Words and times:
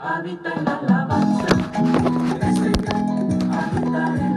habita 0.00 0.52
en 0.54 0.64
la 0.64 0.78
alabanza. 0.78 1.46
El 2.40 2.54
Señor 2.54 2.94
habita 3.52 4.02
en 4.16 4.27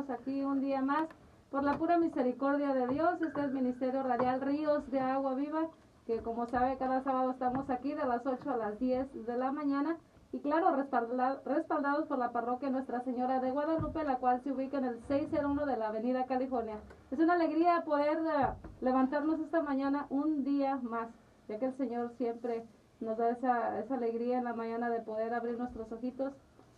estamos 0.00 0.20
aquí 0.20 0.42
un 0.44 0.60
día 0.60 0.80
más. 0.82 1.08
Por 1.50 1.62
la 1.64 1.76
pura 1.76 1.98
misericordia 1.98 2.72
de 2.72 2.86
Dios, 2.88 3.20
este 3.20 3.44
es 3.44 3.52
Ministerio 3.52 4.02
Radial 4.02 4.40
Ríos 4.40 4.88
de 4.90 5.00
Agua 5.00 5.34
Viva, 5.34 5.68
que 6.06 6.18
como 6.22 6.46
sabe 6.46 6.76
cada 6.78 7.02
sábado 7.02 7.32
estamos 7.32 7.68
aquí 7.70 7.92
de 7.92 8.04
las 8.06 8.24
8 8.24 8.50
a 8.50 8.56
las 8.56 8.78
10 8.78 9.26
de 9.26 9.36
la 9.36 9.50
mañana. 9.52 9.96
Y 10.32 10.38
claro, 10.38 10.70
respalda- 10.76 11.42
respaldados 11.44 12.06
por 12.06 12.18
la 12.18 12.30
parroquia 12.32 12.70
Nuestra 12.70 13.00
Señora 13.02 13.40
de 13.40 13.50
Guadalupe, 13.50 14.04
la 14.04 14.16
cual 14.16 14.40
se 14.42 14.52
ubica 14.52 14.78
en 14.78 14.84
el 14.84 15.00
601 15.08 15.66
de 15.66 15.76
la 15.76 15.88
Avenida 15.88 16.24
California. 16.26 16.76
Es 17.10 17.18
una 17.18 17.34
alegría 17.34 17.82
poder 17.84 18.16
eh, 18.18 18.46
levantarnos 18.80 19.40
esta 19.40 19.60
mañana 19.60 20.06
un 20.08 20.44
día 20.44 20.76
más, 20.76 21.08
ya 21.48 21.58
que 21.58 21.66
el 21.66 21.76
Señor 21.76 22.12
siempre 22.16 22.64
nos 23.00 23.18
da 23.18 23.30
esa, 23.30 23.80
esa 23.80 23.96
alegría 23.96 24.38
en 24.38 24.44
la 24.44 24.54
mañana 24.54 24.88
de 24.88 25.00
poder 25.00 25.34
abrir 25.34 25.58
nuestros 25.58 25.90
ojitos. 25.90 26.32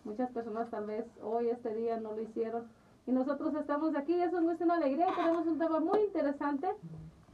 Muchas 0.04 0.30
personas 0.30 0.68
tal 0.70 0.86
vez 0.86 1.04
hoy, 1.22 1.48
este 1.50 1.74
día, 1.74 2.00
no 2.00 2.12
lo 2.12 2.22
hicieron. 2.22 2.64
Y 3.06 3.12
nosotros 3.12 3.54
estamos 3.54 3.96
aquí, 3.96 4.14
es 4.14 4.30
gusto 4.30 4.56
y 4.60 4.62
una 4.64 4.74
alegría. 4.74 5.06
Tenemos 5.16 5.46
un 5.46 5.58
tema 5.58 5.80
muy 5.80 6.00
interesante 6.00 6.68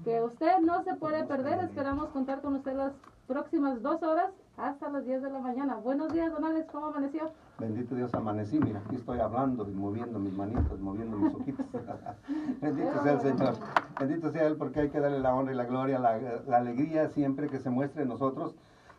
que 0.03 0.23
usted 0.23 0.61
no 0.61 0.83
se 0.83 0.95
puede 0.95 1.25
perder. 1.25 1.61
Esperamos 1.65 2.09
contar 2.09 2.41
con 2.41 2.55
usted 2.55 2.75
las 2.75 2.93
próximas 3.27 3.83
dos 3.83 4.03
horas 4.03 4.31
hasta 4.57 4.89
las 4.89 5.05
10 5.05 5.23
de 5.23 5.31
la 5.31 5.39
mañana. 5.41 5.77
Buenos 5.77 6.13
días, 6.13 6.33
don 6.33 6.45
Alex, 6.45 6.67
¿cómo 6.73 6.87
amaneció? 6.87 7.31
Bendito 7.59 7.95
Dios, 7.95 8.13
amanecí, 8.15 8.59
mira, 8.59 8.81
aquí 8.85 8.97
estoy 8.97 9.21
hablando 9.21 9.69
y 9.69 9.73
moviendo 9.73 10.19
mis 10.19 10.33
manitos, 10.33 10.81
moviendo 10.81 11.17
mis 11.17 11.35
ojitos. 11.35 11.67
Bendito 12.61 13.03
sea 13.03 13.13
el 13.13 13.21
Señor. 13.21 13.55
Bendito 14.01 14.33
sea 14.33 14.47
Él 14.47 14.57
porque 14.57 14.81
hay 14.81 14.89
que 14.89 15.01
darle 15.01 15.21
la 15.21 15.35
honra 15.35 15.53
y 15.53 15.57
la 15.57 15.65
gloria, 15.65 15.99
la, 15.99 16.19
la 16.47 16.57
alegría 16.57 17.09
siempre 17.09 17.49
que 17.49 17.59
se 17.59 17.69
muestre 17.69 18.03
en 18.03 18.09
nosotros, 18.09 18.55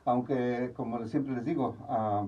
aunque 0.06 0.72
como 0.76 1.06
siempre 1.08 1.34
les 1.34 1.46
digo, 1.46 1.76
ah, 1.90 2.26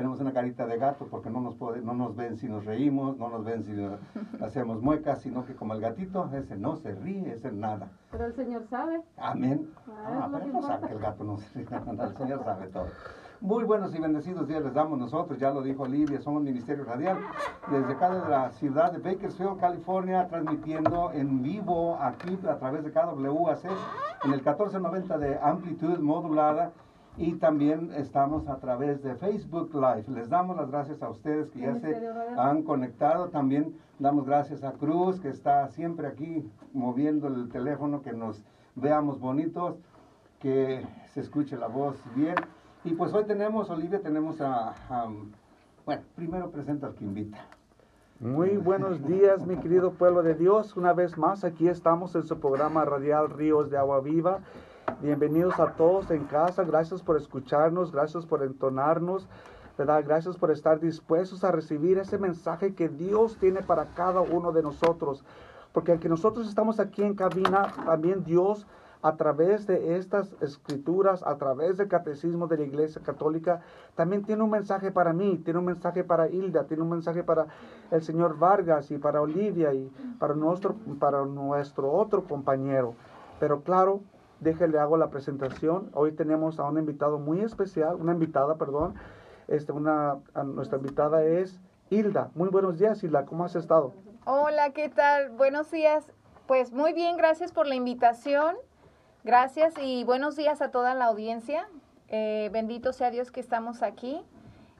tenemos 0.00 0.18
una 0.18 0.32
carita 0.32 0.64
de 0.66 0.78
gato 0.78 1.06
porque 1.10 1.28
no 1.28 1.42
nos, 1.42 1.56
puede, 1.56 1.82
no 1.82 1.92
nos 1.92 2.16
ven 2.16 2.38
si 2.38 2.48
nos 2.48 2.64
reímos, 2.64 3.18
no 3.18 3.28
nos 3.28 3.44
ven 3.44 3.62
si 3.64 3.72
hacemos 4.42 4.80
muecas, 4.80 5.20
sino 5.20 5.44
que 5.44 5.54
como 5.54 5.74
el 5.74 5.80
gatito, 5.82 6.30
ese 6.32 6.56
no 6.56 6.76
se 6.76 6.92
ríe, 6.92 7.34
ese 7.34 7.52
nada. 7.52 7.90
Pero 8.10 8.24
el 8.24 8.32
Señor 8.32 8.64
sabe. 8.70 9.02
Amén. 9.18 9.68
Ah, 9.86 10.22
Ah, 10.22 10.28
pero 10.32 10.46
no 10.46 10.62
sabe 10.62 10.88
que 10.88 10.94
el 10.94 11.00
gato 11.00 11.22
no 11.22 11.36
se 11.36 11.52
ríe. 11.52 11.66
El 12.00 12.16
Señor 12.16 12.42
sabe 12.44 12.68
todo. 12.68 12.86
Muy 13.42 13.64
buenos 13.64 13.94
y 13.94 14.00
bendecidos 14.00 14.48
días 14.48 14.62
les 14.64 14.72
damos 14.72 14.98
nosotros, 14.98 15.38
ya 15.38 15.50
lo 15.50 15.60
dijo 15.60 15.82
Olivia, 15.82 16.20
somos 16.22 16.42
Ministerio 16.42 16.84
Radial, 16.84 17.18
desde 17.70 17.92
acá 17.92 18.10
de 18.10 18.28
la 18.28 18.50
ciudad 18.52 18.92
de 18.92 18.98
Bakersfield, 18.98 19.60
California, 19.60 20.28
transmitiendo 20.28 21.10
en 21.12 21.42
vivo 21.42 21.98
aquí 22.00 22.38
a 22.48 22.56
través 22.56 22.84
de 22.84 22.90
KWAC 22.90 23.64
en 24.24 24.32
el 24.32 24.40
1490 24.40 25.18
de 25.18 25.38
amplitud 25.42 25.98
modulada 25.98 26.72
y 27.20 27.34
también 27.34 27.92
estamos 27.94 28.48
a 28.48 28.56
través 28.58 29.02
de 29.02 29.14
Facebook 29.14 29.74
Live. 29.74 30.04
Les 30.08 30.30
damos 30.30 30.56
las 30.56 30.70
gracias 30.70 31.02
a 31.02 31.10
ustedes 31.10 31.50
que 31.50 31.60
ya 31.60 31.74
se 31.80 31.94
han 32.38 32.62
conectado. 32.62 33.28
También 33.28 33.76
damos 33.98 34.24
gracias 34.26 34.64
a 34.64 34.72
Cruz, 34.72 35.20
que 35.20 35.28
está 35.28 35.68
siempre 35.68 36.06
aquí 36.06 36.50
moviendo 36.72 37.28
el 37.28 37.50
teléfono, 37.50 38.00
que 38.02 38.12
nos 38.12 38.42
veamos 38.74 39.20
bonitos, 39.20 39.76
que 40.38 40.86
se 41.12 41.20
escuche 41.20 41.56
la 41.58 41.66
voz 41.68 41.96
bien. 42.14 42.36
Y 42.84 42.94
pues 42.94 43.12
hoy 43.12 43.24
tenemos, 43.24 43.68
Olivia, 43.68 44.00
tenemos 44.00 44.40
a, 44.40 44.70
a- 44.88 45.08
bueno, 45.84 46.02
primero 46.16 46.50
presenta 46.50 46.86
al 46.86 46.94
que 46.94 47.04
invita. 47.04 47.38
Muy 48.18 48.56
buenos 48.56 49.06
días, 49.06 49.46
mi 49.46 49.56
querido 49.56 49.92
pueblo 49.92 50.22
de 50.22 50.34
Dios. 50.34 50.76
Una 50.76 50.92
vez 50.94 51.16
más, 51.18 51.44
aquí 51.44 51.68
estamos 51.68 52.14
en 52.14 52.22
su 52.24 52.38
programa 52.38 52.84
radial 52.84 53.30
Ríos 53.30 53.70
de 53.70 53.78
Agua 53.78 54.00
Viva. 54.00 54.40
Bienvenidos 54.98 55.58
a 55.60 55.72
todos 55.74 56.10
en 56.10 56.24
casa. 56.24 56.64
Gracias 56.64 57.02
por 57.02 57.16
escucharnos, 57.16 57.92
gracias 57.92 58.26
por 58.26 58.42
entonarnos. 58.42 59.28
Gracias 59.78 60.36
por 60.36 60.50
estar 60.50 60.80
dispuestos 60.80 61.44
a 61.44 61.52
recibir 61.52 61.96
ese 61.98 62.18
mensaje 62.18 62.74
que 62.74 62.88
Dios 62.88 63.38
tiene 63.38 63.62
para 63.62 63.94
cada 63.94 64.20
uno 64.20 64.52
de 64.52 64.62
nosotros. 64.62 65.24
Porque 65.72 65.92
aunque 65.92 66.08
nosotros 66.08 66.48
estamos 66.48 66.80
aquí 66.80 67.02
en 67.02 67.14
cabina, 67.14 67.72
también 67.86 68.24
Dios 68.24 68.66
a 69.02 69.16
través 69.16 69.66
de 69.66 69.96
estas 69.96 70.34
escrituras, 70.42 71.22
a 71.22 71.38
través 71.38 71.78
del 71.78 71.88
catecismo 71.88 72.46
de 72.46 72.58
la 72.58 72.64
Iglesia 72.64 73.00
Católica, 73.02 73.62
también 73.94 74.24
tiene 74.24 74.42
un 74.42 74.50
mensaje 74.50 74.90
para 74.90 75.14
mí, 75.14 75.40
tiene 75.42 75.60
un 75.60 75.64
mensaje 75.64 76.04
para 76.04 76.28
Hilda, 76.28 76.64
tiene 76.64 76.82
un 76.82 76.90
mensaje 76.90 77.22
para 77.22 77.46
el 77.90 78.02
señor 78.02 78.38
Vargas 78.38 78.90
y 78.90 78.98
para 78.98 79.22
Olivia 79.22 79.72
y 79.72 79.90
para 80.18 80.34
nuestro, 80.34 80.74
para 80.98 81.24
nuestro 81.24 81.90
otro 81.90 82.24
compañero. 82.24 82.94
Pero 83.38 83.62
claro, 83.62 84.02
déjele 84.40 84.78
hago 84.78 84.96
la 84.96 85.10
presentación. 85.10 85.90
Hoy 85.94 86.12
tenemos 86.12 86.58
a 86.58 86.64
un 86.64 86.78
invitado 86.78 87.18
muy 87.18 87.40
especial, 87.40 87.96
una 87.96 88.12
invitada, 88.12 88.56
perdón. 88.56 88.94
Este, 89.48 89.72
una, 89.72 90.18
nuestra 90.44 90.78
invitada 90.78 91.24
es 91.24 91.60
Hilda. 91.90 92.30
Muy 92.34 92.48
buenos 92.48 92.78
días, 92.78 93.02
Hilda. 93.02 93.26
¿Cómo 93.26 93.44
has 93.44 93.56
estado? 93.56 93.92
Hola, 94.24 94.70
¿qué 94.70 94.88
tal? 94.88 95.30
Buenos 95.30 95.70
días. 95.70 96.10
Pues 96.46 96.72
muy 96.72 96.92
bien, 96.92 97.16
gracias 97.16 97.52
por 97.52 97.66
la 97.66 97.74
invitación. 97.74 98.56
Gracias 99.22 99.74
y 99.80 100.04
buenos 100.04 100.36
días 100.36 100.62
a 100.62 100.70
toda 100.70 100.94
la 100.94 101.06
audiencia. 101.06 101.68
Eh, 102.08 102.48
bendito 102.52 102.92
sea 102.92 103.10
Dios 103.10 103.30
que 103.30 103.40
estamos 103.40 103.82
aquí 103.82 104.20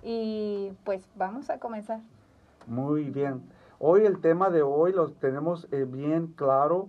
y 0.02 0.72
pues 0.84 1.08
vamos 1.14 1.50
a 1.50 1.58
comenzar. 1.58 2.00
Muy 2.66 3.10
bien. 3.10 3.42
Hoy 3.78 4.04
el 4.04 4.20
tema 4.20 4.50
de 4.50 4.62
hoy 4.62 4.92
lo 4.92 5.10
tenemos 5.10 5.68
eh, 5.72 5.84
bien 5.84 6.28
claro. 6.28 6.88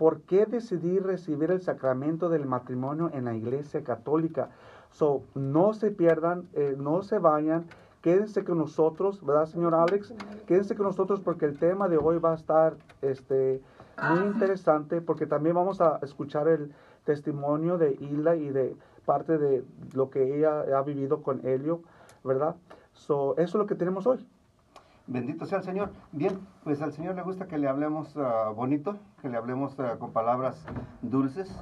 ¿Por 0.00 0.22
qué 0.22 0.46
decidí 0.46 0.98
recibir 0.98 1.50
el 1.50 1.60
sacramento 1.60 2.30
del 2.30 2.46
matrimonio 2.46 3.10
en 3.12 3.26
la 3.26 3.34
iglesia 3.34 3.84
católica? 3.84 4.48
So, 4.92 5.24
no 5.34 5.74
se 5.74 5.90
pierdan, 5.90 6.48
eh, 6.54 6.74
no 6.78 7.02
se 7.02 7.18
vayan. 7.18 7.66
Quédense 8.00 8.42
con 8.42 8.56
nosotros, 8.56 9.22
¿verdad, 9.22 9.44
señor 9.44 9.74
Alex? 9.74 10.14
Quédense 10.46 10.74
con 10.74 10.86
nosotros 10.86 11.20
porque 11.20 11.44
el 11.44 11.58
tema 11.58 11.86
de 11.90 11.98
hoy 11.98 12.16
va 12.16 12.32
a 12.32 12.36
estar 12.36 12.78
este, 13.02 13.60
muy 14.08 14.20
interesante 14.20 15.02
porque 15.02 15.26
también 15.26 15.54
vamos 15.54 15.82
a 15.82 15.98
escuchar 16.00 16.48
el 16.48 16.72
testimonio 17.04 17.76
de 17.76 17.92
Hilda 18.00 18.36
y 18.36 18.48
de 18.48 18.74
parte 19.04 19.36
de 19.36 19.64
lo 19.92 20.08
que 20.08 20.34
ella 20.34 20.78
ha 20.78 20.82
vivido 20.82 21.22
con 21.22 21.46
Helio, 21.46 21.82
¿verdad? 22.24 22.56
So, 22.94 23.34
eso 23.36 23.42
es 23.42 23.54
lo 23.54 23.66
que 23.66 23.74
tenemos 23.74 24.06
hoy. 24.06 24.26
Bendito 25.10 25.44
sea 25.44 25.58
el 25.58 25.64
Señor. 25.64 25.90
Bien, 26.12 26.38
pues 26.62 26.80
al 26.82 26.92
Señor 26.92 27.16
le 27.16 27.22
gusta 27.22 27.48
que 27.48 27.58
le 27.58 27.66
hablemos 27.66 28.16
ah, 28.16 28.52
bonito, 28.54 28.96
que 29.20 29.28
le 29.28 29.36
hablemos 29.36 29.78
ah, 29.80 29.96
con 29.98 30.12
palabras 30.12 30.64
dulces 31.02 31.52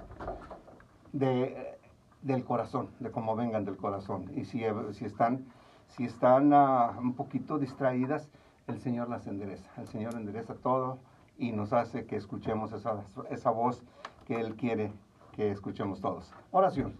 de, 1.14 1.78
del 2.20 2.44
corazón, 2.44 2.90
de 3.00 3.10
cómo 3.10 3.36
vengan 3.36 3.64
del 3.64 3.78
corazón. 3.78 4.30
Y 4.36 4.44
si, 4.44 4.62
eh, 4.62 4.74
si 4.92 5.06
están, 5.06 5.46
si 5.86 6.04
están 6.04 6.52
ah, 6.52 6.98
un 7.00 7.14
poquito 7.14 7.58
distraídas, 7.58 8.28
el 8.66 8.80
Señor 8.80 9.08
las 9.08 9.26
endereza. 9.26 9.70
El 9.78 9.88
Señor 9.88 10.12
endereza 10.12 10.54
todo 10.54 10.98
y 11.38 11.52
nos 11.52 11.72
hace 11.72 12.04
que 12.04 12.16
escuchemos 12.16 12.74
esa, 12.74 13.02
esa 13.30 13.48
voz 13.48 13.82
que 14.26 14.38
Él 14.38 14.56
quiere 14.56 14.92
que 15.32 15.50
escuchemos 15.50 16.02
todos. 16.02 16.30
Oración. 16.50 16.92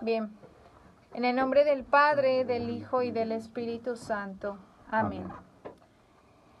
Bien. 0.00 0.30
En 1.16 1.24
el 1.24 1.34
nombre 1.34 1.64
del 1.64 1.82
Padre, 1.82 2.44
del 2.44 2.68
Hijo 2.68 3.00
y 3.00 3.10
del 3.10 3.32
Espíritu 3.32 3.96
Santo. 3.96 4.58
Amén. 4.90 5.22
Amén. 5.22 5.36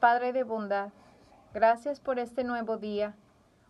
Padre 0.00 0.32
de 0.32 0.44
bondad, 0.44 0.92
gracias 1.52 2.00
por 2.00 2.18
este 2.18 2.42
nuevo 2.42 2.78
día, 2.78 3.14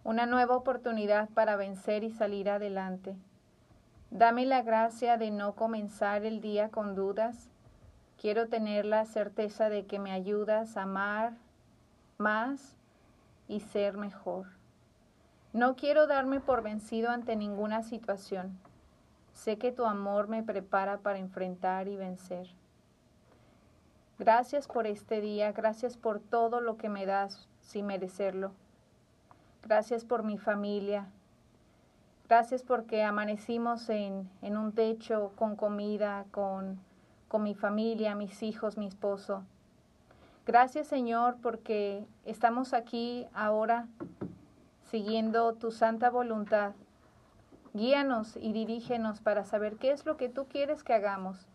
una 0.04 0.26
nueva 0.26 0.54
oportunidad 0.54 1.28
para 1.30 1.56
vencer 1.56 2.04
y 2.04 2.12
salir 2.12 2.48
adelante. 2.48 3.16
Dame 4.12 4.46
la 4.46 4.62
gracia 4.62 5.16
de 5.16 5.32
no 5.32 5.56
comenzar 5.56 6.24
el 6.24 6.40
día 6.40 6.68
con 6.68 6.94
dudas. 6.94 7.48
Quiero 8.16 8.46
tener 8.46 8.84
la 8.84 9.06
certeza 9.06 9.68
de 9.68 9.86
que 9.86 9.98
me 9.98 10.12
ayudas 10.12 10.76
a 10.76 10.82
amar 10.82 11.32
más 12.16 12.76
y 13.48 13.58
ser 13.58 13.96
mejor. 13.96 14.46
No 15.52 15.74
quiero 15.74 16.06
darme 16.06 16.38
por 16.38 16.62
vencido 16.62 17.10
ante 17.10 17.34
ninguna 17.34 17.82
situación. 17.82 18.56
Sé 19.36 19.58
que 19.58 19.70
tu 19.70 19.84
amor 19.84 20.28
me 20.28 20.42
prepara 20.42 20.96
para 20.96 21.18
enfrentar 21.18 21.88
y 21.88 21.96
vencer. 21.96 22.48
Gracias 24.18 24.66
por 24.66 24.86
este 24.86 25.20
día, 25.20 25.52
gracias 25.52 25.98
por 25.98 26.20
todo 26.20 26.62
lo 26.62 26.78
que 26.78 26.88
me 26.88 27.04
das 27.04 27.46
sin 27.60 27.84
merecerlo. 27.84 28.52
Gracias 29.62 30.06
por 30.06 30.22
mi 30.22 30.38
familia. 30.38 31.06
Gracias 32.26 32.62
porque 32.62 33.02
amanecimos 33.02 33.90
en, 33.90 34.28
en 34.40 34.56
un 34.56 34.72
techo 34.72 35.32
con 35.36 35.54
comida, 35.54 36.24
con, 36.30 36.80
con 37.28 37.42
mi 37.42 37.54
familia, 37.54 38.14
mis 38.14 38.42
hijos, 38.42 38.78
mi 38.78 38.86
esposo. 38.86 39.44
Gracias 40.46 40.86
Señor 40.86 41.36
porque 41.42 42.06
estamos 42.24 42.72
aquí 42.72 43.26
ahora 43.34 43.86
siguiendo 44.90 45.52
tu 45.52 45.72
santa 45.72 46.08
voluntad. 46.08 46.72
Guíanos 47.76 48.38
y 48.40 48.52
dirígenos 48.52 49.20
para 49.20 49.44
saber 49.44 49.76
qué 49.76 49.90
es 49.90 50.06
lo 50.06 50.16
que 50.16 50.30
tú 50.30 50.46
quieres 50.46 50.82
que 50.82 50.94
hagamos. 50.94 51.46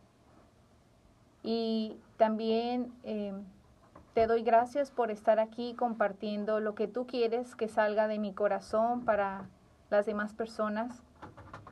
Y 1.41 1.97
también 2.17 2.93
eh, 3.03 3.33
te 4.13 4.27
doy 4.27 4.43
gracias 4.43 4.91
por 4.91 5.09
estar 5.09 5.39
aquí 5.39 5.73
compartiendo 5.73 6.59
lo 6.59 6.75
que 6.75 6.87
tú 6.87 7.07
quieres 7.07 7.55
que 7.55 7.67
salga 7.67 8.07
de 8.07 8.19
mi 8.19 8.33
corazón 8.33 9.03
para 9.03 9.49
las 9.89 10.05
demás 10.05 10.33
personas, 10.33 11.01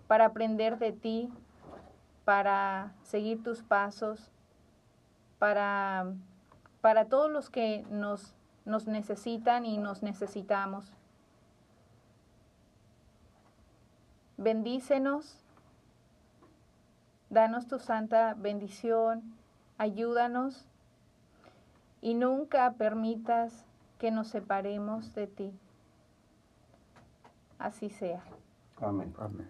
para 0.07 0.25
aprender 0.25 0.79
de 0.79 0.93
ti, 0.93 1.29
para 2.25 2.91
seguir 3.03 3.43
tus 3.43 3.61
pasos, 3.61 4.31
para, 5.37 6.07
para 6.81 7.05
todos 7.05 7.29
los 7.29 7.51
que 7.51 7.85
nos, 7.91 8.33
nos 8.65 8.87
necesitan 8.87 9.65
y 9.65 9.77
nos 9.77 10.01
necesitamos. 10.01 10.91
Bendícenos, 14.41 15.35
danos 17.29 17.67
tu 17.67 17.77
santa 17.77 18.35
bendición, 18.35 19.21
ayúdanos 19.77 20.65
y 21.99 22.13
nunca 22.13 22.71
permitas 22.75 23.65
que 23.97 24.11
nos 24.11 24.29
separemos 24.29 25.13
de 25.13 25.27
ti. 25.27 25.51
Así 27.57 27.89
sea. 27.89 28.23
Amén. 28.81 29.13
Amén. 29.19 29.49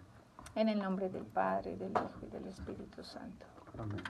En 0.56 0.68
el 0.68 0.80
nombre 0.80 1.08
del 1.08 1.24
Padre, 1.24 1.76
del 1.76 1.92
Hijo 1.92 2.26
y 2.26 2.26
del 2.26 2.48
Espíritu 2.48 3.04
Santo. 3.04 3.46
Amén. 3.78 4.02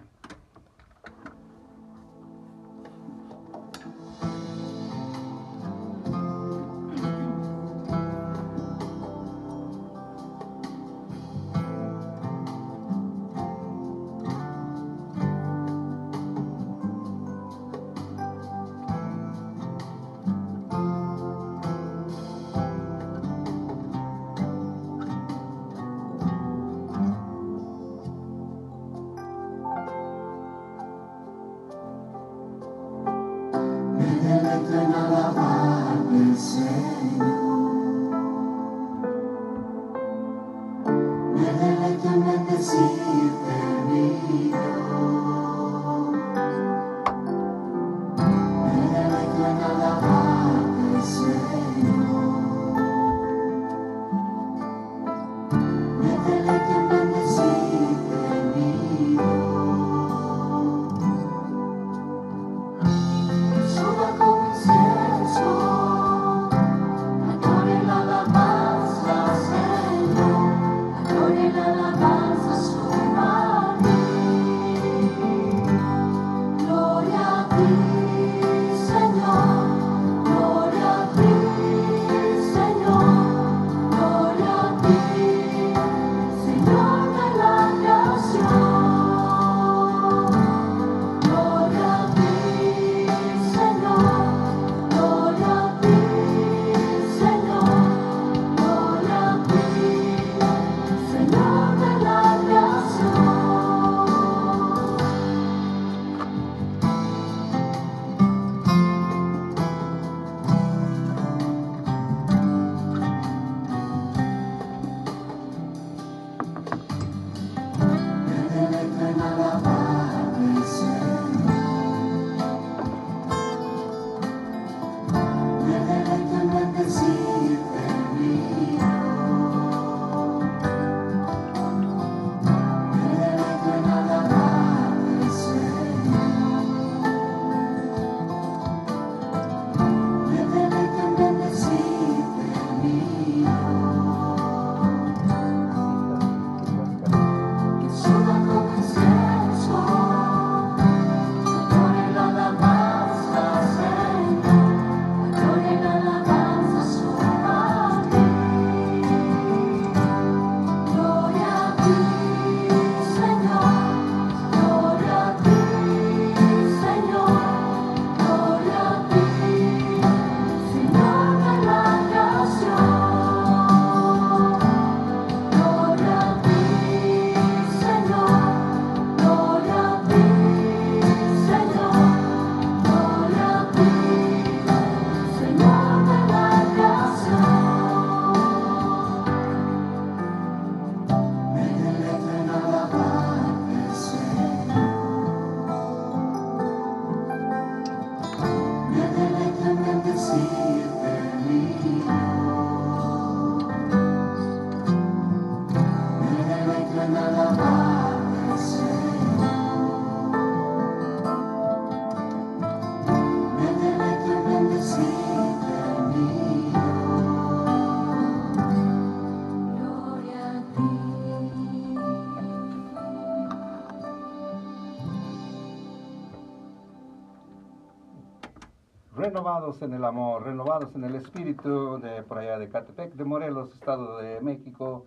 Renovados 229.60 229.82
en 229.82 229.92
el 229.92 230.04
amor, 230.06 230.44
renovados 230.44 230.94
en 230.94 231.04
el 231.04 231.16
espíritu 231.16 232.00
de 232.00 232.22
por 232.22 232.38
allá 232.38 232.58
de 232.58 232.70
Catepec, 232.70 233.12
de 233.12 233.24
Morelos, 233.26 233.70
Estado 233.74 234.16
de 234.16 234.40
México, 234.40 235.04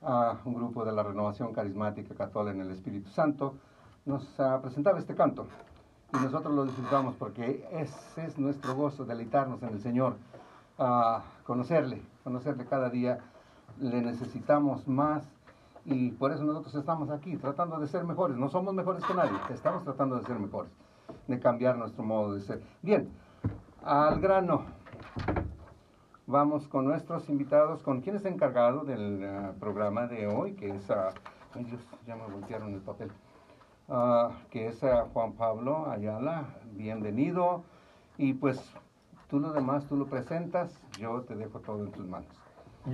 a 0.00 0.36
un 0.44 0.54
grupo 0.54 0.84
de 0.84 0.92
la 0.92 1.02
Renovación 1.02 1.52
Carismática 1.52 2.14
Católica 2.14 2.54
en 2.54 2.60
el 2.60 2.70
Espíritu 2.70 3.10
Santo, 3.10 3.54
nos 4.06 4.24
presentaba 4.62 5.00
este 5.00 5.16
canto. 5.16 5.48
Y 6.14 6.18
nosotros 6.18 6.54
lo 6.54 6.66
disfrutamos 6.66 7.16
porque 7.16 7.68
ese 7.72 8.26
es 8.26 8.38
nuestro 8.38 8.76
gozo, 8.76 9.04
deleitarnos 9.04 9.60
en 9.64 9.70
el 9.70 9.80
Señor, 9.80 10.14
a 10.78 11.24
conocerle, 11.44 12.00
conocerle 12.22 12.64
cada 12.64 12.90
día. 12.90 13.18
Le 13.80 14.02
necesitamos 14.02 14.86
más 14.86 15.24
y 15.84 16.12
por 16.12 16.30
eso 16.30 16.44
nosotros 16.44 16.76
estamos 16.76 17.10
aquí, 17.10 17.36
tratando 17.36 17.80
de 17.80 17.88
ser 17.88 18.04
mejores. 18.04 18.36
No 18.36 18.50
somos 18.50 18.72
mejores 18.72 19.02
que 19.04 19.14
nadie, 19.14 19.36
estamos 19.50 19.82
tratando 19.82 20.16
de 20.16 20.24
ser 20.26 20.38
mejores, 20.38 20.70
de 21.26 21.40
cambiar 21.40 21.76
nuestro 21.76 22.04
modo 22.04 22.34
de 22.34 22.40
ser. 22.42 22.62
Bien, 22.82 23.10
al 23.82 24.20
grano. 24.20 24.64
Vamos 26.26 26.68
con 26.68 26.84
nuestros 26.84 27.28
invitados, 27.30 27.82
con 27.82 28.00
quien 28.00 28.16
es 28.16 28.24
encargado 28.24 28.84
del 28.84 29.24
ah, 29.24 29.52
programa 29.58 30.06
de 30.06 30.26
hoy, 30.26 30.52
que 30.52 30.68
es, 30.68 30.90
ah, 30.90 31.10
ay 31.54 31.64
Dios, 31.64 31.80
ya 32.06 32.16
me 32.16 32.26
voltearon 32.26 32.74
el 32.74 32.80
papel, 32.80 33.10
Ah, 33.88 34.32
que 34.50 34.66
es 34.68 34.84
ah, 34.84 35.06
Juan 35.14 35.32
Pablo 35.32 35.90
Ayala, 35.90 36.44
bienvenido, 36.72 37.62
y 38.18 38.34
pues 38.34 38.60
tú 39.30 39.40
lo 39.40 39.52
demás, 39.52 39.86
tú 39.86 39.96
lo 39.96 40.06
presentas, 40.06 40.78
yo 40.98 41.22
te 41.22 41.34
dejo 41.34 41.60
todo 41.60 41.82
en 41.82 41.92
tus 41.92 42.06
manos. 42.06 42.28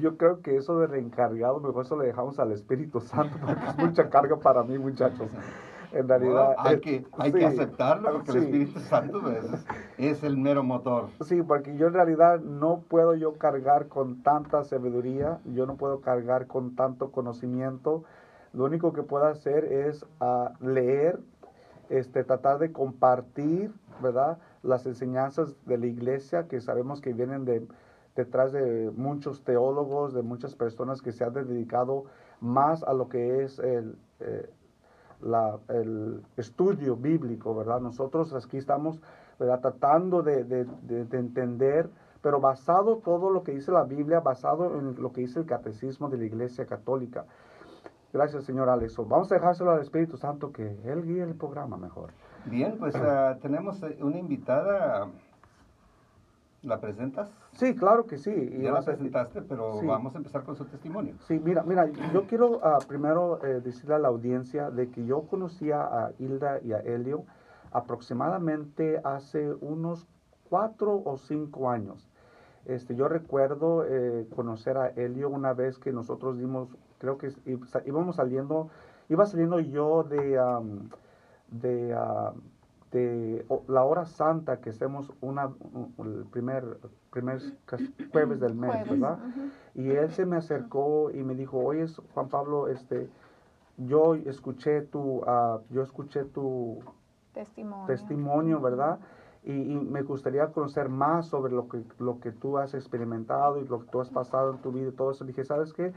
Yo 0.00 0.16
creo 0.16 0.40
que 0.40 0.56
eso 0.56 0.78
de 0.78 0.86
reencargado, 0.86 1.58
mejor 1.58 1.84
eso 1.84 1.96
le 1.98 2.06
dejamos 2.06 2.38
al 2.38 2.52
Espíritu 2.52 3.00
Santo, 3.00 3.36
porque 3.44 3.66
es 3.66 3.78
mucha 3.78 4.08
carga 4.10 4.36
para 4.36 4.62
mí, 4.62 4.78
muchachos. 4.78 5.32
En 5.94 6.08
realidad. 6.08 6.56
hay 6.58 6.80
que, 6.80 7.06
hay 7.18 7.30
sí, 7.30 7.38
que 7.38 7.46
aceptarlo, 7.46 8.12
porque 8.12 8.32
el 8.32 8.38
sí. 8.38 8.44
Espíritu 8.44 8.80
Santo 8.80 9.30
es, 9.30 9.66
es 9.96 10.24
el 10.24 10.36
mero 10.36 10.64
motor. 10.64 11.10
Sí, 11.24 11.40
porque 11.42 11.76
yo 11.76 11.86
en 11.86 11.94
realidad 11.94 12.40
no 12.40 12.80
puedo 12.88 13.14
yo 13.14 13.34
cargar 13.34 13.86
con 13.86 14.22
tanta 14.22 14.64
sabiduría, 14.64 15.38
yo 15.44 15.66
no 15.66 15.76
puedo 15.76 16.00
cargar 16.00 16.48
con 16.48 16.74
tanto 16.74 17.12
conocimiento. 17.12 18.02
Lo 18.52 18.64
único 18.64 18.92
que 18.92 19.02
puedo 19.02 19.26
hacer 19.26 19.64
es 19.64 20.04
ah, 20.20 20.52
leer, 20.60 21.20
este, 21.90 22.24
tratar 22.24 22.58
de 22.58 22.72
compartir, 22.72 23.72
¿verdad? 24.02 24.38
Las 24.62 24.86
enseñanzas 24.86 25.54
de 25.64 25.78
la 25.78 25.86
iglesia 25.86 26.48
que 26.48 26.60
sabemos 26.60 27.00
que 27.00 27.12
vienen 27.12 27.44
de, 27.44 27.66
detrás 28.16 28.52
de 28.52 28.90
muchos 28.96 29.44
teólogos, 29.44 30.12
de 30.12 30.22
muchas 30.22 30.56
personas 30.56 31.02
que 31.02 31.12
se 31.12 31.22
han 31.22 31.34
dedicado 31.34 32.04
más 32.40 32.82
a 32.82 32.92
lo 32.94 33.08
que 33.08 33.44
es 33.44 33.60
el, 33.60 33.96
eh, 34.20 34.50
la- 35.24 35.58
el 35.68 36.22
estudio 36.36 36.96
bíblico, 36.96 37.54
¿verdad? 37.54 37.80
Nosotros 37.80 38.32
aquí 38.34 38.58
estamos 38.58 39.00
¿verdad? 39.38 39.60
tratando 39.60 40.22
de, 40.22 40.44
de- 40.44 40.64
de- 40.82 41.04
de 41.06 41.18
entender, 41.18 41.88
pero 42.22 42.40
basado 42.40 42.98
todo 42.98 43.30
lo 43.30 43.42
que 43.42 43.52
dice 43.52 43.72
la 43.72 43.84
Biblia, 43.84 44.20
basado 44.20 44.78
en 44.78 45.00
lo 45.02 45.12
que 45.12 45.22
dice 45.22 45.40
el 45.40 45.46
catecismo 45.46 46.08
de 46.08 46.18
la 46.18 46.24
Iglesia 46.24 46.64
Católica. 46.66 47.24
Gracias, 48.12 48.44
señor 48.44 48.68
Alex. 48.68 48.96
Vamos 49.08 49.30
a 49.32 49.34
dejárselo 49.34 49.72
al 49.72 49.80
Espíritu 49.80 50.16
Santo 50.16 50.52
que 50.52 50.78
Él 50.84 51.02
guíe 51.02 51.22
el 51.22 51.34
programa 51.34 51.76
mejor. 51.76 52.10
Bien, 52.44 52.76
pues 52.78 52.94
ah, 52.94 53.36
tenemos 53.42 53.82
eh, 53.82 53.98
una 54.02 54.18
invitada, 54.18 55.08
¿la 56.64 56.80
presentas? 56.80 57.30
Sí, 57.52 57.74
claro 57.74 58.06
que 58.06 58.18
sí. 58.18 58.30
Y 58.32 58.62
Ya 58.62 58.72
la 58.72 58.82
presentaste, 58.82 59.42
pero 59.42 59.74
Sí. 59.80 59.86
vamos 59.86 60.14
a 60.14 60.18
empezar 60.18 60.42
con 60.44 60.56
su 60.56 60.64
testimonio. 60.64 61.14
Sí, 61.26 61.40
mira, 61.42 61.62
mira, 61.62 61.86
yo 62.12 62.26
quiero 62.26 62.60
ah, 62.64 62.78
primero 62.86 63.44
eh, 63.44 63.60
decirle 63.60 63.94
a 63.94 63.98
la 63.98 64.08
audiencia 64.08 64.70
de 64.70 64.90
que 64.90 65.04
yo 65.04 65.22
conocía 65.22 65.82
a 65.82 66.12
Hilda 66.18 66.60
y 66.62 66.72
a 66.72 66.78
Helio 66.78 67.24
aproximadamente 67.72 69.00
hace 69.04 69.52
unos 69.60 70.06
cuatro 70.48 71.02
o 71.04 71.16
cinco 71.16 71.70
años. 71.70 72.08
Este, 72.64 72.94
yo 72.94 73.08
recuerdo 73.08 73.84
eh, 73.86 74.26
conocer 74.34 74.78
a 74.78 74.88
Helio 74.88 75.28
una 75.28 75.52
vez 75.52 75.78
que 75.78 75.92
nosotros 75.92 76.38
dimos, 76.38 76.68
creo 76.98 77.18
que 77.18 77.30
íbamos 77.84 78.16
saliendo, 78.16 78.70
iba 79.08 79.26
saliendo 79.26 79.60
yo 79.60 80.02
de, 80.04 80.38
am, 80.38 80.88
de, 81.50 81.94
ah, 81.94 82.32
o- 83.48 83.62
la 83.68 83.84
hora 83.84 84.04
santa 84.04 84.60
que 84.60 84.70
hacemos 84.70 85.12
una, 85.20 85.46
un- 85.48 85.94
el 85.98 86.24
primer, 86.26 86.78
primer 87.10 87.40
jueves 88.12 88.40
del 88.40 88.54
mes, 88.54 88.70
Jueves, 88.72 88.88
¿verdad? 88.90 89.18
ujú. 89.24 89.50
Y 89.74 89.90
él 89.90 90.10
se 90.10 90.24
me 90.26 90.36
acercó 90.36 91.10
y 91.10 91.22
me 91.22 91.34
dijo, 91.34 91.58
oye, 91.58 91.86
Juan 92.14 92.28
Pablo, 92.28 92.68
este, 92.68 93.08
yo 93.76 94.14
escuché 94.14 94.82
tu, 94.82 95.22
ah, 95.26 95.60
yo 95.70 95.82
escuché 95.82 96.24
tu 96.24 96.80
Testimonio. 97.32 97.86
testimonio, 97.86 98.60
¿verdad? 98.60 98.98
Y, 99.44 99.52
y 99.52 99.76
me 99.78 100.02
gustaría 100.02 100.46
conocer 100.52 100.88
más 100.88 101.26
sobre 101.26 101.52
lo 101.52 101.68
que, 101.68 101.82
lo 101.98 102.18
que 102.20 102.32
tú 102.32 102.58
has 102.58 102.74
experimentado 102.74 103.58
y 103.58 103.66
lo 103.66 103.80
que 103.80 103.90
tú 103.90 104.00
has 104.00 104.10
pasado 104.10 104.52
en 104.52 104.58
tu 104.58 104.72
vida 104.72 104.88
y 104.88 104.92
todo 104.92 105.10
eso. 105.10 105.24
dije, 105.24 105.44
¿sabes 105.44 105.72
qué? 105.72 105.92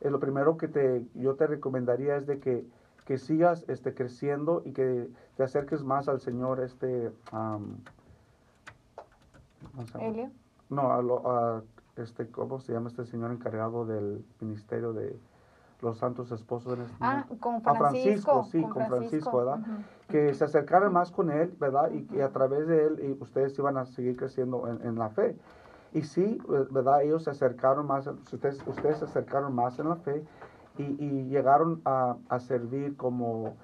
Eh, 0.00 0.10
lo 0.10 0.18
primero 0.20 0.56
que 0.56 0.68
te, 0.68 1.04
yo 1.14 1.34
te 1.36 1.46
recomendaría 1.46 2.16
es 2.16 2.26
de 2.26 2.40
que, 2.40 2.64
que 3.04 3.18
sigas 3.18 3.64
este, 3.68 3.94
creciendo 3.94 4.62
y 4.64 4.72
que 4.72 5.08
te 5.38 5.44
acerques 5.44 5.84
más 5.84 6.08
al 6.08 6.18
Señor, 6.20 6.58
este, 6.58 7.12
am, 7.30 7.76
¿cómo 9.70 9.86
se 9.86 9.92
llama? 9.92 10.04
Elio. 10.10 10.30
No, 10.68 10.92
a 10.92 11.00
lo- 11.00 11.30
a, 11.30 11.62
este, 11.94 12.26
¿cómo 12.28 12.58
se 12.58 12.72
llama 12.72 12.88
este 12.88 13.04
señor 13.04 13.30
encargado 13.30 13.86
del 13.86 14.24
ministerio 14.40 14.92
de 14.92 15.16
los 15.80 15.98
santos 15.98 16.32
esposos? 16.32 16.76
En 16.76 16.84
este 16.86 16.96
Ah, 16.98 17.24
momento? 17.28 17.38
con 17.38 17.54
A 17.64 17.74
Francisco. 17.76 18.42
sí, 18.50 18.62
con 18.62 18.86
Francisco, 18.88 19.38
¿verdad? 19.38 19.60
Que 20.08 20.34
se 20.34 20.42
acercaran 20.42 20.92
más 20.92 21.12
con 21.12 21.30
él, 21.30 21.54
¿verdad? 21.60 21.92
Y 21.92 22.02
que 22.02 22.20
a 22.24 22.30
través 22.30 22.66
de 22.66 22.86
él 22.86 23.00
y 23.16 23.22
ustedes 23.22 23.56
iban 23.60 23.76
a 23.76 23.86
seguir 23.86 24.16
creciendo 24.16 24.66
en, 24.66 24.84
en 24.84 24.98
la 24.98 25.08
fe. 25.10 25.36
Y 25.92 26.02
sí, 26.02 26.42
¿verdad? 26.72 27.02
Ellos 27.02 27.22
se 27.22 27.30
acercaron 27.30 27.86
más, 27.86 28.08
ustedes, 28.08 28.60
ustedes 28.66 28.98
se 28.98 29.04
acercaron 29.04 29.54
más 29.54 29.78
en 29.78 29.88
la 29.88 29.96
fe 29.96 30.24
y, 30.78 30.82
y 31.02 31.28
llegaron 31.28 31.80
a, 31.84 32.16
a 32.28 32.40
servir 32.40 32.96
como 32.96 33.54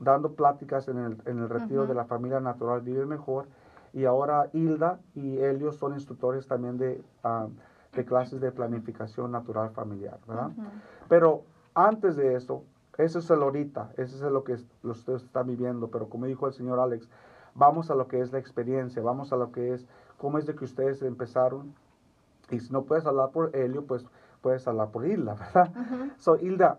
dando 0.00 0.32
pláticas 0.32 0.88
en 0.88 0.98
el, 0.98 1.16
en 1.26 1.38
el 1.38 1.48
retiro 1.48 1.82
Ujú. 1.82 1.88
de 1.88 1.94
la 1.94 2.04
familia 2.04 2.40
natural 2.40 2.80
Vive 2.80 3.06
Mejor. 3.06 3.46
Y 3.92 4.04
ahora 4.04 4.48
Hilda 4.52 4.98
y 5.14 5.38
Elio 5.38 5.72
son 5.72 5.94
instructores 5.94 6.46
también 6.46 6.76
de, 6.76 7.02
ah, 7.24 7.48
de 7.92 8.04
clases 8.04 8.40
de 8.40 8.52
planificación 8.52 9.32
natural 9.32 9.70
familiar, 9.70 10.18
¿verdad? 10.26 10.48
Ujú. 10.48 10.62
Pero 11.08 11.42
antes 11.74 12.16
de 12.16 12.34
eso, 12.34 12.64
eso 12.98 13.18
es 13.20 13.30
el 13.30 13.42
ahorita, 13.42 13.92
eso 13.96 14.26
es 14.26 14.32
lo 14.32 14.44
que 14.44 14.56
ustedes 14.82 15.22
están 15.22 15.46
viviendo, 15.46 15.88
pero 15.88 16.08
como 16.08 16.26
dijo 16.26 16.46
el 16.46 16.52
señor 16.52 16.80
Alex, 16.80 17.08
vamos 17.54 17.90
a 17.90 17.94
lo 17.94 18.08
que 18.08 18.20
es 18.20 18.32
la 18.32 18.38
experiencia, 18.38 19.02
vamos 19.02 19.32
a 19.32 19.36
lo 19.36 19.52
que 19.52 19.72
es, 19.72 19.86
cómo 20.18 20.38
es 20.38 20.46
de 20.46 20.54
que 20.54 20.64
ustedes 20.64 21.02
empezaron, 21.02 21.72
y 22.50 22.60
si 22.60 22.72
no 22.72 22.82
puedes 22.82 23.06
hablar 23.06 23.30
por 23.30 23.54
Helio, 23.54 23.84
pues 23.84 24.06
puedes 24.42 24.66
hablar 24.68 24.90
por 24.90 25.06
Hilda, 25.06 25.34
¿verdad? 25.34 25.70
Ujú. 25.70 26.10
So, 26.16 26.36
Hilda, 26.36 26.78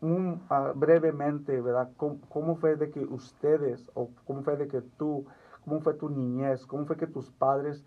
un, 0.00 0.42
ah, 0.48 0.72
brevemente, 0.74 1.60
¿verdad? 1.60 1.90
¿Cómo, 1.96 2.18
cómo 2.28 2.56
fue 2.56 2.76
de 2.76 2.90
que 2.90 3.00
ustedes, 3.00 3.90
o 3.94 4.10
cómo 4.26 4.42
fue 4.42 4.56
de 4.56 4.68
que 4.68 4.80
tú, 4.80 5.26
cómo 5.64 5.80
fue 5.80 5.94
tu 5.94 6.08
niñez, 6.08 6.66
cómo 6.66 6.86
fue 6.86 6.96
que 6.96 7.06
tus 7.06 7.30
padres 7.30 7.84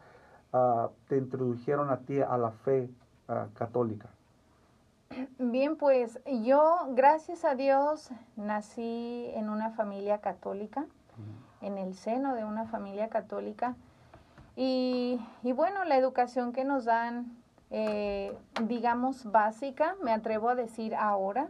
ah, 0.53 0.89
te 1.07 1.17
introdujeron 1.17 1.89
a 1.89 1.99
ti 1.99 2.19
a 2.19 2.37
la 2.37 2.51
fe 2.51 2.89
ah, 3.27 3.47
católica? 3.55 4.09
Bien, 5.37 5.75
pues 5.75 6.19
yo, 6.25 6.87
gracias 6.91 7.43
a 7.43 7.55
Dios, 7.55 8.11
nací 8.37 9.29
en 9.35 9.49
una 9.49 9.71
familia 9.71 10.19
católica, 10.19 10.85
en 11.61 11.77
el 11.77 11.95
seno 11.95 12.33
de 12.33 12.45
una 12.45 12.65
familia 12.65 13.09
católica. 13.09 13.75
Y, 14.55 15.19
y 15.43 15.51
bueno, 15.51 15.83
la 15.83 15.97
educación 15.97 16.53
que 16.53 16.63
nos 16.63 16.85
dan, 16.85 17.37
eh, 17.71 18.33
digamos, 18.67 19.29
básica, 19.29 19.95
me 20.01 20.11
atrevo 20.13 20.49
a 20.49 20.55
decir 20.55 20.95
ahora, 20.95 21.49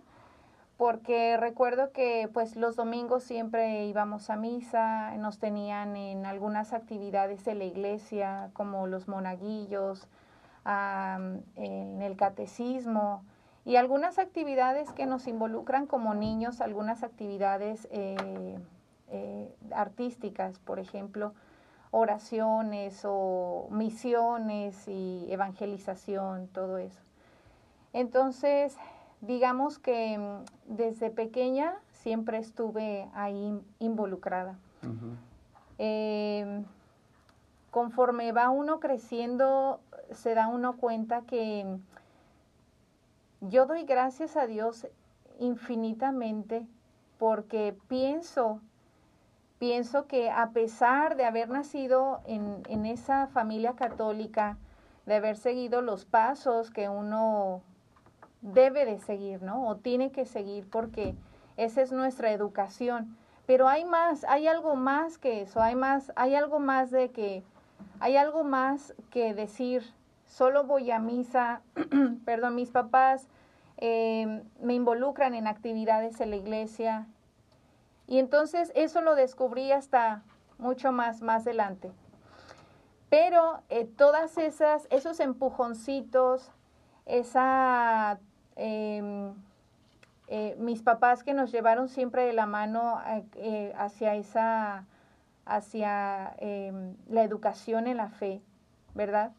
porque 0.82 1.38
recuerdo 1.38 1.92
que 1.92 2.28
pues 2.34 2.56
los 2.56 2.76
domingos 2.76 3.24
siempre 3.24 3.86
íbamos 3.86 4.32
a 4.32 4.36
misa, 4.36 5.16
nos 5.18 5.38
tenían 5.38 5.96
en 5.96 6.26
algunas 6.26 6.74
actividades 6.74 7.46
de 7.46 7.54
la 7.54 7.66
iglesia, 7.66 8.50
como 8.54 8.88
los 8.88 9.08
monaguillos, 9.08 10.08
en 10.66 12.02
el 12.02 12.16
catecismo 12.18 13.24
y 13.64 13.76
algunas 13.76 14.18
actividades 14.18 14.92
que 14.94 15.06
nos 15.06 15.28
involucran 15.28 15.86
como 15.86 16.16
niños, 16.16 16.62
algunas 16.62 17.04
actividades 17.04 17.88
eh, 17.92 18.58
eh, 19.10 19.56
artísticas, 19.76 20.58
por 20.58 20.80
ejemplo, 20.80 21.36
oraciones 21.92 23.04
o 23.06 23.68
misiones 23.70 24.88
y 24.88 25.28
evangelización, 25.30 26.48
todo 26.48 26.80
eso. 26.80 27.04
Entonces, 27.94 28.76
digamos 29.22 29.78
que 29.78 30.20
desde 30.72 31.10
pequeña 31.10 31.76
siempre 31.92 32.38
estuve 32.38 33.10
ahí 33.14 33.62
involucrada. 33.80 34.58
Eh, 35.78 36.64
conforme 37.72 38.32
va 38.32 38.50
uno 38.50 38.80
creciendo, 38.80 39.82
se 40.12 40.34
da 40.34 40.48
uno 40.48 40.78
cuenta 40.78 41.22
que 41.22 41.78
yo 43.42 43.66
doy 43.66 43.84
gracias 43.84 44.38
a 44.38 44.48
Dios 44.48 44.88
infinitamente 45.40 46.66
porque 47.18 47.76
pienso, 47.88 48.62
pienso 49.60 50.08
que 50.08 50.30
a 50.30 50.52
pesar 50.52 51.18
de 51.18 51.26
haber 51.26 51.50
nacido 51.50 52.22
en, 52.26 52.64
en 52.70 52.86
esa 52.86 53.28
familia 53.28 53.76
católica, 53.76 54.58
de 55.06 55.16
haber 55.16 55.36
seguido 55.36 55.82
los 55.82 56.06
pasos 56.06 56.72
que 56.72 56.88
uno 56.88 57.62
debe 58.42 58.86
de 58.86 59.00
seguir, 59.00 59.42
¿no? 59.42 59.68
O 59.68 59.78
tiene 59.78 60.12
que 60.12 60.26
seguir 60.26 60.70
porque 60.70 61.16
esa 61.58 61.82
es 61.82 61.92
nuestra 61.92 62.32
educación. 62.32 63.18
Pero 63.46 63.68
hay 63.68 63.86
más, 63.86 64.24
hay 64.26 64.48
algo 64.48 64.76
más 64.76 65.18
que 65.18 65.42
eso, 65.42 65.62
hay 65.62 65.76
más, 65.76 66.12
hay 66.16 66.36
algo 66.36 66.60
más 66.60 66.92
de 66.92 67.12
que, 67.12 67.44
hay 68.00 68.18
algo 68.18 68.44
más 68.44 68.94
que 69.10 69.34
decir, 69.34 69.84
solo 70.26 70.64
voy 70.64 70.92
a 70.92 71.00
misa, 71.00 71.62
perdón, 72.26 72.56
mis 72.56 72.70
papás 72.70 73.28
eh, 73.78 74.44
me 74.62 74.76
involucran 74.76 75.34
en 75.34 75.48
actividades 75.48 76.22
en 76.22 76.30
la 76.30 76.36
iglesia. 76.36 77.08
Y 78.08 78.20
entonces 78.20 78.72
eso 78.76 79.02
lo 79.02 79.16
descubrí 79.16 79.72
hasta 79.72 80.24
mucho 80.58 80.92
más, 80.92 81.22
más 81.22 81.44
adelante. 81.44 81.92
Pero 83.10 83.62
eh, 83.70 83.86
todas 83.86 84.38
esas, 84.38 84.88
esos 84.90 85.20
empujoncitos, 85.20 86.52
esa, 87.06 88.20
eh, 88.62 89.34
eh, 90.34 90.56
mis 90.58 90.82
papás 90.82 91.26
que 91.26 91.34
nos 91.34 91.52
llevaron 91.52 91.90
siempre 91.90 92.26
de 92.26 92.32
la 92.32 92.46
mano 92.46 93.02
eh, 93.36 93.74
hacia 93.78 94.16
esa, 94.16 94.86
hacia 95.46 96.34
em, 96.38 96.96
la 97.10 97.24
educación 97.24 97.86
en 97.86 97.98
la 97.98 98.08
fe, 98.08 98.42
¿verdad? 98.96 99.34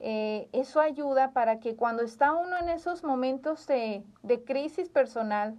Eh, 0.00 0.48
eso 0.52 0.80
ayuda 0.80 1.32
para 1.32 1.60
que 1.60 1.76
cuando 1.76 2.02
está 2.02 2.32
uno 2.32 2.56
en 2.56 2.70
esos 2.70 3.04
momentos 3.04 3.66
de, 3.66 4.02
de 4.22 4.42
crisis 4.44 4.88
personal, 4.88 5.58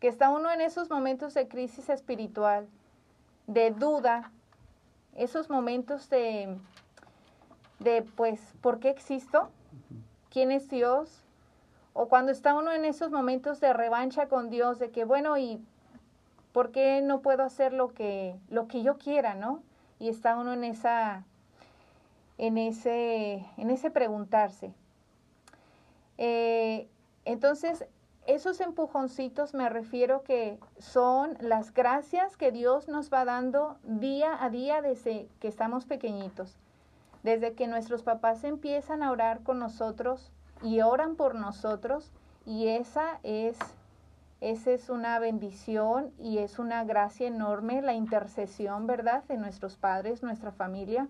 que 0.00 0.08
está 0.08 0.30
uno 0.30 0.50
en 0.50 0.62
esos 0.62 0.88
momentos 0.88 1.34
de 1.34 1.46
crisis 1.46 1.90
espiritual, 1.90 2.66
de 3.46 3.72
duda, 3.72 4.32
esos 5.16 5.50
momentos 5.50 6.08
de, 6.08 6.56
de 7.78 8.00
pues, 8.16 8.40
¿por 8.62 8.80
qué 8.80 8.88
existo? 8.88 9.50
¿Quién 10.30 10.50
es 10.50 10.70
Dios? 10.70 11.26
O 11.92 12.08
cuando 12.08 12.32
está 12.32 12.54
uno 12.54 12.72
en 12.72 12.84
esos 12.84 13.10
momentos 13.10 13.60
de 13.60 13.72
revancha 13.72 14.28
con 14.28 14.48
Dios, 14.48 14.78
de 14.78 14.90
que, 14.90 15.04
bueno, 15.04 15.36
¿y 15.38 15.60
por 16.52 16.70
qué 16.70 17.00
no 17.02 17.20
puedo 17.20 17.42
hacer 17.42 17.72
lo 17.72 17.88
que, 17.88 18.36
lo 18.48 18.68
que 18.68 18.82
yo 18.82 18.98
quiera, 18.98 19.34
no? 19.34 19.62
Y 19.98 20.08
está 20.08 20.36
uno 20.36 20.52
en 20.52 20.64
esa, 20.64 21.24
en 22.38 22.58
ese, 22.58 23.44
en 23.56 23.70
ese 23.70 23.90
preguntarse. 23.90 24.72
Eh, 26.18 26.88
entonces, 27.24 27.86
esos 28.26 28.60
empujoncitos 28.60 29.54
me 29.54 29.68
refiero 29.68 30.22
que 30.22 30.58
son 30.78 31.36
las 31.40 31.72
gracias 31.74 32.36
que 32.36 32.52
Dios 32.52 32.88
nos 32.88 33.12
va 33.12 33.24
dando 33.24 33.78
día 33.82 34.42
a 34.42 34.50
día 34.50 34.82
desde 34.82 35.28
que 35.40 35.48
estamos 35.48 35.84
pequeñitos. 35.86 36.56
Desde 37.22 37.54
que 37.54 37.66
nuestros 37.66 38.02
papás 38.02 38.44
empiezan 38.44 39.02
a 39.02 39.10
orar 39.10 39.42
con 39.42 39.58
nosotros 39.58 40.32
y 40.62 40.80
oran 40.80 41.16
por 41.16 41.34
nosotros 41.34 42.12
y 42.46 42.68
esa 42.68 43.18
es 43.22 43.58
esa 44.40 44.70
es 44.70 44.88
una 44.88 45.18
bendición 45.18 46.12
y 46.18 46.38
es 46.38 46.58
una 46.58 46.84
gracia 46.84 47.28
enorme 47.28 47.82
la 47.82 47.92
intercesión, 47.92 48.86
¿verdad?, 48.86 49.22
de 49.24 49.36
nuestros 49.36 49.76
padres, 49.76 50.22
nuestra 50.22 50.50
familia, 50.50 51.08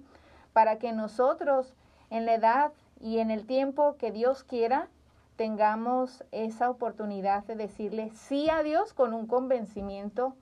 para 0.53 0.79
que 0.79 0.93
nosotros 0.93 1.73
en 2.11 2.27
la 2.27 2.35
edad 2.35 2.73
y 3.01 3.19
en 3.19 3.31
el 3.31 3.47
tiempo 3.47 3.97
que 3.99 4.11
Dios 4.11 4.43
quiera 4.43 4.89
tengamos 5.37 6.25
esa 6.33 6.69
oportunidad 6.69 7.45
de 7.45 7.55
decirle 7.55 8.11
sí 8.15 8.51
a 8.51 8.65
Dios 8.65 8.93
con 8.93 9.15
un 9.15 9.27
convencimiento 9.27 10.35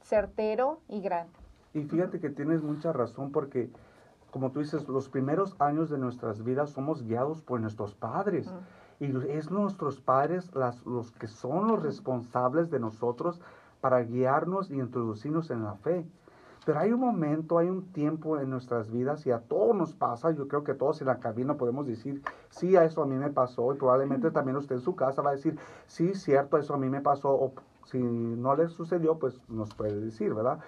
certero 0.00 0.80
y 0.88 1.00
grande. 1.00 1.32
Y 1.74 1.82
fíjate 1.82 2.20
que 2.20 2.30
tienes 2.30 2.62
mucha 2.62 2.92
razón 2.92 3.32
porque, 3.32 3.70
como 4.38 4.52
tú 4.52 4.60
dices, 4.60 4.88
los 4.88 5.08
primeros 5.08 5.56
años 5.58 5.90
de 5.90 5.98
nuestras 5.98 6.44
vidas 6.44 6.70
somos 6.70 7.02
guiados 7.02 7.42
por 7.42 7.60
nuestros 7.60 7.92
padres. 7.96 8.46
Mm. 9.00 9.04
Y 9.04 9.30
es 9.32 9.50
nuestros 9.50 10.00
padres 10.00 10.54
las, 10.54 10.86
los 10.86 11.10
que 11.10 11.26
son 11.26 11.66
los 11.66 11.82
responsables 11.82 12.70
de 12.70 12.78
nosotros 12.78 13.40
para 13.80 14.00
guiarnos 14.04 14.70
y 14.70 14.74
introducirnos 14.74 15.50
en 15.50 15.64
la 15.64 15.74
fe. 15.74 16.06
Pero 16.64 16.78
hay 16.78 16.92
un 16.92 17.00
momento, 17.00 17.58
hay 17.58 17.68
un 17.68 17.92
tiempo 17.92 18.38
en 18.38 18.48
nuestras 18.48 18.92
vidas 18.92 19.26
y 19.26 19.32
a 19.32 19.40
todos 19.40 19.74
nos 19.74 19.92
pasa, 19.92 20.30
yo 20.30 20.46
creo 20.46 20.62
que 20.62 20.74
todos 20.74 21.00
en 21.00 21.08
la 21.08 21.18
cabina 21.18 21.54
podemos 21.54 21.88
decir, 21.88 22.22
sí, 22.50 22.76
a 22.76 22.84
eso 22.84 23.02
a 23.02 23.06
mí 23.06 23.16
me 23.16 23.30
pasó 23.30 23.74
y 23.74 23.76
probablemente 23.76 24.30
también 24.30 24.56
usted 24.56 24.76
en 24.76 24.82
su 24.82 24.94
casa 24.94 25.20
va 25.20 25.30
a 25.30 25.34
decir, 25.34 25.58
sí, 25.88 26.14
cierto, 26.14 26.58
eso 26.58 26.74
a 26.74 26.78
mí 26.78 26.88
me 26.88 27.00
pasó 27.00 27.30
o 27.30 27.54
si 27.86 27.98
no 27.98 28.54
le 28.54 28.68
sucedió, 28.68 29.18
pues 29.18 29.40
nos 29.48 29.74
puede 29.74 29.98
decir, 29.98 30.32
¿verdad? 30.32 30.60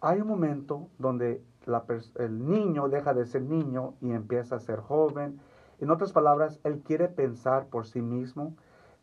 Hay 0.00 0.20
un 0.20 0.26
momento 0.26 0.88
donde 0.98 1.40
la 1.66 1.84
el 2.16 2.46
niño 2.46 2.88
deja 2.88 3.14
de 3.14 3.26
ser 3.26 3.42
niño 3.42 3.94
y 4.00 4.10
empieza 4.12 4.56
a 4.56 4.60
ser 4.60 4.80
joven. 4.80 5.40
En 5.80 5.90
otras 5.90 6.12
palabras, 6.12 6.60
él 6.64 6.80
quiere 6.84 7.08
pensar 7.08 7.66
por 7.66 7.86
sí 7.86 8.02
mismo, 8.02 8.54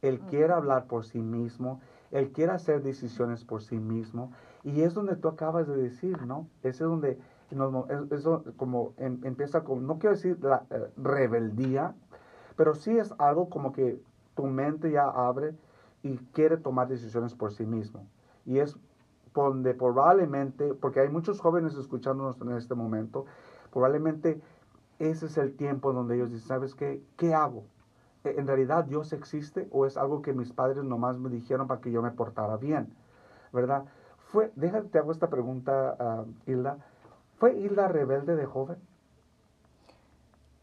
él 0.02 0.20
quiere 0.22 0.54
hablar 0.54 0.86
por 0.86 1.06
sí 1.06 1.22
mismo, 1.22 1.80
él 2.12 2.32
quiere 2.32 2.52
hacer 2.52 2.84
decisiones 2.84 3.44
por 3.44 3.62
sí 3.62 3.78
mismo. 3.78 4.32
Y 4.64 4.82
es 4.82 4.94
donde 4.94 5.16
tú 5.16 5.28
acabas 5.28 5.68
de 5.68 5.76
decir, 5.76 6.22
¿no? 6.24 6.48
Ese 6.64 6.84
es 6.84 6.90
donde 6.90 7.18
eso 8.12 8.44
como 8.58 8.94
em- 8.98 9.20
empieza 9.24 9.64
con, 9.64 9.86
no 9.86 10.00
quiero 10.00 10.16
decir 10.16 10.38
la 10.44 10.66
eh, 10.70 10.88
rebeldía, 10.98 11.94
pero 12.56 12.74
sí 12.74 12.98
es 12.98 13.14
algo 13.20 13.50
como 13.50 13.72
que 13.72 14.02
tu 14.36 14.48
mente 14.48 14.92
ya 14.92 15.08
abre 15.08 15.56
y 16.04 16.18
quiere 16.34 16.58
tomar 16.58 16.88
decisiones 16.88 17.34
por 17.34 17.52
sí 17.52 17.66
mismo. 17.66 18.08
Y 18.46 18.60
es 18.60 18.78
probablemente, 19.36 20.74
porque 20.74 21.02
hay 21.02 21.10
muchos 21.10 21.40
jóvenes 21.42 21.76
escuchándonos 21.76 22.40
en 22.42 22.52
este 22.54 22.74
momento, 22.74 23.26
probablemente 23.72 24.40
ese 25.00 25.26
es 25.26 25.38
el 25.38 25.56
tiempo 25.56 25.92
donde 25.92 26.16
ellos 26.16 26.32
dicen, 26.32 26.48
¿sabes 26.48 26.74
qué? 26.74 27.02
¿Qué 27.18 27.34
hago? 27.34 27.66
¿E- 28.24 28.36
¿En 28.38 28.48
realidad 28.48 28.86
Dios 28.86 29.12
existe 29.12 29.68
o 29.72 29.86
es 29.86 29.98
algo 29.98 30.22
que 30.22 30.34
mis 30.34 30.54
padres 30.54 30.84
nomás 30.84 31.18
me 31.18 31.30
dijeron 31.30 31.68
para 31.68 31.82
que 31.82 31.92
yo 31.92 32.02
me 32.02 32.12
portara 32.12 32.56
bien? 32.56 32.96
¿Verdad? 33.52 33.86
Fue, 34.18 34.52
déjate, 34.56 34.88
te 34.88 35.00
hago 35.00 35.12
esta 35.12 35.30
pregunta, 35.30 35.96
ah, 36.00 36.24
Hilda. 36.46 36.78
¿Fue 37.38 37.54
Hilda 37.54 37.88
rebelde 37.90 38.36
de 38.36 38.46
joven? 38.46 38.78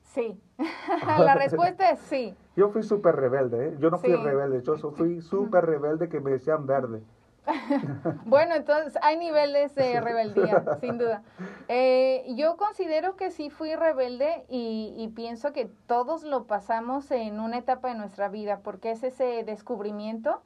Sí, 0.01 0.41
la 1.19 1.35
respuesta 1.35 1.91
es 1.91 2.01
sí. 2.01 2.35
Yo 2.57 2.69
fui 2.71 2.83
súper 2.83 3.17
rebelde, 3.17 3.69
¿eh? 3.69 3.77
Yo 3.79 3.91
no 3.91 3.99
fui 3.99 4.11
Sí. 4.11 4.17
rebelde, 4.17 4.63
yo 4.63 4.77
fui 4.77 5.21
súper 5.21 5.65
rebelde 5.65 6.09
que 6.09 6.21
me 6.21 6.31
decían 6.33 6.67
verde. 6.67 7.03
Bueno, 8.25 8.55
entonces 8.55 8.99
hay 9.03 9.17
niveles 9.17 9.75
de 9.75 10.01
rebeldía, 10.01 10.65
sin 10.81 10.99
duda. 10.99 11.23
Eh, 11.69 12.25
yo 12.37 12.57
considero 12.57 13.17
que 13.17 13.31
sí 13.31 13.51
fui 13.51 13.75
rebelde 13.75 14.45
y, 14.49 14.95
y 14.97 15.09
pienso 15.09 15.53
que 15.53 15.67
todos 15.87 16.23
lo 16.23 16.47
pasamos 16.47 17.11
en 17.11 17.41
una 17.41 17.59
etapa 17.59 17.89
de 17.89 17.95
nuestra 17.95 18.29
vida, 18.29 18.61
porque 18.63 18.93
es 18.93 19.03
ese 19.03 19.45
descubrimiento 19.45 20.43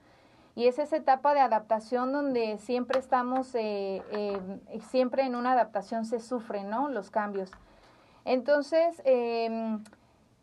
y 0.56 0.68
es 0.68 0.78
esa 0.78 0.96
etapa 0.96 1.34
de 1.34 1.40
adaptación 1.40 2.12
donde 2.12 2.56
siempre 2.56 2.98
estamos, 2.98 3.54
eh, 3.54 4.02
eh, 4.10 4.40
siempre 4.88 5.22
en 5.24 5.36
una 5.36 5.52
adaptación 5.52 6.06
se 6.06 6.18
sufren, 6.18 6.70
¿no? 6.70 6.88
Los 6.88 7.10
cambios. 7.10 7.50
Entonces, 8.24 9.02
em, 9.04 9.84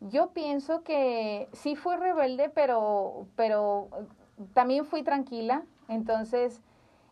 yo 0.00 0.28
pienso 0.30 0.84
que 0.84 1.48
sí 1.52 1.74
fui 1.74 1.96
rebelde, 1.96 2.48
pero, 2.48 3.26
pero 3.34 3.88
también 4.54 4.84
fui 4.86 5.02
tranquila. 5.02 5.64
Entonces, 5.88 6.60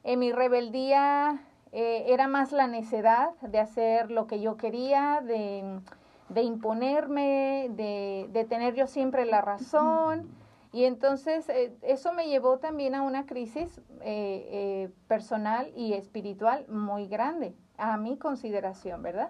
en 0.05 0.19
mi 0.19 0.33
rebeldía 0.33 1.43
eh, 1.73 2.05
era 2.09 2.29
más 2.29 2.53
la 2.53 2.67
necedad 2.67 3.31
de 3.41 3.59
hacer 3.59 4.11
lo 4.11 4.27
que 4.27 4.41
yo 4.41 4.57
quería, 4.57 5.23
de, 5.25 5.81
de 6.29 6.43
imponerme, 6.43 7.69
de, 7.71 8.29
de 8.33 8.45
tener 8.45 8.75
yo 8.75 8.87
siempre 8.87 9.25
la 9.25 9.41
razón. 9.41 10.29
Y 10.73 10.85
entonces 10.85 11.49
eh, 11.51 11.77
eso 11.83 12.15
me 12.15 12.29
llevó 12.29 12.59
también 12.59 12.95
a 12.95 13.03
una 13.03 13.27
crisis 13.27 13.81
eh, 14.01 14.91
personal 15.07 15.71
y 15.77 15.93
espiritual 15.93 16.67
muy 16.69 17.07
grande, 17.07 17.55
a 17.77 17.99
mi 17.99 18.17
consideración, 18.17 19.03
¿verdad? 19.03 19.29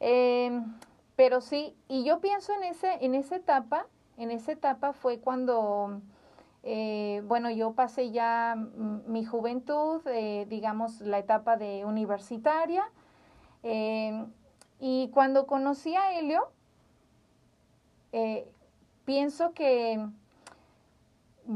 Eh, 0.00 0.60
pero 1.16 1.40
sí, 1.40 1.74
y 1.88 2.04
yo 2.04 2.20
pienso 2.20 2.52
en, 2.52 2.64
ese, 2.64 2.98
en 3.00 3.14
esa 3.14 3.36
etapa, 3.36 3.86
en 4.18 4.30
esa 4.30 4.52
etapa 4.52 4.92
fue 4.92 5.20
cuando, 5.20 6.02
eh, 6.68 7.22
bueno, 7.26 7.48
yo 7.48 7.74
pasé 7.74 8.10
ya 8.10 8.56
mi 9.06 9.24
juventud, 9.24 10.02
eh, 10.06 10.46
digamos, 10.50 11.00
la 11.00 11.20
etapa 11.20 11.56
de 11.56 11.84
universitaria, 11.84 12.90
eh, 13.62 14.26
y 14.80 15.08
cuando 15.14 15.46
conocí 15.46 15.94
a 15.94 16.18
Helio, 16.18 16.48
eh, 18.10 18.50
pienso 19.04 19.52
que 19.52 20.04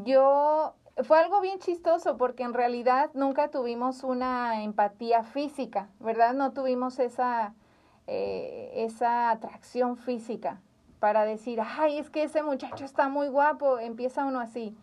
yo 0.04 0.74
fue 1.02 1.18
algo 1.18 1.40
bien 1.40 1.58
chistoso 1.58 2.16
porque 2.16 2.44
en 2.44 2.54
realidad 2.54 3.10
nunca 3.12 3.50
tuvimos 3.50 4.04
una 4.04 4.62
empatía 4.62 5.24
física, 5.24 5.88
¿verdad? 5.98 6.34
No 6.34 6.52
tuvimos 6.52 7.00
esa, 7.00 7.54
esa 8.06 9.30
atracción 9.32 9.96
física 9.96 10.60
para 11.00 11.24
decir, 11.24 11.60
ay, 11.60 11.98
es 11.98 12.10
que 12.10 12.22
ese 12.22 12.42
muchacho 12.42 12.84
está 12.84 13.08
muy 13.08 13.28
guapo, 13.28 13.78
empieza 13.78 14.26
uno 14.26 14.38
así, 14.38 14.76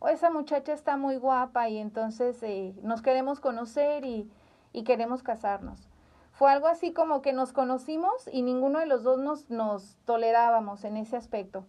o 0.00 0.08
esa 0.08 0.30
muchacha 0.30 0.72
está 0.72 0.96
muy 0.96 1.16
guapa 1.16 1.68
y 1.68 1.78
entonces 1.78 2.42
eh, 2.42 2.74
nos 2.82 3.02
queremos 3.02 3.40
conocer 3.40 4.04
y, 4.04 4.28
y 4.72 4.82
queremos 4.82 5.22
casarnos. 5.22 5.88
Fue 6.32 6.50
algo 6.50 6.66
así 6.66 6.92
como 6.92 7.22
que 7.22 7.32
nos 7.32 7.52
conocimos 7.52 8.28
y 8.32 8.42
ninguno 8.42 8.80
de 8.80 8.86
los 8.86 9.02
dos 9.04 9.18
nos, 9.18 9.48
nos 9.48 9.96
tolerábamos 10.04 10.84
en 10.84 10.96
ese 10.96 11.16
aspecto. 11.16 11.64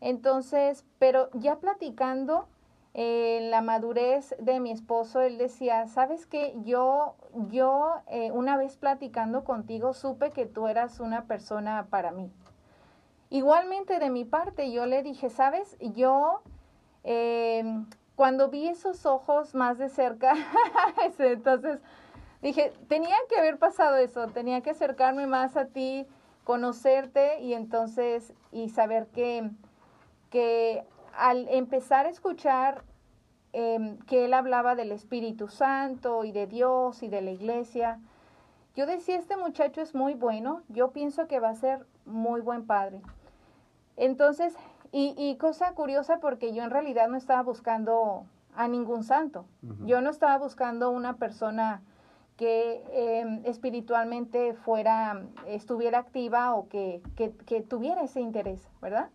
Entonces, 0.00 0.84
pero 0.98 1.30
ya 1.32 1.56
platicando, 1.56 2.46
en 2.94 3.50
la 3.50 3.62
madurez 3.62 4.34
de 4.38 4.60
mi 4.60 4.70
esposo, 4.70 5.22
él 5.22 5.38
decía, 5.38 5.86
¿sabes 5.86 6.26
qué? 6.26 6.54
Yo, 6.64 7.14
yo 7.48 8.02
eh, 8.08 8.30
una 8.32 8.56
vez 8.58 8.76
platicando 8.76 9.44
contigo 9.44 9.94
supe 9.94 10.30
que 10.30 10.44
tú 10.44 10.68
eras 10.68 11.00
una 11.00 11.24
persona 11.24 11.86
para 11.88 12.10
mí. 12.10 12.30
Igualmente 13.32 13.98
de 13.98 14.10
mi 14.10 14.26
parte, 14.26 14.70
yo 14.72 14.84
le 14.84 15.02
dije, 15.02 15.30
¿sabes? 15.30 15.78
Yo, 15.80 16.42
em, 17.02 17.86
cuando 18.14 18.50
vi 18.50 18.68
esos 18.68 19.06
ojos 19.06 19.54
más 19.54 19.78
de 19.78 19.88
cerca, 19.88 20.34
entonces 21.18 21.80
dije, 22.42 22.74
tenía 22.88 23.16
que 23.30 23.38
haber 23.38 23.58
pasado 23.58 23.96
eso, 23.96 24.28
tenía 24.28 24.60
que 24.60 24.68
acercarme 24.68 25.26
más 25.26 25.56
a 25.56 25.64
ti, 25.64 26.06
conocerte 26.44 27.40
y 27.40 27.54
entonces, 27.54 28.34
y 28.50 28.68
saber 28.68 29.06
que, 29.06 29.48
que 30.28 30.84
al 31.16 31.48
empezar 31.48 32.04
a 32.04 32.10
escuchar 32.10 32.84
em, 33.54 33.96
que 34.00 34.26
él 34.26 34.34
hablaba 34.34 34.74
del 34.74 34.92
Espíritu 34.92 35.48
Santo 35.48 36.24
y 36.24 36.32
de 36.32 36.46
Dios 36.46 37.02
y 37.02 37.08
de 37.08 37.22
la 37.22 37.30
iglesia, 37.30 37.98
yo 38.76 38.84
decía, 38.84 39.16
este 39.16 39.38
muchacho 39.38 39.80
es 39.80 39.94
muy 39.94 40.12
bueno, 40.12 40.64
yo 40.68 40.90
pienso 40.90 41.26
que 41.28 41.40
va 41.40 41.48
a 41.48 41.54
ser 41.54 41.86
muy 42.04 42.42
buen 42.42 42.66
padre. 42.66 43.00
Entonces, 43.96 44.54
y, 44.90 45.14
y 45.16 45.36
cosa 45.36 45.72
curiosa 45.74 46.18
porque 46.20 46.52
yo 46.52 46.62
en 46.62 46.70
realidad 46.70 47.08
no 47.08 47.16
estaba 47.16 47.42
buscando 47.42 48.24
a 48.54 48.68
ningún 48.68 49.02
santo, 49.04 49.46
yo 49.86 50.02
no 50.02 50.10
estaba 50.10 50.36
buscando 50.36 50.90
una 50.90 51.16
persona 51.16 51.82
que 52.36 52.82
em, 52.92 53.40
espiritualmente 53.44 54.54
fuera, 54.54 55.22
estuviera 55.46 55.98
activa 55.98 56.54
o 56.54 56.68
que, 56.68 57.02
que, 57.16 57.30
que 57.30 57.62
tuviera 57.62 58.02
ese 58.02 58.20
interés, 58.20 58.68
¿verdad? 58.80 59.10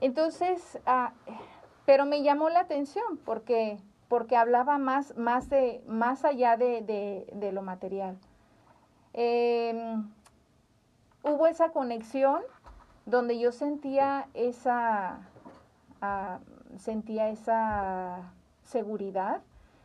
Entonces, 0.00 0.78
ah, 0.86 1.12
pero 1.86 2.04
me 2.04 2.22
llamó 2.22 2.50
la 2.50 2.60
atención 2.60 3.18
porque, 3.24 3.78
porque 4.08 4.36
hablaba 4.36 4.76
más, 4.76 5.16
más, 5.16 5.48
de, 5.48 5.82
más 5.86 6.24
allá 6.24 6.56
de, 6.56 6.82
de, 6.82 7.26
de 7.32 7.52
lo 7.52 7.62
material. 7.62 8.18
Em, 9.12 10.10
hubo 11.22 11.46
esa 11.46 11.70
conexión 11.70 12.42
donde 13.06 13.38
yo 13.38 13.52
sentía 13.52 14.28
esa, 14.34 15.18
ah, 16.02 16.38
sentía 16.76 17.30
esa 17.30 18.32
seguridad 18.64 19.40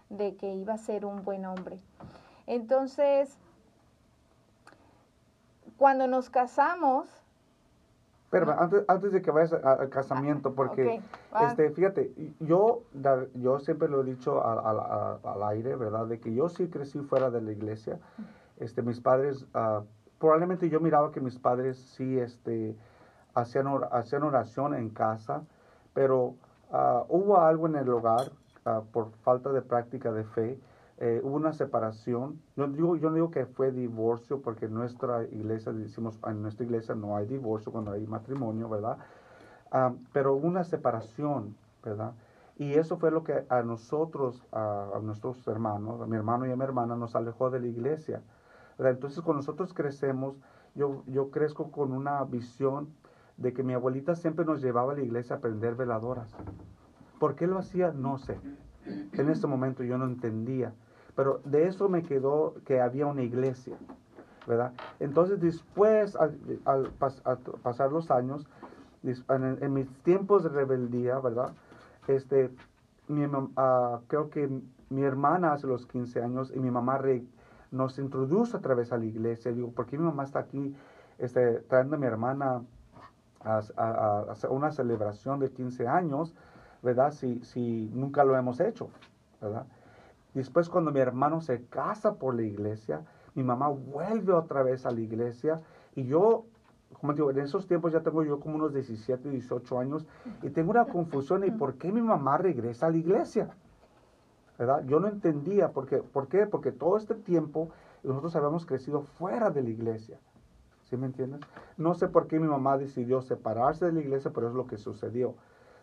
de 0.10 0.36
que 0.36 0.54
iba 0.56 0.74
a 0.74 0.78
ser 0.78 1.06
un 1.06 1.24
buen 1.24 1.46
hombre. 1.46 1.80
Entonces, 2.48 3.38
cuando 5.78 6.08
nos 6.08 6.30
casamos, 6.30 7.08
Pero 8.30 8.58
antes, 8.60 8.84
antes 8.88 9.12
de 9.12 9.22
que 9.22 9.30
vayas 9.30 9.52
al 9.54 9.90
casamiento, 9.90 10.54
porque 10.54 10.98
ok, 10.98 11.04
ah, 11.34 11.48
este, 11.50 11.70
fíjate, 11.72 12.14
yo, 12.40 12.84
yo 13.36 13.60
siempre 13.60 13.90
lo 13.90 14.02
he 14.02 14.04
dicho 14.06 14.46
al, 14.46 14.60
al- 14.66 15.20
al 15.24 15.44
aire, 15.50 15.76
¿verdad? 15.76 16.08
De 16.08 16.20
que 16.20 16.34
yo 16.34 16.48
sí 16.50 16.68
crecí 16.70 17.00
fuera 17.00 17.30
de 17.30 17.42
la 17.42 17.52
iglesia. 17.52 18.00
Este, 18.58 18.82
mis 18.84 19.02
padres, 19.02 19.46
ah, 19.54 19.84
probablemente 20.18 20.70
yo 20.70 20.80
miraba 20.80 21.12
que 21.12 21.20
mis 21.20 21.38
padres 21.38 21.78
sí 21.78 22.18
este, 22.20 22.76
hacían, 23.36 23.68
or- 23.68 23.90
hacían 23.92 24.24
oración 24.24 24.74
en 24.76 24.90
casa, 24.90 25.44
pero 25.94 26.36
ah, 26.72 27.06
hubo 27.10 27.40
algo 27.40 27.68
en 27.68 27.76
el 27.76 27.90
hogar 27.90 28.32
ah, 28.66 28.82
por 28.92 29.12
falta 29.24 29.52
de 29.52 29.62
práctica 29.62 30.12
de 30.12 30.24
fe. 30.24 30.60
eh, 30.98 31.20
hubo 31.24 31.36
una 31.36 31.54
separación. 31.54 32.40
Yo, 32.56 32.68
digo, 32.68 32.96
yo 32.96 33.10
no 33.10 33.16
digo 33.16 33.32
que 33.32 33.46
fue 33.48 33.72
divorcio, 33.72 34.42
porque 34.42 34.66
en 34.66 34.74
nuestra 34.76 35.24
iglesia 35.24 35.72
decimos, 35.74 36.20
en 36.28 36.42
nuestra 36.44 36.66
iglesia 36.66 36.96
no 36.96 37.16
hay 37.18 37.26
divorcio 37.26 37.72
cuando 37.72 37.92
hay 37.92 38.06
matrimonio, 38.08 38.70
¿verdad? 38.70 38.98
Ah, 39.72 39.94
pero 40.14 40.34
hubo 40.36 40.48
una 40.48 40.64
separación, 40.64 41.56
¿verdad? 41.84 42.14
Y 42.58 42.74
eso 42.74 42.98
fue 42.98 43.12
lo 43.12 43.24
que 43.24 43.46
a 43.50 43.64
nosotros, 43.64 44.44
a, 44.52 44.90
a 44.96 45.00
nuestros 45.00 45.48
hermanos, 45.48 46.02
a 46.02 46.06
mi 46.06 46.16
hermano 46.18 46.46
y 46.46 46.52
a 46.52 46.56
mi 46.56 46.64
hermana, 46.64 46.96
nos 46.96 47.16
alejó 47.16 47.50
de 47.50 47.60
la 47.62 47.68
iglesia. 47.68 48.22
¿verdad? 48.78 48.94
Entonces, 48.94 49.22
cuando 49.24 49.40
nosotros 49.40 49.74
crecemos, 49.74 50.36
yo, 50.76 51.04
yo 51.08 51.32
crezco 51.32 51.72
con 51.72 51.92
una 51.94 52.24
visión 52.26 52.90
de 53.42 53.54
que 53.54 53.64
mi 53.64 53.74
abuelita 53.74 54.16
siempre 54.16 54.46
nos 54.46 54.62
llevaba 54.62 54.94
a 54.94 54.96
la 54.96 55.02
iglesia 55.02 55.38
a 55.38 55.40
prender 55.40 55.76
veladoras. 55.76 56.32
¿Por 57.20 57.36
qué 57.36 57.48
lo 57.48 57.58
hacía? 57.58 57.92
No 57.92 58.18
sé. 58.18 58.38
En 59.14 59.30
ese 59.30 59.48
momento 59.48 59.84
yo 59.84 59.98
no 59.98 60.06
entendía. 60.06 60.74
Pero 61.16 61.42
de 61.46 61.68
eso 61.68 61.90
me 61.90 62.04
quedó 62.04 62.56
que 62.66 62.82
había 62.82 63.06
una 63.06 63.22
iglesia, 63.22 63.78
¿verdad? 64.48 64.74
Entonces 65.00 65.40
después, 65.40 66.16
al, 66.16 66.92
pasar 67.64 67.92
los 67.92 68.10
años, 68.12 68.48
en, 69.04 69.74
mis 69.74 69.90
tiempos 70.04 70.44
de 70.44 70.50
rebeldía, 70.50 71.20
¿verdad? 71.20 71.52
Este, 72.08 72.52
ah, 73.58 74.00
creo 74.08 74.30
que 74.30 74.50
mi 74.90 75.04
hermana 75.04 75.54
hace 75.54 75.68
los 75.68 75.86
15 75.86 76.22
años 76.22 76.52
y 76.56 76.60
mi 76.60 76.72
mamá 76.72 76.98
re- 76.98 77.26
nos 77.72 77.98
introduce 78.00 78.56
a 78.56 78.62
través 78.62 78.92
a 78.92 78.98
la 78.98 79.06
iglesia. 79.06 79.52
Digo, 79.52 79.72
¿por 79.72 79.86
qué 79.86 79.98
mi 79.98 80.06
mamá 80.06 80.24
está 80.24 80.40
aquí 80.40 80.76
este, 81.18 81.60
trayendo 81.70 81.96
a 81.98 82.00
mi 82.00 82.06
hermana 82.06 82.62
a, 83.44 84.26
una 84.50 84.72
celebración 84.72 85.40
de 85.40 85.52
15 85.52 85.88
años, 85.88 86.36
¿verdad? 86.82 87.12
Si, 87.12 87.44
si 87.44 87.90
nunca 87.94 88.24
lo 88.24 88.38
hemos 88.38 88.60
hecho, 88.60 88.90
¿verdad? 89.42 89.66
Después 90.34 90.70
cuando 90.70 90.92
mi 90.92 91.00
hermano 91.00 91.42
se 91.42 91.66
casa 91.66 92.16
por 92.16 92.36
la 92.36 92.44
iglesia, 92.44 93.02
mi 93.36 93.44
mamá 93.44 93.68
vuelve 93.70 94.34
otra 94.34 94.64
vez 94.64 94.86
a 94.86 94.92
la 94.92 95.02
iglesia 95.02 95.62
y 95.96 96.06
yo, 96.06 96.46
como 97.00 97.14
digo, 97.14 97.32
en 97.32 97.40
esos 97.40 97.68
tiempos 97.68 97.92
ya 97.92 98.02
tengo 98.02 98.24
yo 98.24 98.40
como 98.40 98.56
unos 98.56 98.74
17, 98.74 99.30
18 99.30 99.80
años 99.80 100.06
y 100.42 100.50
tengo 100.50 100.72
una 100.72 100.86
confusión 100.86 101.44
y 101.46 101.52
por 101.52 101.76
qué 101.76 101.92
mi 101.92 102.02
mamá 102.02 102.38
regresa 102.38 102.88
a 102.88 102.92
la 102.92 102.98
iglesia. 102.98 103.50
¿Verdad? 104.58 104.84
Yo 104.86 105.00
no 105.00 105.08
entendía 105.08 105.70
por. 105.70 105.88
¿Por 105.88 106.28
qué? 106.28 106.46
Porque 106.46 106.72
todo 106.72 106.96
este 106.96 107.16
tiempo 107.16 107.70
nosotros 108.04 108.36
habíamos 108.36 108.66
crecido 108.66 109.02
fuera 109.02 109.50
de 109.50 109.64
la 109.64 109.70
iglesia. 109.70 110.20
¿Sí 110.92 110.98
me 110.98 111.06
entiendes? 111.06 111.40
No 111.78 111.94
sé 111.94 112.10
por 112.10 112.28
qué 112.28 112.38
mi 112.38 112.48
mamá 112.50 112.78
decidió 112.78 113.22
separarse 113.22 113.86
de 113.86 113.94
la 113.94 114.02
iglesia, 114.02 114.30
pero 114.36 114.50
es 114.50 114.54
lo 114.54 114.68
que 114.68 114.78
sucedió. 114.78 115.36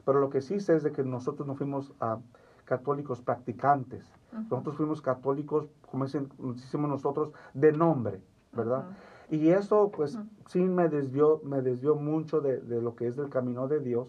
Pero 0.05 0.21
lo 0.21 0.29
que 0.29 0.43
sí 0.43 0.61
sé 0.61 0.77
es 0.77 0.83
de 0.83 0.93
que 0.93 1.03
nosotros 1.03 1.49
no 1.49 1.55
fuimos 1.55 1.95
ah, 1.99 2.19
católicos 2.67 3.23
practicantes. 3.23 4.05
Nosotros 4.51 4.77
fuimos 4.77 5.01
católicos, 5.01 5.67
como 5.91 6.05
decimos 6.05 6.91
nosotros, 6.91 7.33
de 7.55 7.73
nombre, 7.73 8.21
¿verdad? 8.53 8.85
Y 9.31 9.49
eso, 9.49 9.91
pues, 9.91 10.17
Ujú. 10.17 10.27
sí 10.47 10.61
me 10.63 10.91
desvió, 10.91 11.41
me 11.43 11.63
desvió 11.63 11.95
mucho 11.95 12.43
de, 12.43 12.61
de 12.61 12.83
lo 12.83 12.95
que 12.95 13.07
es 13.07 13.17
del 13.17 13.31
camino 13.31 13.67
de 13.67 13.81
Dios. 13.81 14.09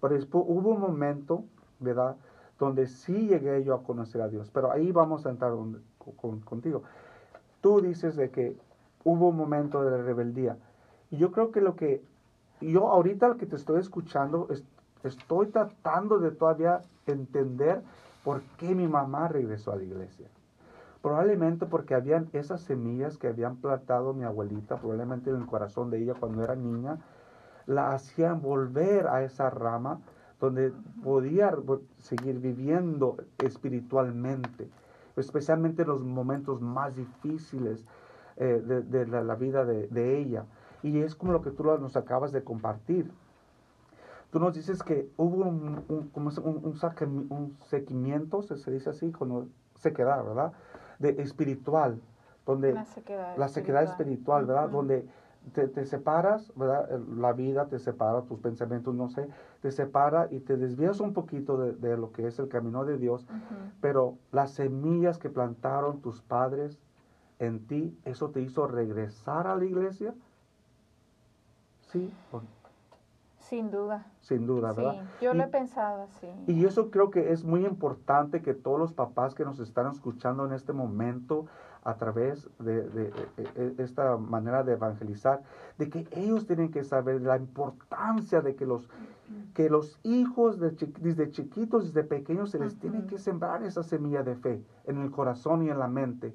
Pero 0.00 0.14
después 0.14 0.44
hubo 0.46 0.70
un 0.70 0.80
momento, 0.80 1.42
¿verdad? 1.80 2.14
Donde 2.60 2.86
sí 2.86 3.26
llegué 3.26 3.64
yo 3.64 3.74
a 3.74 3.82
conocer 3.82 4.20
a 4.22 4.28
Dios. 4.28 4.52
Pero 4.52 4.70
ahí 4.70 4.92
vamos 4.92 5.26
a 5.26 5.30
entrar 5.30 5.50
donde- 5.50 5.80
con- 6.16 6.38
contigo. 6.42 6.84
Tú 7.60 7.80
dices 7.80 8.14
de 8.14 8.30
que 8.30 8.56
hubo 9.04 9.28
un 9.28 9.36
momento 9.36 9.82
de 9.84 10.02
rebeldía. 10.02 10.56
Y 11.10 11.16
yo 11.16 11.32
creo 11.32 11.50
que 11.50 11.60
lo 11.60 11.76
que, 11.76 12.02
yo 12.60 12.88
ahorita 12.88 13.28
lo 13.28 13.36
que 13.36 13.46
te 13.46 13.56
estoy 13.56 13.80
escuchando, 13.80 14.48
es- 14.50 14.64
estoy 15.04 15.46
tratando 15.46 16.18
de 16.18 16.30
todavía 16.30 16.82
entender 17.06 17.82
por 18.24 18.42
qué 18.58 18.74
mi 18.74 18.88
mamá 18.88 19.28
regresó 19.28 19.72
a 19.72 19.76
la 19.76 19.84
iglesia. 19.84 20.28
Probablemente 21.02 21.64
porque 21.66 21.94
habían 21.94 22.28
esas 22.32 22.60
semillas 22.62 23.16
que 23.16 23.28
habían 23.28 23.56
plantado 23.56 24.12
mi 24.12 24.24
abuelita, 24.24 24.76
probablemente 24.76 25.30
en 25.30 25.36
el 25.36 25.46
corazón 25.46 25.90
de 25.90 26.02
ella 26.02 26.14
cuando 26.18 26.42
era 26.42 26.56
niña, 26.56 26.98
la 27.66 27.92
hacían 27.92 28.42
volver 28.42 29.06
a 29.06 29.22
esa 29.22 29.48
rama 29.50 30.00
donde 30.40 30.72
podía 31.02 31.54
seguir 31.98 32.40
viviendo 32.40 33.16
espiritualmente, 33.38 34.68
especialmente 35.16 35.82
en 35.82 35.88
los 35.88 36.02
momentos 36.02 36.60
más 36.60 36.96
difíciles 36.96 37.84
eh, 38.38 38.62
de, 38.64 38.82
de 38.82 39.06
la, 39.06 39.22
la 39.22 39.34
vida 39.34 39.64
de, 39.64 39.86
de 39.88 40.18
ella. 40.18 40.44
Y 40.82 40.98
es 41.00 41.14
como 41.14 41.32
lo 41.32 41.42
que 41.42 41.50
tú 41.50 41.64
nos 41.64 41.96
acabas 41.96 42.32
de 42.32 42.42
compartir. 42.42 43.10
Tú 44.30 44.38
nos 44.38 44.54
dices 44.54 44.82
que 44.82 45.08
hubo 45.16 45.44
un, 45.46 45.84
un, 45.88 46.10
un, 46.14 46.60
un 46.64 46.74
saque- 46.74 47.06
un 47.06 47.56
seguimiento, 47.66 48.42
se, 48.42 48.56
se 48.56 48.70
dice 48.70 48.90
así, 48.90 49.10
cuando 49.10 49.46
sequedad, 49.76 50.22
¿verdad? 50.24 50.52
De 50.98 51.10
espiritual, 51.22 52.00
donde 52.44 52.72
La 52.74 52.84
sequedad 52.84 53.36
la 53.36 53.48
sequedad 53.48 53.82
espiritual, 53.84 54.44
¿verdad? 54.44 54.66
Ujú. 54.66 54.76
Donde 54.76 55.06
te, 55.54 55.66
te 55.68 55.86
separas, 55.86 56.52
¿verdad? 56.56 56.90
La 57.16 57.32
vida 57.32 57.66
te 57.68 57.78
separa, 57.78 58.22
tus 58.22 58.38
pensamientos, 58.40 58.94
no 58.94 59.08
sé, 59.08 59.28
te 59.62 59.70
separa 59.70 60.28
y 60.30 60.40
te 60.40 60.56
desvías 60.56 61.00
un 61.00 61.14
poquito 61.14 61.56
de, 61.56 61.72
de 61.72 61.96
lo 61.96 62.12
que 62.12 62.26
es 62.26 62.38
el 62.38 62.48
camino 62.48 62.84
de 62.84 62.98
Dios, 62.98 63.26
pero 63.80 64.16
las 64.30 64.50
semillas 64.50 65.18
que 65.18 65.30
plantaron 65.30 66.00
tus 66.02 66.20
padres 66.20 66.78
en 67.38 67.60
ti, 67.60 67.94
¿eso 68.04 68.28
te 68.30 68.40
hizo 68.40 68.66
regresar 68.66 69.46
a 69.46 69.54
la 69.56 69.64
iglesia? 69.64 70.14
Sí, 71.80 72.12
o- 72.32 72.42
Sin 73.38 73.70
duda. 73.70 74.06
sin 74.20 74.46
duda, 74.46 74.74
Sí, 74.74 74.76
¿verdad? 74.82 75.04
yo 75.22 75.32
lo 75.32 75.40
Y- 75.40 75.44
he 75.44 75.48
pensado 75.48 76.02
así. 76.02 76.26
Y 76.46 76.64
eso 76.66 76.90
creo 76.90 77.08
que 77.10 77.32
es 77.32 77.44
muy 77.44 77.64
importante 77.64 78.42
que 78.42 78.52
todos 78.52 78.78
los 78.78 78.92
papás 78.92 79.34
que 79.34 79.44
nos 79.44 79.58
están 79.58 79.86
escuchando 79.86 80.44
en 80.44 80.52
este 80.52 80.72
momento 80.74 81.46
a 81.82 81.94
través 81.94 82.50
de, 82.58 82.82
de- 82.82 83.10
de- 83.54 83.70
de 83.70 83.82
esta 83.82 84.18
manera 84.18 84.62
de 84.64 84.72
evangelizar, 84.72 85.40
de 85.78 85.88
que 85.88 86.06
ellos 86.10 86.44
tienen 86.44 86.70
que 86.70 86.82
saber 86.84 87.22
la 87.22 87.36
importancia 87.36 88.42
de 88.42 88.54
que 88.54 88.66
los, 88.66 88.90
que 89.54 89.70
los 89.70 89.98
hijos 90.02 90.58
desde 90.58 91.30
chiquitos, 91.30 91.84
desde 91.94 92.02
pequeños, 92.06 92.50
se 92.50 92.58
les 92.58 92.76
tiene 92.78 92.98
Ujú. 92.98 93.06
que 93.06 93.18
sembrar 93.18 93.62
esa 93.62 93.82
semilla 93.82 94.22
de 94.22 94.34
fe 94.34 94.60
en 94.84 94.98
el 94.98 95.10
corazón 95.10 95.62
y 95.62 95.70
en 95.70 95.78
la 95.78 95.88
mente. 95.88 96.34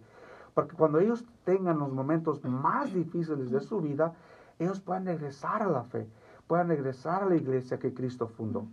Porque 0.54 0.76
cuando 0.76 1.00
ellos 1.00 1.26
tengan 1.46 1.80
los 1.80 1.92
momentos 1.92 2.44
más 2.44 2.94
difíciles 2.94 3.50
de 3.50 3.60
su 3.62 3.82
vida, 3.82 4.14
ellos 4.60 4.80
puedan 4.80 5.06
regresar 5.06 5.64
a 5.64 5.68
la 5.68 5.84
fe, 5.84 6.08
puedan 6.48 6.68
regresar 6.68 7.24
a 7.24 7.26
la 7.26 7.36
iglesia 7.36 7.80
que 7.80 7.94
Cristo 7.94 8.28
fundó. 8.28 8.68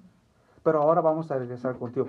Pero 0.62 0.83
ahora 0.83 1.01
vamos 1.01 1.31
a 1.31 1.38
regresar 1.38 1.79
contigo. 1.79 2.07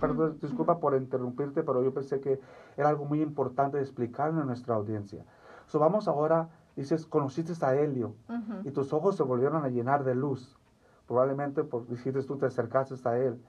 Perdón, 0.00 0.38
disculpa 0.40 0.80
por 0.80 0.96
interrumpirte, 0.96 1.62
pero 1.62 1.84
yo 1.84 1.94
pensé 1.94 2.20
que 2.20 2.40
era 2.76 2.88
algo 2.88 3.04
muy 3.04 3.22
importante 3.22 3.76
de 3.76 3.84
explicarle 3.84 4.40
a 4.40 4.44
nuestra 4.44 4.74
audiencia. 4.74 5.24
So, 5.66 5.78
vamos 5.78 6.08
ahora, 6.08 6.48
dices, 6.74 7.06
conociste 7.06 7.52
a 7.64 7.76
Helio 7.76 8.14
Ujú. 8.28 8.68
y 8.68 8.72
tus 8.72 8.92
ojos 8.92 9.16
se 9.16 9.22
volvieron 9.22 9.64
a 9.64 9.68
llenar 9.68 10.02
de 10.02 10.16
luz. 10.16 10.58
Probablemente, 11.06 11.62
por 11.62 11.86
dijiste 11.86 12.22
tú, 12.24 12.36
te 12.36 12.46
acercaste 12.46 12.96
a 13.08 13.18
él, 13.18 13.40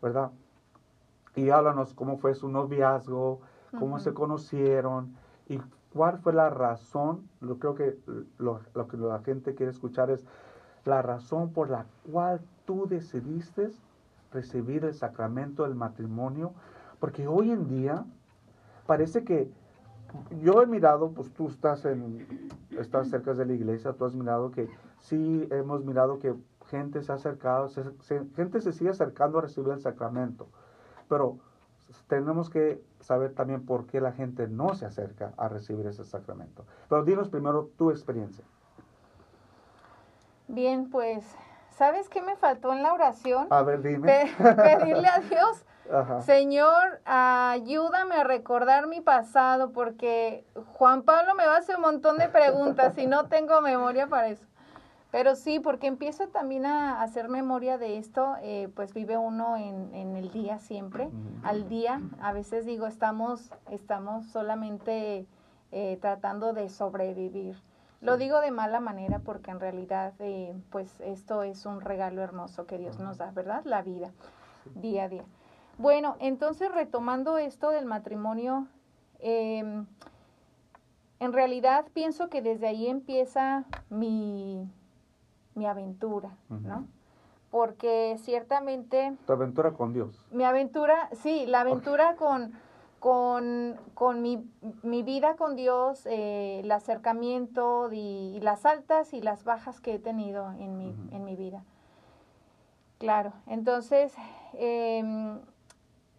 ¿verdad? 0.00 0.30
Y 1.34 1.50
háblanos 1.50 1.92
cómo 1.92 2.16
fue 2.16 2.34
su 2.34 2.48
noviazgo, 2.48 3.40
cómo 3.72 3.96
Ujú. 3.96 4.04
se 4.04 4.14
conocieron 4.14 5.14
y 5.48 5.58
cuál 5.92 6.18
fue 6.18 6.32
la 6.32 6.50
razón. 6.50 7.28
Yo 7.40 7.58
creo 7.58 7.74
que 7.74 7.98
lo, 8.38 8.60
lo 8.74 8.88
que 8.88 8.96
la 8.96 9.20
gente 9.20 9.54
quiere 9.54 9.70
escuchar 9.72 10.10
es 10.10 10.24
la 10.84 11.02
razón 11.02 11.52
por 11.52 11.70
la 11.70 11.86
cual 12.10 12.40
tú 12.64 12.86
decidiste 12.88 13.70
recibir 14.32 14.84
el 14.84 14.94
sacramento 14.94 15.64
del 15.64 15.74
matrimonio. 15.74 16.52
Porque 17.00 17.26
hoy 17.26 17.50
en 17.50 17.68
día 17.68 18.04
parece 18.86 19.24
que 19.24 19.50
yo 20.42 20.62
he 20.62 20.66
mirado, 20.66 21.10
pues 21.10 21.30
tú 21.32 21.48
estás 21.48 21.84
en, 21.84 22.26
estás 22.70 23.08
cerca 23.08 23.34
de 23.34 23.44
la 23.44 23.52
iglesia, 23.52 23.92
tú 23.92 24.04
has 24.06 24.14
mirado 24.14 24.50
que 24.50 24.68
sí 24.98 25.46
hemos 25.50 25.84
mirado 25.84 26.18
que 26.18 26.34
gente 26.66 27.02
se 27.02 27.12
ha 27.12 27.16
acercado, 27.16 27.68
se- 27.68 27.92
se- 28.00 28.24
gente 28.34 28.60
se 28.60 28.72
sigue 28.72 28.90
acercando 28.90 29.38
a 29.38 29.42
recibir 29.42 29.72
el 29.72 29.80
sacramento, 29.80 30.48
pero 31.08 31.38
tenemos 32.06 32.50
que 32.50 32.82
saber 33.00 33.34
también 33.34 33.64
por 33.64 33.86
qué 33.86 34.00
la 34.00 34.12
gente 34.12 34.48
no 34.48 34.74
se 34.74 34.86
acerca 34.86 35.32
a 35.36 35.48
recibir 35.48 35.86
ese 35.86 36.04
sacramento. 36.04 36.64
Pero 36.88 37.04
dinos 37.04 37.28
primero 37.28 37.70
tu 37.76 37.90
experiencia. 37.90 38.44
Bien, 40.48 40.90
pues, 40.90 41.24
¿sabes 41.70 42.08
qué 42.08 42.22
me 42.22 42.36
faltó 42.36 42.72
en 42.72 42.82
la 42.82 42.92
oración? 42.92 43.46
A 43.50 43.62
ver, 43.62 43.82
dime. 43.82 44.06
Pe- 44.08 44.54
pedirle 44.54 45.08
a 45.08 45.20
Dios, 45.20 45.64
Ajá. 45.90 46.20
Señor, 46.20 47.00
ayúdame 47.06 48.16
a 48.16 48.24
recordar 48.24 48.86
mi 48.88 49.00
pasado, 49.00 49.72
porque 49.72 50.44
Juan 50.74 51.02
Pablo 51.02 51.34
me 51.34 51.46
va 51.46 51.54
a 51.54 51.58
hacer 51.58 51.76
un 51.76 51.82
montón 51.82 52.18
de 52.18 52.28
preguntas 52.28 52.96
y 52.98 53.06
no 53.06 53.26
tengo 53.28 53.60
memoria 53.62 54.06
para 54.06 54.28
eso. 54.28 54.44
Pero 55.10 55.36
sí, 55.36 55.58
porque 55.58 55.86
empiezo 55.86 56.28
también 56.28 56.66
a 56.66 57.00
hacer 57.02 57.28
memoria 57.28 57.78
de 57.78 57.96
esto, 57.96 58.36
eh, 58.42 58.68
pues 58.74 58.92
vive 58.92 59.16
uno 59.16 59.56
en, 59.56 59.94
en 59.94 60.16
el 60.16 60.30
día 60.30 60.58
siempre, 60.58 61.08
al 61.42 61.68
día. 61.68 62.02
A 62.20 62.32
veces 62.32 62.66
digo, 62.66 62.86
estamos, 62.86 63.50
estamos 63.70 64.26
solamente 64.26 65.26
eh, 65.72 65.98
tratando 66.00 66.52
de 66.52 66.68
sobrevivir. 66.70 67.56
Lo 68.00 68.16
digo 68.16 68.40
de 68.40 68.50
mala 68.50 68.80
manera 68.80 69.18
porque 69.18 69.50
en 69.50 69.60
realidad, 69.60 70.14
eh, 70.20 70.54
pues 70.70 71.00
esto 71.00 71.42
es 71.42 71.66
un 71.66 71.80
regalo 71.80 72.22
hermoso 72.22 72.66
que 72.66 72.78
Dios 72.78 72.98
nos 73.00 73.18
da, 73.18 73.32
¿verdad? 73.32 73.62
La 73.64 73.82
vida, 73.82 74.12
día 74.74 75.04
a 75.04 75.08
día. 75.08 75.24
Bueno, 75.76 76.16
entonces 76.20 76.72
retomando 76.72 77.38
esto 77.38 77.70
del 77.70 77.86
matrimonio, 77.86 78.66
em, 79.18 79.86
en 81.20 81.32
realidad 81.32 81.86
pienso 81.92 82.28
que 82.28 82.40
desde 82.40 82.68
ahí 82.68 82.86
empieza 82.86 83.64
mi, 83.90 84.70
mi 85.58 85.66
aventura, 85.66 86.30
¿no? 86.48 86.86
Porque 87.50 88.16
ciertamente 88.18 89.16
Tu 89.26 89.32
aventura 89.32 89.72
con 89.72 89.92
Dios. 89.92 90.24
mi 90.30 90.44
aventura, 90.44 91.08
sí, 91.12 91.46
la 91.46 91.60
aventura 91.62 92.14
con, 92.16 92.52
con, 93.00 93.76
con 93.94 94.20
mi, 94.22 94.44
mi 94.82 95.02
vida 95.02 95.34
con 95.36 95.56
Dios, 95.56 96.04
eh, 96.06 96.60
el 96.60 96.70
acercamiento 96.70 97.90
y, 97.92 98.36
y 98.36 98.40
las 98.40 98.64
altas 98.66 99.12
y 99.14 99.20
las 99.22 99.44
bajas 99.44 99.80
que 99.80 99.94
he 99.94 99.98
tenido 99.98 100.50
en 100.52 100.76
mi, 100.76 100.94
en 101.10 101.24
mi 101.24 101.36
vida. 101.36 101.64
Claro, 102.98 103.32
entonces, 103.46 104.12
em, 104.54 105.38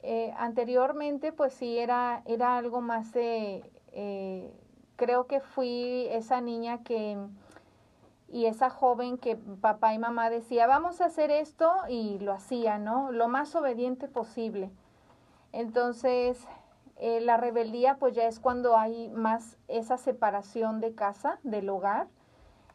eh, 0.01 0.33
anteriormente 0.37 1.31
pues 1.33 1.53
sí 1.53 1.77
era, 1.77 2.21
era 2.25 2.57
algo 2.57 2.79
más 2.81 3.11
de, 3.11 3.69
eh, 3.91 4.53
creo 4.95 5.27
que 5.27 5.41
fui 5.41 6.07
esa 6.09 6.39
niña 6.41 6.83
que 6.83 7.17
y 8.31 8.45
esa 8.45 8.69
joven 8.69 9.17
que 9.17 9.35
papá 9.35 9.93
y 9.93 9.99
mamá 9.99 10.29
decía, 10.29 10.67
vamos 10.67 11.01
a 11.01 11.05
hacer 11.05 11.31
esto 11.31 11.71
y 11.87 12.19
lo 12.19 12.33
hacía, 12.33 12.77
¿no? 12.77 13.11
Lo 13.11 13.27
más 13.27 13.55
obediente 13.55 14.07
posible. 14.07 14.71
Entonces, 15.51 16.45
eh, 16.97 17.21
la 17.21 17.37
rebeldía 17.37 17.97
pues 17.97 18.13
ya 18.13 18.27
es 18.27 18.39
cuando 18.39 18.77
hay 18.77 19.09
más 19.09 19.57
esa 19.67 19.97
separación 19.97 20.79
de 20.79 20.93
casa, 20.93 21.39
del 21.43 21.69
hogar, 21.69 22.07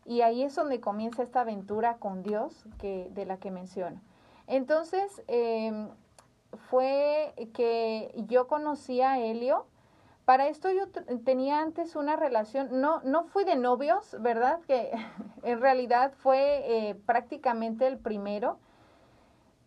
y 0.06 0.22
ahí 0.22 0.42
es 0.42 0.54
donde 0.54 0.80
comienza 0.80 1.22
esta 1.22 1.42
aventura 1.42 1.96
con 1.98 2.22
Dios 2.22 2.66
que, 2.78 3.10
de 3.14 3.26
la 3.26 3.38
que 3.38 3.50
menciono. 3.50 4.00
Entonces, 4.46 5.22
em, 5.28 5.88
fue 6.68 7.34
que 7.54 8.12
yo 8.28 8.46
conocí 8.46 9.00
a 9.00 9.18
Helio. 9.18 9.66
Para 10.24 10.48
esto 10.48 10.70
yo 10.70 10.88
tenía 11.24 11.60
antes 11.60 11.96
una 11.96 12.16
relación, 12.16 12.80
no, 12.80 13.02
no 13.02 13.24
fui 13.24 13.44
de 13.44 13.56
novios, 13.56 14.16
¿verdad? 14.20 14.60
Que 14.66 14.90
en 15.42 15.60
realidad 15.60 16.12
fue 16.16 16.62
eh, 16.64 16.94
prácticamente 17.06 17.86
el 17.86 17.98
primero, 17.98 18.58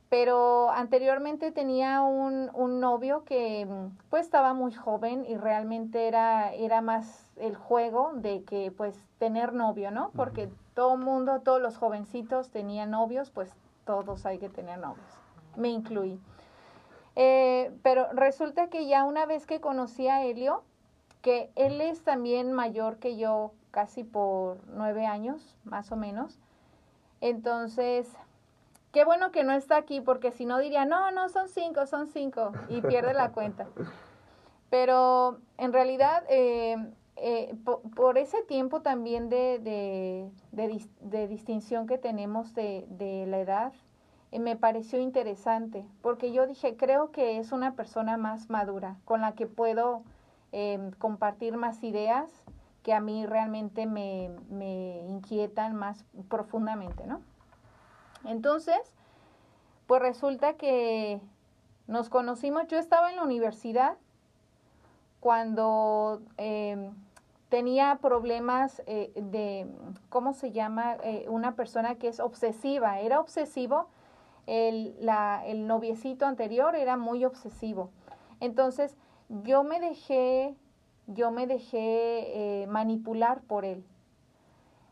pero 0.09 0.71
anteriormente 0.71 1.51
tenía 1.51 2.01
un, 2.01 2.49
un 2.53 2.79
novio 2.79 3.23
que 3.25 3.67
pues 4.09 4.25
estaba 4.25 4.53
muy 4.53 4.73
joven 4.73 5.25
y 5.27 5.35
realmente 5.35 6.07
era, 6.07 6.53
era 6.53 6.81
más 6.81 7.29
el 7.35 7.55
juego 7.55 8.11
de 8.15 8.43
que 8.43 8.71
pues 8.71 8.95
tener 9.19 9.53
novio, 9.53 9.91
¿no? 9.91 10.11
Porque 10.15 10.49
todo 10.73 10.95
el 10.95 11.01
mundo, 11.01 11.41
todos 11.41 11.61
los 11.61 11.77
jovencitos 11.77 12.49
tenían 12.49 12.91
novios, 12.91 13.29
pues 13.31 13.53
todos 13.85 14.25
hay 14.25 14.39
que 14.39 14.49
tener 14.49 14.79
novios. 14.79 15.05
Me 15.55 15.69
incluí. 15.69 16.19
Eh, 17.19 17.71
pero 17.81 18.05
resulta 18.13 18.67
que 18.67 18.85
ya 18.85 19.03
una 19.03 19.25
vez 19.25 19.47
que 19.47 19.59
conocí 19.59 20.07
a 20.07 20.23
Helio, 20.23 20.61
que 21.23 21.49
él 21.55 21.81
es 21.81 22.03
también 22.03 22.53
mayor 22.53 22.97
que 22.99 23.17
yo, 23.17 23.53
casi 23.71 24.03
por 24.03 24.59
nueve 24.67 25.07
años, 25.07 25.57
más 25.63 25.91
o 25.91 25.95
menos. 25.95 26.37
Entonces, 27.19 28.07
qué 28.91 29.03
bueno 29.03 29.31
que 29.31 29.43
no 29.43 29.51
está 29.53 29.77
aquí, 29.77 29.99
porque 29.99 30.31
si 30.31 30.45
no 30.45 30.59
diría, 30.59 30.85
no, 30.85 31.09
no, 31.09 31.27
son 31.29 31.49
cinco, 31.49 31.87
son 31.87 32.05
cinco, 32.05 32.51
y 32.69 32.81
pierde 32.81 33.15
la 33.15 33.31
cuenta. 33.31 33.65
Pero 34.69 35.39
en 35.57 35.73
realidad, 35.73 36.23
eh, 36.29 36.75
eh, 37.15 37.55
po- 37.65 37.81
por, 37.95 38.19
ese 38.19 38.43
tiempo 38.43 38.81
también 38.81 39.27
de, 39.29 39.57
de, 39.57 40.29
de 40.51 40.71
dis- 40.71 40.91
de 40.99 41.27
distinción 41.27 41.87
que 41.87 41.97
tenemos 41.97 42.53
de 42.53 43.25
la 43.27 43.39
edad, 43.39 43.73
me 44.31 44.55
pareció 44.55 44.99
interesante, 44.99 45.85
porque 46.01 46.31
yo 46.31 46.47
dije, 46.47 46.75
creo 46.75 47.11
que 47.11 47.37
es 47.37 47.51
una 47.51 47.75
persona 47.75 48.17
más 48.17 48.49
madura, 48.49 48.97
con 49.05 49.21
la 49.21 49.33
que 49.33 49.47
puedo 49.47 50.03
eh, 50.51 50.91
compartir 50.99 51.55
más 51.57 51.83
ideas 51.83 52.29
que 52.83 52.93
a 52.93 52.99
mí 52.99 53.25
realmente 53.25 53.85
me, 53.85 54.31
me 54.49 55.05
inquietan 55.07 55.75
más 55.75 56.05
profundamente, 56.29 57.05
¿no? 57.05 57.21
Entonces, 58.25 58.77
pues 59.87 60.01
resulta 60.01 60.53
que 60.53 61.21
nos 61.87 62.09
conocimos, 62.09 62.67
yo 62.67 62.77
estaba 62.77 63.09
en 63.09 63.15
la 63.15 63.23
universidad 63.23 63.97
cuando 65.19 66.21
eh, 66.37 66.91
tenía 67.49 67.97
problemas 68.01 68.81
eh, 68.85 69.11
de, 69.15 69.67
¿cómo 70.09 70.33
se 70.33 70.51
llama? 70.51 70.97
Eh, 71.03 71.25
una 71.29 71.55
persona 71.55 71.95
que 71.95 72.09
es 72.09 72.19
obsesiva, 72.19 72.99
era 72.99 73.19
obsesivo, 73.19 73.87
el, 74.47 74.95
la, 75.01 75.43
el 75.45 75.67
noviecito 75.67 76.25
anterior 76.25 76.75
era 76.75 76.97
muy 76.97 77.25
obsesivo. 77.25 77.91
Entonces, 78.39 78.97
yo 79.29 79.63
me 79.63 79.79
dejé, 79.79 80.55
yo 81.07 81.31
me 81.31 81.47
dejé 81.47 82.63
eh, 82.63 82.67
manipular 82.67 83.41
por 83.41 83.65
él. 83.65 83.85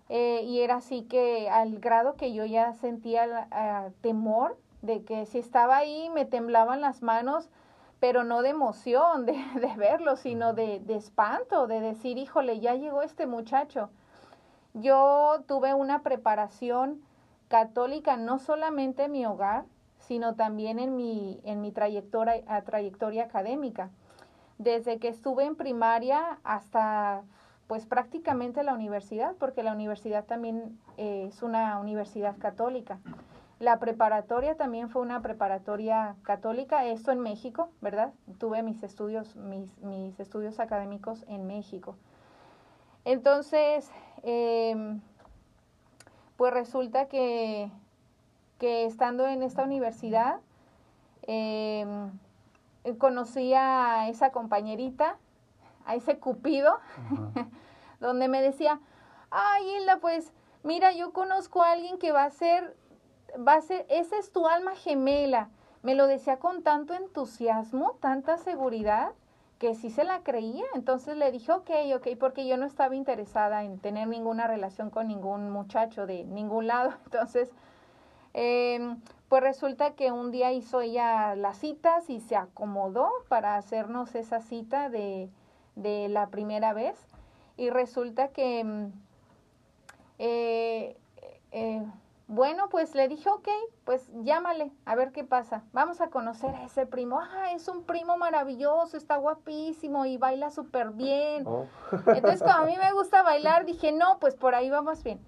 eh, 0.10 0.42
y 0.44 0.62
era 0.62 0.76
así 0.78 1.04
que 1.04 1.50
al 1.50 1.80
grado 1.80 2.16
que 2.16 2.34
yo 2.34 2.46
ya 2.46 2.74
sentía 2.74 3.48
ah, 3.52 3.90
temor 4.02 4.58
de 4.82 5.04
que 5.04 5.26
si 5.26 5.40
estaba 5.40 5.78
ahí 5.78 6.10
me 6.12 6.26
temblaban 6.26 6.82
las 6.82 7.02
manos, 7.02 7.50
pero 8.00 8.24
no 8.24 8.42
de 8.44 8.50
emoción 8.50 9.26
de, 9.26 9.34
de 9.60 9.76
verlo, 9.78 10.16
sino 10.18 10.54
de, 10.54 10.80
de 10.80 10.96
espanto, 10.96 11.68
de 11.68 11.80
decir, 11.82 12.18
híjole, 12.18 12.60
ya 12.60 12.76
llegó 12.76 13.02
este 13.02 13.26
muchacho. 13.28 13.90
Yo 14.74 15.44
tuve 15.48 15.74
una 15.74 16.04
preparación 16.04 17.02
católica 17.56 18.18
no 18.18 18.38
solamente 18.38 19.06
en 19.06 19.14
mi 19.14 19.26
hogar, 19.26 19.64
sino 19.98 20.36
también 20.36 20.78
en 20.78 20.98
mi, 20.98 21.40
en 21.46 21.62
mi 21.62 21.72
trayectoria, 21.72 22.44
trayectoria 22.66 23.24
académica. 23.24 23.92
Desde 24.58 25.00
que 25.00 25.08
estuve 25.08 25.46
en 25.46 25.56
primaria 25.56 26.38
hasta 26.44 27.24
pues 27.68 27.86
prácticamente 27.86 28.62
la 28.64 28.74
universidad, 28.74 29.36
porque 29.40 29.64
la 29.64 29.72
universidad 29.72 30.26
también 30.26 30.78
eh, 30.98 31.28
es 31.30 31.44
una 31.44 31.80
universidad 31.80 32.38
católica. 32.40 33.00
La 33.60 33.80
preparatoria 33.80 34.56
también 34.56 34.90
fue 34.90 35.02
una 35.02 35.22
preparatoria 35.22 36.18
católica, 36.24 36.84
esto 36.84 37.14
en 37.14 37.22
México, 37.22 37.70
¿verdad? 37.80 38.12
Tuve 38.38 38.64
mis 38.64 38.84
estudios, 38.84 39.34
mis, 39.38 39.78
mis 39.78 40.20
estudios 40.20 40.60
académicos 40.60 41.24
en 41.30 41.48
México. 41.48 41.96
Entonces, 43.06 43.90
em, 44.24 45.00
pues 46.38 46.54
resulta 46.54 47.08
que, 47.08 47.72
que 48.60 48.86
estando 48.86 49.28
en 49.28 49.44
esta 49.44 49.64
universidad, 49.64 50.40
em, 51.24 52.12
conocí 52.98 53.54
a 53.54 54.10
esa 54.10 54.32
compañerita, 54.32 55.18
a 55.86 55.96
ese 55.96 56.20
cupido, 56.20 56.80
donde 58.00 58.28
me 58.28 58.42
decía, 58.42 58.80
ay 59.32 59.64
Hilda, 59.78 59.98
pues 59.98 60.32
mira, 60.64 60.92
yo 60.92 61.14
conozco 61.14 61.62
a 61.62 61.72
alguien 61.72 61.98
que 61.98 62.12
va 62.12 62.26
a 62.26 62.32
ser, 62.32 62.76
va 63.36 63.54
a 63.56 63.62
ser, 63.62 63.86
esa 63.90 64.18
es 64.18 64.32
tu 64.32 64.48
alma 64.48 64.76
gemela. 64.76 65.50
Me 65.84 65.94
lo 65.94 66.08
decía 66.08 66.40
con 66.40 66.64
tanto 66.64 66.96
entusiasmo, 66.96 67.98
tanta 68.02 68.38
seguridad, 68.38 69.12
que 69.66 69.74
sí 69.74 69.90
se 69.90 70.04
la 70.04 70.20
creía. 70.22 70.64
Entonces 70.76 71.18
le 71.18 71.32
dije, 71.32 71.52
ok, 71.52 71.72
ok, 71.96 72.08
porque 72.20 72.46
yo 72.46 72.56
no 72.56 72.68
estaba 72.68 72.96
interesada 72.96 73.64
en 73.64 73.80
tener 73.80 74.08
ninguna 74.08 74.46
relación 74.46 74.92
con 74.92 75.08
ningún 75.08 75.50
muchacho 75.50 76.06
de 76.06 76.24
ningún 76.24 76.68
lado. 76.68 76.94
Entonces, 77.06 77.50
eh, 78.36 78.96
pues 79.28 79.42
resulta 79.42 79.96
que 79.96 80.12
un 80.12 80.30
día 80.30 80.52
hizo 80.52 80.82
ella 80.82 81.36
las 81.36 81.58
citas 81.58 82.12
y 82.12 82.20
se 82.20 82.36
acomodó 82.36 83.10
para 83.28 83.56
hacernos 83.56 84.14
esa 84.14 84.40
cita 84.40 84.90
de, 84.90 85.32
de 85.76 86.10
la 86.10 86.28
primera 86.28 86.74
vez. 86.74 86.96
Y 87.58 87.72
resulta 87.72 88.28
que, 88.28 88.64
mm, 88.64 88.92
eh, 90.20 90.96
eh, 91.54 91.84
bueno, 92.28 92.70
pues 92.70 92.96
le 92.96 93.08
dije, 93.08 93.30
ok, 93.30 93.48
pues 93.84 94.10
llámale, 94.24 94.72
a 94.86 94.96
ver 94.96 95.12
qué 95.12 95.24
pasa. 95.24 95.64
Vamos 95.74 96.02
a 96.02 96.10
conocer 96.10 96.56
a 96.56 96.64
ese 96.64 96.88
primo. 96.88 97.20
Ah, 97.20 97.52
es 97.54 97.68
un 97.68 97.84
primo 97.84 98.18
maravilloso, 98.18 98.98
está 98.98 99.18
guapísimo 99.18 100.06
y 100.06 100.18
baila 100.18 100.50
súper 100.50 100.90
bien. 100.90 101.46
Oh. 101.46 101.68
Entonces, 102.08 102.42
como 102.42 102.54
a 102.54 102.66
mí 102.66 102.76
me 102.82 102.94
gusta 102.94 103.22
bailar, 103.22 103.66
dije, 103.66 103.92
no, 103.92 104.18
pues 104.20 104.36
por 104.36 104.56
ahí 104.56 104.72
vamos 104.72 105.04
bien. 105.04 105.20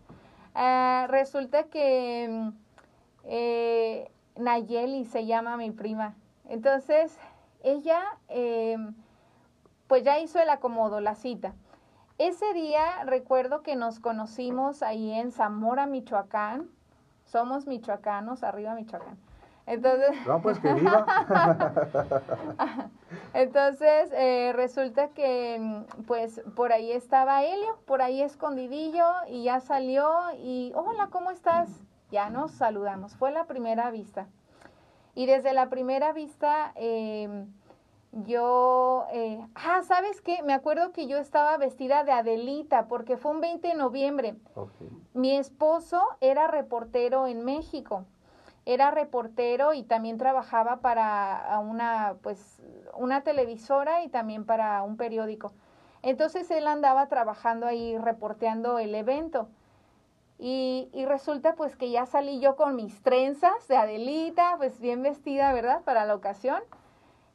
Ah, 0.55 1.05
resulta 1.07 1.65
que 1.65 2.27
mm, 2.29 2.49
eh, 3.25 4.11
Nayeli 4.35 5.05
se 5.05 5.27
llama 5.27 5.55
mi 5.55 5.69
prima. 5.69 6.15
Entonces, 6.45 7.15
ella, 7.61 8.01
eh, 8.29 8.77
pues 9.85 10.03
ya 10.03 10.19
hizo 10.19 10.39
el 10.39 10.49
acomodo, 10.49 10.99
la 10.99 11.13
cita. 11.13 11.53
Ese 12.17 12.51
día 12.53 13.03
recuerdo 13.05 13.61
que 13.61 13.75
nos 13.75 13.99
conocimos 13.99 14.81
ahí 14.81 15.13
en 15.13 15.31
Zamora, 15.31 15.85
Michoacán. 15.85 16.71
Somos 17.27 17.67
michoacanos, 17.67 18.43
arriba 18.43 18.73
Michoacán. 18.73 19.17
Entonces, 19.65 20.25
No, 20.25 20.41
pues 20.41 20.59
que 20.59 20.73
viva. 20.73 21.05
entonces 23.33 24.09
eh, 24.13 24.53
resulta 24.55 25.09
que 25.09 25.57
mm, 25.59 26.03
pues 26.05 26.41
por 26.55 26.71
ahí 26.71 26.91
estaba 26.93 27.43
Helio, 27.43 27.77
por 27.85 28.01
ahí 28.01 28.21
escondidillo 28.21 29.05
y 29.27 29.43
ya 29.43 29.59
salió 29.59 30.09
y 30.37 30.71
hola, 30.73 31.07
¿cómo 31.11 31.31
estás? 31.31 31.69
Ya 32.11 32.29
nos 32.29 32.51
saludamos, 32.51 33.17
fue 33.17 33.31
la 33.31 33.43
primera 33.43 33.91
vista. 33.91 34.27
Y 35.13 35.25
desde 35.25 35.51
la 35.53 35.67
primera 35.67 36.13
vista 36.13 36.71
eh, 36.75 37.45
yo, 38.11 39.05
eh, 39.11 39.45
ah, 39.55 39.81
¿sabes 39.83 40.21
qué? 40.21 40.41
Me 40.43 40.53
acuerdo 40.53 40.91
que 40.91 41.07
yo 41.07 41.17
estaba 41.17 41.57
vestida 41.57 42.03
de 42.03 42.11
Adelita 42.11 42.87
porque 42.87 43.17
fue 43.17 43.31
un 43.31 43.41
20 43.41 43.67
de 43.67 43.73
noviembre. 43.75 44.35
Ok. 44.55 44.71
Mi 45.13 45.35
esposo 45.35 46.01
era 46.21 46.47
reportero 46.47 47.27
en 47.27 47.43
México. 47.43 48.05
Era 48.65 48.91
reportero 48.91 49.73
y 49.73 49.83
también 49.83 50.17
trabajaba 50.17 50.77
para 50.77 51.59
una, 51.59 52.15
pues, 52.21 52.61
una 52.95 53.21
televisora 53.21 54.03
y 54.03 54.09
también 54.09 54.45
para 54.45 54.83
un 54.83 54.97
periódico. 54.97 55.53
Entonces 56.01 56.49
él 56.51 56.67
andaba 56.67 57.07
trabajando 57.07 57.65
ahí 57.65 57.97
reporteando 57.97 58.79
el 58.79 58.95
evento. 58.95 59.47
Y, 60.39 60.89
y 60.93 61.05
resulta 61.05 61.55
pues 61.55 61.75
que 61.75 61.89
ya 61.89 62.05
salí 62.05 62.39
yo 62.39 62.55
con 62.55 62.75
mis 62.75 63.01
trenzas 63.01 63.67
de 63.67 63.75
Adelita, 63.75 64.55
pues 64.57 64.79
bien 64.79 65.01
vestida, 65.01 65.51
¿verdad? 65.51 65.81
Para 65.83 66.05
la 66.05 66.13
ocasión. 66.13 66.61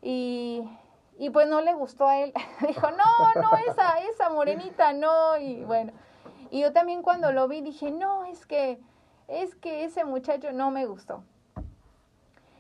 Y, 0.03 0.69
y 1.19 1.31
pues 1.31 1.49
no 1.49 1.61
le 1.61 1.73
gustó 1.75 2.09
a 2.09 2.19
él. 2.19 2.33
Dijo, 2.67 2.89
no, 2.91 3.41
no, 3.41 3.51
esa, 3.69 4.01
esa 4.01 4.29
morenita, 4.31 4.93
no. 4.93 5.39
Y 5.39 5.63
bueno, 5.65 5.93
y 6.51 6.61
yo 6.61 6.73
también 6.73 7.03
cuando 7.03 7.33
lo 7.33 7.49
vi 7.49 7.61
dije, 7.63 7.91
no, 7.91 8.25
es 8.25 8.45
que, 8.45 8.79
es 9.29 9.55
que 9.55 9.85
ese 9.85 10.05
muchacho 10.05 10.53
no 10.53 10.71
me 10.71 10.85
gustó. 10.85 11.23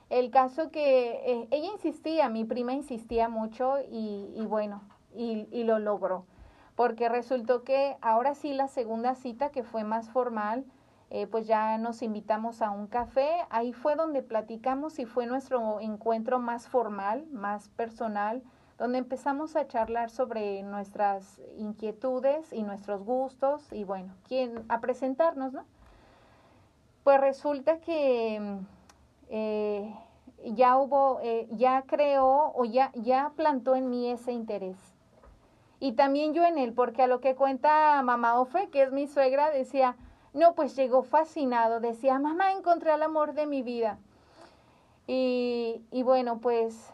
El 0.09 0.31
caso 0.31 0.71
que 0.71 1.23
eh, 1.27 1.49
ella 1.51 1.73
insistía, 1.73 2.29
mi 2.29 2.45
prima 2.45 2.73
insistía 2.73 3.29
mucho 3.29 3.79
y, 3.91 4.33
y 4.37 4.47
bueno, 4.47 4.83
y, 5.15 5.49
y 5.51 5.65
lo 5.65 5.79
logró. 5.79 6.25
Porque 6.77 7.09
resultó 7.09 7.65
que 7.65 7.97
ahora 8.01 8.35
sí 8.35 8.53
la 8.53 8.69
segunda 8.69 9.15
cita 9.15 9.51
que 9.51 9.63
fue 9.63 9.85
más 9.85 10.09
formal, 10.11 10.65
eh, 11.15 11.27
pues 11.27 11.47
ya 11.47 11.77
nos 11.77 12.01
invitamos 12.01 12.63
a 12.63 12.71
un 12.71 12.87
café. 12.87 13.29
Ahí 13.51 13.75
fue 13.75 13.97
donde 13.97 14.23
platicamos 14.23 14.99
y 14.99 15.05
fue 15.05 15.27
nuestro 15.27 15.79
encuentro 15.79 16.39
más 16.39 16.69
formal, 16.69 17.27
más 17.31 17.69
personal, 17.69 18.43
donde 18.79 18.97
empezamos 18.97 19.55
a 19.55 19.69
charlar 19.69 20.09
sobre 20.09 20.63
nuestras 20.63 21.39
inquietudes 21.59 22.51
y 22.55 22.63
nuestros 22.63 23.05
gustos 23.05 23.71
y 23.75 23.85
bueno, 23.85 24.15
quién, 24.27 24.65
a 24.71 24.81
presentarnos, 24.81 25.53
¿no? 25.53 25.67
Pues 27.05 27.21
resulta 27.21 27.79
que 27.81 28.41
eh, 29.29 29.95
ya 30.47 30.79
hubo, 30.79 31.21
eh, 31.23 31.47
ya 31.51 31.83
creó 31.83 32.53
o 32.55 32.65
ya, 32.65 32.91
ya 32.95 33.33
plantó 33.37 33.77
en 33.77 33.91
mí 33.91 34.11
ese 34.11 34.33
interés. 34.33 34.79
Y 35.79 35.93
también 35.93 36.33
yo 36.33 36.43
en 36.47 36.57
él, 36.57 36.73
porque 36.73 37.03
a 37.03 37.07
lo 37.07 37.21
que 37.21 37.35
cuenta 37.35 38.01
mamá 38.03 38.41
Ofe, 38.41 38.71
que 38.71 38.83
es 38.83 38.93
mi 38.93 39.07
suegra, 39.07 39.51
decía, 39.51 39.95
no, 40.33 40.55
pues 40.55 40.75
llegó 40.77 41.03
fascinado, 41.03 41.81
decía, 41.81 42.19
mamá, 42.19 42.53
encontré 42.53 42.95
el 42.95 43.03
amor 43.03 43.35
de 43.35 43.47
mi 43.47 43.63
vida. 43.63 43.99
Y, 45.07 45.83
y 45.91 46.03
bueno, 46.03 46.39
pues 46.39 46.91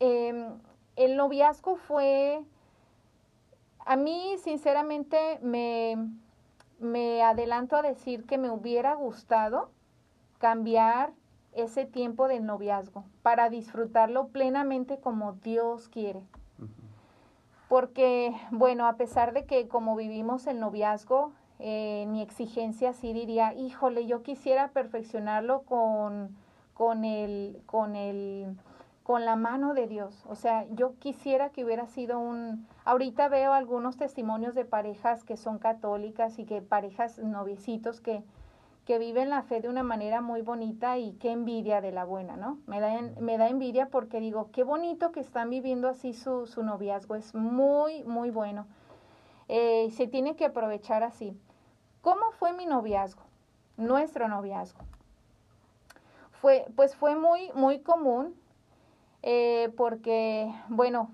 em, 0.00 0.58
el 0.96 1.16
noviazgo 1.16 1.76
fue, 1.76 2.44
a 3.84 3.96
mí 3.96 4.36
sinceramente 4.38 5.38
me, 5.40 5.96
me 6.78 7.22
adelanto 7.22 7.76
a 7.76 7.82
decir 7.82 8.26
que 8.26 8.38
me 8.38 8.50
hubiera 8.50 8.94
gustado 8.94 9.70
cambiar 10.38 11.12
ese 11.52 11.86
tiempo 11.86 12.28
del 12.28 12.44
noviazgo 12.44 13.04
para 13.22 13.48
disfrutarlo 13.48 14.28
plenamente 14.28 14.98
como 15.00 15.32
Dios 15.32 15.88
quiere. 15.88 16.22
Porque, 17.68 18.36
bueno, 18.50 18.86
a 18.86 18.96
pesar 18.96 19.32
de 19.32 19.46
que 19.46 19.66
como 19.66 19.96
vivimos 19.96 20.46
el 20.46 20.60
noviazgo, 20.60 21.32
eh, 21.58 22.06
mi 22.08 22.22
exigencia 22.22 22.92
sí 22.92 23.12
diría, 23.12 23.54
híjole, 23.54 24.06
yo 24.06 24.22
quisiera 24.22 24.68
perfeccionarlo 24.68 25.62
con, 25.62 26.36
con, 26.74 27.04
el, 27.04 27.62
con, 27.66 27.96
el, 27.96 28.56
con 29.02 29.24
la 29.24 29.36
mano 29.36 29.72
de 29.72 29.86
Dios. 29.86 30.24
O 30.28 30.34
sea, 30.34 30.66
yo 30.70 30.98
quisiera 30.98 31.50
que 31.50 31.64
hubiera 31.64 31.86
sido 31.86 32.18
un... 32.18 32.66
Ahorita 32.84 33.28
veo 33.28 33.52
algunos 33.52 33.96
testimonios 33.96 34.54
de 34.54 34.64
parejas 34.64 35.24
que 35.24 35.36
son 35.36 35.58
católicas 35.58 36.38
y 36.38 36.44
que 36.44 36.60
parejas 36.60 37.18
noviecitos 37.18 38.00
que, 38.00 38.22
que 38.84 38.98
viven 38.98 39.30
la 39.30 39.42
fe 39.42 39.60
de 39.60 39.68
una 39.70 39.82
manera 39.82 40.20
muy 40.20 40.42
bonita 40.42 40.98
y 40.98 41.12
qué 41.14 41.32
envidia 41.32 41.80
de 41.80 41.90
la 41.90 42.04
buena, 42.04 42.36
¿no? 42.36 42.58
Me 42.66 42.80
da, 42.80 43.00
me 43.20 43.38
da 43.38 43.48
envidia 43.48 43.88
porque 43.88 44.20
digo, 44.20 44.50
qué 44.52 44.62
bonito 44.62 45.10
que 45.10 45.20
están 45.20 45.48
viviendo 45.48 45.88
así 45.88 46.12
su, 46.12 46.46
su 46.46 46.62
noviazgo, 46.62 47.16
es 47.16 47.34
muy, 47.34 48.04
muy 48.04 48.30
bueno. 48.30 48.66
Eh, 49.48 49.90
se 49.92 50.06
tiene 50.06 50.36
que 50.36 50.44
aprovechar 50.44 51.02
así. 51.02 51.36
¿Cómo 52.06 52.30
fue 52.38 52.52
mi 52.52 52.66
noviazgo? 52.66 53.22
Nuestro 53.76 54.28
noviazgo. 54.28 54.78
Fue, 56.30 56.64
pues 56.76 56.94
fue 56.94 57.16
muy, 57.16 57.50
muy 57.52 57.80
común 57.80 58.32
eh, 59.24 59.72
porque, 59.76 60.54
bueno, 60.68 61.10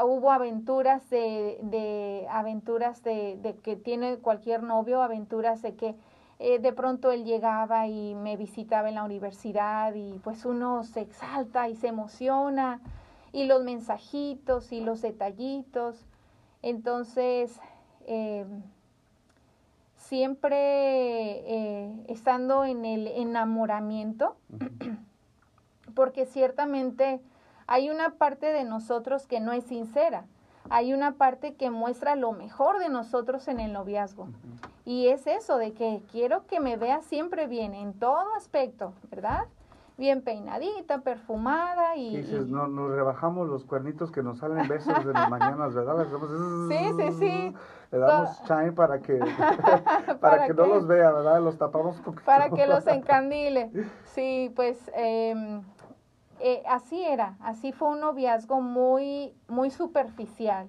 hubo 0.00 0.30
aventuras 0.30 1.10
de, 1.10 1.58
de 1.62 2.24
aventuras 2.30 3.02
de, 3.02 3.58
que 3.64 3.74
tiene 3.74 4.18
cualquier 4.18 4.62
novio, 4.62 5.02
aventuras 5.02 5.60
de 5.60 5.74
que 5.74 5.96
eh, 6.38 6.60
de 6.60 6.72
pronto 6.72 7.10
él 7.10 7.24
llegaba 7.24 7.88
y 7.88 8.14
me 8.14 8.36
visitaba 8.36 8.88
en 8.88 8.94
la 8.94 9.02
universidad 9.02 9.92
y 9.96 10.20
pues 10.20 10.44
uno 10.44 10.84
se 10.84 11.00
exalta 11.00 11.68
y 11.68 11.74
se 11.74 11.88
emociona 11.88 12.80
y 13.32 13.46
los 13.46 13.64
mensajitos 13.64 14.70
y 14.70 14.82
los 14.82 15.02
detallitos. 15.02 16.06
Entonces, 16.62 17.58
eh, 18.06 18.46
siempre 20.08 20.56
eh, 20.56 21.92
estando 22.08 22.64
en 22.64 22.86
el 22.86 23.06
enamoramiento, 23.08 24.36
porque 25.94 26.24
ciertamente 26.24 27.20
hay 27.66 27.90
una 27.90 28.14
parte 28.14 28.46
de 28.46 28.64
nosotros 28.64 29.26
que 29.26 29.40
no 29.40 29.52
es 29.52 29.64
sincera, 29.64 30.24
hay 30.70 30.94
una 30.94 31.12
parte 31.16 31.54
que 31.54 31.70
muestra 31.70 32.16
lo 32.16 32.32
mejor 32.32 32.78
de 32.78 32.88
nosotros 32.88 33.48
en 33.48 33.60
el 33.60 33.72
noviazgo. 33.74 34.28
Y 34.86 35.08
es 35.08 35.26
eso, 35.26 35.58
de 35.58 35.72
que 35.72 36.02
quiero 36.10 36.46
que 36.46 36.60
me 36.60 36.78
vea 36.78 37.02
siempre 37.02 37.46
bien, 37.46 37.74
en 37.74 37.92
todo 37.92 38.34
aspecto, 38.34 38.94
¿verdad? 39.10 39.44
Bien 39.98 40.22
peinadita, 40.22 41.00
perfumada 41.00 41.96
y... 41.96 42.14
Y 42.14 42.18
dices, 42.18 42.46
y- 42.46 42.52
no, 42.52 42.68
nos 42.68 42.92
rebajamos 42.92 43.48
los 43.48 43.64
cuernitos 43.64 44.12
que 44.12 44.22
nos 44.22 44.38
salen 44.38 44.68
besos 44.68 45.04
de 45.04 45.12
las 45.12 45.28
mañanas, 45.28 45.74
¿verdad? 45.74 46.00
Hacemos 46.00 46.30
Sí, 46.68 46.78
sí, 46.96 47.12
sí. 47.18 47.54
Le 47.90 47.98
damos 47.98 48.28
shine 48.44 48.72
para 48.72 49.00
que, 49.00 49.14
para, 50.06 50.18
¿Para 50.20 50.46
que 50.46 50.54
no 50.54 50.66
los 50.66 50.86
vea, 50.86 51.10
¿verdad? 51.10 51.42
Los 51.42 51.58
tapamos 51.58 51.96
poquito. 51.96 52.24
para 52.24 52.48
que 52.48 52.66
los 52.68 52.86
encandile. 52.86 53.70
Sí, 54.04 54.52
pues 54.54 54.88
em, 54.94 55.62
eh, 56.38 56.62
así 56.68 57.02
era, 57.04 57.36
así 57.40 57.72
fue 57.72 57.88
un 57.88 57.98
noviazgo 58.00 58.60
muy, 58.60 59.34
muy 59.48 59.70
superficial, 59.70 60.68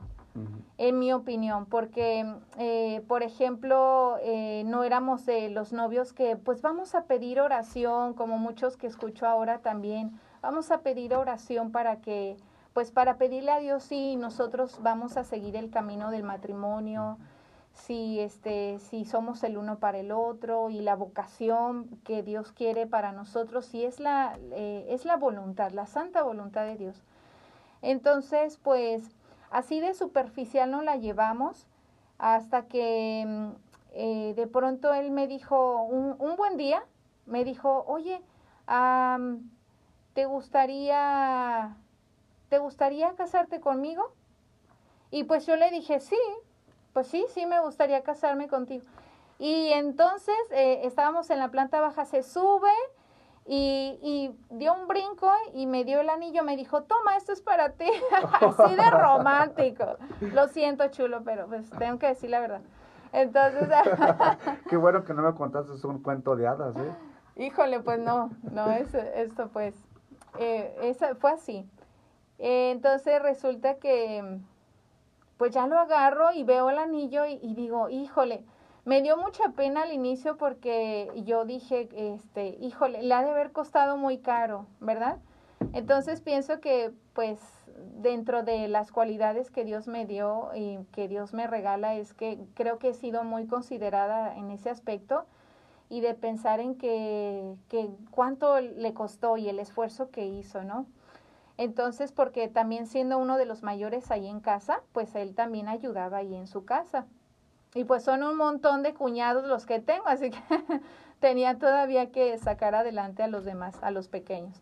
En 0.78 1.00
mi 1.00 1.12
opinión, 1.12 1.66
porque, 1.66 2.26
eh, 2.58 3.04
por 3.08 3.24
ejemplo, 3.24 4.18
eh, 4.22 4.64
no 4.66 4.84
éramos 4.84 5.26
de 5.26 5.50
los 5.50 5.74
novios 5.74 6.14
que, 6.14 6.38
pues 6.38 6.62
vamos 6.62 6.96
a 6.96 7.04
pedir 7.04 7.42
oración, 7.42 8.14
como 8.14 8.38
muchos 8.38 8.78
que 8.78 8.88
escucho 8.88 9.28
ahora 9.28 9.60
también, 9.60 10.20
vamos 10.42 10.72
a 10.72 10.82
pedir 10.82 11.16
oración 11.16 11.72
para 11.72 12.02
que, 12.02 12.38
pues 12.74 12.92
para 12.92 13.18
pedirle 13.18 13.52
a 13.52 13.60
Dios 13.60 13.84
si 13.84 14.16
nosotros 14.16 14.80
vamos 14.82 15.18
a 15.18 15.24
seguir 15.24 15.56
el 15.58 15.70
camino 15.70 16.12
del 16.12 16.24
matrimonio, 16.24 17.18
si 17.74 18.20
este 18.20 18.80
si 18.80 19.06
somos 19.06 19.44
el 19.44 19.58
uno 19.58 19.80
para 19.80 20.00
el 20.00 20.12
otro 20.12 20.70
y 20.70 20.82
la 20.82 20.96
vocación 20.96 21.88
que 22.04 22.24
Dios 22.24 22.52
quiere 22.52 22.88
para 22.88 23.12
nosotros 23.12 23.66
si 23.66 23.86
es 23.86 24.00
la 24.00 24.38
eh, 24.52 24.88
es 24.90 25.06
la 25.06 25.18
voluntad 25.18 25.72
la 25.72 25.86
santa 25.86 26.24
voluntad 26.24 26.66
de 26.66 26.78
Dios. 26.78 27.02
Entonces 27.82 28.58
pues 28.62 29.16
así 29.52 29.80
de 29.80 29.94
superficial 29.94 30.72
no 30.72 30.82
la 30.82 30.96
llevamos 30.96 31.68
hasta 32.18 32.68
que 32.68 33.26
mm, 33.28 33.50
eh, 33.94 34.34
de 34.36 34.48
pronto 34.48 34.94
él 34.94 35.12
me 35.12 35.28
dijo 35.28 35.84
un, 35.84 36.16
un 36.20 36.36
buen 36.36 36.58
día 36.58 36.84
me 37.26 37.44
dijo 37.44 37.86
oye 37.88 38.22
te 40.14 40.26
gustaría 40.26 41.76
te 42.50 42.58
gustaría 42.60 43.16
casarte 43.16 43.60
conmigo 43.60 44.12
y 45.12 45.24
pues 45.24 45.46
yo 45.46 45.56
le 45.56 45.72
dije 45.72 46.00
sí 46.00 46.18
pues 46.94 47.08
sí, 47.08 47.26
sí 47.34 47.46
me 47.46 47.60
gustaría 47.62 48.04
casarme 48.04 48.48
contigo. 48.48 48.84
Y 49.38 49.72
entonces 49.74 50.36
eh, 50.52 50.82
estábamos 50.84 51.30
en 51.30 51.40
la 51.40 51.50
planta 51.50 51.80
baja, 51.80 52.06
se 52.06 52.24
sube 52.24 52.74
y, 53.46 54.00
y 54.02 54.36
dio 54.56 54.74
un 54.74 54.88
brinco 54.88 55.32
y 55.54 55.66
me 55.66 55.84
dio 55.84 56.02
el 56.02 56.10
anillo, 56.10 56.44
me 56.44 56.56
dijo, 56.56 56.84
toma, 56.84 57.18
esto 57.18 57.34
es 57.34 57.42
para 57.42 57.72
ti, 57.72 57.90
así 58.42 58.76
de 58.76 58.90
romántico. 58.92 59.98
Lo 60.22 60.48
siento, 60.48 60.88
chulo, 60.90 61.24
pero 61.24 61.48
pues 61.48 61.70
tengo 61.72 61.98
que 61.98 62.08
decir 62.08 62.30
la 62.30 62.40
verdad. 62.40 62.62
Entonces, 63.12 63.68
Qué 64.70 64.78
bueno 64.78 65.04
que 65.04 65.14
no 65.14 65.24
me 65.24 65.34
contaste 65.34 65.88
un 65.88 66.04
cuento 66.04 66.36
de 66.36 66.48
hadas, 66.48 66.76
¿eh? 66.78 66.94
híjole, 67.38 67.80
pues 67.80 68.00
no, 68.00 68.30
no, 68.52 68.70
es, 68.72 68.94
esto 68.94 69.50
pues, 69.50 69.74
eh, 70.38 70.76
esa, 70.84 71.16
fue 71.16 71.32
así. 71.32 71.68
Eh, 72.38 72.72
entonces 72.72 73.22
resulta 73.22 73.76
que 73.76 74.40
pues 75.38 75.52
ya 75.52 75.68
lo 75.68 75.80
agarro 75.80 76.32
y 76.34 76.44
veo 76.44 76.70
el 76.70 76.78
anillo 76.78 77.26
y, 77.26 77.40
y 77.42 77.56
digo, 77.56 77.90
híjole, 77.90 78.44
me 78.90 79.04
dio 79.04 79.18
mucha 79.18 79.50
pena 79.50 79.84
al 79.84 79.94
inicio 79.94 80.36
porque 80.38 81.12
yo 81.24 81.46
dije, 81.46 81.90
este, 81.94 82.58
híjole, 82.60 83.04
le 83.04 83.14
ha 83.14 83.22
de 83.22 83.30
haber 83.30 83.52
costado 83.52 83.98
muy 83.98 84.18
caro, 84.18 84.66
¿verdad? 84.80 85.20
Entonces 85.74 86.22
pienso 86.22 86.60
que 86.60 86.92
pues 87.14 87.40
dentro 88.02 88.42
de 88.42 88.68
las 88.68 88.92
cualidades 88.92 89.52
que 89.52 89.64
Dios 89.64 89.88
me 89.88 90.08
dio 90.08 90.50
y 90.56 90.80
que 90.92 91.08
Dios 91.08 91.36
me 91.36 91.46
regala 91.46 91.94
es 91.94 92.16
que 92.16 92.40
creo 92.56 92.80
que 92.80 92.90
he 92.90 92.94
sido 92.96 93.24
muy 93.24 93.46
considerada 93.46 94.36
en 94.36 94.50
ese 94.50 94.72
aspecto 94.72 95.28
y 95.88 96.02
de 96.02 96.16
pensar 96.16 96.60
en 96.60 96.74
que, 96.74 97.54
que 97.68 97.92
cuánto 98.10 98.60
le 98.60 98.96
costó 98.96 99.38
y 99.38 99.50
el 99.50 99.60
esfuerzo 99.60 100.10
que 100.10 100.26
hizo, 100.26 100.64
¿no? 100.64 100.88
Entonces, 101.58 102.12
porque 102.12 102.48
también 102.48 102.88
siendo 102.88 103.20
uno 103.20 103.38
de 103.38 103.46
los 103.46 103.62
mayores 103.62 104.10
ahí 104.10 104.26
en 104.26 104.40
casa, 104.40 104.82
pues 104.94 105.14
él 105.14 105.36
también 105.36 105.68
ayudaba 105.68 106.18
ahí 106.18 106.34
en 106.34 106.48
su 106.48 106.66
casa. 106.66 107.06
Y 107.76 107.84
pues 107.84 108.04
son 108.04 108.24
un 108.24 108.36
montón 108.36 108.82
de 108.84 108.94
cuñados 108.94 109.46
los 109.48 109.66
que 109.66 109.80
tengo, 109.80 110.08
así 110.08 110.32
que 110.32 110.40
tenía 111.20 111.58
todavía 111.60 112.12
que 112.12 112.38
sacar 112.38 112.74
adelante 112.76 113.22
a 113.24 113.28
los 113.28 113.46
demás, 113.46 113.78
a 113.82 113.92
los 113.92 114.08
pequeños. 114.08 114.62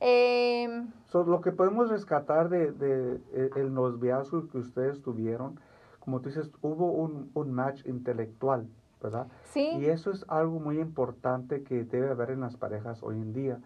Eh, 0.00 0.84
So, 1.06 1.24
lo 1.24 1.40
que 1.40 1.52
podemos 1.52 1.88
rescatar 1.88 2.48
de, 2.48 2.72
de, 2.72 3.20
eh, 3.32 3.50
el 3.56 3.72
noviazgo 3.72 4.48
que 4.48 4.58
ustedes 4.58 5.00
tuvieron, 5.02 5.58
como 6.00 6.20
tú 6.20 6.28
dices, 6.28 6.50
hubo 6.60 6.90
un, 6.92 7.30
un 7.34 7.52
match 7.52 7.86
intelectual, 7.86 8.68
¿verdad? 9.02 9.28
sí, 9.44 9.78
Y 9.78 9.86
eso 9.86 10.10
es 10.10 10.24
algo 10.28 10.58
muy 10.60 10.80
importante 10.80 11.62
que 11.62 11.84
debe 11.84 12.10
haber 12.10 12.30
en 12.30 12.40
las 12.40 12.56
parejas 12.56 13.02
hoy 13.02 13.16
en 13.16 13.32
día. 13.32 13.58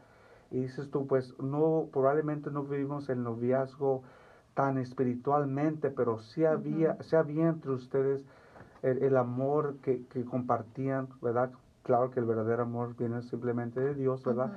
Y 0.50 0.60
dices 0.60 0.90
tú, 0.90 1.06
pues 1.06 1.34
no, 1.38 1.88
probablemente 1.92 2.50
no 2.50 2.64
vivimos 2.64 3.08
el 3.08 3.22
noviazgo 3.22 4.02
tan 4.60 4.76
espiritualmente, 4.76 5.90
pero 5.90 6.18
sí 6.18 6.44
había, 6.44 6.96
sí 7.00 7.16
había 7.16 7.48
entre 7.48 7.70
ustedes 7.70 8.22
el, 8.82 9.02
el 9.02 9.16
amor 9.16 9.76
que, 9.82 10.04
que 10.08 10.22
compartían, 10.26 11.08
¿verdad? 11.22 11.50
Claro 11.82 12.10
que 12.10 12.20
el 12.20 12.26
verdadero 12.26 12.64
amor 12.64 12.94
viene 12.94 13.22
simplemente 13.22 13.80
de 13.80 13.94
Dios, 13.94 14.22
¿verdad? 14.22 14.52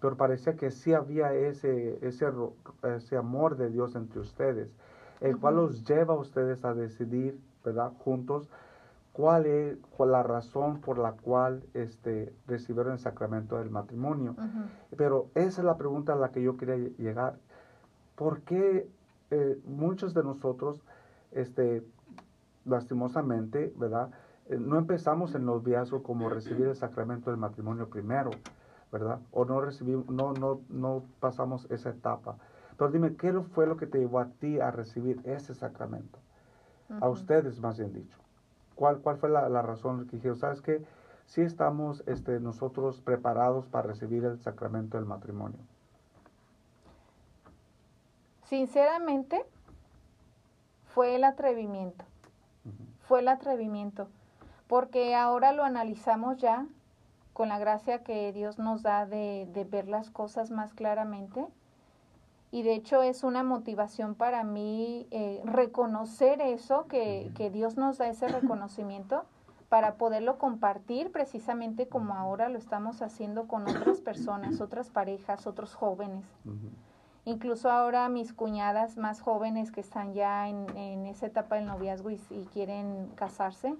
Pero 0.00 0.16
parecía 0.16 0.56
que 0.56 0.70
sí 0.70 0.94
había 0.94 1.34
ese, 1.34 1.98
ese, 2.00 2.26
ese 2.96 3.16
amor 3.16 3.56
de 3.56 3.68
Dios 3.68 3.94
entre 3.94 4.20
ustedes, 4.20 4.74
el 5.20 5.36
cual 5.36 5.56
los 5.56 5.84
lleva 5.84 6.14
a 6.14 6.16
ustedes 6.16 6.64
a 6.64 6.72
decidir, 6.72 7.38
¿verdad? 7.62 7.92
Juntos, 7.98 8.48
cuál 9.12 9.44
es 9.44 9.76
cuál 9.96 10.12
la 10.12 10.22
razón 10.22 10.80
por 10.80 10.96
la 10.96 11.12
cual 11.12 11.62
este, 11.74 12.32
recibieron 12.46 12.94
el 12.94 12.98
sacramento 12.98 13.58
del 13.58 13.68
matrimonio. 13.70 14.34
Pero 14.96 15.26
esa 15.34 15.60
es 15.60 15.64
la 15.66 15.76
pregunta 15.76 16.14
a 16.14 16.16
la 16.16 16.30
que 16.32 16.42
yo 16.42 16.56
quería 16.56 16.76
lle- 16.76 16.96
llegar. 16.96 17.34
¿Por 18.16 18.40
qué 18.40 18.88
eh, 19.32 19.58
muchos 19.64 20.12
de 20.12 20.22
nosotros, 20.22 20.84
este, 21.30 21.82
lastimosamente, 22.66 23.72
¿verdad? 23.76 24.10
Eh, 24.46 24.58
no 24.58 24.76
empezamos 24.76 25.34
el 25.34 25.44
noviazgo 25.46 26.02
como 26.02 26.28
recibir 26.28 26.66
el 26.66 26.76
sacramento 26.76 27.30
del 27.30 27.38
matrimonio 27.38 27.88
primero, 27.88 28.30
¿verdad? 28.92 29.20
O 29.30 29.46
no 29.46 29.62
recibimos, 29.62 30.06
no, 30.10 30.34
no, 30.34 30.60
no 30.68 31.02
pasamos 31.18 31.66
esa 31.70 31.90
etapa. 31.90 32.36
Pero 32.76 32.90
dime, 32.90 33.16
¿qué 33.16 33.32
fue 33.32 33.66
lo 33.66 33.78
que 33.78 33.86
te 33.86 33.98
llevó 33.98 34.20
a 34.20 34.26
ti 34.26 34.60
a 34.60 34.70
recibir 34.70 35.20
ese 35.24 35.54
sacramento? 35.54 36.18
A 37.00 37.08
ustedes, 37.08 37.58
más 37.58 37.78
bien 37.78 37.94
dicho. 37.94 38.18
¿Cuál, 38.74 38.98
cuál 38.98 39.16
fue 39.16 39.30
la, 39.30 39.48
la 39.48 39.62
razón 39.62 40.06
que 40.06 40.16
dijeron, 40.16 40.36
sabes 40.36 40.60
qué? 40.60 40.84
Sí 41.24 41.40
estamos 41.40 42.02
este, 42.06 42.38
nosotros 42.38 43.00
preparados 43.00 43.66
para 43.66 43.86
recibir 43.88 44.24
el 44.24 44.38
sacramento 44.40 44.98
del 44.98 45.06
matrimonio. 45.06 45.58
Sinceramente, 48.52 49.46
fue 50.84 51.14
el 51.14 51.24
atrevimiento. 51.24 52.04
Fue 53.00 53.20
el 53.20 53.28
atrevimiento, 53.28 54.08
porque 54.66 55.14
ahora 55.14 55.54
lo 55.54 55.64
analizamos 55.64 56.36
ya 56.36 56.66
con 57.32 57.48
la 57.48 57.58
gracia 57.58 58.04
que 58.04 58.30
Dios 58.34 58.58
nos 58.58 58.82
da 58.82 59.06
de, 59.06 59.48
de 59.54 59.64
ver 59.64 59.88
las 59.88 60.10
cosas 60.10 60.50
más 60.50 60.74
claramente. 60.74 61.46
Y 62.50 62.62
de 62.62 62.74
hecho 62.74 63.00
es 63.00 63.24
una 63.24 63.42
motivación 63.42 64.14
para 64.14 64.44
mí 64.44 65.06
eh, 65.10 65.40
reconocer 65.46 66.42
eso, 66.42 66.86
que, 66.88 67.32
que 67.34 67.48
Dios 67.48 67.78
nos 67.78 67.96
da 67.96 68.08
ese 68.08 68.28
reconocimiento 68.28 69.24
para 69.70 69.94
poderlo 69.94 70.36
compartir 70.36 71.10
precisamente 71.10 71.88
como 71.88 72.16
ahora 72.16 72.50
lo 72.50 72.58
estamos 72.58 73.00
haciendo 73.00 73.48
con 73.48 73.62
otras 73.62 74.02
personas, 74.02 74.60
otras 74.60 74.90
parejas, 74.90 75.46
otros 75.46 75.74
jóvenes. 75.74 76.26
Incluso 77.24 77.70
ahora 77.70 78.08
mis 78.08 78.32
cuñadas 78.32 78.96
más 78.96 79.20
jóvenes 79.20 79.70
que 79.70 79.80
están 79.80 80.12
ya 80.12 80.48
en, 80.48 80.76
en 80.76 81.06
esa 81.06 81.26
etapa 81.26 81.56
del 81.56 81.66
noviazgo 81.66 82.10
y, 82.10 82.20
y 82.30 82.46
quieren 82.52 83.08
casarse, 83.14 83.76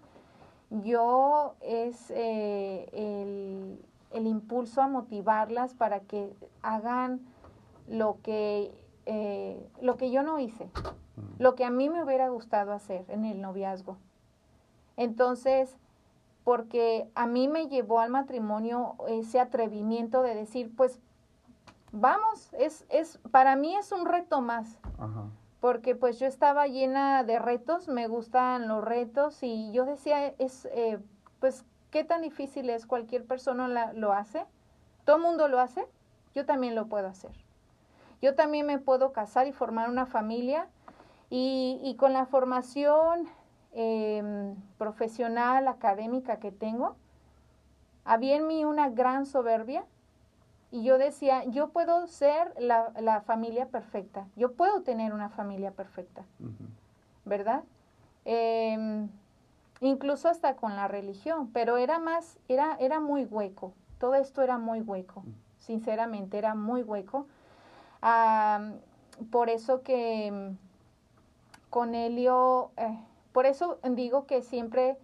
yo 0.70 1.54
es 1.60 2.10
eh, 2.10 2.88
el, 2.92 3.84
el 4.12 4.26
impulso 4.26 4.80
a 4.80 4.88
motivarlas 4.88 5.74
para 5.74 6.00
que 6.00 6.32
hagan 6.62 7.20
lo 7.88 8.18
que 8.22 8.72
eh, 9.06 9.68
lo 9.80 9.96
que 9.96 10.12
yo 10.12 10.22
no 10.22 10.38
hice, 10.38 10.68
Mm. 11.16 11.42
lo 11.42 11.54
que 11.54 11.64
a 11.64 11.70
mí 11.70 11.90
me 11.90 12.02
hubiera 12.02 12.28
gustado 12.28 12.72
hacer 12.72 13.04
en 13.08 13.24
el 13.24 13.40
noviazgo. 13.40 13.96
Entonces, 14.96 15.76
porque 16.44 17.10
a 17.14 17.26
mí 17.26 17.48
me 17.48 17.68
llevó 17.68 18.00
al 18.00 18.10
matrimonio 18.10 18.94
ese 19.08 19.40
atrevimiento 19.40 20.22
de 20.22 20.34
decir, 20.34 20.74
pues 20.74 21.00
vamos, 21.92 22.52
es, 22.54 22.84
es, 22.88 23.18
para 23.30 23.54
mí 23.56 23.76
es 23.76 23.92
un 23.92 24.06
reto 24.06 24.40
más, 24.40 24.78
Ajá. 24.98 25.24
porque 25.60 25.94
pues 25.94 26.18
yo 26.18 26.26
estaba 26.26 26.66
llena 26.66 27.22
de 27.24 27.38
retos, 27.38 27.88
me 27.88 28.08
gustan 28.08 28.66
los 28.68 28.82
retos 28.84 29.42
y 29.42 29.70
yo 29.72 29.84
decía, 29.84 30.28
es, 30.38 30.66
eh, 30.72 30.98
pues, 31.40 31.64
¿qué 31.90 32.04
tan 32.04 32.22
difícil 32.22 32.70
es? 32.70 32.86
Cualquier 32.86 33.26
persona 33.26 33.68
la- 33.68 33.92
lo 33.92 34.12
hace, 34.12 34.44
todo 35.04 35.16
el 35.16 35.22
mundo 35.22 35.48
lo 35.48 35.60
hace, 35.60 35.86
yo 36.34 36.46
también 36.46 36.74
lo 36.74 36.86
puedo 36.86 37.06
hacer. 37.08 37.32
Yo 38.22 38.34
también 38.34 38.66
me 38.66 38.78
puedo 38.78 39.12
casar 39.12 39.46
y 39.46 39.52
formar 39.52 39.90
una 39.90 40.06
familia 40.06 40.68
y, 41.28 41.80
y 41.82 41.96
con 41.96 42.12
la 42.12 42.24
formación 42.26 43.28
em, 43.72 44.54
profesional, 44.78 45.66
académica 45.66 46.36
que 46.38 46.52
tengo, 46.52 46.96
había 48.04 48.36
en 48.36 48.46
mí 48.46 48.64
una 48.64 48.90
gran 48.90 49.26
soberbia 49.26 49.84
y 50.72 50.82
yo 50.82 50.98
decía, 50.98 51.44
yo 51.44 51.68
puedo 51.68 52.08
ser 52.08 52.52
la, 52.58 52.92
la 52.98 53.20
familia 53.20 53.68
perfecta, 53.68 54.26
yo 54.34 54.52
puedo 54.52 54.82
tener 54.82 55.12
una 55.12 55.28
familia 55.28 55.70
perfecta. 55.70 56.24
¿verdad? 57.24 57.62
Em, 58.24 59.08
incluso 59.80 60.28
hasta 60.28 60.56
con 60.56 60.76
la 60.76 60.88
religión, 60.88 61.50
pero 61.52 61.76
era 61.76 61.98
más, 61.98 62.38
era, 62.48 62.76
era 62.80 63.00
muy 63.00 63.24
hueco, 63.24 63.72
todo 63.98 64.14
esto 64.14 64.42
era 64.42 64.58
muy 64.58 64.80
hueco, 64.80 65.24
sinceramente 65.58 66.38
era 66.38 66.54
muy 66.54 66.82
hueco. 66.82 67.26
Ah, 68.00 68.72
por 69.30 69.48
eso 69.48 69.82
que 69.82 70.30
mm, 70.32 71.70
con 71.70 71.94
Helio, 71.94 72.70
eh, 72.76 72.98
por 73.32 73.46
eso 73.46 73.78
digo 73.90 74.26
que 74.26 74.42
siempre 74.42 74.96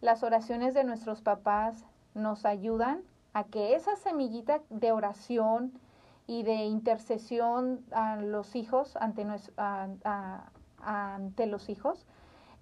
las 0.00 0.22
oraciones 0.22 0.74
de 0.74 0.84
nuestros 0.84 1.22
papás 1.22 1.84
nos 2.14 2.44
ayudan 2.44 3.02
a 3.36 3.44
que 3.44 3.74
esa 3.74 3.96
semillita 3.96 4.62
de 4.70 4.92
oración 4.92 5.78
y 6.26 6.42
de 6.42 6.64
intercesión 6.64 7.84
a 7.92 8.16
los 8.16 8.56
hijos 8.56 8.96
ante, 8.96 9.26
nues- 9.26 9.52
a- 9.58 9.88
a- 10.04 10.50
ante 10.80 11.44
los 11.44 11.68
hijos 11.68 12.06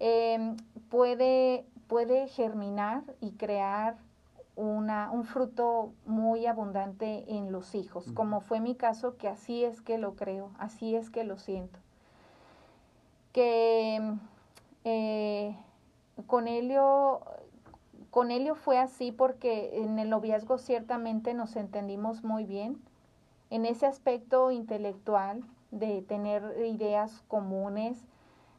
eh, 0.01 0.53
puede, 0.89 1.65
puede 1.87 2.27
germinar 2.27 3.03
y 3.21 3.31
crear 3.31 3.95
una, 4.57 5.11
un 5.11 5.23
fruto 5.23 5.93
muy 6.05 6.45
abundante 6.45 7.23
en 7.33 7.53
los 7.53 7.73
hijos, 7.73 8.11
como 8.11 8.41
fue 8.41 8.59
mi 8.59 8.75
caso, 8.75 9.15
que 9.15 9.29
así 9.29 9.63
es 9.63 9.81
que 9.81 9.97
lo 9.97 10.15
creo, 10.15 10.51
así 10.59 10.93
es 10.93 11.09
que 11.09 11.23
lo 11.23 11.37
siento. 11.37 11.79
Que 13.31 14.13
eh, 14.83 15.57
con 16.27 16.47
Helio, 16.49 17.21
con 18.15 18.31
Helio 18.31 18.55
fue 18.55 18.77
así 18.77 19.11
porque 19.11 19.71
en 19.83 19.99
el 19.99 20.09
noviazgo 20.09 20.57
ciertamente 20.57 21.33
nos 21.33 21.57
entendimos 21.57 22.23
muy 22.23 22.45
bien 22.45 22.81
en 23.49 23.65
ese 23.65 23.87
aspecto 23.87 24.51
intelectual 24.51 25.43
de 25.71 26.01
tener 26.01 26.41
ideas 26.65 27.25
comunes, 27.27 28.07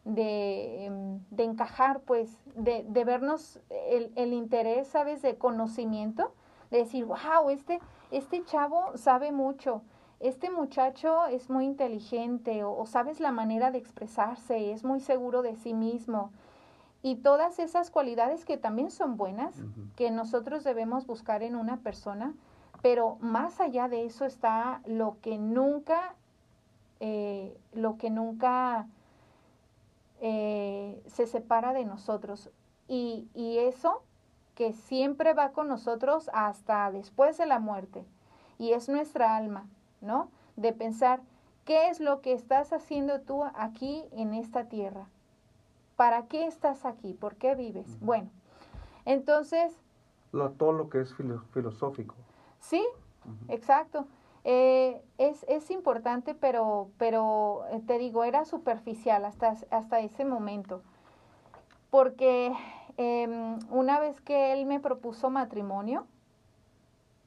de, 0.05 0.85
em, 0.85 1.21
de 1.31 1.45
encajar, 1.45 2.01
pues, 2.01 2.39
de, 2.55 2.85
de 2.87 3.05
vernos 3.07 3.59
el, 3.71 4.13
el 4.17 4.35
interés, 4.35 4.89
¿sabes?, 4.89 5.23
de 5.23 5.39
conocimiento, 5.39 6.35
de 6.71 6.81
decir, 6.81 7.07
wow, 7.07 7.49
este, 7.49 7.81
este 8.11 8.45
chavo 8.45 8.95
sabe 8.99 9.33
mucho, 9.33 9.81
este 10.21 10.51
muchacho 10.51 11.29
es 11.29 11.49
muy 11.49 11.65
inteligente, 11.65 12.63
o, 12.63 12.77
o 12.77 12.85
sabes 12.85 13.21
la 13.21 13.33
manera 13.33 13.71
de 13.71 13.79
expresarse, 13.79 14.73
es 14.73 14.85
muy 14.85 15.01
seguro 15.01 15.41
de 15.41 15.57
sí 15.57 15.73
mismo. 15.73 16.31
Y 17.03 17.17
todas 17.17 17.59
esas 17.59 17.91
cualidades 17.91 18.45
que 18.45 18.57
también 18.57 18.91
son 18.91 19.17
buenas, 19.17 19.55
que 19.95 20.11
nosotros 20.11 20.65
debemos 20.65 21.07
buscar 21.07 21.43
en 21.43 21.55
una 21.55 21.77
persona, 21.79 22.35
pero 22.83 23.17
más 23.21 23.61
allá 23.61 23.89
de 23.89 24.07
eso 24.07 24.25
está 24.25 24.81
lo 24.87 25.19
que 25.21 25.39
nunca, 25.39 26.15
eh, 27.01 27.57
lo 27.73 27.97
que 27.97 28.11
nunca 28.11 28.89
eh, 30.21 31.03
se 31.07 31.27
separa 31.27 31.73
de 31.73 31.85
nosotros. 31.85 32.51
Y, 32.89 33.29
y 33.35 33.59
eso 33.59 34.03
que 34.57 34.73
siempre 34.73 35.35
va 35.35 35.53
con 35.53 35.69
nosotros 35.69 36.31
hasta 36.33 36.91
después 36.91 37.37
de 37.39 37.47
la 37.47 37.59
muerte. 37.59 38.05
Y 38.59 38.73
es 38.73 38.89
nuestra 38.89 39.37
alma, 39.37 39.67
¿no? 40.01 40.31
De 40.57 40.73
pensar, 40.73 41.21
¿qué 41.65 41.89
es 41.89 42.01
lo 42.01 42.23
que 42.23 42.33
estás 42.33 42.73
haciendo 42.73 43.21
tú 43.21 43.45
aquí 43.55 44.05
en 44.13 44.33
esta 44.33 44.65
tierra? 44.65 45.07
¿Para 45.97 46.27
qué 46.27 46.47
estás 46.47 46.85
aquí? 46.85 47.15
¿Por 47.15 47.37
qué 47.37 47.55
vives? 47.55 47.99
Bueno, 48.01 48.31
entonces, 49.05 49.73
Lo- 50.33 50.51
todo 50.53 50.73
lo 50.73 50.89
que 50.91 51.01
es 51.01 51.15
filo- 51.15 51.43
filosófico. 51.53 52.15
sí. 52.61 52.85
Exacto. 53.49 54.07
Eh, 54.45 55.03
es, 55.19 55.45
es 55.49 55.73
importante, 55.73 56.35
pero, 56.37 56.91
pero 56.99 57.65
eh, 57.73 57.83
te 57.85 57.99
digo, 57.99 58.23
era 58.23 58.45
superficial 58.45 59.25
hasta, 59.25 59.57
hasta 59.71 59.99
ese 59.99 60.25
momento. 60.25 60.83
Porque 61.91 62.53
em, 62.97 63.59
una 63.71 63.99
vez 63.99 64.21
que 64.21 64.53
él 64.53 64.67
me 64.67 64.79
propuso 64.79 65.31
matrimonio, 65.31 66.07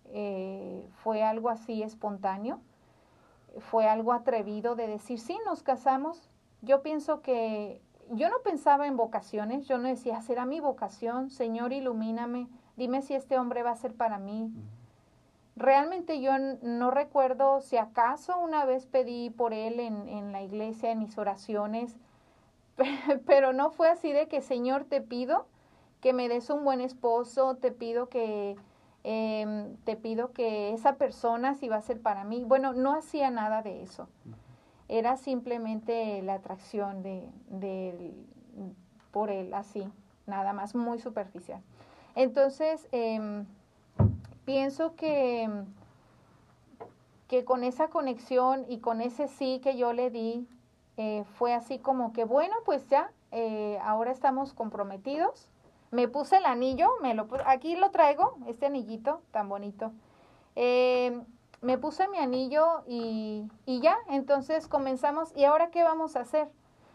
eh, 0.05 0.88
fue 1.03 1.22
algo 1.24 1.49
así 1.49 1.84
espontáneo, 1.84 2.59
fue 3.59 3.88
algo 3.89 4.13
atrevido 4.13 4.76
de 4.76 4.88
decir, 4.88 5.20
sí, 5.20 5.38
nos 5.45 5.63
casamos. 5.63 6.30
Yo 6.61 6.82
pienso 6.82 7.22
que 7.22 7.82
yo 8.12 8.30
no 8.30 8.38
pensaba 8.43 8.88
en 8.88 8.97
vocaciones, 8.97 9.68
yo 9.68 9.78
no 9.78 9.88
decía, 9.88 10.22
será 10.22 10.45
mi 10.45 10.60
vocación, 10.60 11.30
Señor, 11.30 11.74
ilumíname, 11.74 12.47
dime 12.78 13.01
si 13.01 13.14
este 13.16 13.38
hombre 13.38 13.64
va 13.64 13.72
a 13.72 13.76
ser 13.76 13.93
para 13.93 14.18
mí. 14.20 14.51
Realmente 15.55 16.22
yo 16.22 16.32
no 16.62 16.89
recuerdo 16.89 17.60
si 17.60 17.76
acaso 17.78 18.38
una 18.39 18.64
vez 18.66 18.86
pedí 18.86 19.30
por 19.30 19.53
él 19.53 19.80
en, 19.80 20.07
en 20.07 20.32
la 20.32 20.41
iglesia, 20.41 20.91
en 20.91 20.99
mis 20.99 21.18
oraciones, 21.18 21.97
pe- 22.78 22.86
pero 23.26 23.51
no 23.53 23.70
fue 23.72 23.89
así 23.89 24.12
de 24.14 24.28
que 24.28 24.41
Señor 24.41 24.86
te 24.86 25.01
pido 25.01 25.47
que 26.01 26.14
me 26.14 26.30
des 26.30 26.49
un 26.49 26.64
buen 26.64 26.80
esposo, 26.80 27.55
te 27.57 27.72
pido 27.72 28.07
que 28.07 28.55
em, 29.03 29.76
te 29.84 29.97
pido 29.97 30.32
que 30.32 30.74
esa 30.74 30.95
persona 30.95 31.55
sí 31.55 31.68
va 31.68 31.76
a 31.78 31.82
ser 31.82 32.01
para 32.01 32.24
mí. 32.24 32.45
Bueno, 32.45 32.74
no 32.74 32.93
hacía 32.95 33.30
nada 33.32 33.62
de 33.62 33.84
eso. 33.84 34.07
Era 34.89 35.17
simplemente 35.17 36.21
la 36.23 36.33
atracción 36.33 37.03
de, 37.03 37.29
por 39.11 39.29
él, 39.29 39.53
así, 39.53 39.87
nada 40.25 40.51
más, 40.51 40.75
muy 40.75 40.99
superficial. 40.99 41.61
Entonces, 42.15 42.87
em, 42.91 43.45
pienso 44.45 44.95
que, 44.95 45.47
que 47.27 47.45
con 47.45 47.63
esa 47.63 47.87
conexión 47.89 48.65
y 48.67 48.79
con 48.79 48.99
ese 48.99 49.27
sí 49.27 49.61
que 49.63 49.77
yo 49.77 49.93
le 49.93 50.09
di, 50.09 50.47
eh, 50.97 51.23
fue 51.35 51.53
así 51.53 51.79
como 51.79 52.11
que, 52.11 52.25
bueno, 52.25 52.55
pues 52.65 52.89
ya, 52.89 53.11
eh, 53.31 53.79
ahora 53.83 54.11
estamos 54.11 54.53
comprometidos. 54.53 55.47
Me 55.91 56.07
puse 56.07 56.37
el 56.37 56.45
anillo, 56.45 56.89
me 57.01 57.13
lo, 57.13 57.27
aquí 57.45 57.75
lo 57.75 57.89
traigo, 57.91 58.37
este 58.47 58.65
anillito 58.65 59.21
tan 59.31 59.47
bonito. 59.47 59.91
Eh, 60.55 61.21
me 61.62 61.78
puse 61.78 62.07
mi 62.07 62.18
anillo 62.18 62.84
y, 62.88 63.49
y 63.66 63.82
ya, 63.82 63.97
entonces 64.07 64.68
comenzamos, 64.68 65.36
¿y 65.36 65.45
ahora 65.45 65.70
qué 65.72 65.84
vamos 65.84 66.16
a 66.16 66.22
hacer? 66.22 66.49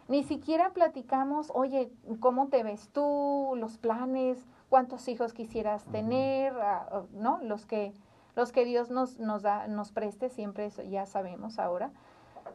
Ni 0.09 0.23
siquiera 0.23 0.71
platicamos, 0.71 1.51
oye, 1.55 1.91
¿cómo 2.21 2.49
te 2.49 2.63
ves 2.63 2.91
tú? 2.93 3.55
Los 3.57 3.79
planes, 3.79 4.47
cuántos 4.69 5.09
hijos 5.09 5.33
quisieras 5.33 5.85
tener, 5.85 6.53
ah, 6.61 6.87
ah, 6.91 7.03
¿no? 7.13 7.39
Los 7.43 7.65
que, 7.65 7.95
los 8.37 8.53
que 8.53 8.65
Dios 8.65 8.91
nos, 8.91 9.19
nos, 9.19 9.43
da, 9.43 9.67
nos 9.67 9.93
preste, 9.93 10.29
siempre 10.29 10.67
eso 10.67 10.83
ya 10.83 11.07
sabemos 11.07 11.59
ahora. 11.59 11.91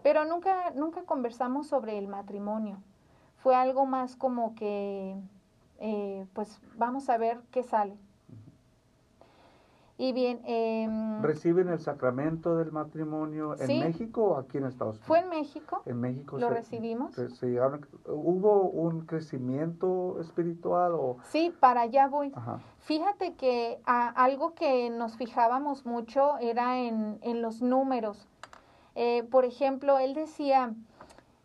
Pero 0.03 0.25
nunca, 0.25 0.71
nunca 0.75 1.03
conversamos 1.03 1.67
sobre 1.67 1.97
el 1.97 2.07
matrimonio. 2.07 2.77
Fue 3.37 3.55
algo 3.55 3.85
más 3.87 4.15
como 4.15 4.53
que, 4.53 5.15
eh, 5.79 6.27
pues 6.33 6.61
vamos 6.75 7.09
a 7.09 7.17
ver 7.17 7.41
qué 7.51 7.63
sale. 7.63 7.97
Y 10.01 10.13
bien, 10.13 10.39
em, 10.45 11.21
¿Reciben 11.21 11.67
el 11.67 11.79
sacramento 11.81 12.55
del 12.55 12.71
matrimonio 12.71 13.51
en 13.59 13.67
Sí. 13.67 13.79
México 13.81 14.23
o 14.23 14.37
aquí 14.37 14.57
en 14.57 14.63
Estados 14.63 14.95
Unidos? 14.95 15.07
fue 15.07 15.19
en 15.19 15.27
México, 15.29 15.81
En 15.85 15.99
México 15.99 16.37
lo 16.37 16.47
se- 16.47 16.53
recibimos. 16.53 17.13
se- 17.13 17.29
se 17.29 17.47
llegaron- 17.47 17.85
¿Hubo 18.07 18.61
un 18.61 19.01
crecimiento 19.05 20.17
espiritual 20.21 20.93
o...? 20.95 21.17
Sí, 21.25 21.53
para 21.59 21.81
allá 21.81 22.07
voy. 22.07 22.31
Ajá. 22.33 22.61
Fíjate 22.77 23.33
que 23.33 23.81
a- 23.85 24.07
algo 24.07 24.53
que 24.53 24.89
nos 24.89 25.17
fijábamos 25.17 25.85
mucho 25.85 26.37
era 26.37 26.79
en, 26.79 27.19
en 27.21 27.41
los 27.41 27.61
números. 27.61 28.25
Eh, 28.95 29.23
por 29.29 29.43
ejemplo, 29.43 29.99
él 29.99 30.13
decía, 30.13 30.73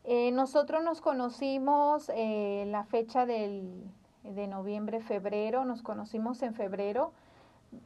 eh, 0.04 0.30
nosotros 0.30 0.80
nos 0.84 1.00
conocimos 1.00 2.08
eh, 2.14 2.66
la 2.68 2.84
fecha 2.84 3.26
del, 3.26 3.82
de 4.22 4.46
noviembre, 4.46 5.00
febrero, 5.00 5.64
nos 5.64 5.82
conocimos 5.82 6.40
en 6.44 6.54
febrero, 6.54 7.10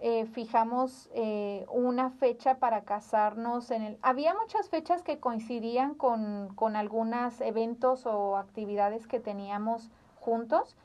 eh, 0.00 0.26
fijamos 0.26 1.08
eh, 1.14 1.66
una 1.72 2.10
fecha 2.10 2.58
para 2.58 2.82
casarnos 2.82 3.70
en 3.70 3.82
el... 3.82 3.98
Había 4.02 4.34
muchas 4.34 4.68
fechas 4.68 5.02
que 5.02 5.18
coincidían 5.18 5.94
con, 5.94 6.54
con 6.54 6.76
algunos 6.76 7.40
eventos 7.40 8.06
o 8.06 8.36
actividades 8.36 9.06
que 9.06 9.20
teníamos 9.20 9.90
juntos 10.20 10.76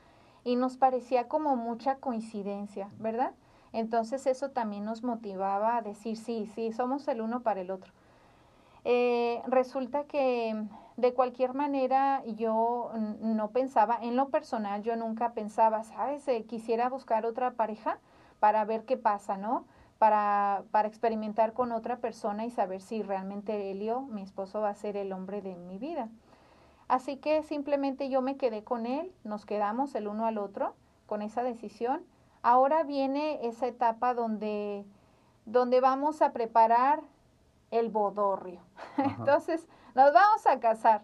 y 0.44 0.56
nos 0.56 0.76
parecía 0.76 1.28
como 1.28 1.56
mucha 1.56 1.96
coincidencia, 1.96 2.88
¿verdad? 2.98 3.32
Entonces 3.72 4.26
eso 4.26 4.50
también 4.50 4.84
nos 4.84 5.02
motivaba 5.02 5.76
a 5.76 5.82
decir, 5.82 6.16
sí, 6.16 6.46
sí, 6.54 6.72
somos 6.72 7.08
el 7.08 7.20
uno 7.20 7.40
para 7.40 7.60
el 7.60 7.70
otro. 7.70 7.92
Eh, 8.84 9.42
resulta 9.46 10.04
que 10.04 10.54
de 10.96 11.14
cualquier 11.14 11.54
manera 11.54 12.22
yo 12.26 12.92
no 13.20 13.48
pensaba, 13.48 13.98
en 14.00 14.14
lo 14.14 14.28
personal 14.28 14.82
yo 14.82 14.94
nunca 14.94 15.32
pensaba, 15.32 15.82
¿sabes? 15.82 16.28
Eh, 16.28 16.44
quisiera 16.44 16.88
buscar 16.88 17.26
otra 17.26 17.52
pareja 17.52 17.98
para 18.44 18.66
ver 18.66 18.84
qué 18.84 18.98
pasa, 18.98 19.38
¿no? 19.38 19.64
Para, 19.98 20.64
para 20.70 20.86
experimentar 20.86 21.54
con 21.54 21.72
otra 21.72 21.96
persona 21.96 22.44
y 22.44 22.50
saber 22.50 22.82
si 22.82 23.02
realmente 23.02 23.70
Helio, 23.70 24.02
mi 24.02 24.20
esposo, 24.20 24.60
va 24.60 24.68
a 24.68 24.74
ser 24.74 24.98
el 24.98 25.14
hombre 25.14 25.40
de 25.40 25.56
mi 25.56 25.78
vida. 25.78 26.10
Así 26.86 27.16
que 27.16 27.42
simplemente 27.42 28.10
yo 28.10 28.20
me 28.20 28.36
quedé 28.36 28.62
con 28.62 28.84
él, 28.84 29.10
nos 29.24 29.46
quedamos 29.46 29.94
el 29.94 30.08
uno 30.08 30.26
al 30.26 30.36
otro 30.36 30.74
con 31.06 31.22
esa 31.22 31.42
decisión. 31.42 32.04
Ahora 32.42 32.82
viene 32.82 33.38
esa 33.46 33.66
etapa 33.66 34.12
donde, 34.12 34.84
donde 35.46 35.80
vamos 35.80 36.20
a 36.20 36.34
preparar 36.34 37.00
el 37.70 37.88
bodorrio. 37.88 38.60
Entonces, 38.98 39.66
nos 39.94 40.12
vamos 40.12 40.46
a 40.46 40.60
casar. 40.60 41.02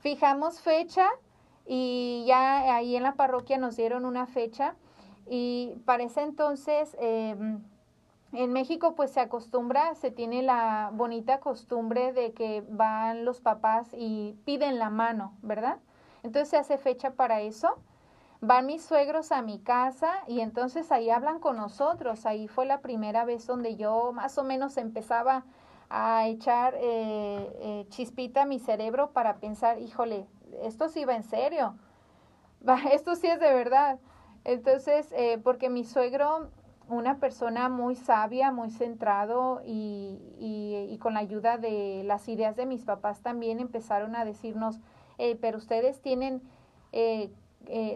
Fijamos 0.00 0.60
fecha 0.60 1.06
y 1.64 2.24
ya 2.26 2.74
ahí 2.74 2.96
en 2.96 3.04
la 3.04 3.14
parroquia 3.14 3.56
nos 3.56 3.76
dieron 3.76 4.04
una 4.04 4.26
fecha 4.26 4.74
y 5.28 5.74
para 5.84 6.04
ese 6.04 6.22
entonces 6.22 6.96
em, 7.00 7.60
en 8.32 8.52
México 8.52 8.94
pues 8.94 9.10
se 9.12 9.20
acostumbra, 9.20 9.94
se 9.94 10.10
tiene 10.10 10.42
la 10.42 10.90
bonita 10.92 11.40
costumbre 11.40 12.12
de 12.12 12.32
que 12.32 12.64
van 12.68 13.24
los 13.24 13.40
papás 13.40 13.88
y 13.92 14.36
piden 14.44 14.78
la 14.78 14.90
mano, 14.90 15.32
¿verdad? 15.42 15.78
Entonces 16.22 16.48
se 16.48 16.56
hace 16.56 16.78
fecha 16.78 17.12
para 17.12 17.40
eso. 17.40 17.76
Van 18.40 18.66
mis 18.66 18.84
suegros 18.84 19.32
a 19.32 19.42
mi 19.42 19.58
casa 19.58 20.12
y 20.26 20.40
entonces 20.40 20.92
ahí 20.92 21.08
hablan 21.08 21.38
con 21.38 21.56
nosotros. 21.56 22.26
Ahí 22.26 22.48
fue 22.48 22.66
la 22.66 22.80
primera 22.80 23.24
vez 23.24 23.46
donde 23.46 23.76
yo 23.76 24.12
más 24.12 24.36
o 24.36 24.44
menos 24.44 24.76
empezaba 24.76 25.44
a 25.88 26.26
echar 26.26 26.74
eh, 26.76 27.56
eh, 27.60 27.86
chispita 27.88 28.42
a 28.42 28.46
mi 28.46 28.58
cerebro 28.58 29.12
para 29.12 29.36
pensar, 29.36 29.80
híjole, 29.80 30.26
esto 30.62 30.88
sí 30.88 31.04
va 31.04 31.14
en 31.14 31.22
serio, 31.22 31.76
esto 32.92 33.14
sí 33.14 33.28
es 33.28 33.40
de 33.40 33.52
verdad. 33.52 33.98
Entonces, 34.46 35.10
eh, 35.10 35.40
porque 35.42 35.68
mi 35.68 35.82
suegro, 35.82 36.50
una 36.88 37.18
persona 37.18 37.68
muy 37.68 37.96
sabia, 37.96 38.52
muy 38.52 38.70
centrado 38.70 39.60
y, 39.66 40.20
y, 40.38 40.96
con 40.98 41.14
la 41.14 41.20
ayuda 41.20 41.58
de 41.58 42.04
las 42.04 42.28
ideas 42.28 42.54
de 42.54 42.64
mis 42.64 42.84
papás 42.84 43.22
también 43.22 43.58
empezaron 43.58 44.14
a 44.14 44.24
decirnos, 44.24 44.78
pero 45.40 45.58
ustedes 45.58 46.00
tienen, 46.00 46.42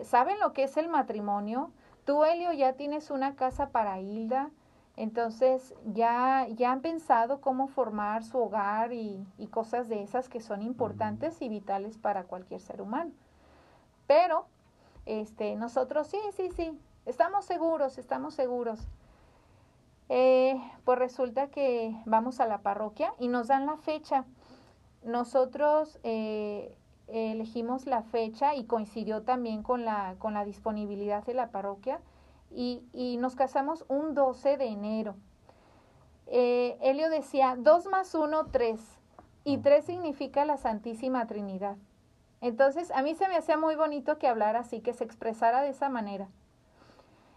¿saben 0.03 0.41
lo 0.41 0.53
que 0.53 0.65
es 0.65 0.77
el 0.77 0.89
matrimonio? 0.89 1.71
Tú, 2.05 2.25
Helio, 2.25 2.53
ya 2.53 2.73
tienes 2.73 3.13
una 3.13 3.37
casa 3.37 3.69
para 3.69 4.01
Hilda, 4.01 4.51
entonces 4.97 5.73
ya, 5.85 6.49
ya 6.49 6.73
han 6.73 6.81
pensado 6.81 7.41
cómo 7.41 7.69
formar 7.69 8.25
su 8.25 8.39
hogar 8.39 8.93
y, 8.93 9.25
y 9.39 9.47
cosas 9.47 9.89
de 9.89 10.03
esas 10.03 10.29
que 10.29 10.41
son 10.41 10.63
importantes 10.63 11.41
y 11.43 11.49
vitales 11.49 11.97
para 11.97 12.25
cualquier 12.25 12.61
ser 12.61 12.83
humano. 12.83 13.13
Pero 14.09 14.47
este, 15.11 15.57
nosotros 15.57 16.07
sí, 16.07 16.21
sí, 16.37 16.51
sí, 16.55 16.79
estamos 17.07 17.45
seguros, 17.45 17.99
estamos 17.99 18.35
seguros. 18.35 18.81
Eh, 20.09 20.61
pues 20.85 20.99
resulta 20.99 21.49
que 21.49 21.97
vamos 22.05 22.41
a 22.41 22.47
la 22.47 22.59
parroquia 22.59 23.15
y 23.19 23.29
nos 23.29 23.49
dan 23.49 23.67
la 23.67 23.77
fecha. 23.77 24.25
Nosotros 25.03 25.99
eh, 26.03 26.75
elegimos 27.09 27.87
la 27.87 28.03
fecha 28.03 28.55
y 28.55 28.65
coincidió 28.65 29.23
también 29.23 29.63
con 29.63 29.85
la, 29.85 30.17
con 30.19 30.35
la 30.35 30.45
disponibilidad 30.45 31.25
de 31.25 31.35
la 31.35 31.51
parroquia 31.51 32.01
y, 32.51 32.83
y 32.93 33.17
nos 33.19 33.37
casamos 33.37 33.85
un 33.89 34.15
12 34.15 34.57
de 34.57 34.67
enero. 34.67 35.15
Eh, 36.27 36.79
Helio 36.81 37.11
decía, 37.11 37.57
2 37.59 37.87
más 37.87 38.15
1, 38.15 38.47
3. 38.47 38.81
Y 39.45 39.59
3 39.59 39.85
significa 39.85 40.45
la 40.45 40.57
Santísima 40.57 41.27
Trinidad. 41.27 41.77
Entonces, 42.41 42.91
a 42.93 43.03
mí 43.03 43.15
se 43.15 43.29
me 43.29 43.37
hacía 43.37 43.57
muy 43.57 43.77
bonito 43.77 44.19
que 44.19 44.29
hablara 44.29 44.61
así, 44.61 44.81
que 44.81 44.95
se 44.95 45.05
expresara 45.05 45.63
de 45.63 45.71
esa 45.71 45.89
manera. 45.89 46.29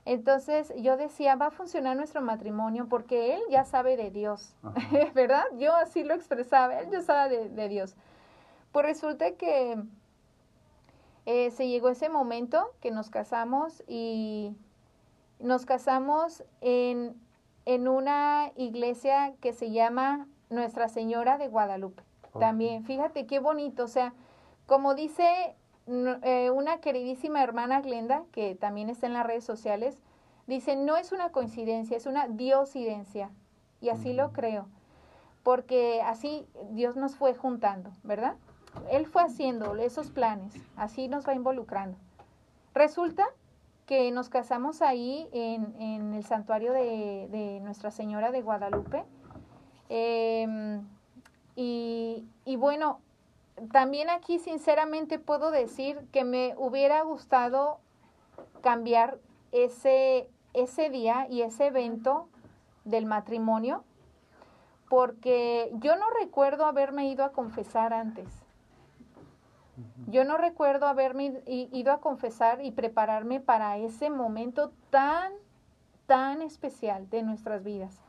Entonces, 0.06 0.74
yo 0.78 0.98
decía, 0.98 1.36
va 1.36 1.48
a 1.48 1.52
funcionar 1.52 1.96
nuestro 1.96 2.22
matrimonio 2.22 2.88
porque 2.90 3.36
él 3.36 3.42
ya 3.50 3.64
sabe 3.64 3.96
de 3.96 4.12
Dios, 4.12 4.56
¿verdad? 5.14 5.46
Yo 5.58 5.74
así 5.76 6.04
lo 6.04 6.14
expresaba, 6.14 6.80
él 6.80 6.90
ya 6.92 7.02
sabe 7.02 7.38
de, 7.38 7.50
de 7.50 7.70
Dios. 7.70 7.96
Pues 8.72 8.86
resulta 8.86 9.32
que 9.32 9.82
eh, 11.26 11.52
se 11.52 11.68
llegó 11.68 11.90
ese 11.90 12.10
momento 12.10 12.74
que 12.82 12.92
nos 12.92 13.10
casamos 13.10 13.82
y 13.88 14.56
nos 15.40 15.66
casamos 15.66 16.44
en, 16.60 17.16
en 17.66 17.88
una 17.88 18.52
iglesia 18.58 19.34
que 19.40 19.54
se 19.54 19.72
llama 19.72 20.28
Nuestra 20.50 20.90
Señora 20.90 21.38
de 21.38 21.48
Guadalupe. 21.48 22.04
También, 22.40 22.84
fíjate 22.84 23.28
qué 23.28 23.40
bonito, 23.40 23.84
o 23.84 23.88
sea, 23.88 24.14
como 24.66 24.96
dice 24.96 25.56
eh, 25.88 26.50
una 26.52 26.80
queridísima 26.80 27.44
hermana 27.44 27.82
Glenda, 27.82 28.24
que 28.32 28.56
también 28.56 28.90
está 28.90 29.08
en 29.08 29.14
las 29.14 29.26
redes 29.26 29.44
sociales, 29.44 29.98
dice, 30.48 30.76
no 30.76 30.98
es 30.98 31.12
una 31.12 31.32
coincidencia, 31.32 31.98
es 31.98 32.06
una 32.06 32.28
diosidencia. 32.28 33.32
Y 33.82 33.90
así 33.90 34.14
lo 34.14 34.32
creo, 34.32 34.68
porque 35.44 36.02
así 36.02 36.48
Dios 36.72 36.96
nos 36.96 37.18
fue 37.18 37.34
juntando, 37.34 37.92
¿verdad? 38.04 38.36
Él 38.90 39.06
fue 39.06 39.24
haciendo 39.24 39.76
esos 39.76 40.10
planes, 40.10 40.54
así 40.78 41.10
nos 41.10 41.28
va 41.28 41.34
involucrando. 41.34 41.98
Resulta 42.74 43.26
que 43.86 44.12
nos 44.12 44.30
casamos 44.30 44.82
ahí 44.82 45.28
en, 45.34 45.76
en 45.82 46.14
el 46.14 46.24
santuario 46.24 46.72
de, 46.72 47.28
de, 47.30 47.60
Nuestra 47.60 47.92
Señora 47.92 48.32
de 48.32 48.42
Guadalupe. 48.42 49.04
Eh, 49.90 50.82
y, 51.56 52.26
y, 52.46 52.56
bueno, 52.56 53.00
también 53.72 54.10
aquí 54.10 54.40
sinceramente 54.40 55.20
puedo 55.20 55.52
decir 55.52 56.08
que 56.12 56.24
me 56.24 56.56
hubiera 56.58 57.02
gustado 57.02 57.80
cambiar 58.62 59.20
ese, 59.52 60.30
ese 60.54 60.90
día 60.90 61.28
y 61.30 61.42
ese 61.42 61.68
evento 61.68 62.28
del 62.86 63.06
matrimonio, 63.06 63.84
porque 64.90 65.72
yo 65.76 65.96
no 65.96 66.06
recuerdo 66.20 66.66
haberme 66.66 67.08
ido 67.08 67.24
a 67.24 67.32
confesar 67.32 67.94
antes. 67.94 68.28
Yo 70.08 70.24
no 70.24 70.38
recuerdo 70.38 70.86
haberme 70.86 71.42
ido 71.48 71.92
a 71.92 72.00
confesar 72.00 72.64
y 72.64 72.72
prepararme 72.72 73.40
para 73.40 73.78
ese 73.78 74.12
momento 74.12 74.72
tan, 74.92 75.32
tan 76.06 76.44
especial 76.44 77.10
de 77.10 77.24
nuestras 77.24 77.64
vidas. 77.64 78.00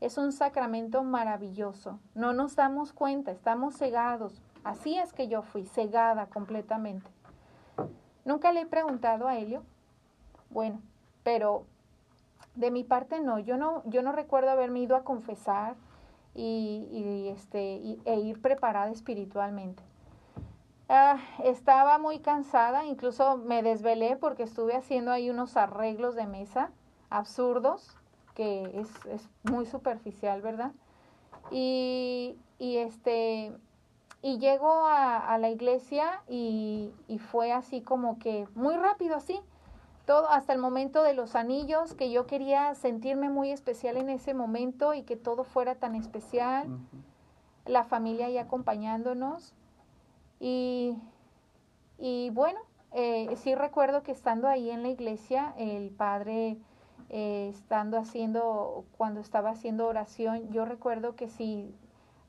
Es 0.00 0.18
un 0.18 0.32
sacramento 0.32 1.04
maravilloso. 1.04 2.00
No 2.14 2.32
nos 2.32 2.56
damos 2.56 2.92
cuenta, 2.92 3.30
estamos 3.30 3.76
cegados. 3.76 4.42
Así 4.64 4.96
es 4.98 5.12
que 5.12 5.28
yo 5.28 5.42
fui 5.42 5.66
cegada 5.66 6.26
completamente. 6.26 7.10
Nunca 8.24 8.50
le 8.52 8.62
he 8.62 8.66
preguntado 8.66 9.28
a 9.28 9.36
Helio. 9.36 9.62
Bueno, 10.48 10.80
pero 11.22 11.66
de 12.54 12.70
mi 12.70 12.82
parte 12.82 13.20
no. 13.20 13.38
Yo 13.38 13.58
no, 13.58 13.82
yo 13.84 14.02
no 14.02 14.12
recuerdo 14.12 14.50
haberme 14.50 14.80
ido 14.80 14.96
a 14.96 15.04
confesar 15.04 15.76
y, 16.34 17.28
este, 17.28 17.98
e 18.04 18.20
ir 18.20 18.40
preparada 18.40 18.90
espiritualmente. 18.90 19.82
Ah, 20.88 21.18
estaba 21.42 21.98
muy 21.98 22.18
cansada, 22.18 22.84
incluso 22.84 23.36
me 23.36 23.62
desvelé 23.62 24.16
porque 24.16 24.42
estuve 24.42 24.76
haciendo 24.76 25.12
ahí 25.12 25.30
unos 25.30 25.56
arreglos 25.56 26.14
de 26.14 26.26
mesa 26.26 26.70
absurdos, 27.10 27.96
que 28.34 28.70
es, 28.74 29.28
muy 29.44 29.66
superficial, 29.66 30.42
¿verdad? 30.42 30.72
Y 31.50 32.36
este 32.58 33.52
y 34.24 34.38
llego 34.38 34.86
a, 34.86 35.18
a 35.18 35.36
la 35.36 35.50
iglesia 35.50 36.22
y, 36.26 36.94
y, 37.08 37.18
fue 37.18 37.52
así 37.52 37.82
como 37.82 38.18
que 38.18 38.48
muy 38.54 38.74
rápido 38.74 39.16
así 39.16 39.38
todo 40.06 40.30
hasta 40.30 40.54
el 40.54 40.58
momento 40.58 41.02
de 41.02 41.12
los 41.12 41.34
anillos 41.34 41.92
que 41.92 42.10
yo 42.10 42.26
quería 42.26 42.74
sentirme 42.74 43.28
muy 43.28 43.50
especial 43.50 43.98
en 43.98 44.08
ese 44.08 44.32
momento 44.32 44.94
y 44.94 45.02
que 45.02 45.16
todo 45.16 45.44
fuera 45.44 45.74
tan 45.74 45.94
especial 45.94 46.68
uh 46.68 46.72
-huh. 46.72 47.70
la 47.70 47.84
familia 47.84 48.26
ahí 48.26 48.38
acompañándonos 48.38 49.52
y, 50.40 50.96
y 51.98 52.30
bueno, 52.30 52.60
eh, 52.92 53.28
sí 53.36 53.54
recuerdo 53.54 54.02
que 54.02 54.12
estando 54.12 54.48
ahí 54.48 54.70
en 54.70 54.82
la 54.82 54.88
iglesia, 54.88 55.52
el 55.58 55.90
padre 55.90 56.56
eh, 57.10 57.48
estando 57.50 57.98
haciendo, 57.98 58.84
cuando 58.96 59.20
estaba 59.20 59.50
haciendo 59.50 59.86
oración, 59.86 60.50
yo 60.50 60.64
recuerdo 60.64 61.14
que 61.14 61.28
sí, 61.28 61.74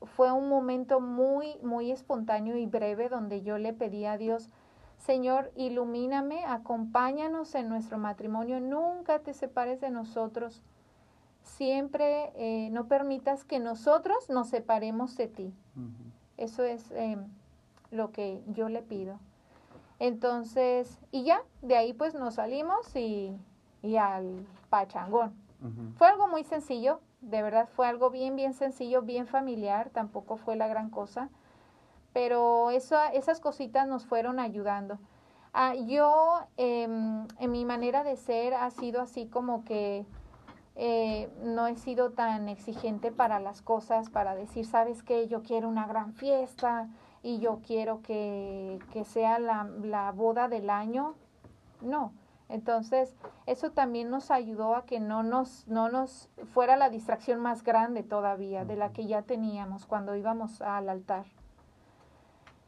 fue 0.02 0.32
un 0.32 0.48
momento 0.48 1.00
muy, 1.00 1.58
muy 1.62 1.90
espontáneo 1.90 2.56
y 2.56 2.66
breve 2.66 3.08
donde 3.08 3.42
yo 3.42 3.58
le 3.58 3.72
pedí 3.72 4.04
a 4.04 4.16
Dios, 4.18 4.50
Señor, 4.98 5.52
ilumíname, 5.56 6.44
acompáñanos 6.46 7.54
en 7.54 7.68
nuestro 7.68 7.98
matrimonio, 7.98 8.60
nunca 8.60 9.20
te 9.20 9.34
separes 9.34 9.80
de 9.80 9.90
nosotros. 9.90 10.62
siempre 11.42 12.32
eh, 12.34 12.70
no 12.70 12.88
permitas 12.88 13.44
que 13.44 13.60
nosotros 13.60 14.28
nos 14.28 14.48
separemos 14.48 15.16
de 15.16 15.28
ti. 15.28 15.54
Eso 16.36 16.64
es 16.64 16.90
eh, 16.90 17.16
lo 17.90 18.10
que 18.10 18.42
yo 18.48 18.68
le 18.68 18.82
pido. 18.82 19.20
Entonces, 19.98 20.98
y 21.12 21.22
ya, 21.22 21.40
de 21.62 21.76
ahí 21.76 21.92
pues 21.92 22.14
nos 22.14 22.34
salimos 22.34 22.94
y, 22.96 23.32
y 23.82 23.96
al 23.96 24.44
pachangón. 24.68 25.34
Fue 25.96 26.06
algo 26.06 26.28
muy 26.28 26.44
sencillo, 26.44 27.00
de 27.20 27.42
verdad 27.42 27.68
fue 27.74 27.86
algo 27.86 28.10
bien, 28.10 28.36
bien 28.36 28.54
sencillo, 28.54 29.02
bien 29.02 29.26
familiar, 29.26 29.90
tampoco 29.90 30.36
fue 30.36 30.56
la 30.56 30.68
gran 30.68 30.90
cosa, 30.90 31.28
pero 32.12 32.70
eso, 32.70 32.96
esas 33.12 33.40
cositas 33.40 33.86
nos 33.86 34.06
fueron 34.06 34.38
ayudando. 34.38 34.98
Ah, 35.52 35.74
yo, 35.74 36.40
em, 36.56 37.26
en 37.38 37.50
mi 37.50 37.64
manera 37.64 38.04
de 38.04 38.16
ser, 38.16 38.54
ha 38.54 38.70
sido 38.70 39.00
así 39.00 39.26
como 39.26 39.64
que 39.64 40.04
eh, 40.74 41.30
no 41.42 41.66
he 41.66 41.76
sido 41.76 42.10
tan 42.10 42.48
exigente 42.48 43.10
para 43.10 43.40
las 43.40 43.62
cosas, 43.62 44.10
para 44.10 44.34
decir, 44.34 44.66
sabes 44.66 45.02
qué, 45.02 45.26
yo 45.28 45.42
quiero 45.42 45.68
una 45.68 45.86
gran 45.86 46.12
fiesta 46.12 46.88
y 47.22 47.38
yo 47.38 47.60
quiero 47.66 48.02
que, 48.02 48.78
que 48.92 49.04
sea 49.04 49.38
la, 49.38 49.64
la 49.82 50.12
boda 50.12 50.48
del 50.48 50.68
año. 50.68 51.14
No. 51.80 52.12
Entonces, 52.48 53.16
eso 53.46 53.70
también 53.72 54.08
nos 54.10 54.30
ayudó 54.30 54.76
a 54.76 54.84
que 54.84 55.00
no 55.00 55.22
nos, 55.22 55.66
no 55.66 55.88
nos 55.88 56.28
fuera 56.52 56.76
la 56.76 56.90
distracción 56.90 57.40
más 57.40 57.64
grande 57.64 58.02
todavía 58.02 58.64
de 58.64 58.76
la 58.76 58.92
que 58.92 59.06
ya 59.06 59.22
teníamos 59.22 59.86
cuando 59.86 60.14
íbamos 60.14 60.62
al 60.62 60.88
altar. 60.88 61.26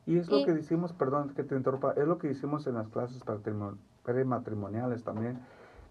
Y 0.07 0.19
es 0.19 0.29
lo 0.31 0.45
que 0.45 0.53
decimos, 0.53 0.93
perdón 0.93 1.35
que 1.35 1.45
te 1.45 1.55
interrumpa, 1.55 1.93
es 1.93 2.07
lo 2.07 2.19
que 2.19 2.31
hicimos 2.31 2.67
en 2.67 2.75
las 2.75 2.89
clases 2.89 3.23
prematrimoniales 4.03 5.05
también, 5.05 5.39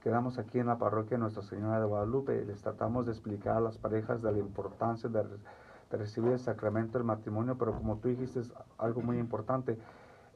que 0.04 0.10
damos 0.10 0.38
aquí 0.40 0.60
en 0.60 0.68
la 0.68 0.78
parroquia 0.78 1.18
Nuestra 1.18 1.44
Señora 1.44 1.80
de 1.80 1.86
Guadalupe, 1.86 2.42
y 2.42 2.46
les 2.46 2.62
tratamos 2.62 3.06
de 3.06 3.12
explicar 3.12 3.58
a 3.58 3.62
las 3.62 3.78
parejas 3.78 4.22
de 4.22 4.32
la 4.32 4.40
importancia 4.40 5.08
de, 5.08 5.24
de 5.24 5.98
recibir 5.98 6.32
el 6.32 6.40
sacramento 6.40 6.98
del 6.98 7.06
matrimonio, 7.06 7.58
pero 7.58 7.74
como 7.74 7.98
tú 7.98 8.10
dijiste, 8.10 8.40
es 8.40 8.52
algo 8.80 9.02
muy 9.02 9.20
importante, 9.20 9.78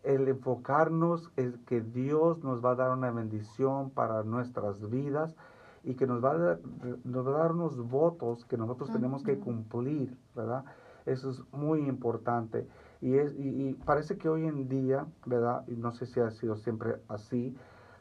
el 0.03 0.27
enfocarnos 0.27 1.31
en 1.37 1.53
que 1.65 1.81
Dios 1.81 2.43
nos 2.43 2.63
va 2.63 2.71
a 2.71 2.75
dar 2.75 2.91
una 2.91 3.11
bendición 3.11 3.89
para 3.91 4.23
nuestras 4.23 4.89
vidas 4.89 5.35
y 5.83 5.95
que 5.95 6.07
nos 6.07 6.23
va 6.23 6.31
a 6.31 6.37
dar, 6.37 6.59
nos 7.03 7.25
va 7.27 7.31
a 7.35 7.39
dar 7.39 7.51
unos 7.53 7.77
votos 7.89 8.45
que 8.45 8.57
nosotros 8.57 8.91
tenemos 8.91 9.23
que 9.23 9.37
cumplir, 9.39 10.15
¿verdad? 10.35 10.65
Eso 11.05 11.29
es 11.31 11.43
muy 11.51 11.87
importante. 11.87 12.67
Y, 13.01 13.15
es, 13.15 13.33
y, 13.35 13.69
y 13.69 13.73
parece 13.73 14.17
que 14.17 14.29
hoy 14.29 14.45
en 14.45 14.67
día, 14.69 15.07
¿verdad? 15.25 15.63
Y 15.67 15.75
no 15.75 15.91
sé 15.91 16.05
si 16.05 16.19
ha 16.19 16.29
sido 16.31 16.55
siempre 16.55 16.97
así, 17.07 17.55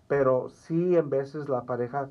pero 0.08 0.48
sí 0.50 0.96
en 0.96 1.08
veces 1.10 1.48
la 1.48 1.62
pareja 1.62 2.10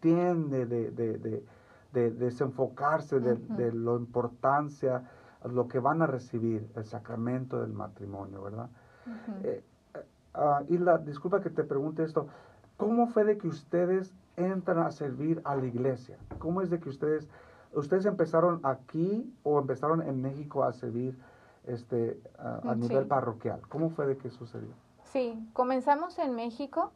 tiende 0.00 0.66
de, 0.66 0.90
de, 0.90 1.18
de, 1.18 1.44
de 1.92 2.10
desenfocarse 2.10 3.20
de, 3.20 3.32
Ujú. 3.34 3.54
de 3.54 3.72
la 3.72 3.92
importancia, 3.94 5.02
lo 5.44 5.68
que 5.68 5.78
van 5.78 6.02
a 6.02 6.06
recibir, 6.06 6.70
el 6.76 6.84
sacramento 6.84 7.60
del 7.60 7.72
matrimonio, 7.72 8.42
¿verdad? 8.42 8.68
Ujú. 9.06 9.32
Eh, 9.44 9.64
eh, 9.94 10.04
ah, 10.34 10.62
Isla, 10.68 10.98
disculpa 10.98 11.40
que 11.40 11.50
te 11.50 11.64
pregunte 11.64 12.02
esto. 12.04 12.28
¿Cómo 12.76 13.06
fue 13.06 13.24
de 13.24 13.38
que 13.38 13.48
ustedes 13.48 14.14
entran 14.36 14.78
a 14.78 14.90
servir 14.90 15.40
a 15.44 15.54
la 15.56 15.66
iglesia? 15.66 16.16
¿Cómo 16.38 16.62
es 16.62 16.70
de 16.70 16.80
que 16.80 16.88
ustedes, 16.88 17.28
ustedes 17.74 18.06
empezaron 18.06 18.60
aquí 18.64 19.32
o 19.42 19.58
empezaron 19.58 20.02
en 20.02 20.20
México 20.22 20.64
a 20.64 20.72
servir 20.72 21.18
este, 21.66 22.20
a, 22.38 22.60
a 22.70 22.74
Mm, 22.74 22.80
nivel 22.80 23.06
parroquial? 23.06 23.60
¿Cómo 23.68 23.90
fue 23.90 24.06
de 24.06 24.16
que 24.16 24.30
sucedió? 24.30 24.70
Sí, 25.04 25.38
comenzamos 25.52 26.18
en 26.18 26.34
México 26.34 26.92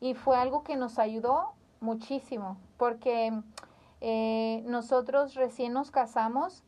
y 0.00 0.14
fue 0.14 0.36
algo 0.36 0.62
que 0.64 0.76
nos 0.76 0.98
ayudó 0.98 1.52
muchísimo 1.80 2.56
porque 2.78 3.32
eh, 4.00 4.64
nosotros 4.66 5.34
recién 5.34 5.72
nos 5.72 5.90
casamos 5.90 6.64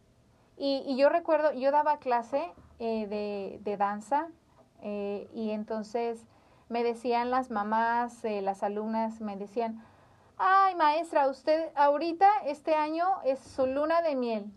y, 0.56 0.84
y 0.86 0.96
yo 0.96 1.08
recuerdo, 1.08 1.52
yo 1.52 1.70
daba 1.70 1.98
clase 1.98 2.52
eh, 2.78 3.06
de, 3.06 3.60
de 3.62 3.76
danza 3.76 4.28
eh, 4.82 5.28
y 5.32 5.50
entonces 5.50 6.26
me 6.68 6.82
decían 6.82 7.30
las 7.30 7.50
mamás, 7.50 8.24
eh, 8.24 8.42
las 8.42 8.62
alumnas, 8.62 9.20
me 9.20 9.36
decían, 9.36 9.82
ay 10.36 10.74
maestra, 10.74 11.28
usted 11.28 11.70
ahorita 11.74 12.28
este 12.46 12.74
año 12.74 13.06
es 13.24 13.38
su 13.38 13.66
luna 13.66 14.02
de 14.02 14.16
miel. 14.16 14.52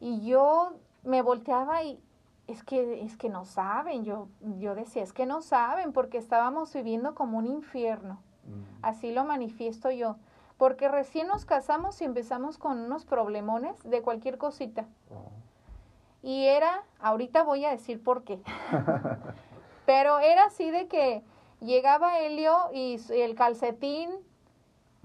Y 0.00 0.26
yo 0.26 0.72
me 1.04 1.22
volteaba 1.22 1.82
y 1.82 2.02
es 2.46 2.64
que, 2.64 3.02
es 3.04 3.16
que 3.16 3.28
no 3.28 3.44
saben, 3.44 4.04
yo, 4.04 4.28
yo 4.58 4.74
decía, 4.74 5.02
es 5.02 5.12
que 5.12 5.26
no 5.26 5.42
saben 5.42 5.92
porque 5.92 6.18
estábamos 6.18 6.72
viviendo 6.72 7.14
como 7.14 7.38
un 7.38 7.46
infierno. 7.46 8.20
Así 8.82 9.12
lo 9.12 9.24
manifiesto 9.24 9.90
yo. 9.90 10.16
Porque 10.58 10.88
recién 10.88 11.26
nos 11.26 11.44
casamos 11.44 12.00
y 12.00 12.04
empezamos 12.04 12.58
con 12.58 12.78
unos 12.78 13.04
problemones 13.04 13.82
de 13.82 14.02
cualquier 14.02 14.38
cosita. 14.38 14.86
Oh. 15.10 15.30
Y 16.22 16.46
era, 16.46 16.84
ahorita 17.00 17.42
voy 17.42 17.64
a 17.64 17.70
decir 17.70 18.02
por 18.02 18.22
qué. 18.22 18.40
Pero 19.86 20.20
era 20.20 20.44
así 20.44 20.70
de 20.70 20.86
que 20.86 21.22
llegaba 21.60 22.20
Helio 22.20 22.56
y 22.72 23.00
el 23.10 23.34
calcetín. 23.34 24.10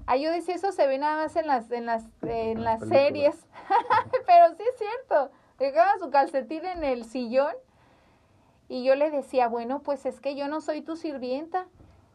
Ahí 0.06 0.24
yo 0.24 0.32
decía, 0.32 0.56
eso 0.56 0.72
se 0.72 0.88
ve 0.88 1.00
nada 1.00 1.24
más 1.24 1.36
en 1.36 1.48
las, 1.48 1.72
en 1.72 1.86
las, 1.88 2.06
en 2.22 2.64
las 2.64 2.88
series. 2.88 3.48
Pero 4.26 4.56
sí 4.56 4.64
es 4.64 4.78
cierto. 4.78 5.32
Dejaba 5.58 5.98
su 6.00 6.12
calcetín 6.12 6.66
en 6.66 6.84
el 6.84 7.04
sillón. 7.04 7.54
Y 8.70 8.84
yo 8.84 8.95
le 8.95 9.10
decía, 9.10 9.48
bueno, 9.48 9.80
pues 9.80 10.06
es 10.06 10.20
que 10.20 10.36
yo 10.36 10.48
no 10.48 10.62
soy 10.62 10.82
tu 10.82 10.95
sirvienta. 10.95 11.66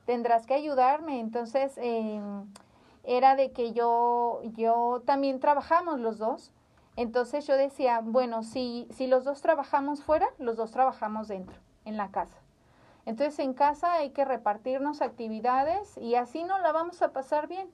Tendrás 0.06 0.46
que 0.46 0.54
ayudarme. 0.54 1.18
Entonces, 1.18 1.76
eh, 1.78 2.20
era 3.04 3.36
de 3.36 3.52
que 3.52 3.72
yo, 3.72 4.40
yo 4.56 5.02
también 5.04 5.40
trabajamos 5.40 6.00
los 6.00 6.18
dos. 6.18 6.52
Entonces 6.96 7.46
yo 7.46 7.56
decía, 7.56 8.00
bueno, 8.02 8.42
si, 8.42 8.86
si 8.90 9.06
los 9.06 9.24
dos 9.24 9.40
trabajamos 9.40 10.02
fuera, 10.02 10.28
los 10.38 10.56
dos 10.56 10.70
trabajamos 10.70 11.28
dentro, 11.28 11.56
en 11.84 11.96
la 11.96 12.10
casa. 12.10 12.38
Entonces 13.06 13.38
en 13.38 13.54
casa 13.54 13.94
hay 13.94 14.10
que 14.10 14.24
repartirnos 14.24 15.02
actividades 15.02 15.96
y 15.98 16.14
así 16.14 16.44
nos 16.44 16.60
la 16.60 16.72
vamos 16.72 17.02
a 17.02 17.12
pasar 17.12 17.48
bien. 17.48 17.68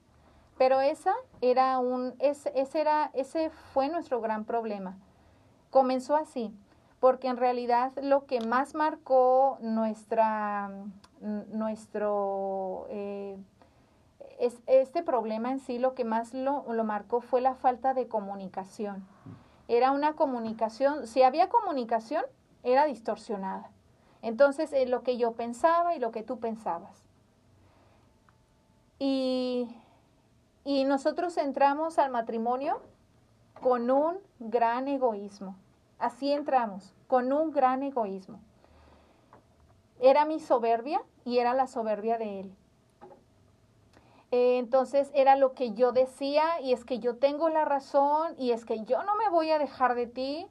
Pero 0.56 0.80
esa 0.80 1.14
era 1.40 1.78
un, 1.78 2.14
ese, 2.18 2.52
ese 2.56 2.80
era, 2.80 3.10
ese 3.14 3.50
fue 3.50 3.88
nuestro 3.88 4.20
gran 4.20 4.44
problema. 4.44 4.96
Comenzó 5.70 6.16
así, 6.16 6.52
porque 6.98 7.28
en 7.28 7.36
realidad 7.36 7.92
lo 8.02 8.26
que 8.26 8.40
más 8.40 8.74
marcó 8.74 9.58
nuestra, 9.60 10.70
nuestro, 11.20 12.86
eh, 12.90 13.36
es, 14.38 14.60
este 14.66 15.02
problema 15.02 15.50
en 15.50 15.60
sí 15.60 15.78
lo 15.78 15.94
que 15.94 16.04
más 16.04 16.32
lo, 16.32 16.64
lo 16.72 16.84
marcó 16.84 17.20
fue 17.20 17.40
la 17.40 17.54
falta 17.54 17.94
de 17.94 18.08
comunicación. 18.08 19.06
Era 19.66 19.90
una 19.90 20.14
comunicación, 20.14 21.06
si 21.06 21.22
había 21.22 21.48
comunicación, 21.48 22.24
era 22.62 22.86
distorsionada. 22.86 23.70
Entonces, 24.22 24.72
eh, 24.72 24.86
lo 24.86 25.02
que 25.02 25.16
yo 25.16 25.32
pensaba 25.32 25.94
y 25.94 25.98
lo 25.98 26.10
que 26.10 26.22
tú 26.22 26.38
pensabas. 26.38 27.04
Y, 28.98 29.68
y 30.64 30.84
nosotros 30.84 31.36
entramos 31.36 31.98
al 31.98 32.10
matrimonio 32.10 32.80
con 33.60 33.90
un 33.90 34.18
gran 34.38 34.88
egoísmo. 34.88 35.56
Así 35.98 36.32
entramos, 36.32 36.94
con 37.06 37.32
un 37.32 37.50
gran 37.50 37.82
egoísmo. 37.82 38.40
Era 40.00 40.24
mi 40.24 40.40
soberbia 40.40 41.02
y 41.24 41.38
era 41.38 41.54
la 41.54 41.66
soberbia 41.66 42.18
de 42.18 42.40
él. 42.40 42.57
Entonces 44.30 45.10
era 45.14 45.36
lo 45.36 45.54
que 45.54 45.72
yo 45.72 45.92
decía 45.92 46.60
y 46.60 46.72
es 46.72 46.84
que 46.84 46.98
yo 46.98 47.16
tengo 47.16 47.48
la 47.48 47.64
razón 47.64 48.34
y 48.36 48.50
es 48.50 48.64
que 48.64 48.84
yo 48.84 49.02
no 49.02 49.16
me 49.16 49.28
voy 49.30 49.50
a 49.50 49.58
dejar 49.58 49.94
de 49.94 50.06
ti, 50.06 50.46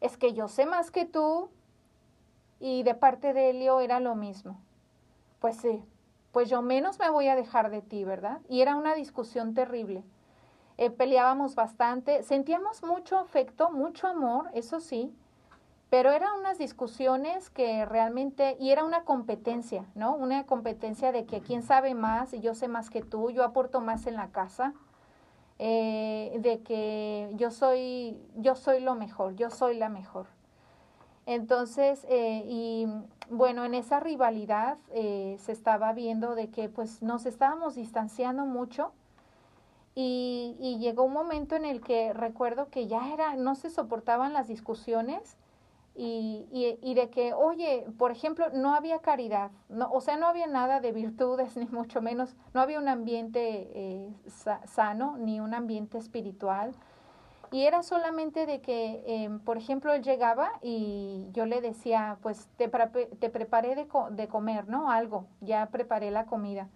es 0.00 0.16
que 0.16 0.32
yo 0.32 0.46
sé 0.48 0.66
más 0.66 0.90
que 0.90 1.04
tú 1.04 1.50
y 2.60 2.82
de 2.84 2.94
parte 2.94 3.32
de 3.32 3.50
Helio 3.50 3.80
era 3.80 3.98
lo 3.98 4.14
mismo. 4.14 4.60
Pues 5.40 5.56
sí, 5.56 5.82
pues 6.32 6.48
yo 6.48 6.62
menos 6.62 6.98
me 6.98 7.10
voy 7.10 7.28
a 7.28 7.34
dejar 7.34 7.70
de 7.70 7.82
ti, 7.82 8.04
¿verdad? 8.04 8.40
Y 8.48 8.60
era 8.60 8.76
una 8.76 8.94
discusión 8.94 9.54
terrible. 9.54 10.04
Eh, 10.76 10.90
peleábamos 10.90 11.56
bastante, 11.56 12.22
sentíamos 12.22 12.82
mucho 12.82 13.18
afecto, 13.18 13.70
mucho 13.70 14.06
amor, 14.06 14.48
eso 14.54 14.80
sí, 14.80 15.12
pero 15.90 16.12
eran 16.12 16.38
unas 16.38 16.56
discusiones 16.56 17.50
que 17.50 17.84
realmente, 17.84 18.56
y 18.60 18.70
era 18.70 18.84
una 18.84 19.02
competencia, 19.02 19.84
¿no? 19.96 20.14
Una 20.14 20.46
competencia 20.46 21.10
de 21.10 21.26
que 21.26 21.40
quién 21.40 21.64
sabe 21.64 21.94
más 21.94 22.32
y 22.32 22.40
yo 22.40 22.54
sé 22.54 22.68
más 22.68 22.90
que 22.90 23.02
tú, 23.02 23.30
yo 23.30 23.42
aporto 23.42 23.80
más 23.80 24.06
en 24.06 24.14
la 24.14 24.28
casa, 24.28 24.72
eh, 25.58 26.38
de 26.40 26.60
que 26.60 27.32
yo 27.34 27.50
soy, 27.50 28.16
yo 28.36 28.54
soy 28.54 28.80
lo 28.80 28.94
mejor, 28.94 29.34
yo 29.34 29.50
soy 29.50 29.76
la 29.76 29.88
mejor. 29.88 30.26
Entonces, 31.26 32.06
eh, 32.08 32.44
y 32.46 32.86
bueno, 33.28 33.64
en 33.64 33.74
esa 33.74 33.98
rivalidad 33.98 34.78
eh, 34.92 35.36
se 35.40 35.50
estaba 35.52 35.92
viendo 35.92 36.36
de 36.36 36.50
que 36.50 36.68
pues 36.68 37.02
nos 37.02 37.26
estábamos 37.26 37.74
distanciando 37.74 38.46
mucho 38.46 38.92
y, 39.96 40.56
y 40.60 40.78
llegó 40.78 41.02
un 41.02 41.12
momento 41.12 41.56
en 41.56 41.64
el 41.64 41.80
que 41.80 42.12
recuerdo 42.12 42.68
que 42.70 42.86
ya 42.86 43.12
era, 43.12 43.34
no 43.34 43.56
se 43.56 43.70
soportaban 43.70 44.32
las 44.32 44.46
discusiones 44.46 45.36
y, 45.94 46.46
y, 46.52 46.78
y 46.82 46.94
de 46.94 47.10
que, 47.10 47.34
oye, 47.34 47.86
por 47.98 48.10
ejemplo, 48.10 48.46
no 48.52 48.74
había 48.74 49.00
caridad, 49.00 49.50
no, 49.68 49.90
o 49.92 50.00
sea, 50.00 50.16
no 50.16 50.26
había 50.26 50.46
nada 50.46 50.80
de 50.80 50.92
virtudes, 50.92 51.56
ni 51.58 51.66
mucho 51.66 52.00
menos, 52.00 52.36
no 52.54 52.60
había 52.60 52.78
un 52.78 52.88
ambiente 52.88 53.70
eh, 53.74 54.14
sa- 54.28 54.66
sano, 54.66 55.16
ni 55.18 55.40
un 55.40 55.54
ambiente 55.54 55.98
espiritual. 55.98 56.72
Y 57.52 57.64
era 57.64 57.82
solamente 57.82 58.46
de 58.46 58.60
que, 58.60 59.02
eh, 59.06 59.30
por 59.44 59.56
ejemplo, 59.58 59.92
él 59.92 60.02
llegaba 60.04 60.52
y 60.62 61.26
yo 61.32 61.46
le 61.46 61.60
decía, 61.60 62.16
pues 62.22 62.48
te, 62.56 62.68
te 62.68 63.28
preparé 63.28 63.74
de, 63.74 63.88
co- 63.88 64.08
de 64.10 64.28
comer, 64.28 64.68
¿no? 64.68 64.90
Algo, 64.92 65.26
ya 65.40 65.66
preparé 65.66 66.12
la 66.12 66.26
comida. 66.26 66.68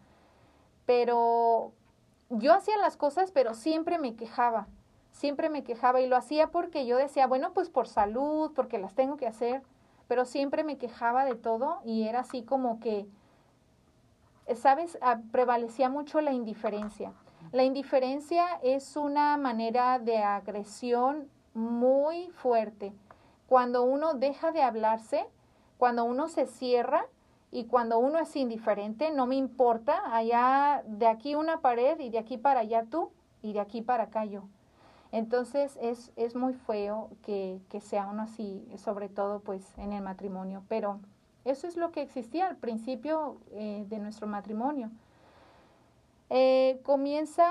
Pero 0.86 1.72
yo 2.30 2.52
hacía 2.54 2.76
las 2.78 2.96
cosas, 2.96 3.30
pero 3.30 3.54
siempre 3.54 3.98
me 3.98 4.16
quejaba, 4.16 4.66
siempre 5.14 5.48
me 5.48 5.62
quejaba 5.62 6.00
y 6.00 6.08
lo 6.08 6.16
hacía 6.16 6.48
porque 6.48 6.86
yo 6.86 6.96
decía, 6.96 7.26
bueno, 7.26 7.52
pues 7.54 7.70
por 7.70 7.86
salud, 7.86 8.50
porque 8.54 8.78
las 8.78 8.94
tengo 8.94 9.16
que 9.16 9.28
hacer, 9.28 9.62
pero 10.08 10.24
siempre 10.24 10.64
me 10.64 10.76
quejaba 10.76 11.24
de 11.24 11.36
todo 11.36 11.78
y 11.84 12.08
era 12.08 12.20
así 12.20 12.42
como 12.42 12.80
que, 12.80 13.06
¿sabes? 14.56 14.98
Ah, 15.00 15.20
prevalecía 15.30 15.88
mucho 15.88 16.20
la 16.20 16.32
indiferencia. 16.32 17.12
La 17.52 17.62
indiferencia 17.62 18.58
es 18.62 18.96
una 18.96 19.36
manera 19.36 20.00
de 20.00 20.18
agresión 20.18 21.28
muy 21.54 22.28
fuerte. 22.30 22.92
Cuando 23.46 23.84
uno 23.84 24.14
deja 24.14 24.50
de 24.50 24.62
hablarse, 24.62 25.26
cuando 25.78 26.04
uno 26.04 26.26
se 26.26 26.46
cierra 26.46 27.06
y 27.52 27.66
cuando 27.66 27.98
uno 27.98 28.18
es 28.18 28.34
indiferente, 28.34 29.12
no 29.12 29.26
me 29.26 29.36
importa, 29.36 30.02
allá 30.12 30.82
de 30.86 31.06
aquí 31.06 31.36
una 31.36 31.60
pared 31.60 32.00
y 32.00 32.10
de 32.10 32.18
aquí 32.18 32.36
para 32.36 32.60
allá 32.60 32.84
tú 32.90 33.12
y 33.42 33.52
de 33.52 33.60
aquí 33.60 33.80
para 33.80 34.04
acá 34.04 34.24
yo. 34.24 34.48
Entonces 35.14 35.78
es, 35.80 36.10
es 36.16 36.34
muy 36.34 36.54
feo 36.54 37.08
que, 37.22 37.60
que 37.68 37.80
sea 37.80 38.08
uno 38.08 38.22
así, 38.22 38.66
sobre 38.78 39.08
todo 39.08 39.38
pues 39.38 39.78
en 39.78 39.92
el 39.92 40.02
matrimonio, 40.02 40.64
pero 40.66 40.98
eso 41.44 41.68
es 41.68 41.76
lo 41.76 41.92
que 41.92 42.02
existía 42.02 42.48
al 42.48 42.56
principio 42.56 43.36
eh, 43.52 43.84
de 43.88 44.00
nuestro 44.00 44.26
matrimonio. 44.26 44.90
Eh, 46.30 46.80
comienza 46.82 47.48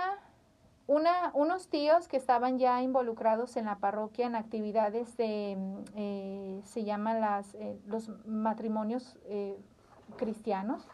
una, 0.88 1.32
unos 1.34 1.70
tíos 1.70 2.09
que 2.09 2.18
estaban 2.18 2.59
ya 2.59 2.82
involucrados 2.82 3.55
en 3.55 3.64
la 3.64 3.78
parroquia 3.78 4.26
en 4.26 4.36
actividades 4.36 5.16
de, 5.16 5.57
eh, 5.95 6.59
se 6.66 6.84
llaman 6.84 7.22
las, 7.22 7.55
los 7.88 8.09
matrimonios 8.26 9.18
cristianos, 10.18 10.86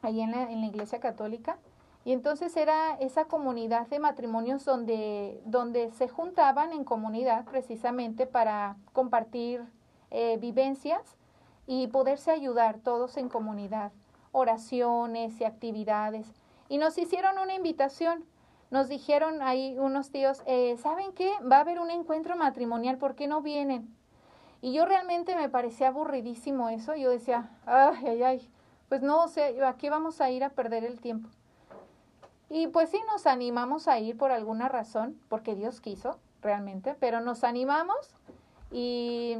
ahí 0.00 0.22
en 0.22 0.30
la, 0.30 0.50
en 0.50 0.62
la 0.62 0.66
iglesia 0.66 0.98
católica. 0.98 1.58
Y 2.10 2.12
entonces 2.12 2.56
era 2.56 2.96
esa 2.98 3.26
comunidad 3.26 3.86
de 3.86 4.00
matrimonios 4.00 4.64
donde, 4.64 5.40
donde 5.44 5.92
se 5.92 6.08
juntaban 6.08 6.72
en 6.72 6.82
comunidad 6.82 7.44
precisamente 7.44 8.26
para 8.26 8.76
compartir 8.92 9.62
eh, 10.10 10.36
vivencias 10.40 11.16
y 11.68 11.86
poderse 11.86 12.32
ayudar 12.32 12.80
todos 12.80 13.16
en 13.16 13.28
comunidad, 13.28 13.92
oraciones 14.32 15.40
y 15.40 15.44
actividades. 15.44 16.26
Y 16.68 16.78
nos 16.78 16.98
hicieron 16.98 17.38
una 17.38 17.54
invitación, 17.54 18.24
nos 18.72 18.88
dijeron 18.88 19.40
ahí 19.40 19.78
unos 19.78 20.10
tíos, 20.10 20.42
eh, 20.46 20.76
¿saben 20.78 21.12
qué? 21.12 21.30
Va 21.48 21.58
a 21.58 21.60
haber 21.60 21.78
un 21.78 21.92
encuentro 21.92 22.36
matrimonial, 22.36 22.98
¿por 22.98 23.14
qué 23.14 23.28
no 23.28 23.40
vienen? 23.40 23.88
Y 24.62 24.72
yo 24.72 24.84
realmente 24.84 25.36
me 25.36 25.48
parecía 25.48 25.86
aburridísimo 25.86 26.70
eso, 26.70 26.96
yo 26.96 27.08
decía, 27.08 27.56
ay, 27.66 28.04
ay, 28.04 28.22
ay, 28.24 28.50
pues 28.88 29.00
no, 29.00 29.22
o 29.22 29.28
sea, 29.28 29.68
¿a 29.68 29.76
qué 29.76 29.90
vamos 29.90 30.20
a 30.20 30.28
ir 30.32 30.42
a 30.42 30.50
perder 30.50 30.82
el 30.82 31.00
tiempo? 31.00 31.28
Y 32.50 32.66
pues 32.66 32.90
sí, 32.90 33.00
nos 33.10 33.26
animamos 33.26 33.86
a 33.86 34.00
ir 34.00 34.18
por 34.18 34.32
alguna 34.32 34.68
razón, 34.68 35.18
porque 35.28 35.54
Dios 35.54 35.80
quiso 35.80 36.18
realmente, 36.42 36.96
pero 36.98 37.20
nos 37.20 37.44
animamos 37.44 37.96
y 38.72 39.38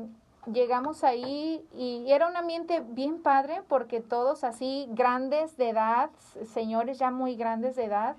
llegamos 0.50 1.02
ahí 1.02 1.66
y 1.74 2.10
era 2.10 2.28
un 2.28 2.36
ambiente 2.36 2.80
bien 2.80 3.20
padre 3.20 3.62
porque 3.68 4.00
todos 4.00 4.44
así 4.44 4.86
grandes 4.90 5.56
de 5.56 5.70
edad, 5.70 6.10
señores 6.54 6.98
ya 6.98 7.10
muy 7.10 7.34
grandes 7.34 7.76
de 7.76 7.84
edad 7.84 8.16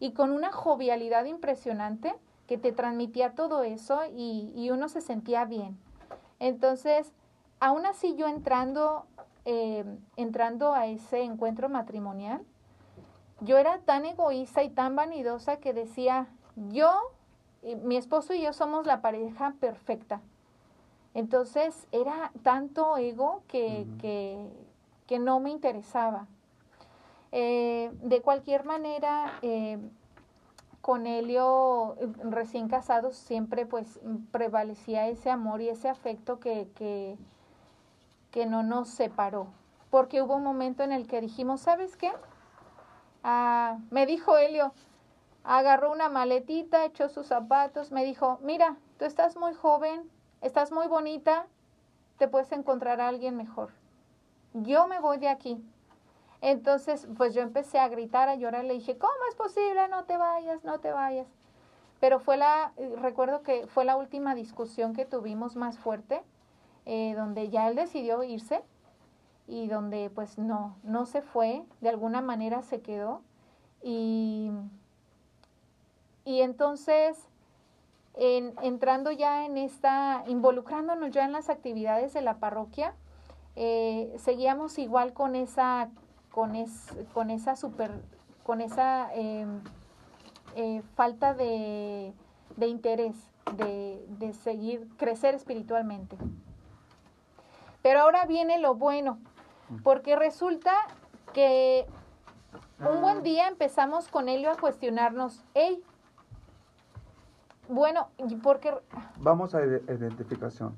y 0.00 0.12
con 0.12 0.32
una 0.32 0.50
jovialidad 0.50 1.26
impresionante 1.26 2.14
que 2.46 2.56
te 2.56 2.72
transmitía 2.72 3.34
todo 3.34 3.62
eso 3.62 4.00
y, 4.16 4.52
y 4.56 4.70
uno 4.70 4.88
se 4.88 5.02
sentía 5.02 5.44
bien. 5.44 5.78
Entonces, 6.38 7.12
aún 7.60 7.84
así 7.84 8.16
yo 8.16 8.26
entrando, 8.26 9.04
eh, 9.44 9.84
entrando 10.16 10.72
a 10.72 10.86
ese 10.86 11.20
encuentro 11.20 11.68
matrimonial, 11.68 12.40
yo 13.40 13.58
era 13.58 13.78
tan 13.78 14.04
egoísta 14.04 14.62
y 14.62 14.70
tan 14.70 14.96
vanidosa 14.96 15.56
que 15.56 15.72
decía, 15.72 16.26
yo, 16.56 16.92
mi 17.82 17.96
esposo 17.96 18.34
y 18.34 18.42
yo 18.42 18.52
somos 18.52 18.86
la 18.86 19.00
pareja 19.00 19.54
perfecta. 19.60 20.20
Entonces 21.14 21.86
era 21.90 22.30
tanto 22.42 22.96
ego 22.96 23.42
que, 23.48 23.86
que, 24.00 24.38
que 25.06 25.18
no 25.18 25.40
me 25.40 25.50
interesaba. 25.50 26.26
Eh, 27.32 27.90
de 28.02 28.22
cualquier 28.22 28.64
manera, 28.64 29.38
eh, 29.42 29.78
con 30.80 31.06
Helio, 31.06 31.96
recién 32.22 32.68
casados, 32.68 33.16
siempre 33.16 33.66
pues 33.66 34.00
prevalecía 34.32 35.08
ese 35.08 35.30
amor 35.30 35.60
y 35.60 35.68
ese 35.68 35.88
afecto 35.88 36.40
que, 36.40 36.68
que, 36.74 37.16
que 38.30 38.46
no 38.46 38.62
nos 38.62 38.88
separó. 38.88 39.48
Porque 39.90 40.22
hubo 40.22 40.36
un 40.36 40.44
momento 40.44 40.82
en 40.82 40.92
el 40.92 41.06
que 41.06 41.20
dijimos, 41.20 41.60
¿sabes 41.60 41.96
qué? 41.96 42.12
Ah, 43.22 43.78
me 43.90 44.06
dijo 44.06 44.38
Helio, 44.38 44.72
agarró 45.44 45.92
una 45.92 46.08
maletita, 46.08 46.84
echó 46.84 47.08
sus 47.08 47.26
zapatos, 47.26 47.92
me 47.92 48.04
dijo, 48.04 48.38
mira, 48.42 48.76
tú 48.98 49.04
estás 49.04 49.36
muy 49.36 49.54
joven, 49.54 50.10
estás 50.40 50.72
muy 50.72 50.86
bonita, 50.86 51.46
te 52.18 52.28
puedes 52.28 52.52
encontrar 52.52 53.00
a 53.00 53.08
alguien 53.08 53.36
mejor. 53.36 53.70
Yo 54.54 54.86
me 54.86 55.00
voy 55.00 55.18
de 55.18 55.28
aquí. 55.28 55.62
Entonces, 56.40 57.06
pues 57.16 57.34
yo 57.34 57.42
empecé 57.42 57.78
a 57.78 57.88
gritar, 57.88 58.28
a 58.28 58.34
llorar, 58.34 58.64
le 58.64 58.74
dije, 58.74 58.96
¿cómo 58.96 59.12
es 59.28 59.34
posible? 59.34 59.88
No 59.88 60.04
te 60.04 60.16
vayas, 60.16 60.64
no 60.64 60.80
te 60.80 60.90
vayas. 60.90 61.28
Pero 62.00 62.18
fue 62.18 62.38
la, 62.38 62.72
recuerdo 63.02 63.42
que 63.42 63.66
fue 63.66 63.84
la 63.84 63.96
última 63.96 64.34
discusión 64.34 64.94
que 64.94 65.04
tuvimos 65.04 65.54
más 65.56 65.78
fuerte, 65.78 66.22
eh, 66.86 67.14
donde 67.14 67.50
ya 67.50 67.68
él 67.68 67.76
decidió 67.76 68.22
irse 68.22 68.62
y 69.50 69.66
donde 69.66 70.10
pues 70.10 70.38
no, 70.38 70.76
no 70.84 71.04
se 71.06 71.22
fue, 71.22 71.64
de 71.80 71.88
alguna 71.88 72.20
manera 72.20 72.62
se 72.62 72.80
quedó. 72.80 73.20
Y, 73.82 74.50
y 76.24 76.42
entonces, 76.42 77.18
en- 78.14 78.54
entrando 78.62 79.10
ya 79.10 79.44
en 79.44 79.58
esta, 79.58 80.22
involucrándonos 80.28 81.10
ya 81.10 81.24
en 81.24 81.32
las 81.32 81.48
actividades 81.50 82.12
de 82.12 82.22
la 82.22 82.34
parroquia, 82.34 82.94
eh, 83.56 84.14
seguíamos 84.18 84.78
igual 84.78 85.12
con 85.12 85.34
esa, 85.34 85.90
con 86.30 86.54
es, 86.54 86.86
con 87.12 87.30
esa 87.30 87.56
super, 87.56 87.90
con 88.44 88.60
esa 88.60 89.10
eh, 89.14 89.46
eh, 90.54 90.82
falta 90.94 91.34
de, 91.34 92.12
de 92.56 92.66
interés, 92.68 93.16
de, 93.56 94.06
de 94.20 94.32
seguir, 94.32 94.88
crecer 94.96 95.34
espiritualmente. 95.34 96.16
Pero 97.82 98.00
ahora 98.02 98.26
viene 98.26 98.58
lo 98.58 98.74
bueno, 98.74 99.18
porque 99.82 100.16
resulta 100.16 100.72
que 101.32 101.86
un 102.80 103.00
buen 103.00 103.22
día 103.22 103.48
empezamos 103.48 104.08
con 104.08 104.28
Helio 104.28 104.50
a 104.50 104.56
cuestionarnos, 104.56 105.44
hey, 105.54 105.82
bueno, 107.68 108.08
¿y 108.18 108.34
¿por 108.36 108.58
qué? 108.60 108.74
Vamos 109.18 109.54
a 109.54 109.60
ide- 109.64 109.82
identificación 109.88 110.76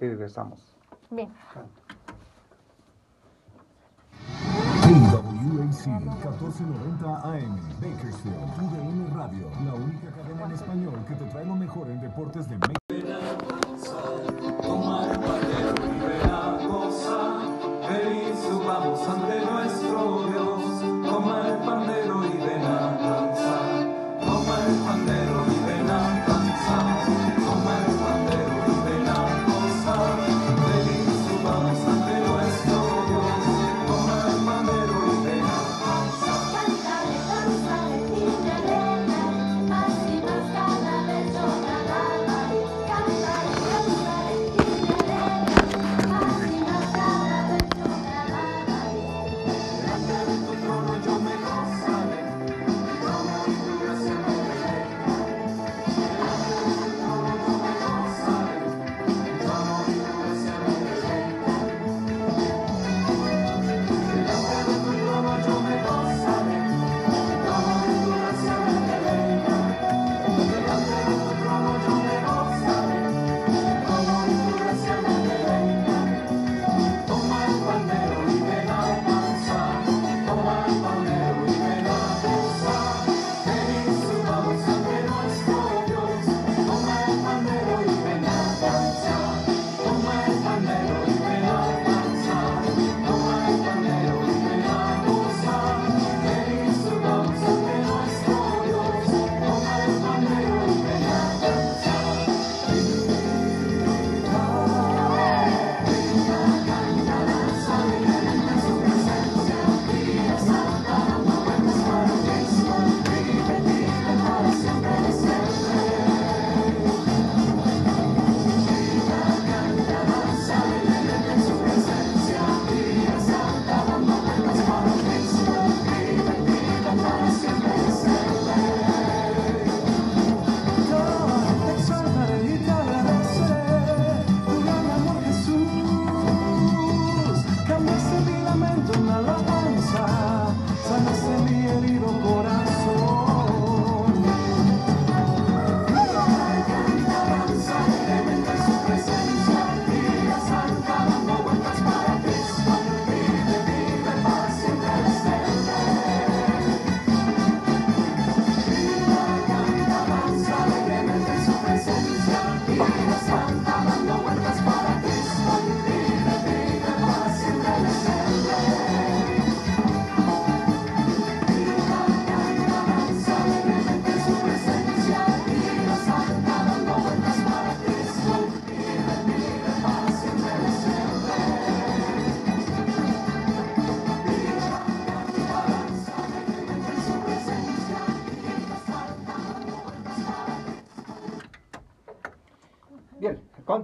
y 0.00 0.06
regresamos. 0.08 0.74
Bien, 1.10 1.30
KWAC 4.82 5.24
1490 5.24 7.16
AM, 7.22 7.56
Bakersfield, 7.80 8.36
UDN 8.58 9.14
Radio, 9.14 9.50
la 9.64 9.74
única 9.74 10.10
cadena 10.12 10.44
en 10.46 10.52
español 10.52 10.94
que 11.06 11.14
te 11.14 11.24
trae 11.26 11.44
lo 11.44 11.54
mejor 11.56 11.88
en 11.90 12.00
deportes 12.00 12.48
de 12.48 12.56
México. 12.56 12.79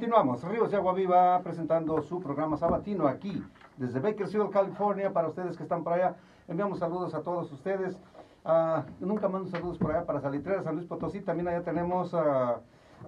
Continuamos. 0.06 0.44
Ríos 0.44 0.70
de 0.70 0.76
Agua 0.76 0.92
Viva 0.92 1.40
presentando 1.42 2.00
su 2.00 2.20
programa 2.20 2.56
sabatino 2.56 3.08
aquí 3.08 3.42
desde 3.76 3.98
Bakersfield, 3.98 4.50
California. 4.50 5.12
Para 5.12 5.26
ustedes 5.26 5.56
que 5.56 5.64
están 5.64 5.82
por 5.82 5.94
allá, 5.94 6.14
enviamos 6.46 6.78
saludos 6.78 7.12
a 7.12 7.22
todos 7.22 7.50
ustedes. 7.50 7.98
Ah, 8.44 8.84
nunca 9.00 9.28
mando 9.28 9.48
saludos 9.48 9.78
por 9.78 9.90
allá 9.90 10.06
para 10.06 10.20
Salitrera, 10.20 10.62
San 10.62 10.76
Luis 10.76 10.86
Potosí. 10.86 11.22
También 11.22 11.48
allá 11.48 11.64
tenemos 11.64 12.14
ah, 12.14 12.60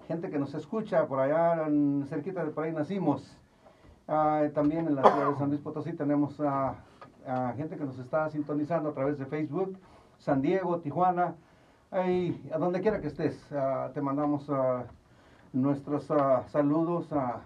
gente 0.09 0.28
que 0.28 0.40
nos 0.40 0.53
escucha 0.55 1.07
por 1.07 1.20
allá, 1.20 1.68
cerquita 2.09 2.44
de 2.44 2.51
por 2.51 2.64
ahí 2.64 2.72
nacimos. 2.72 3.38
Ah, 4.09 4.49
también 4.53 4.88
en 4.88 4.96
la 4.96 5.03
ciudad 5.03 5.30
de 5.30 5.36
San 5.36 5.51
Luis 5.51 5.61
Potosí 5.61 5.92
tenemos 5.92 6.40
ah, 6.40 6.74
gente 7.57 7.76
que 7.76 7.84
nos 7.84 7.96
está 8.01 8.28
sintonizando 8.28 8.88
a 8.88 8.92
través 8.92 9.20
de 9.20 9.26
Facebook, 9.26 9.78
San 10.18 10.42
Diego, 10.42 10.80
Tijuana, 10.80 11.36
Ay, 11.92 12.51
a 12.53 12.59
donde 12.59 12.82
quiera 12.82 13.01
que 13.01 13.07
estés, 13.07 13.40
te 13.94 14.01
mandamos 14.03 14.51
ah, 14.51 14.84
nuestros 15.53 16.11
ah, 16.11 16.44
saludos 16.49 17.12
a 17.12 17.40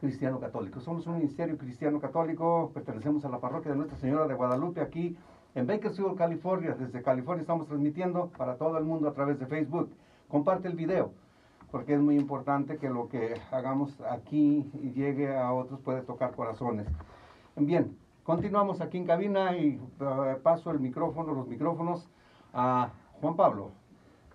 Cristiano 0.00 0.40
Católico. 0.40 0.80
Somos 0.80 1.06
un 1.06 1.14
ministerio 1.14 1.56
cristiano 1.56 2.00
católico, 2.00 2.70
pertenecemos 2.74 3.24
a 3.24 3.28
la 3.28 3.38
parroquia 3.38 3.72
de 3.72 3.76
Nuestra 3.76 3.98
Señora 3.98 4.26
de 4.26 4.34
Guadalupe 4.34 4.80
aquí 4.80 5.16
en 5.54 5.66
Bakersfield, 5.66 6.16
California. 6.16 6.76
Desde 6.78 7.02
California 7.02 7.42
estamos 7.42 7.66
transmitiendo 7.66 8.28
para 8.36 8.56
todo 8.56 8.78
el 8.78 8.84
mundo 8.84 9.08
a 9.08 9.14
través 9.14 9.38
de 9.38 9.46
Facebook. 9.46 9.90
Comparte 10.28 10.68
el 10.68 10.74
video, 10.74 11.12
porque 11.70 11.94
es 11.94 12.00
muy 12.00 12.16
importante 12.16 12.76
que 12.76 12.90
lo 12.90 13.08
que 13.08 13.34
hagamos 13.50 13.98
aquí 14.10 14.70
y 14.82 14.92
llegue 14.92 15.34
a 15.36 15.52
otros 15.52 15.80
puede 15.80 16.02
tocar 16.02 16.34
corazones. 16.34 16.86
Bien, 17.56 17.96
continuamos 18.22 18.80
aquí 18.80 18.98
en 18.98 19.06
cabina 19.06 19.56
y 19.56 19.80
ah, 20.00 20.36
paso 20.42 20.70
el 20.70 20.80
micrófono, 20.80 21.32
los 21.32 21.48
micrófonos 21.48 22.08
a 22.52 22.90
Juan 23.20 23.36
Pablo. 23.36 23.70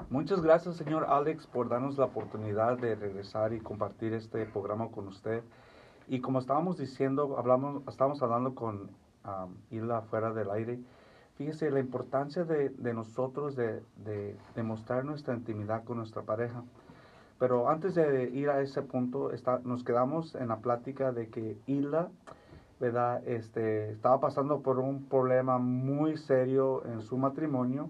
Muchas 0.10 0.42
gracias, 0.42 0.76
señor 0.78 1.06
Alex, 1.08 1.48
por 1.48 1.70
darnos 1.70 1.98
la 1.98 2.06
oportunidad 2.06 2.78
de 2.78 2.96
regresar 2.96 3.54
y 3.54 3.60
compartir 3.60 4.14
este 4.14 4.46
programa 4.46 4.90
con 4.90 5.08
usted. 5.08 5.44
Y 6.08 6.20
como 6.20 6.40
estábamos 6.40 6.78
diciendo, 6.78 7.38
hablamos, 7.38 7.84
estábamos 7.88 8.22
hablando 8.22 8.54
con 8.56 8.90
um, 9.26 9.56
Isla 9.70 10.02
fuera 10.02 10.34
del 10.34 10.52
aire. 10.52 10.80
Fíjese 11.36 11.72
la 11.72 11.80
importancia 11.80 12.44
de, 12.44 12.70
de 12.70 12.94
nosotros 12.94 13.56
de, 13.56 13.84
de 13.98 14.38
demostrar 14.56 15.06
nuestra 15.06 15.34
intimidad 15.34 15.84
con 15.84 15.98
nuestra 15.98 16.22
pareja. 16.24 16.64
Pero 17.40 17.70
antes 17.70 17.96
de 17.96 18.30
ir 18.30 18.50
a 18.50 18.62
ese 18.62 18.82
punto, 18.82 19.32
está, 19.32 19.60
nos 19.64 19.84
quedamos 19.84 20.36
en 20.36 20.50
la 20.50 20.58
plática 20.58 21.12
de 21.12 21.30
que 21.30 21.58
Isla, 21.66 22.10
¿verdad? 22.80 23.26
Este, 23.28 23.92
estaba 23.92 24.20
pasando 24.20 24.62
por 24.62 24.80
un 24.80 25.06
problema 25.06 25.58
muy 25.58 26.18
serio 26.18 26.86
en 26.86 27.02
su 27.02 27.18
matrimonio, 27.18 27.90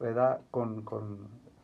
¿verdad? 0.00 0.40
Con 0.50 0.82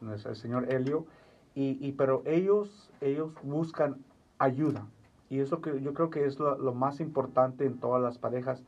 el 0.03 0.37
señor 0.37 0.73
Helio. 0.73 1.07
Y, 1.55 1.79
y, 1.81 1.93
pero 1.93 2.23
ellos, 2.27 2.91
ellos 3.01 3.33
buscan 3.43 3.97
ayuda. 4.39 4.87
Y 5.31 5.41
eso 5.41 5.61
que 5.61 5.81
yo 5.81 5.95
creo 5.95 6.11
que 6.11 6.25
es 6.27 6.39
lo, 6.39 6.57
lo 6.59 6.75
más 6.75 7.01
importante 7.01 7.65
en 7.65 7.79
todas 7.79 8.03
las 8.03 8.19
parejas. 8.19 8.63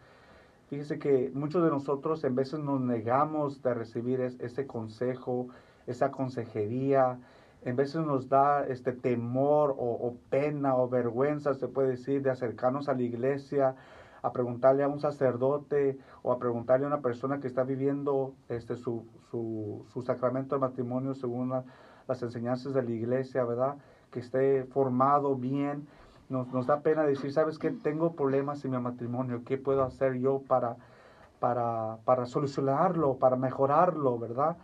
Fíjese 0.71 0.99
que 0.99 1.31
muchos 1.35 1.63
de 1.63 1.71
nosotros 1.71 2.25
en 2.25 2.35
veces 2.35 2.61
nos 2.61 2.81
negamos 2.81 3.63
de 3.63 3.75
recibir 3.75 4.21
es- 4.21 4.39
ese 4.41 4.67
consejo, 4.67 5.49
esa 5.87 6.11
consejería. 6.11 7.19
En 7.65 7.77
veces 7.77 8.03
nos 8.05 8.29
da 8.29 8.67
este 8.67 8.93
temor 8.93 9.71
o, 9.71 9.91
o 9.93 10.17
pena 10.31 10.77
o 10.77 10.89
vergüenza, 10.89 11.55
se 11.55 11.69
puede 11.69 11.91
decir, 11.91 12.23
de 12.23 12.31
acercarnos 12.31 12.89
a 12.89 12.95
la 12.95 13.03
iglesia, 13.03 13.77
a 14.23 14.33
preguntarle 14.33 14.83
a 14.83 14.89
un 14.89 15.01
sacerdote 15.01 15.99
o 16.23 16.33
a 16.33 16.39
preguntarle 16.39 16.85
a 16.87 16.89
una 16.89 17.01
persona 17.01 17.41
que 17.41 17.47
está 17.47 17.65
viviendo 17.65 18.35
este, 18.49 18.77
su, 18.77 19.05
su, 19.31 19.85
su 19.93 20.03
sacramento 20.03 20.55
de 20.57 20.61
matrimonio 20.61 21.15
según 21.15 21.51
la- 21.51 21.65
las 22.09 22.23
enseñanzas 22.23 22.73
de 22.75 22.83
la 22.83 22.91
iglesia, 22.91 23.45
¿verdad? 23.45 23.77
Que 24.11 24.21
esté 24.21 24.65
formado 24.65 25.37
bien. 25.37 25.87
Nos, 26.29 26.49
nos 26.53 26.67
da 26.67 26.81
pena 26.81 27.05
decir, 27.05 27.33
¿sabes 27.33 27.59
qué? 27.59 27.71
Tengo 27.71 28.13
problemas 28.13 28.65
en 28.65 28.73
mi 28.73 28.79
matrimonio, 28.79 29.43
¿qué 29.45 29.57
puedo 29.59 29.83
hacer 29.83 30.15
yo 30.15 30.41
para, 30.47 30.77
para, 31.39 31.99
para 32.05 32.27
solucionarlo, 32.27 33.17
para 33.17 33.37
mejorarlo, 33.37 34.19
¿verdad? 34.19 34.57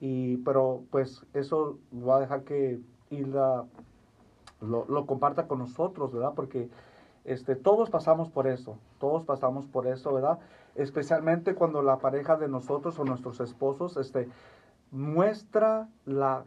Y, 0.00 0.38
pero 0.38 0.82
pues 0.90 1.24
eso 1.34 1.78
va 1.92 2.16
a 2.16 2.20
dejar 2.20 2.42
que 2.44 2.80
Hilda 3.10 3.64
lo, 4.60 4.84
lo 4.86 5.06
comparta 5.06 5.46
con 5.46 5.58
nosotros, 5.58 6.12
¿verdad? 6.12 6.32
Porque 6.34 6.68
este, 7.24 7.54
todos 7.54 7.90
pasamos 7.90 8.30
por 8.30 8.46
eso, 8.46 8.78
todos 8.98 9.24
pasamos 9.24 9.66
por 9.66 9.86
eso, 9.86 10.12
¿verdad? 10.12 10.38
Especialmente 10.74 11.54
cuando 11.54 11.82
la 11.82 11.98
pareja 11.98 12.36
de 12.36 12.48
nosotros 12.48 12.98
o 12.98 13.04
nuestros 13.04 13.40
esposos 13.40 13.96
este, 13.96 14.28
muestra 14.90 15.88
la 16.04 16.44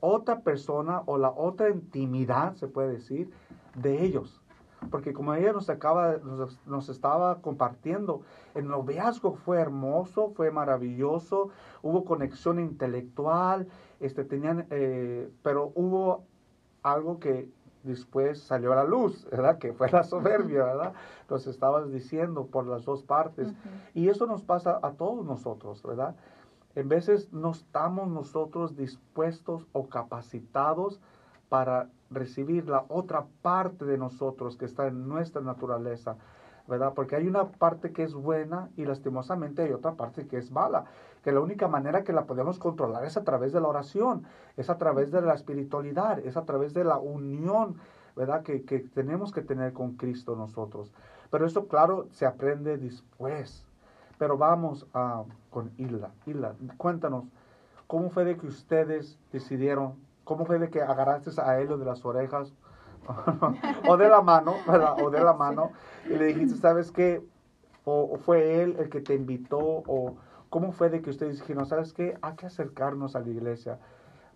otra 0.00 0.40
persona 0.40 1.02
o 1.06 1.16
la 1.16 1.30
otra 1.30 1.70
intimidad, 1.70 2.54
se 2.54 2.66
puede 2.68 2.92
decir, 2.92 3.30
de 3.74 4.04
ellos. 4.04 4.42
Porque 4.90 5.12
como 5.12 5.34
ella 5.34 5.52
nos 5.52 5.70
acaba, 5.70 6.18
nos, 6.18 6.60
nos 6.66 6.88
estaba 6.88 7.40
compartiendo, 7.40 8.22
el 8.54 8.68
noviazgo 8.68 9.34
fue 9.34 9.58
hermoso, 9.58 10.30
fue 10.30 10.50
maravilloso, 10.50 11.50
hubo 11.82 12.04
conexión 12.04 12.58
intelectual, 12.58 13.68
este, 14.00 14.24
tenían, 14.24 14.66
eh, 14.70 15.30
pero 15.42 15.72
hubo 15.74 16.24
algo 16.82 17.18
que 17.18 17.48
después 17.86 18.40
salió 18.40 18.72
a 18.72 18.76
la 18.76 18.84
luz, 18.84 19.26
¿verdad? 19.30 19.58
Que 19.58 19.72
fue 19.72 19.90
la 19.90 20.02
soberbia, 20.02 20.64
¿verdad? 20.64 20.92
Nos 21.30 21.46
estabas 21.46 21.90
diciendo 21.90 22.46
por 22.46 22.66
las 22.66 22.84
dos 22.84 23.02
partes. 23.02 23.52
Y 23.94 24.08
eso 24.08 24.26
nos 24.26 24.42
pasa 24.42 24.78
a 24.82 24.92
todos 24.92 25.24
nosotros, 25.24 25.82
¿verdad? 25.82 26.14
En 26.74 26.88
veces 26.88 27.32
no 27.32 27.52
estamos 27.52 28.08
nosotros 28.08 28.76
dispuestos 28.76 29.66
o 29.72 29.88
capacitados 29.88 31.00
para 31.48 31.88
recibir 32.10 32.68
la 32.68 32.84
otra 32.88 33.26
parte 33.42 33.84
de 33.84 33.98
nosotros 33.98 34.56
que 34.56 34.66
está 34.66 34.86
en 34.86 35.08
nuestra 35.08 35.40
naturaleza, 35.40 36.16
¿verdad? 36.66 36.92
Porque 36.94 37.16
hay 37.16 37.26
una 37.26 37.48
parte 37.48 37.92
que 37.92 38.02
es 38.02 38.12
buena 38.12 38.68
y 38.76 38.84
lastimosamente 38.84 39.62
hay 39.62 39.72
otra 39.72 39.94
parte 39.94 40.26
que 40.26 40.36
es 40.36 40.50
mala, 40.50 40.84
que 41.26 41.32
la 41.32 41.40
única 41.40 41.66
manera 41.66 42.04
que 42.04 42.12
la 42.12 42.24
podemos 42.24 42.60
controlar 42.60 43.04
es 43.04 43.16
a 43.16 43.24
través 43.24 43.52
de 43.52 43.60
la 43.60 43.66
oración, 43.66 44.22
es 44.56 44.70
a 44.70 44.78
través 44.78 45.10
de 45.10 45.20
la 45.22 45.34
espiritualidad, 45.34 46.20
es 46.20 46.36
a 46.36 46.44
través 46.44 46.72
de 46.72 46.84
la 46.84 46.98
unión, 46.98 47.74
¿verdad? 48.14 48.44
Que, 48.44 48.62
que 48.62 48.78
tenemos 48.78 49.32
que 49.32 49.42
tener 49.42 49.72
con 49.72 49.96
Cristo 49.96 50.36
nosotros. 50.36 50.92
Pero 51.28 51.44
eso, 51.44 51.66
claro, 51.66 52.06
se 52.12 52.26
aprende 52.26 52.78
después. 52.78 53.66
Pero 54.18 54.38
vamos 54.38 54.86
a, 54.94 55.24
con 55.50 55.72
Hilda. 55.78 56.12
Hilda, 56.26 56.54
cuéntanos, 56.76 57.24
¿cómo 57.88 58.08
fue 58.08 58.24
de 58.24 58.36
que 58.36 58.46
ustedes 58.46 59.18
decidieron, 59.32 59.94
cómo 60.22 60.44
fue 60.44 60.60
de 60.60 60.70
que 60.70 60.80
agarraste 60.80 61.32
a 61.40 61.58
él 61.58 61.66
de 61.76 61.84
las 61.84 62.04
orejas 62.04 62.54
o 63.88 63.96
de 63.96 64.08
la 64.08 64.20
mano, 64.20 64.54
¿verdad? 64.64 64.94
O 65.02 65.10
de 65.10 65.24
la 65.24 65.32
mano 65.44 65.72
y 66.04 66.10
le 66.10 66.26
dijiste, 66.26 66.56
¿sabes 66.56 66.92
qué? 66.92 67.20
O, 67.84 68.10
o 68.12 68.16
fue 68.16 68.62
él 68.62 68.76
el 68.78 68.88
que 68.88 69.00
te 69.00 69.16
invitó 69.16 69.58
o 69.58 70.14
cómo 70.50 70.72
fue 70.72 70.88
de 70.90 71.02
que 71.02 71.10
ustedes 71.10 71.40
dijeron, 71.40 71.66
¿sabes 71.66 71.92
qué? 71.92 72.16
Hay 72.22 72.34
que 72.36 72.46
acercarnos 72.46 73.16
a 73.16 73.20
la 73.20 73.28
iglesia. 73.28 73.78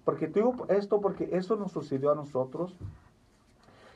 Porque 0.04 0.26
te 0.28 0.40
digo 0.40 0.54
esto 0.68 1.00
porque 1.00 1.28
eso 1.32 1.56
nos 1.56 1.72
sucedió 1.72 2.11
a 2.12 2.14
nosotros. 2.14 2.76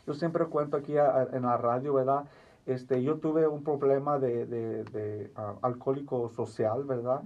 Yo 0.07 0.15
siempre 0.15 0.45
cuento 0.47 0.77
aquí 0.77 0.97
a- 0.99 1.17
a- 1.17 1.29
en 1.33 1.43
la 1.43 1.57
radio, 1.57 1.95
¿verdad? 1.95 2.25
Este, 2.67 3.03
yo 3.03 3.17
tuve 3.19 3.47
un 3.47 3.63
problema 3.63 4.19
de, 4.19 4.47
de- 4.47 4.85
de, 4.85 5.31
ah, 5.37 5.55
alcohólico 5.63 6.29
social, 6.31 6.85
¿verdad? 6.85 7.23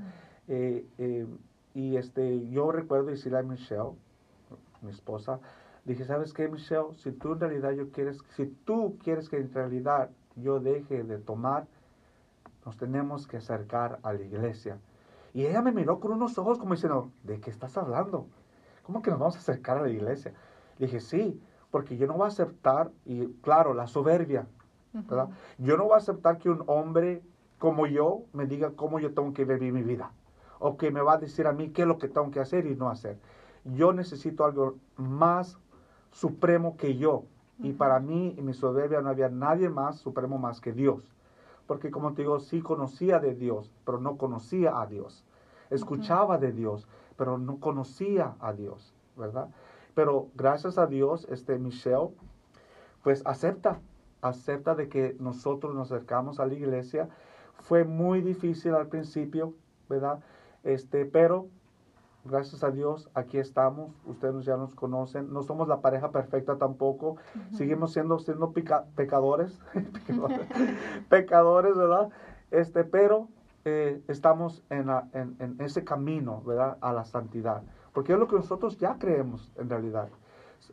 Eh, 0.49 0.87
eh, 0.99 1.27
y 1.75 1.97
este, 1.97 2.49
yo 2.51 2.73
recuerdo 2.73 3.07
decirle 3.07 3.39
a 3.39 3.43
Michelle, 3.43 3.91
mi 4.83 4.91
esposa, 4.91 5.39
dije, 5.85 6.05
¿sabes 6.05 6.33
qué, 6.33 6.49
Michelle? 6.49 6.95
Si 6.97 7.13
tú 7.13 7.33
en 7.35 7.41
realidad 7.41 7.73
yo 7.73 7.91
quieres, 7.91 8.19
si 8.37 8.47
tú 8.65 8.97
quieres 9.03 9.29
que 9.29 9.37
en 9.39 9.53
realidad 9.53 10.11
yo 10.37 10.61
deje 10.61 11.03
de 11.03 11.19
tomar, 11.19 11.67
nos 12.69 12.77
tenemos 12.77 13.27
que 13.27 13.39
acercar 13.39 13.99
a 14.03 14.13
la 14.13 14.21
iglesia. 14.21 14.79
Y 15.33 15.47
ella 15.47 15.63
me 15.63 15.73
miró 15.73 16.01
con 16.01 16.13
unos 16.13 16.37
ojos 16.37 16.59
como 16.59 16.75
diciendo, 16.75 17.11
¿de 17.23 17.41
qué 17.41 17.49
estás 17.49 17.79
hablando? 17.79 18.27
¿Cómo 18.83 19.01
que 19.01 19.11
nos 19.11 19.19
vamos 19.19 19.37
a 19.37 19.39
acercar 19.39 19.79
a 19.79 19.83
la 19.83 19.89
iglesia? 19.89 20.35
Le 20.77 20.85
dije, 20.85 21.01
sí, 21.01 21.41
porque 21.71 21.97
yo 21.97 22.07
no 22.07 22.13
voy 22.13 22.25
a 22.25 22.29
aceptar, 22.29 22.91
y 23.07 23.27
claro, 23.41 23.73
la 23.73 23.87
soberbia, 23.87 24.47
¿verdad? 24.93 25.31
Yo 25.57 25.79
no 25.79 25.85
voy 25.85 25.95
a 25.95 25.97
aceptar 25.97 26.37
que 26.37 26.51
un 26.51 26.63
hombre 26.67 27.23
como 27.59 27.87
yo 27.87 28.25
me 28.35 28.45
diga 28.45 28.73
cómo 28.77 29.01
yo 29.01 29.15
tengo 29.15 29.33
que 29.33 29.47
vivir 29.47 29.73
mi 29.73 29.83
vida. 29.83 30.13
O 30.59 30.77
que 30.77 30.91
me 30.91 31.01
va 31.01 31.15
a 31.15 31.19
decir 31.19 31.47
a 31.47 31.53
mí 31.53 31.71
qué 31.71 31.83
es 31.83 31.89
lo 31.89 31.97
que 31.97 32.09
tengo 32.09 32.31
que 32.31 32.41
hacer 32.41 32.67
y 32.67 32.77
no 32.77 32.91
hacer. 32.91 33.19
Yo 33.65 33.95
necesito 33.95 34.45
algo 34.45 34.77
más 34.99 35.59
supremo 36.11 36.77
que 36.77 36.99
yo. 36.99 37.25
Y 37.61 37.73
para 37.73 37.99
mí, 37.99 38.35
en 38.37 38.45
mi 38.45 38.53
soberbia, 38.53 39.01
no 39.01 39.09
había 39.09 39.31
nadie 39.31 39.71
más 39.71 39.97
supremo 39.97 40.37
más 40.37 40.61
que 40.61 40.73
Dios. 40.73 41.15
Porque 41.69 41.91
como 41.91 42.15
te 42.15 42.23
digo, 42.23 42.41
sí 42.41 42.63
conocía 42.63 43.21
de 43.21 43.35
Dios, 43.35 43.71
pero 43.85 44.01
no 44.01 44.17
conocía 44.17 44.81
a 44.81 44.87
Dios. 44.87 45.23
Escuchaba 45.69 46.39
de 46.39 46.51
Dios, 46.51 46.89
pero 47.17 47.37
no 47.37 47.61
conocía 47.61 48.35
a 48.41 48.55
Dios, 48.55 48.95
¿verdad? 49.17 49.51
Pero 49.95 50.29
gracias 50.35 50.79
a 50.79 50.87
Dios, 50.87 51.27
este 51.31 51.59
Michelle, 51.59 52.09
pues 53.03 53.23
acepta, 53.27 53.81
acepta 54.23 54.75
de 54.75 54.89
que 54.89 55.15
nosotros 55.21 55.75
nos 55.75 55.93
acercamos 55.93 56.41
a 56.41 56.47
la 56.47 56.55
iglesia. 56.55 57.11
Fue 57.59 57.85
muy 57.85 58.23
difícil 58.23 58.75
al 58.75 58.89
principio, 58.89 59.53
¿verdad? 59.91 60.21
Este, 60.65 61.05
pero 61.05 61.49
gracias 62.31 62.63
a 62.65 62.71
Dios, 62.71 63.11
aquí 63.15 63.39
estamos. 63.39 63.91
Ustedes 64.07 64.45
ya 64.45 64.57
nos 64.57 64.75
conocen. 64.75 65.33
No 65.33 65.43
somos 65.43 65.69
la 65.69 65.81
pareja 65.81 66.11
perfecta 66.11 66.57
tampoco. 66.59 67.17
Seguimos 67.53 67.93
siendo, 67.93 68.19
siendo 68.19 68.53
pica- 68.53 68.85
pecadores. 68.97 69.59
pecadores. 70.07 70.41
pecadores, 71.09 71.77
¿verdad? 71.77 72.09
Este, 72.51 72.85
pero 72.85 73.29
eh, 73.65 74.01
estamos 74.09 74.63
en, 74.71 74.87
la- 74.87 75.09
en, 75.13 75.37
en 75.41 75.57
ese 75.61 75.85
camino, 75.85 76.43
¿verdad? 76.47 76.79
A 76.81 76.93
la 76.93 77.05
santidad. 77.05 77.63
Porque 77.93 78.13
es 78.13 78.19
lo 78.19 78.29
que 78.29 78.37
nosotros 78.37 78.79
ya 78.79 78.97
creemos 78.99 79.51
en 79.57 79.69
realidad. 79.69 80.09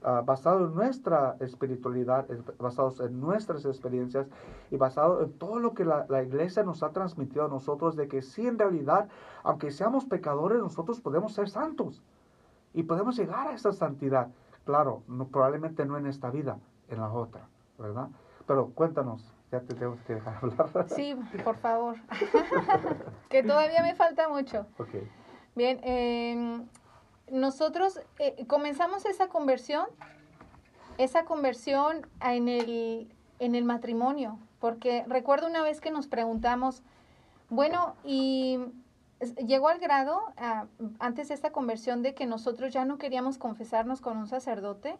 Ah, 0.04 0.22
basado 0.26 0.66
en 0.68 0.76
nuestra 0.76 1.36
espiritualidad, 1.40 2.30
es- 2.30 2.44
basados 2.58 3.00
en 3.00 3.20
nuestras 3.20 3.66
experiencias 3.66 4.28
y 4.70 4.78
basado 4.78 5.22
en 5.24 5.32
todo 5.34 5.60
lo 5.60 5.74
que 5.74 5.86
la, 5.86 6.06
la 6.10 6.22
iglesia 6.22 6.64
nos 6.64 6.84
ha 6.84 6.92
transmitido 6.92 7.46
a 7.46 7.48
nosotros, 7.48 7.96
de 7.96 8.08
que 8.08 8.22
sí, 8.22 8.46
en 8.46 8.60
realidad, 8.60 9.08
aunque 9.44 9.72
seamos 9.72 10.06
pecadores, 10.06 10.60
nosotros 10.60 11.00
podemos 11.02 11.34
ser 11.34 11.50
santos 11.50 12.04
y 12.74 12.84
podemos 12.84 13.16
llegar 13.18 13.48
a 13.48 13.54
esa 13.54 13.72
santidad. 13.72 14.28
Claro, 14.66 15.04
no, 15.08 15.28
probablemente 15.28 15.86
no 15.86 15.98
en 15.98 16.08
esta 16.08 16.30
vida, 16.30 16.58
en 16.90 17.00
la 17.00 17.12
otra, 17.12 17.48
¿verdad? 17.80 18.10
Pero 18.48 18.72
cuéntanos, 18.76 19.34
ya 19.52 19.62
te 19.62 19.76
tengo 19.76 19.98
que 20.06 20.16
dejar 20.16 20.36
hablar. 20.42 20.70
Sí, 20.90 21.16
por 21.44 21.56
favor. 21.58 21.96
que 23.30 23.44
todavía 23.44 23.82
me 23.82 23.96
falta 23.96 24.28
mucho. 24.30 24.66
Ok. 24.78 24.96
Bien, 25.56 25.80
eh, 25.84 26.66
nosotros 27.32 28.00
eh, 28.20 28.46
comenzamos 28.48 29.06
esa 29.06 29.28
conversión, 29.28 29.86
esa 30.98 31.26
conversión 31.26 32.08
en 32.22 32.48
el, 32.48 33.12
en 33.40 33.56
el 33.56 33.64
matrimonio, 33.64 34.40
porque 34.60 35.04
recuerdo 35.08 35.48
una 35.48 35.64
vez 35.64 35.82
que 35.82 35.92
nos 35.92 36.08
preguntamos, 36.08 36.82
bueno, 37.50 37.96
y 38.04 38.60
llegó 39.46 39.70
al 39.70 39.80
grado, 39.80 40.22
antes 41.00 41.30
de 41.30 41.34
esta 41.34 41.52
conversión, 41.52 42.02
de 42.02 42.14
que 42.14 42.26
nosotros 42.26 42.74
ya 42.74 42.86
no 42.86 42.98
queríamos 42.98 43.38
confesarnos 43.38 44.02
con 44.02 44.18
un 44.18 44.28
sacerdote. 44.28 44.98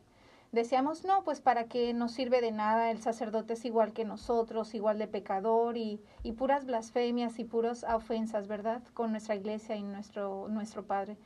Decíamos, 0.52 1.04
no, 1.04 1.24
pues 1.24 1.42
para 1.42 1.66
qué 1.66 1.94
nos 1.94 2.14
sirve 2.14 2.40
de 2.40 2.52
nada, 2.52 2.92
el 2.92 3.02
sacerdote 3.02 3.54
es 3.54 3.66
igual 3.66 3.92
que 3.92 4.06
nosotros, 4.06 4.74
igual 4.74 4.98
de 4.98 5.08
pecador 5.08 5.76
y, 5.76 6.00
y 6.24 6.32
puras 6.32 6.66
blasfemias 6.66 7.40
y 7.40 7.44
puras 7.44 7.84
ofensas, 7.84 8.48
¿verdad? 8.48 8.82
Con 8.94 9.12
nuestra 9.12 9.36
iglesia 9.36 9.76
y 9.76 9.84
nuestro, 9.84 10.48
nuestro 10.48 10.84
Padre. 10.84 11.18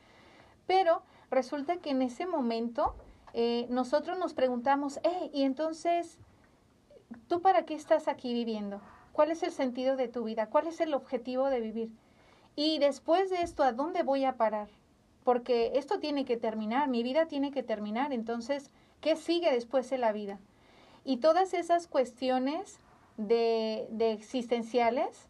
Pero 0.66 1.02
resulta 1.30 1.76
que 1.78 1.90
en 1.90 2.02
ese 2.02 2.26
momento 2.26 2.94
eh, 3.32 3.66
nosotros 3.70 4.18
nos 4.18 4.34
preguntamos, 4.34 4.98
"Eh, 5.04 5.30
y 5.32 5.42
entonces, 5.42 6.18
¿tú 7.28 7.40
para 7.40 7.64
qué 7.64 7.74
estás 7.74 8.08
aquí 8.08 8.34
viviendo? 8.34 8.80
¿Cuál 9.12 9.30
es 9.30 9.42
el 9.42 9.52
sentido 9.52 9.96
de 9.96 10.08
tu 10.08 10.24
vida? 10.24 10.48
¿Cuál 10.48 10.66
es 10.66 10.80
el 10.80 10.94
objetivo 10.94 11.48
de 11.48 11.60
vivir? 11.60 11.90
Y 12.56 12.78
después 12.78 13.30
de 13.30 13.42
esto, 13.42 13.62
¿a 13.62 13.72
dónde 13.72 14.02
voy 14.02 14.24
a 14.24 14.36
parar? 14.36 14.68
Porque 15.24 15.72
esto 15.74 15.98
tiene 16.00 16.24
que 16.24 16.36
terminar, 16.36 16.88
mi 16.88 17.02
vida 17.02 17.26
tiene 17.26 17.50
que 17.52 17.62
terminar, 17.62 18.12
entonces, 18.12 18.70
¿qué 19.00 19.16
sigue 19.16 19.52
después 19.52 19.88
de 19.90 19.98
la 19.98 20.12
vida? 20.12 20.38
Y 21.04 21.18
todas 21.18 21.54
esas 21.54 21.86
cuestiones 21.86 22.80
de, 23.16 23.86
de 23.90 24.12
existenciales 24.12 25.29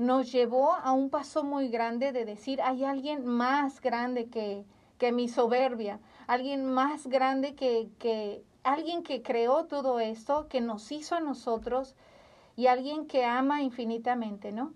nos 0.00 0.32
llevó 0.32 0.72
a 0.72 0.92
un 0.92 1.10
paso 1.10 1.44
muy 1.44 1.68
grande 1.68 2.12
de 2.12 2.24
decir, 2.24 2.62
hay 2.62 2.84
alguien 2.84 3.26
más 3.26 3.82
grande 3.82 4.30
que, 4.30 4.64
que 4.96 5.12
mi 5.12 5.28
soberbia, 5.28 6.00
alguien 6.26 6.64
más 6.64 7.06
grande 7.06 7.54
que, 7.54 7.90
que 7.98 8.42
alguien 8.62 9.02
que 9.02 9.20
creó 9.20 9.66
todo 9.66 10.00
esto, 10.00 10.48
que 10.48 10.62
nos 10.62 10.90
hizo 10.90 11.16
a 11.16 11.20
nosotros 11.20 11.96
y 12.56 12.66
alguien 12.66 13.06
que 13.06 13.26
ama 13.26 13.60
infinitamente, 13.60 14.52
¿no? 14.52 14.72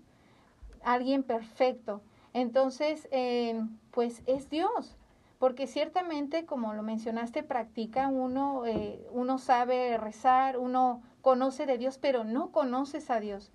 Alguien 0.83 1.23
perfecto. 1.23 2.03
Entonces, 2.33 3.07
eh, 3.09 3.59
pues 3.89 4.21
es 4.27 4.51
Dios, 4.51 4.95
porque 5.39 5.65
ciertamente, 5.65 6.45
como 6.45 6.75
lo 6.75 6.83
mencionaste, 6.83 7.41
practica 7.41 8.09
uno, 8.09 8.67
eh, 8.67 9.03
uno 9.09 9.39
sabe 9.39 9.97
rezar, 9.97 10.59
uno 10.59 11.01
conoce 11.23 11.65
de 11.65 11.79
Dios, 11.79 11.97
pero 11.97 12.23
no 12.23 12.51
conoces 12.51 13.09
a 13.09 13.19
Dios. 13.19 13.51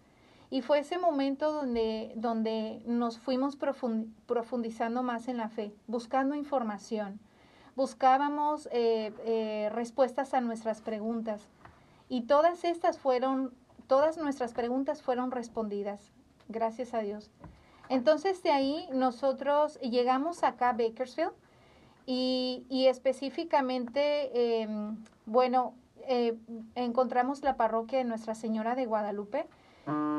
Y 0.51 0.63
fue 0.63 0.81
ese 0.81 0.99
momento 0.99 1.53
donde, 1.53 2.13
donde 2.17 2.83
nos 2.85 3.19
fuimos 3.19 3.57
profun- 3.57 4.13
profundizando 4.27 5.03
más 5.05 5.29
en 5.29 5.37
la 5.37 5.49
fe, 5.49 5.73
buscando 5.87 6.35
información. 6.35 7.21
Buscábamos 7.77 8.69
eh, 8.73 9.13
eh, 9.25 9.71
respuestas 9.73 10.35
a 10.35 10.41
nuestras 10.41 10.81
preguntas. 10.81 11.49
Y 12.09 12.23
todas 12.23 12.65
estas 12.65 12.99
fueron, 12.99 13.55
todas 13.87 14.19
nuestras 14.19 14.53
preguntas 14.53 15.03
fueron 15.03 15.31
respondidas, 15.31 16.11
gracias 16.49 16.95
a 16.95 16.99
Dios. 16.99 17.31
Entonces 17.89 18.43
de 18.43 18.51
ahí 18.51 18.89
nosotros 18.93 19.79
llegamos 19.81 20.43
acá 20.43 20.71
a 20.71 20.73
Bakersfield 20.73 21.33
y, 22.07 22.67
y 22.69 22.87
específicamente, 22.87 24.31
eh, 24.63 24.69
bueno, 25.27 25.75
eh, 26.09 26.37
encontramos 26.75 27.43
la 27.43 27.57
parroquia 27.57 27.99
de 27.99 28.05
Nuestra 28.05 28.35
Señora 28.35 28.75
de 28.75 28.87
Guadalupe, 28.87 29.47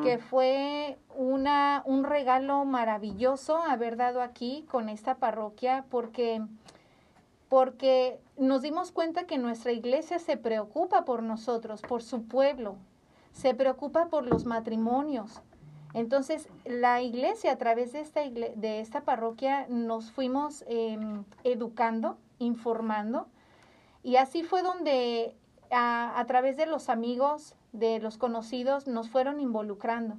que 0.04 0.18
fue 0.18 0.98
una, 1.16 1.84
un 1.86 2.04
regalo 2.04 2.66
maravilloso 2.66 3.58
haber 3.58 3.96
dado 3.96 4.22
aquí 4.22 4.66
con 4.70 4.90
esta 4.90 5.16
parroquia, 5.16 5.86
porque, 5.90 6.42
porque 7.50 8.20
nos 8.38 8.62
dimos 8.62 8.92
cuenta 8.92 9.26
que 9.26 9.38
nuestra 9.38 9.72
iglesia 9.72 10.20
se 10.20 10.38
preocupa 10.38 11.06
por 11.06 11.24
nosotros, 11.24 11.82
por 11.82 12.02
su 12.02 12.24
pueblo, 12.24 12.76
se 13.32 13.54
preocupa 13.54 14.08
por 14.08 14.26
los 14.26 14.46
matrimonios. 14.46 15.42
Entonces, 15.94 16.48
la 16.66 17.02
iglesia, 17.02 17.52
a 17.52 17.58
través 17.58 17.92
de 17.94 18.00
esta, 18.00 18.22
de 18.22 18.80
esta 18.80 19.02
parroquia, 19.02 19.68
nos 19.70 20.12
fuimos 20.12 20.64
em, 20.68 21.24
educando, 21.44 22.18
informando, 22.40 23.28
y 24.04 24.16
así 24.16 24.44
fue 24.44 24.64
donde 24.64 25.36
a, 25.70 26.20
a 26.20 26.26
través 26.26 26.58
de 26.58 26.66
los 26.66 26.90
amigos, 26.90 27.56
de 27.72 28.00
los 28.00 28.18
conocidos, 28.18 28.88
nos 28.88 29.10
fueron 29.10 29.40
involucrando. 29.40 30.18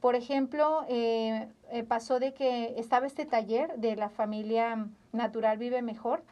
Por 0.00 0.16
ejemplo, 0.16 0.84
eh, 0.88 1.48
eh, 1.70 1.84
pasó 1.84 2.18
de 2.18 2.34
que 2.34 2.74
estaba 2.76 3.06
este 3.06 3.24
taller 3.24 3.78
de 3.78 3.94
la 3.94 4.08
familia 4.08 4.88
Natural 5.12 5.58
Vive 5.58 5.80
Mejor, 5.80 6.24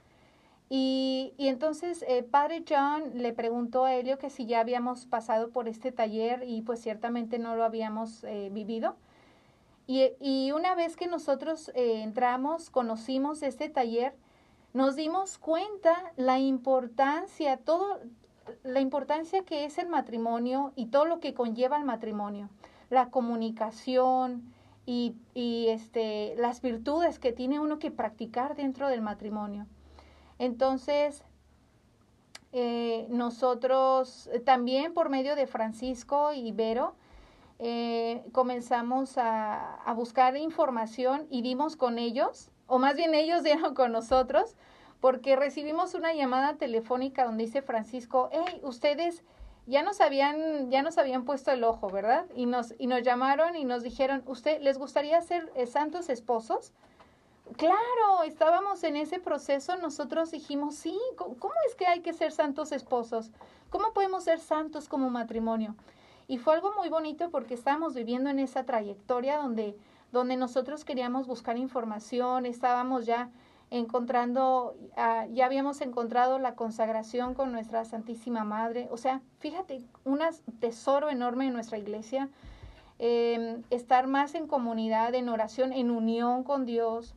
y, 0.68 1.34
y 1.36 1.48
entonces 1.48 2.04
eh, 2.06 2.22
Padre 2.22 2.64
John 2.68 3.12
le 3.14 3.32
preguntó 3.32 3.84
a 3.84 3.94
Helio 3.94 4.18
que 4.18 4.30
si 4.30 4.46
ya 4.46 4.60
habíamos 4.60 5.06
pasado 5.06 5.50
por 5.50 5.66
este 5.66 5.90
taller 5.90 6.44
y 6.46 6.62
pues 6.62 6.80
ciertamente 6.80 7.40
no 7.40 7.56
lo 7.56 7.64
habíamos 7.64 8.22
eh, 8.24 8.50
vivido. 8.52 8.96
Y, 9.88 10.12
y 10.20 10.52
una 10.52 10.76
vez 10.76 10.96
que 10.96 11.08
nosotros 11.08 11.72
entramos, 11.74 12.70
conocimos 12.70 13.42
este 13.42 13.68
taller, 13.68 14.14
nos 14.72 14.94
dimos 14.94 15.38
cuenta 15.38 16.12
la 16.16 16.38
importancia, 16.38 17.56
todo, 17.56 17.98
la 18.62 18.80
importancia 18.80 19.44
que 19.44 19.64
es 19.64 19.78
el 19.78 19.88
matrimonio 19.88 20.72
y 20.76 20.86
todo 20.86 21.04
lo 21.04 21.20
que 21.20 21.34
conlleva 21.34 21.76
el 21.76 21.84
matrimonio, 21.84 22.48
la 22.88 23.10
comunicación 23.10 24.52
y, 24.86 25.14
y 25.34 25.68
este, 25.68 26.34
las 26.36 26.62
virtudes 26.62 27.18
que 27.18 27.32
tiene 27.32 27.60
uno 27.60 27.78
que 27.78 27.90
practicar 27.90 28.56
dentro 28.56 28.88
del 28.88 29.00
matrimonio. 29.02 29.66
Entonces, 30.38 31.22
eh, 32.52 33.06
nosotros 33.10 34.28
también 34.44 34.92
por 34.92 35.08
medio 35.08 35.36
de 35.36 35.46
Francisco 35.46 36.32
y 36.32 36.50
Vero 36.50 36.94
eh, 37.60 38.24
comenzamos 38.32 39.18
a, 39.18 39.76
a 39.76 39.92
buscar 39.94 40.36
información 40.36 41.26
y 41.30 41.42
dimos 41.42 41.76
con 41.76 41.98
ellos, 41.98 42.50
o 42.66 42.78
más 42.78 42.96
bien 42.96 43.14
ellos 43.14 43.44
dieron 43.44 43.74
con 43.74 43.92
nosotros, 43.92 44.56
porque 45.00 45.36
recibimos 45.36 45.94
una 45.94 46.12
llamada 46.12 46.56
telefónica 46.56 47.24
donde 47.24 47.44
dice 47.44 47.62
Francisco, 47.62 48.28
hey, 48.32 48.60
ustedes 48.62 49.22
ya 49.66 49.82
nos 49.82 50.00
habían, 50.00 50.70
ya 50.70 50.82
nos 50.82 50.98
habían 50.98 51.24
puesto 51.24 51.52
el 51.52 51.64
ojo, 51.64 51.90
¿verdad? 51.90 52.26
Y 52.34 52.46
nos, 52.46 52.74
y 52.78 52.86
nos 52.86 53.02
llamaron 53.02 53.56
y 53.56 53.64
nos 53.64 53.82
dijeron, 53.82 54.22
¿usted 54.26 54.60
les 54.60 54.78
gustaría 54.78 55.20
ser 55.22 55.50
eh, 55.54 55.66
santos 55.66 56.08
esposos? 56.08 56.72
Claro, 57.56 58.22
estábamos 58.24 58.84
en 58.84 58.96
ese 58.96 59.18
proceso, 59.18 59.76
nosotros 59.76 60.30
dijimos, 60.30 60.76
sí, 60.76 60.98
¿cómo 61.16 61.54
es 61.68 61.74
que 61.74 61.86
hay 61.86 62.00
que 62.00 62.12
ser 62.12 62.30
santos 62.32 62.70
esposos? 62.70 63.30
¿Cómo 63.70 63.92
podemos 63.92 64.24
ser 64.24 64.38
santos 64.38 64.88
como 64.88 65.10
matrimonio? 65.10 65.74
Y 66.28 66.38
fue 66.38 66.54
algo 66.54 66.72
muy 66.76 66.88
bonito 66.88 67.30
porque 67.30 67.54
estábamos 67.54 67.94
viviendo 67.94 68.30
en 68.30 68.38
esa 68.38 68.64
trayectoria 68.64 69.38
donde, 69.38 69.76
donde 70.12 70.36
nosotros 70.36 70.84
queríamos 70.84 71.26
buscar 71.26 71.56
información, 71.56 72.46
estábamos 72.46 73.04
ya 73.04 73.30
encontrando, 73.70 74.74
ah, 74.96 75.26
ya 75.32 75.46
habíamos 75.46 75.80
encontrado 75.80 76.38
la 76.38 76.54
consagración 76.54 77.34
con 77.34 77.52
nuestra 77.52 77.84
Santísima 77.84 78.44
Madre. 78.44 78.88
O 78.90 78.96
sea, 78.96 79.22
fíjate, 79.38 79.82
un 80.04 80.20
tesoro 80.58 81.08
enorme 81.08 81.46
en 81.46 81.52
nuestra 81.52 81.78
iglesia, 81.78 82.28
eh, 82.98 83.62
estar 83.70 84.08
más 84.08 84.34
en 84.34 84.46
comunidad, 84.46 85.14
en 85.14 85.28
oración, 85.28 85.72
en 85.72 85.90
unión 85.90 86.42
con 86.42 86.66
Dios, 86.66 87.14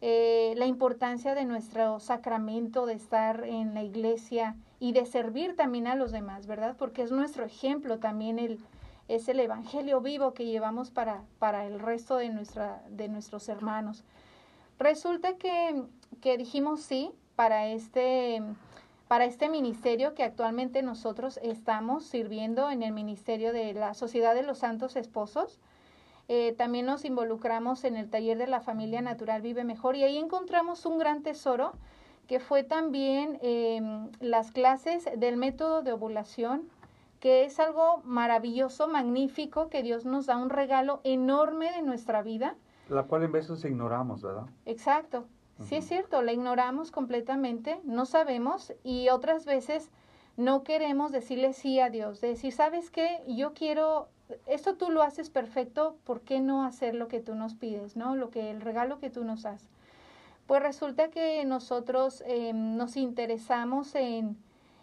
eh, 0.00 0.54
la 0.56 0.66
importancia 0.66 1.34
de 1.34 1.44
nuestro 1.44 2.00
sacramento, 2.00 2.86
de 2.86 2.94
estar 2.94 3.44
en 3.44 3.74
la 3.74 3.84
iglesia 3.84 4.56
y 4.80 4.92
de 4.92 5.06
servir 5.06 5.54
también 5.54 5.86
a 5.86 5.94
los 5.94 6.10
demás, 6.10 6.48
¿verdad? 6.48 6.74
Porque 6.76 7.02
es 7.02 7.12
nuestro 7.12 7.44
ejemplo 7.44 8.00
también 8.00 8.40
el, 8.40 8.58
es 9.06 9.28
el 9.28 9.38
evangelio 9.38 10.00
vivo 10.00 10.34
que 10.34 10.46
llevamos 10.46 10.90
para, 10.90 11.22
para 11.38 11.66
el 11.66 11.78
resto 11.78 12.16
de, 12.16 12.30
nuestra, 12.30 12.82
de 12.88 13.08
nuestros 13.08 13.48
hermanos. 13.48 14.02
Resulta 14.78 15.36
que 15.36 15.84
que 16.22 16.38
dijimos 16.38 16.80
sí 16.80 17.10
para 17.36 17.66
este, 17.68 18.40
para 19.08 19.24
este 19.24 19.48
ministerio 19.48 20.14
que 20.14 20.22
actualmente 20.22 20.82
nosotros 20.82 21.38
estamos 21.42 22.04
sirviendo 22.04 22.70
en 22.70 22.82
el 22.82 22.92
ministerio 22.92 23.52
de 23.52 23.74
la 23.74 23.92
Sociedad 23.92 24.34
de 24.34 24.44
los 24.44 24.58
Santos 24.58 24.96
Esposos. 24.96 25.58
Eh, 26.28 26.54
también 26.56 26.86
nos 26.86 27.04
involucramos 27.04 27.84
en 27.84 27.96
el 27.96 28.08
taller 28.08 28.38
de 28.38 28.46
la 28.46 28.60
familia 28.60 29.02
natural 29.02 29.42
Vive 29.42 29.64
Mejor 29.64 29.96
y 29.96 30.04
ahí 30.04 30.16
encontramos 30.16 30.86
un 30.86 30.98
gran 30.98 31.22
tesoro 31.22 31.72
que 32.28 32.38
fue 32.38 32.62
también 32.62 33.38
em, 33.42 34.08
las 34.20 34.52
clases 34.52 35.08
del 35.16 35.36
método 35.36 35.82
de 35.82 35.92
ovulación, 35.92 36.70
que 37.18 37.44
es 37.44 37.58
algo 37.58 38.00
maravilloso, 38.04 38.86
magnífico, 38.86 39.68
que 39.68 39.82
Dios 39.82 40.04
nos 40.04 40.26
da 40.26 40.36
un 40.36 40.48
regalo 40.48 41.00
enorme 41.02 41.72
de 41.72 41.82
nuestra 41.82 42.22
vida. 42.22 42.54
La 42.88 43.04
cual 43.04 43.22
en 43.22 43.32
veces 43.32 43.64
ignoramos, 43.64 44.22
¿verdad? 44.22 44.46
Exacto. 44.66 45.24
Sí 45.68 45.76
es 45.76 45.86
cierto, 45.86 46.22
la 46.22 46.32
ignoramos 46.32 46.90
completamente, 46.90 47.78
no 47.84 48.04
sabemos 48.04 48.72
y 48.82 49.10
otras 49.10 49.44
veces 49.44 49.90
no 50.36 50.64
queremos 50.64 51.12
decirle 51.12 51.52
sí 51.52 51.78
a 51.78 51.90
Dios, 51.90 52.20
decir, 52.20 52.52
¿sabes 52.52 52.90
qué? 52.90 53.22
Yo 53.28 53.52
quiero, 53.52 54.08
esto 54.46 54.74
tú 54.74 54.90
lo 54.90 55.02
haces 55.02 55.30
perfecto, 55.30 55.96
¿por 56.04 56.22
qué 56.22 56.40
no 56.40 56.64
hacer 56.64 56.94
lo 56.94 57.06
que 57.08 57.20
tú 57.20 57.34
nos 57.34 57.54
pides, 57.54 57.96
no? 57.96 58.16
Lo 58.16 58.30
que, 58.30 58.50
el 58.50 58.60
regalo 58.60 58.98
que 58.98 59.10
tú 59.10 59.24
nos 59.24 59.42
das. 59.42 59.68
Pues 60.46 60.62
resulta 60.62 61.10
que 61.10 61.44
nosotros 61.44 62.24
eh, 62.26 62.52
nos 62.52 62.96
interesamos 62.96 63.94
en, 63.94 64.36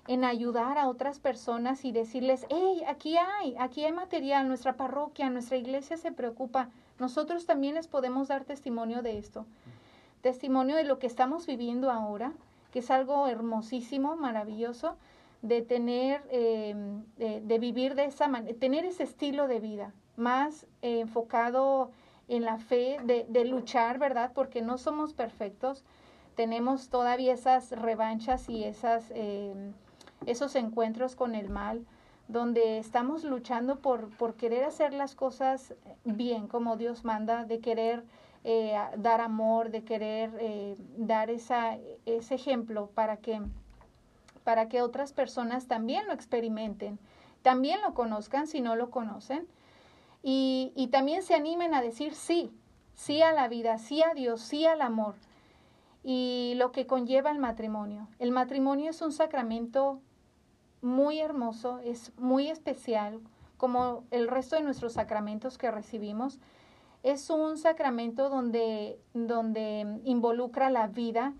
en 0.08 0.24
ayudar 0.24 0.78
a 0.78 0.88
otras 0.88 1.20
personas 1.20 1.84
y 1.84 1.92
decirles, 1.92 2.46
hey, 2.50 2.84
aquí 2.88 3.18
hay, 3.18 3.56
aquí 3.60 3.84
hay 3.84 3.92
material, 3.92 4.48
nuestra 4.48 4.78
parroquia, 4.78 5.30
nuestra 5.30 5.58
iglesia 5.58 5.98
se 5.98 6.12
preocupa, 6.12 6.70
nosotros 7.00 7.46
también 7.46 7.76
les 7.76 7.88
podemos 7.88 8.28
dar 8.28 8.46
testimonio 8.46 9.02
de 9.02 9.18
esto, 9.18 9.46
testimonio 10.22 10.76
de 10.76 10.84
lo 10.84 11.00
que 11.00 11.08
estamos 11.08 11.48
viviendo 11.48 11.92
ahora, 11.92 12.34
que 12.72 12.80
es 12.80 12.92
algo 12.92 13.28
hermosísimo, 13.28 14.16
maravilloso, 14.16 14.96
de 15.42 15.62
tener, 15.62 16.22
eh, 16.32 16.76
de, 17.18 17.42
de, 17.42 17.60
vivir 17.60 17.96
de 17.96 18.06
esa 18.06 18.28
manera, 18.28 18.58
tener 18.60 18.86
ese 18.86 19.04
estilo 19.04 19.48
de 19.48 19.60
vida, 19.60 19.94
más 20.18 20.66
eh, 20.82 21.00
enfocado 21.00 21.92
en 22.28 22.44
la 22.44 22.58
fe, 22.58 22.98
de, 23.04 23.26
de, 23.30 23.46
luchar, 23.46 23.98
¿verdad? 23.98 24.32
Porque 24.36 24.62
no 24.62 24.78
somos 24.78 25.14
perfectos, 25.14 25.84
tenemos 26.36 26.90
todavía 26.90 27.34
esas 27.34 27.72
revanchas 27.72 28.50
y 28.50 28.64
esas, 28.64 29.06
eh, 29.12 29.54
esos 30.26 30.56
encuentros 30.56 31.16
con 31.16 31.36
el 31.36 31.50
mal, 31.50 31.86
donde 32.30 32.78
estamos 32.78 33.24
luchando 33.24 33.80
por, 33.80 34.16
por 34.16 34.36
querer 34.36 34.64
hacer 34.64 34.94
las 34.94 35.16
cosas 35.16 35.74
bien, 36.06 36.48
como 36.48 36.78
Dios 36.78 37.04
manda, 37.04 37.44
de 37.44 37.60
querer 37.60 38.06
eh, 38.44 38.78
dar 38.98 39.20
amor, 39.20 39.72
de 39.72 39.84
querer 39.84 40.32
eh, 40.40 40.76
dar 40.96 41.32
esa, 41.32 41.78
ese 42.06 42.36
ejemplo 42.36 42.92
para 42.94 43.18
que, 43.18 43.42
para 44.44 44.70
que 44.70 44.84
otras 44.84 45.12
personas 45.12 45.68
también 45.68 46.06
lo 46.06 46.14
experimenten, 46.14 47.00
también 47.42 47.82
lo 47.82 47.96
conozcan 47.96 48.46
si 48.46 48.62
no 48.62 48.76
lo 48.76 48.92
conocen, 48.92 49.48
y, 50.22 50.72
y 50.76 50.88
también 50.90 51.24
se 51.24 51.34
animen 51.34 51.74
a 51.74 51.82
decir 51.82 52.14
sí, 52.14 52.52
sí 52.94 53.24
a 53.24 53.34
la 53.34 53.48
vida, 53.48 53.80
sí 53.80 54.04
a 54.04 54.14
Dios, 54.14 54.42
sí 54.42 54.68
al 54.68 54.84
amor, 54.84 55.16
y 56.04 56.54
lo 56.58 56.72
que 56.72 56.86
conlleva 56.86 57.32
el 57.32 57.40
matrimonio. 57.40 58.08
El 58.20 58.32
matrimonio 58.32 58.92
es 58.92 59.02
un 59.02 59.14
sacramento 59.14 60.00
muy 60.82 61.20
hermoso, 61.20 61.80
es 61.84 62.12
muy 62.18 62.50
especial, 62.50 63.20
como 63.58 64.04
el 64.12 64.28
resto 64.28 64.56
de 64.56 64.64
nuestros 64.64 64.94
sacramentos 64.94 65.58
que 65.58 65.72
recibimos. 65.72 66.40
Es 67.04 67.30
un 67.30 67.58
sacramento 67.58 68.30
donde, 68.30 69.00
donde 69.14 70.00
involucra 70.04 70.70
la 70.70 70.88
vida, 70.88 71.34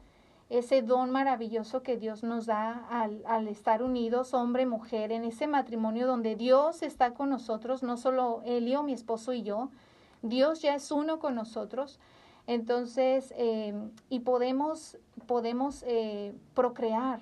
ese 0.50 0.82
don 0.82 1.12
maravilloso 1.12 1.84
que 1.84 1.98
Dios 1.98 2.24
nos 2.24 2.46
da 2.48 2.86
al, 2.90 3.24
al, 3.28 3.48
estar 3.48 3.84
unidos, 3.84 4.34
hombre, 4.34 4.66
mujer, 4.66 5.12
en 5.12 5.24
ese 5.24 5.48
matrimonio 5.48 6.08
donde 6.08 6.36
Dios 6.36 6.82
está 6.82 7.14
con 7.14 7.30
nosotros, 7.30 7.84
no 7.84 7.98
solo 7.98 8.42
Elio, 8.46 8.82
mi 8.82 8.94
esposo 8.94 9.32
y 9.34 9.44
yo, 9.44 9.70
Dios 10.22 10.62
ya 10.62 10.76
es 10.76 10.92
uno 10.92 11.20
con 11.20 11.36
nosotros. 11.36 12.00
Entonces, 12.48 13.32
eh, 13.38 13.76
y 14.10 14.22
podemos, 14.22 14.98
podemos 15.28 15.84
eh, 15.86 16.34
procrear, 16.56 17.22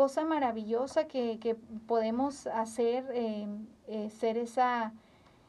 cosa 0.00 0.24
maravillosa 0.24 1.04
que, 1.04 1.38
que 1.38 1.56
podemos 1.86 2.46
hacer, 2.46 3.04
eh, 3.12 4.08
ser 4.08 4.38
esa, 4.38 4.94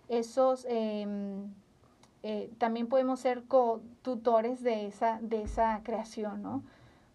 esos, 0.09 0.67
también 2.57 2.87
podemos 2.87 3.21
ser 3.21 3.43
co-tutores 3.45 4.61
de 4.61 4.87
esa, 4.87 5.19
de 5.21 5.43
esa 5.43 5.79
creación, 5.83 6.43
¿no? 6.43 6.63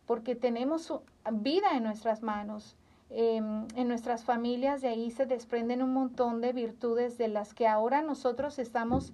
Porque 0.07 0.35
tenemos 0.35 0.91
vida 1.31 1.77
en 1.77 1.83
nuestras 1.83 2.23
manos. 2.23 2.75
en 3.11 3.87
nuestras 3.87 4.25
familias 4.25 4.81
de 4.81 4.89
ahí 4.89 5.11
se 5.11 5.27
desprenden 5.27 5.83
un 5.83 5.93
montón 5.93 6.41
de 6.41 6.55
virtudes 6.55 7.19
de 7.19 7.29
las 7.29 7.53
que 7.53 7.69
ahora 7.69 8.01
nosotros 8.01 8.59
estamos 8.59 9.13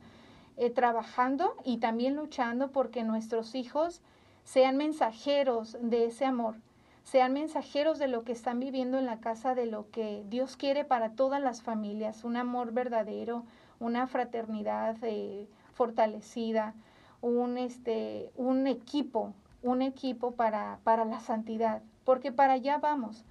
eh, 0.58 0.70
trabajando 0.70 1.56
y 1.64 1.78
también 1.78 2.14
luchando 2.14 2.70
porque 2.70 3.02
nuestros 3.02 3.56
hijos 3.56 4.00
sean 4.44 4.76
mensajeros 4.76 5.76
de 5.80 6.04
ese 6.04 6.24
amor, 6.24 6.54
sean 7.04 7.32
mensajeros 7.32 7.98
de 7.98 8.08
lo 8.08 8.24
que 8.24 8.32
están 8.32 8.60
viviendo 8.60 8.98
en 8.98 9.06
la 9.06 9.18
casa, 9.18 9.54
de 9.54 9.66
lo 9.66 9.90
que 9.90 10.24
Dios 10.28 10.56
quiere 10.56 10.84
para 10.84 11.10
todas 11.10 11.40
las 11.40 11.62
familias, 11.62 12.24
un 12.24 12.36
amor 12.36 12.72
verdadero, 12.72 13.44
una 13.80 14.06
fraternidad 14.06 14.96
eh, 15.02 15.48
fortalecida, 15.74 16.74
un, 17.20 17.58
este, 17.58 18.30
un 18.36 18.66
equipo, 18.66 19.32
un 19.62 19.82
equipo 19.82 20.32
para, 20.32 20.78
para 20.84 21.04
la 21.04 21.20
santidad, 21.20 21.82
porque 22.04 22.32
para 22.32 22.54
allá 22.54 22.78
vamos. 22.78 23.24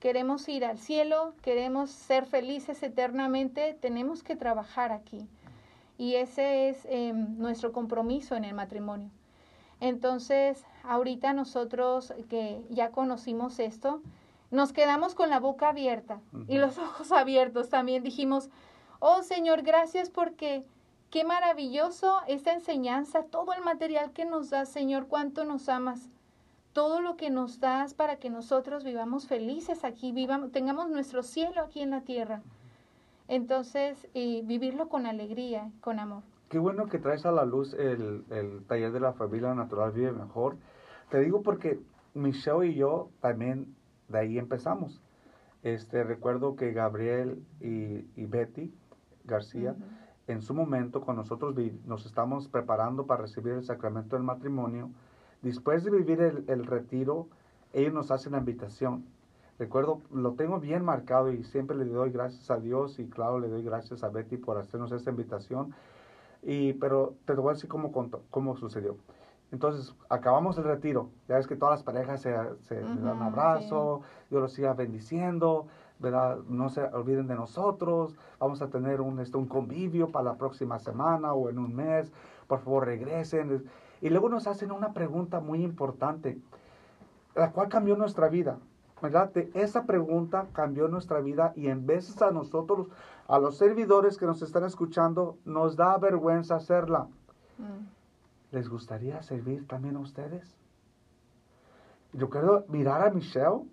Queremos 0.00 0.48
ir 0.48 0.64
al 0.64 0.78
cielo, 0.78 1.34
queremos 1.42 1.90
ser 1.90 2.24
felices 2.24 2.82
eternamente, 2.84 3.76
tenemos 3.80 4.22
que 4.22 4.36
trabajar 4.36 4.92
aquí. 4.92 5.26
Y 5.96 6.14
ese 6.14 6.68
es 6.68 6.86
eh, 6.88 7.12
nuestro 7.12 7.72
compromiso 7.72 8.36
en 8.36 8.44
el 8.44 8.54
matrimonio. 8.54 9.10
Entonces, 9.80 10.64
ahorita 10.84 11.32
nosotros 11.32 12.12
que 12.28 12.62
ya 12.70 12.90
conocimos 12.90 13.58
esto, 13.58 14.02
nos 14.50 14.72
quedamos 14.72 15.14
con 15.14 15.30
la 15.30 15.40
boca 15.40 15.68
abierta 15.68 16.20
uh 16.32 16.38
-huh. 16.38 16.44
y 16.48 16.58
los 16.58 16.78
ojos 16.78 17.12
abiertos 17.12 17.68
también. 17.68 18.02
Dijimos, 18.02 18.50
oh 18.98 19.22
Señor, 19.22 19.62
gracias 19.62 20.10
porque 20.10 20.64
qué 21.10 21.24
maravilloso 21.24 22.20
esta 22.26 22.52
enseñanza, 22.52 23.24
todo 23.24 23.52
el 23.52 23.62
material 23.62 24.12
que 24.12 24.24
nos 24.24 24.50
das, 24.50 24.68
Señor, 24.68 25.06
cuánto 25.08 25.44
nos 25.44 25.68
amas. 25.68 26.08
Todo 26.72 27.00
lo 27.00 27.16
que 27.16 27.30
nos 27.30 27.60
das 27.60 27.94
para 27.94 28.16
que 28.16 28.30
nosotros 28.30 28.84
vivamos 28.84 29.26
felices 29.26 29.84
aquí, 29.84 30.12
vivamos, 30.12 30.52
tengamos 30.52 30.88
nuestro 30.88 31.22
cielo 31.22 31.62
aquí 31.62 31.80
en 31.80 31.90
la 31.90 32.02
tierra. 32.02 32.42
Entonces, 33.26 34.06
y 34.14 34.42
vivirlo 34.42 34.88
con 34.88 35.06
alegría, 35.06 35.70
con 35.80 35.98
amor. 35.98 36.22
Qué 36.48 36.58
bueno 36.58 36.86
que 36.86 36.98
traes 36.98 37.26
a 37.26 37.32
la 37.32 37.44
luz 37.44 37.74
el, 37.74 38.24
el, 38.30 38.64
taller 38.66 38.92
de 38.92 39.00
la 39.00 39.12
familia 39.12 39.54
natural 39.54 39.92
Vive 39.92 40.12
Mejor. 40.12 40.56
Te 41.10 41.20
digo 41.20 41.42
porque 41.42 41.78
Michelle 42.14 42.66
y 42.66 42.74
yo 42.74 43.10
también 43.20 43.74
de 44.08 44.18
ahí 44.18 44.38
empezamos. 44.38 45.00
Este, 45.62 46.04
recuerdo 46.04 46.56
que 46.56 46.72
Gabriel 46.72 47.44
y, 47.60 48.06
y 48.16 48.26
Betty 48.26 48.72
García, 49.24 49.72
uh 49.72 49.74
-huh. 49.74 50.32
en 50.32 50.40
su 50.40 50.54
momento, 50.54 51.02
cuando 51.02 51.22
nosotros 51.22 51.54
nos 51.84 52.06
estamos 52.06 52.48
preparando 52.48 53.06
para 53.06 53.22
recibir 53.22 53.52
el 53.52 53.64
sacramento 53.64 54.16
del 54.16 54.24
matrimonio, 54.24 54.90
después 55.42 55.84
de 55.84 55.90
vivir 55.90 56.20
el, 56.22 56.44
el 56.48 56.64
retiro, 56.64 57.28
ellos 57.74 57.92
nos 57.92 58.10
hacen 58.10 58.32
la 58.32 58.38
invitación 58.38 59.04
recuerdo, 59.58 60.02
lo 60.12 60.34
tengo 60.34 60.60
bien 60.60 60.84
marcado 60.84 61.32
y 61.32 61.42
siempre 61.44 61.76
le 61.76 61.84
doy 61.86 62.10
gracias 62.10 62.50
a 62.50 62.58
Dios 62.58 62.98
y 62.98 63.08
claro, 63.08 63.40
le 63.40 63.48
doy 63.48 63.62
gracias 63.62 64.04
a 64.04 64.08
Betty 64.08 64.36
por 64.36 64.56
hacernos 64.56 64.92
esta 64.92 65.10
invitación. 65.10 65.74
Y, 66.42 66.74
pero 66.74 67.14
te 67.24 67.34
voy 67.34 67.50
a 67.50 67.54
decir 67.54 67.68
cómo, 67.68 67.92
cómo 68.30 68.56
sucedió. 68.56 68.96
Entonces, 69.50 69.94
acabamos 70.08 70.58
el 70.58 70.64
retiro. 70.64 71.08
Ya 71.28 71.36
ves 71.36 71.46
que 71.46 71.56
todas 71.56 71.72
las 71.78 71.82
parejas 71.82 72.20
se, 72.20 72.30
se 72.62 72.82
uh 72.82 72.86
-huh, 72.86 73.00
dan 73.00 73.16
un 73.16 73.22
abrazo, 73.22 74.02
sí. 74.02 74.26
yo 74.30 74.40
los 74.40 74.52
siga 74.52 74.74
bendiciendo, 74.74 75.66
¿verdad? 75.98 76.38
No 76.48 76.68
se 76.68 76.82
olviden 76.82 77.26
de 77.26 77.34
nosotros, 77.34 78.14
vamos 78.38 78.60
a 78.62 78.68
tener 78.68 79.00
un, 79.00 79.18
este, 79.20 79.36
un 79.36 79.46
convivio 79.46 80.10
para 80.10 80.24
la 80.24 80.34
próxima 80.36 80.78
semana 80.78 81.32
o 81.32 81.48
en 81.48 81.58
un 81.58 81.74
mes, 81.74 82.12
por 82.46 82.60
favor 82.60 82.86
regresen. 82.86 83.64
Y 84.00 84.10
luego 84.10 84.28
nos 84.28 84.46
hacen 84.46 84.70
una 84.70 84.92
pregunta 84.92 85.40
muy 85.40 85.64
importante, 85.64 86.38
la 87.34 87.50
cual 87.52 87.68
cambió 87.68 87.96
nuestra 87.96 88.28
vida. 88.28 88.58
¿Verdad? 89.00 89.30
Esa 89.54 89.84
pregunta 89.84 90.46
cambió 90.52 90.88
nuestra 90.88 91.20
vida 91.20 91.52
y 91.56 91.68
en 91.68 91.86
veces 91.86 92.20
a 92.22 92.30
nosotros, 92.30 92.88
a 93.26 93.38
los 93.38 93.56
servidores 93.56 94.16
que 94.16 94.26
nos 94.26 94.42
están 94.42 94.64
escuchando, 94.64 95.38
nos 95.44 95.76
da 95.76 95.96
vergüenza 95.98 96.56
hacerla. 96.56 97.08
Mm. 97.58 97.86
¿Les 98.50 98.68
gustaría 98.68 99.22
servir 99.22 99.66
también 99.66 99.96
a 99.96 100.00
ustedes? 100.00 100.56
Yo 102.12 102.30
quiero 102.30 102.64
mirar 102.68 103.06
a 103.06 103.10
Michelle 103.10 103.64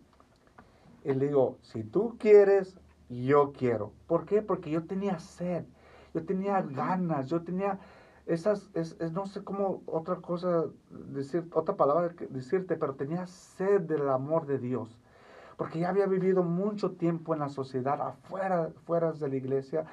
y 1.03 1.13
le 1.13 1.27
digo, 1.27 1.57
si 1.61 1.83
tú 1.83 2.15
quieres, 2.19 2.77
yo 3.09 3.53
quiero. 3.53 3.93
¿Por 4.07 4.25
qué? 4.25 4.41
Porque 4.41 4.69
yo 4.69 4.83
tenía 4.83 5.19
sed, 5.19 5.65
yo 6.13 6.25
tenía 6.25 6.61
ganas, 6.61 7.27
yo 7.27 7.41
tenía 7.43 7.79
esas, 8.25 8.69
es, 8.73 8.95
es 8.99 9.11
no 9.11 9.27
sé 9.27 9.43
cómo 9.43 9.83
otra 9.85 10.15
cosa, 10.15 10.65
decir, 10.89 11.47
otra 11.53 11.75
palabra 11.75 12.15
que 12.15 12.27
decirte, 12.27 12.75
pero 12.75 12.95
tenía 12.95 13.27
sed 13.27 13.81
del 13.81 14.09
amor 14.09 14.47
de 14.47 14.57
Dios. 14.57 14.97
Porque 15.57 15.79
ya 15.79 15.89
había 15.89 16.05
vivido 16.05 16.43
mucho 16.43 16.91
tiempo 16.91 17.33
en 17.33 17.39
la 17.39 17.49
sociedad, 17.49 18.01
afuera, 18.01 18.69
fuera 18.85 19.11
de 19.13 19.29
la 19.29 19.35
iglesia, 19.35 19.85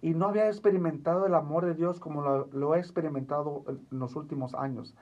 y 0.00 0.14
no 0.14 0.28
había 0.28 0.46
experimentado 0.46 1.26
el 1.26 1.34
amor 1.34 1.66
de 1.66 1.74
Dios 1.74 1.98
como 1.98 2.22
lo, 2.22 2.46
lo 2.52 2.74
he 2.74 2.78
experimentado 2.78 3.64
en 3.66 3.98
los 3.98 4.14
últimos 4.14 4.54
años. 4.54 4.94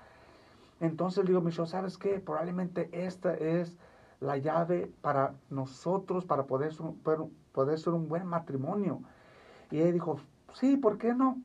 Entonces 0.80 1.24
digo, 1.26 1.40
Michelle, 1.40 1.68
¿sabes 1.68 1.98
qué? 1.98 2.18
Probablemente 2.18 2.88
esta 2.92 3.34
es 3.34 3.76
la 4.20 4.36
llave 4.38 4.90
para 5.00 5.34
nosotros, 5.50 6.24
para 6.24 6.44
poder, 6.44 6.72
poder 7.52 7.78
ser 7.78 7.92
un 7.92 8.08
buen 8.08 8.26
matrimonio. 8.26 9.00
Y 9.70 9.80
ella 9.80 9.92
dijo, 9.92 10.20
sí, 10.54 10.76
¿por 10.76 10.98
qué 10.98 11.14
no? 11.14 11.38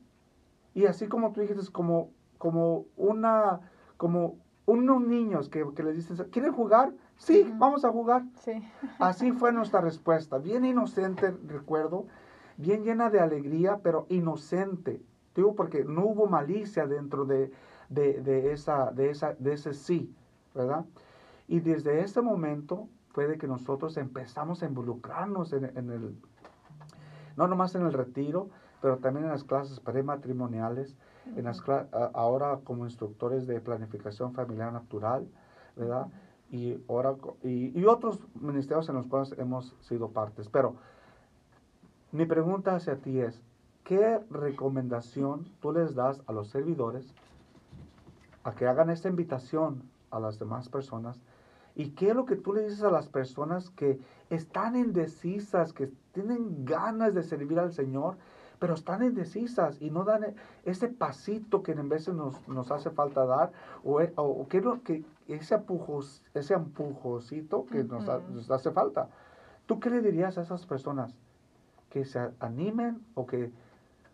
Y 0.74 0.86
así 0.86 1.08
como 1.08 1.32
tú 1.32 1.42
dijiste, 1.42 1.72
como, 1.72 2.12
como 2.38 2.86
una, 2.96 3.60
como 3.98 4.38
unos 4.66 5.02
niños 5.02 5.50
que, 5.50 5.66
que 5.76 5.84
les 5.84 5.96
dicen, 5.96 6.18
¿quieren 6.30 6.54
jugar? 6.54 6.94
Sí, 7.22 7.54
vamos 7.58 7.86
a 7.86 7.92
jugar. 7.92 8.24
Sí. 8.40 8.52
Así 8.98 9.32
fue 9.32 9.52
nuestra 9.54 9.80
respuesta, 9.80 10.40
bien 10.40 10.66
inocente, 10.66 11.32
recuerdo, 11.46 12.08
bien 12.58 12.84
llena 12.84 13.12
de 13.12 13.20
alegría, 13.20 13.80
pero 13.84 14.08
inocente. 14.10 15.02
Digo 15.36 15.56
porque 15.56 15.86
no 15.86 16.06
hubo 16.06 16.26
malicia 16.26 16.88
dentro 16.88 17.26
de, 17.26 17.52
de, 17.90 18.22
de 18.22 18.52
esa, 18.52 18.92
de, 18.92 19.12
esa, 19.12 19.36
de 19.36 19.54
ese 19.54 19.74
sí, 19.74 20.12
¿verdad? 20.56 20.84
Y 21.48 21.60
desde 21.60 22.02
ese 22.02 22.22
momento 22.22 22.88
fue 23.10 23.28
de 23.28 23.38
que 23.38 23.48
nosotros 23.48 23.98
empezamos 23.98 24.64
a 24.64 24.66
involucrarnos 24.66 25.54
en, 25.54 25.66
en 25.78 25.92
el, 25.92 26.16
no 27.38 27.48
nomás 27.48 27.76
en 27.76 27.86
el 27.86 27.94
retiro, 27.94 28.50
pero 28.82 28.98
también 28.98 29.26
en 29.26 29.32
las 29.32 29.44
clases 29.44 29.80
prematrimoniales, 29.80 30.98
en 31.36 31.46
las 31.46 31.62
ahora 32.14 32.60
como 32.64 32.86
instructores 32.86 33.46
de 33.46 33.62
planificación 33.62 34.34
familiar 34.34 34.74
natural, 34.74 35.28
¿verdad? 35.76 36.08
Y, 36.52 36.76
co- 36.86 37.38
y, 37.44 37.86
otros 37.86 38.20
ministerios 38.40 38.90
en 38.90 38.96
los 38.96 39.08
cuales 39.08 39.34
hemos 39.38 39.74
sido 39.80 40.10
partes. 40.10 40.50
Pero 40.50 40.76
mi 42.12 42.26
pregunta 42.26 42.76
hacia 42.76 42.98
ti 42.98 43.20
es, 43.22 43.42
¿qué 43.86 44.20
recomendación 44.30 45.46
tú 45.62 45.72
les 45.72 45.96
das 45.96 46.22
a 46.28 46.34
los 46.34 46.50
servidores 46.50 47.14
a 48.44 48.52
que 48.54 48.68
hagan 48.68 48.90
esta 48.90 49.08
invitación 49.08 49.84
a 50.10 50.20
las 50.20 50.40
demás 50.40 50.68
personas? 50.68 51.22
¿Y 51.74 51.92
qué 51.92 52.10
es 52.10 52.16
lo 52.16 52.26
que 52.26 52.36
tú 52.36 52.54
le 52.54 52.64
dices 52.64 52.84
a 52.84 52.92
las 52.92 53.08
personas 53.08 53.70
que 53.70 53.98
están 54.30 54.76
indecisas, 54.76 55.72
que 55.72 55.90
tienen 56.12 56.66
ganas 56.66 57.14
de 57.14 57.24
servir 57.24 57.60
al 57.60 57.72
Señor, 57.72 58.18
pero 58.60 58.74
están 58.74 59.04
indecisas 59.04 59.82
y 59.82 59.90
no 59.90 60.04
dan 60.04 60.26
e- 60.26 60.36
ese 60.66 60.90
pasito 60.90 61.64
que 61.64 61.72
en 61.72 61.88
veces 61.88 62.14
nos, 62.14 62.46
nos 62.48 62.72
hace 62.72 62.90
falta 62.90 63.26
dar? 63.26 63.54
¿O, 63.86 64.02
e- 64.02 64.12
o- 64.18 64.42
o 64.42 64.48
qué 64.50 65.04
ese, 65.36 65.56
empujos, 65.56 66.24
ese 66.34 66.54
empujocito 66.54 67.66
que 67.66 67.84
nos, 67.84 68.08
ha- 68.10 68.18
Ujú. 68.18 68.34
nos 68.34 68.52
hace 68.52 68.72
falta? 68.72 69.10
¿Tú 69.66 69.80
qué 69.80 69.90
le 69.90 70.02
dirías 70.02 70.38
a 70.38 70.42
esas 70.42 70.66
personas? 70.66 71.16
¿Que 71.90 72.06
se 72.06 72.32
animen 72.40 73.04
o 73.16 73.26
que 73.26 73.52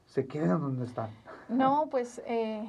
se 0.05 0.27
queden 0.27 0.59
donde 0.59 0.85
están? 0.85 1.09
No, 1.49 1.87
pues 1.91 2.21
eh, 2.25 2.65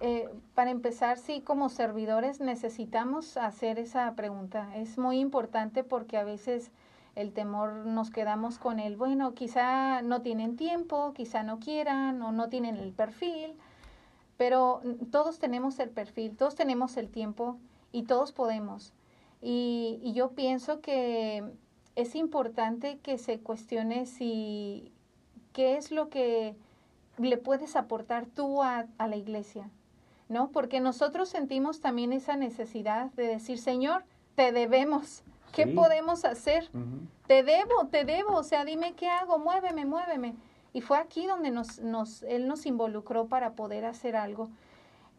eh, 0.00 0.30
para 0.54 0.70
empezar, 0.70 1.18
sí, 1.18 1.40
como 1.40 1.68
servidores 1.68 2.40
necesitamos 2.40 3.36
hacer 3.36 3.78
esa 3.78 4.14
pregunta. 4.14 4.76
Es 4.76 4.98
muy 4.98 5.18
importante 5.20 5.84
porque 5.84 6.16
a 6.16 6.24
veces 6.24 6.70
el 7.16 7.32
temor 7.32 7.72
nos 7.86 8.10
quedamos 8.10 8.58
con 8.58 8.78
el, 8.78 8.96
bueno, 8.96 9.34
quizá 9.34 10.00
no 10.02 10.22
tienen 10.22 10.56
tiempo, 10.56 11.12
quizá 11.12 11.42
no 11.42 11.58
quieran 11.58 12.22
o 12.22 12.32
no 12.32 12.48
tienen 12.48 12.76
el 12.76 12.92
perfil, 12.92 13.56
pero 14.36 14.80
todos 15.10 15.38
tenemos 15.38 15.78
el 15.80 15.90
perfil, 15.90 16.36
todos 16.36 16.54
tenemos 16.54 16.96
el 16.96 17.10
tiempo 17.10 17.58
y 17.92 18.02
todos 18.04 18.32
podemos. 18.32 18.92
Y, 19.42 20.00
y 20.02 20.12
yo 20.12 20.30
pienso 20.32 20.80
que 20.80 21.42
es 21.96 22.14
importante 22.14 22.98
que 22.98 23.18
se 23.18 23.40
cuestione 23.40 24.06
si 24.06 24.92
qué 25.52 25.76
es 25.76 25.90
lo 25.90 26.08
que 26.08 26.54
le 27.18 27.36
puedes 27.36 27.76
aportar 27.76 28.26
tú 28.26 28.62
a, 28.62 28.86
a 28.98 29.08
la 29.08 29.16
iglesia, 29.16 29.68
¿no? 30.28 30.50
Porque 30.50 30.80
nosotros 30.80 31.28
sentimos 31.28 31.80
también 31.80 32.12
esa 32.12 32.36
necesidad 32.36 33.10
de 33.12 33.26
decir, 33.26 33.58
Señor, 33.58 34.04
te 34.36 34.52
debemos. 34.52 35.22
¿Qué 35.52 35.64
Sí. 35.64 35.72
podemos 35.72 36.24
hacer? 36.24 36.70
Te 37.26 37.42
debo, 37.42 37.88
te 37.90 38.04
debo, 38.04 38.34
o 38.36 38.42
sea, 38.44 38.64
dime 38.64 38.92
qué 38.94 39.08
hago, 39.08 39.38
muéveme, 39.40 39.84
muéveme. 39.84 40.34
Y 40.72 40.80
fue 40.80 40.96
aquí 40.98 41.26
donde 41.26 41.50
nos, 41.50 41.80
nos, 41.80 42.22
Él 42.22 42.46
nos 42.46 42.66
involucró 42.66 43.26
para 43.26 43.54
poder 43.54 43.84
hacer 43.84 44.14
algo. 44.14 44.48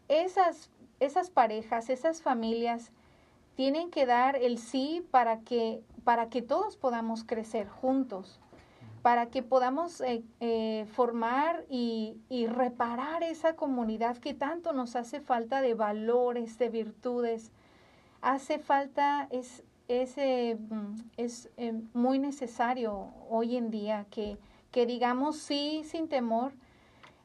Esas, 0.08 0.70
esas 1.04 1.30
parejas, 1.30 1.90
esas 1.90 2.22
familias 2.22 2.92
tienen 3.54 3.90
que 3.90 4.06
dar 4.06 4.36
el 4.36 4.58
sí 4.58 5.06
para 5.10 5.40
que, 5.40 5.82
para 6.04 6.28
que 6.28 6.42
todos 6.42 6.76
podamos 6.76 7.24
crecer 7.24 7.68
juntos, 7.68 8.40
para 9.02 9.26
que 9.26 9.42
podamos 9.42 10.00
eh, 10.00 10.22
eh, 10.40 10.86
formar 10.92 11.64
y, 11.68 12.16
y 12.28 12.46
reparar 12.46 13.22
esa 13.22 13.56
comunidad 13.56 14.16
que 14.18 14.32
tanto 14.32 14.72
nos 14.72 14.96
hace 14.96 15.20
falta 15.20 15.60
de 15.60 15.74
valores, 15.74 16.58
de 16.58 16.68
virtudes. 16.68 17.50
Hace 18.20 18.58
falta, 18.58 19.26
es, 19.30 19.64
es, 19.88 20.16
eh, 20.16 20.56
es 21.16 21.50
muy 21.92 22.20
necesario 22.20 23.08
hoy 23.28 23.56
en 23.56 23.70
día 23.70 24.06
que, 24.10 24.38
que 24.70 24.86
digamos 24.86 25.36
sí 25.36 25.82
sin 25.84 26.08
temor, 26.08 26.52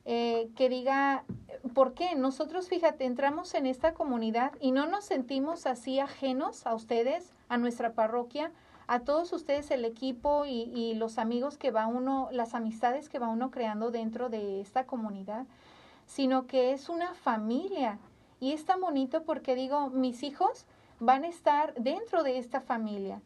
eh, 0.09 0.49
que 0.55 0.69
diga, 0.69 1.25
¿por 1.73 1.93
qué? 1.93 2.15
Nosotros, 2.15 2.69
fíjate, 2.69 3.03
entramos 3.03 3.53
en 3.53 3.65
esta 3.65 3.93
comunidad 3.93 4.53
y 4.61 4.71
no 4.71 4.87
nos 4.87 5.03
sentimos 5.03 5.65
así 5.65 5.99
ajenos 5.99 6.65
a 6.65 6.73
ustedes, 6.73 7.33
a 7.49 7.57
nuestra 7.57 7.91
parroquia, 7.91 8.53
a 8.87 9.01
todos 9.01 9.33
ustedes, 9.33 9.69
el 9.69 9.83
equipo 9.83 10.45
y, 10.45 10.93
los 10.93 11.17
amigos 11.17 11.57
que 11.57 11.71
va 11.71 11.87
uno, 11.87 12.29
las 12.31 12.53
amistades 12.53 13.09
que 13.09 13.19
va 13.19 13.27
uno 13.27 13.51
creando 13.51 13.91
dentro 13.91 14.29
de 14.29 14.61
esta 14.61 14.85
comunidad, 14.85 15.45
sino 16.05 16.47
que 16.47 16.71
es 16.71 16.87
una 16.87 17.13
familia. 17.13 17.99
Y 18.39 18.53
es 18.53 18.63
tan 18.63 18.79
bonito 18.79 19.23
porque 19.23 19.55
digo, 19.55 19.89
mis 19.89 20.23
hijos 20.23 20.67
van 21.01 21.25
a 21.25 21.27
estar 21.27 21.73
dentro 21.73 22.23
de 22.23 22.37
esta 22.37 22.61
familia. 22.61 23.21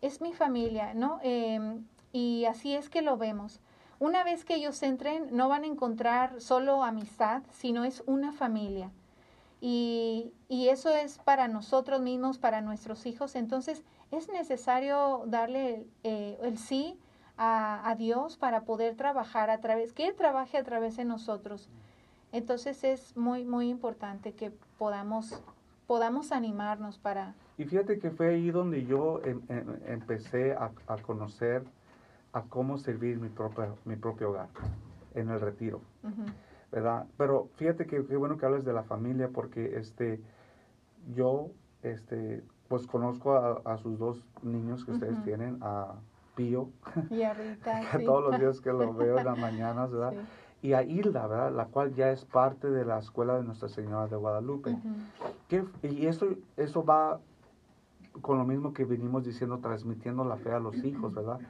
Es 0.00 0.22
mi 0.22 0.32
familia, 0.32 0.94
¿no? 0.94 1.20
Eh, 1.22 1.82
y 2.12 2.46
así 2.46 2.74
es 2.74 2.88
que 2.88 3.02
lo 3.02 3.18
vemos. 3.18 3.60
Una 3.98 4.24
vez 4.24 4.44
que 4.44 4.56
ellos 4.56 4.82
entren, 4.82 5.28
no 5.30 5.48
van 5.48 5.64
a 5.64 5.66
encontrar 5.66 6.40
solo 6.40 6.82
amistad, 6.82 7.42
sino 7.52 7.84
es 7.84 8.02
una 8.06 8.32
familia. 8.32 8.90
Y, 9.60 10.32
y 10.48 10.68
eso 10.68 10.90
es 10.90 11.18
para 11.18 11.48
nosotros 11.48 12.00
mismos, 12.00 12.38
para 12.38 12.60
nuestros 12.60 13.06
hijos. 13.06 13.34
Entonces, 13.34 13.82
es 14.10 14.28
necesario 14.28 15.22
darle 15.26 15.86
eh, 16.02 16.38
el 16.42 16.58
sí 16.58 16.98
a, 17.36 17.88
a 17.88 17.94
Dios 17.94 18.36
para 18.36 18.62
poder 18.64 18.94
trabajar 18.96 19.48
a 19.50 19.58
través, 19.60 19.92
que 19.92 20.06
Él 20.06 20.14
trabaje 20.16 20.58
a 20.58 20.64
través 20.64 20.96
de 20.96 21.04
nosotros. 21.04 21.68
Entonces, 22.32 22.84
es 22.84 23.16
muy, 23.16 23.44
muy 23.44 23.68
importante 23.70 24.32
que 24.32 24.50
podamos, 24.76 25.42
podamos 25.86 26.32
animarnos 26.32 26.98
para... 26.98 27.34
Y 27.56 27.64
fíjate 27.64 27.98
que 28.00 28.10
fue 28.10 28.30
ahí 28.34 28.50
donde 28.50 28.84
yo 28.84 29.20
em- 29.24 29.40
em- 29.48 29.80
empecé 29.86 30.52
a, 30.52 30.72
a 30.88 30.96
conocer 30.98 31.64
a 32.34 32.42
cómo 32.42 32.76
servir 32.78 33.18
mi 33.18 33.28
propio, 33.28 33.78
mi 33.84 33.96
propio 33.96 34.30
hogar 34.30 34.48
en 35.14 35.30
el 35.30 35.40
retiro, 35.40 35.80
Ujú, 36.02 36.24
¿verdad? 36.72 37.06
Pero 37.16 37.48
fíjate 37.54 37.86
que 37.86 38.04
qué 38.04 38.16
bueno 38.16 38.36
que 38.36 38.44
hables 38.44 38.64
de 38.64 38.72
la 38.72 38.82
familia 38.82 39.28
porque 39.32 39.78
este, 39.78 40.20
yo, 41.14 41.50
este, 41.82 42.42
pues 42.68 42.86
conozco 42.86 43.34
a, 43.34 43.62
a 43.64 43.78
sus 43.78 43.98
dos 43.98 44.26
niños 44.42 44.84
que 44.84 44.90
ustedes 44.92 45.14
Ujú. 45.14 45.24
tienen, 45.24 45.58
a 45.62 45.94
Pío, 46.34 46.70
Y 47.10 47.22
ahorita, 47.22 47.80
que 47.92 47.98
sí. 47.98 48.04
todos 48.04 48.24
los 48.24 48.40
días 48.40 48.60
que 48.60 48.70
lo 48.72 48.92
veo 48.92 49.18
en 49.18 49.26
las 49.26 49.38
mañanas, 49.38 49.92
¿verdad? 49.92 50.10
Sí. 50.60 50.68
Y 50.68 50.72
a 50.72 50.82
Hilda, 50.82 51.26
¿verdad? 51.28 51.52
La 51.52 51.66
cual 51.66 51.94
ya 51.94 52.10
es 52.10 52.24
parte 52.24 52.68
de 52.70 52.84
la 52.84 52.98
escuela 52.98 53.36
de 53.36 53.44
Nuestra 53.44 53.68
Señora 53.68 54.08
de 54.08 54.16
Guadalupe. 54.16 54.70
Ujú. 54.70 54.88
¿Qué- 55.46 55.64
y 55.82 56.06
eso, 56.06 56.26
eso 56.56 56.84
va 56.84 57.20
con 58.20 58.38
lo 58.38 58.44
mismo 58.44 58.72
que 58.72 58.84
venimos 58.84 59.24
diciendo, 59.24 59.58
transmitiendo 59.58 60.24
la 60.24 60.36
fe 60.36 60.52
a 60.52 60.60
los 60.60 60.76
hijos, 60.84 61.14
¿verdad? 61.14 61.40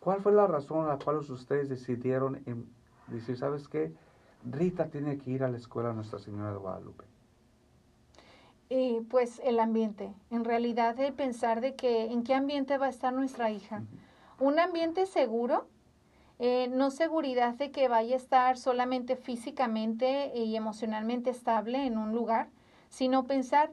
¿Cuál 0.00 0.20
fue 0.20 0.32
la 0.32 0.46
razón 0.46 0.84
a 0.84 0.88
la 0.88 0.98
cual 0.98 1.18
ustedes 1.18 1.68
decidieron 1.68 2.42
en 2.46 2.66
decir, 3.08 3.36
¿sabes 3.36 3.68
qué? 3.68 3.92
Rita 4.44 4.86
tiene 4.86 5.18
que 5.18 5.30
ir 5.30 5.44
a 5.44 5.48
la 5.48 5.56
escuela 5.56 5.92
Nuestra 5.92 6.18
Señora 6.18 6.52
de 6.52 6.58
Guadalupe. 6.58 7.04
Y 8.68 9.00
pues 9.02 9.40
el 9.44 9.58
ambiente, 9.58 10.14
en 10.30 10.44
realidad 10.44 10.98
el 11.00 11.12
pensar 11.12 11.60
de 11.60 11.74
que 11.74 12.04
en 12.04 12.22
qué 12.22 12.34
ambiente 12.34 12.78
va 12.78 12.86
a 12.86 12.90
estar 12.90 13.12
nuestra 13.12 13.50
hija. 13.50 13.82
Un 14.38 14.60
ambiente 14.60 15.06
seguro, 15.06 15.66
eh, 16.38 16.68
no 16.68 16.90
seguridad 16.90 17.54
de 17.54 17.72
que 17.72 17.88
vaya 17.88 18.14
a 18.14 18.16
estar 18.16 18.56
solamente 18.56 19.16
físicamente 19.16 20.32
y 20.34 20.56
emocionalmente 20.56 21.30
estable 21.30 21.84
en 21.84 21.98
un 21.98 22.12
lugar, 22.12 22.48
sino 22.88 23.26
pensar 23.26 23.72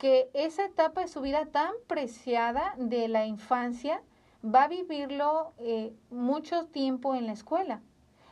que 0.00 0.30
esa 0.32 0.64
etapa 0.64 1.02
de 1.02 1.08
su 1.08 1.20
vida 1.20 1.44
tan 1.44 1.72
preciada 1.86 2.74
de 2.78 3.06
la 3.06 3.26
infancia 3.26 4.00
va 4.42 4.62
a 4.62 4.68
vivirlo 4.68 5.52
eh, 5.58 5.92
mucho 6.08 6.64
tiempo 6.68 7.14
en 7.14 7.26
la 7.26 7.32
escuela. 7.32 7.82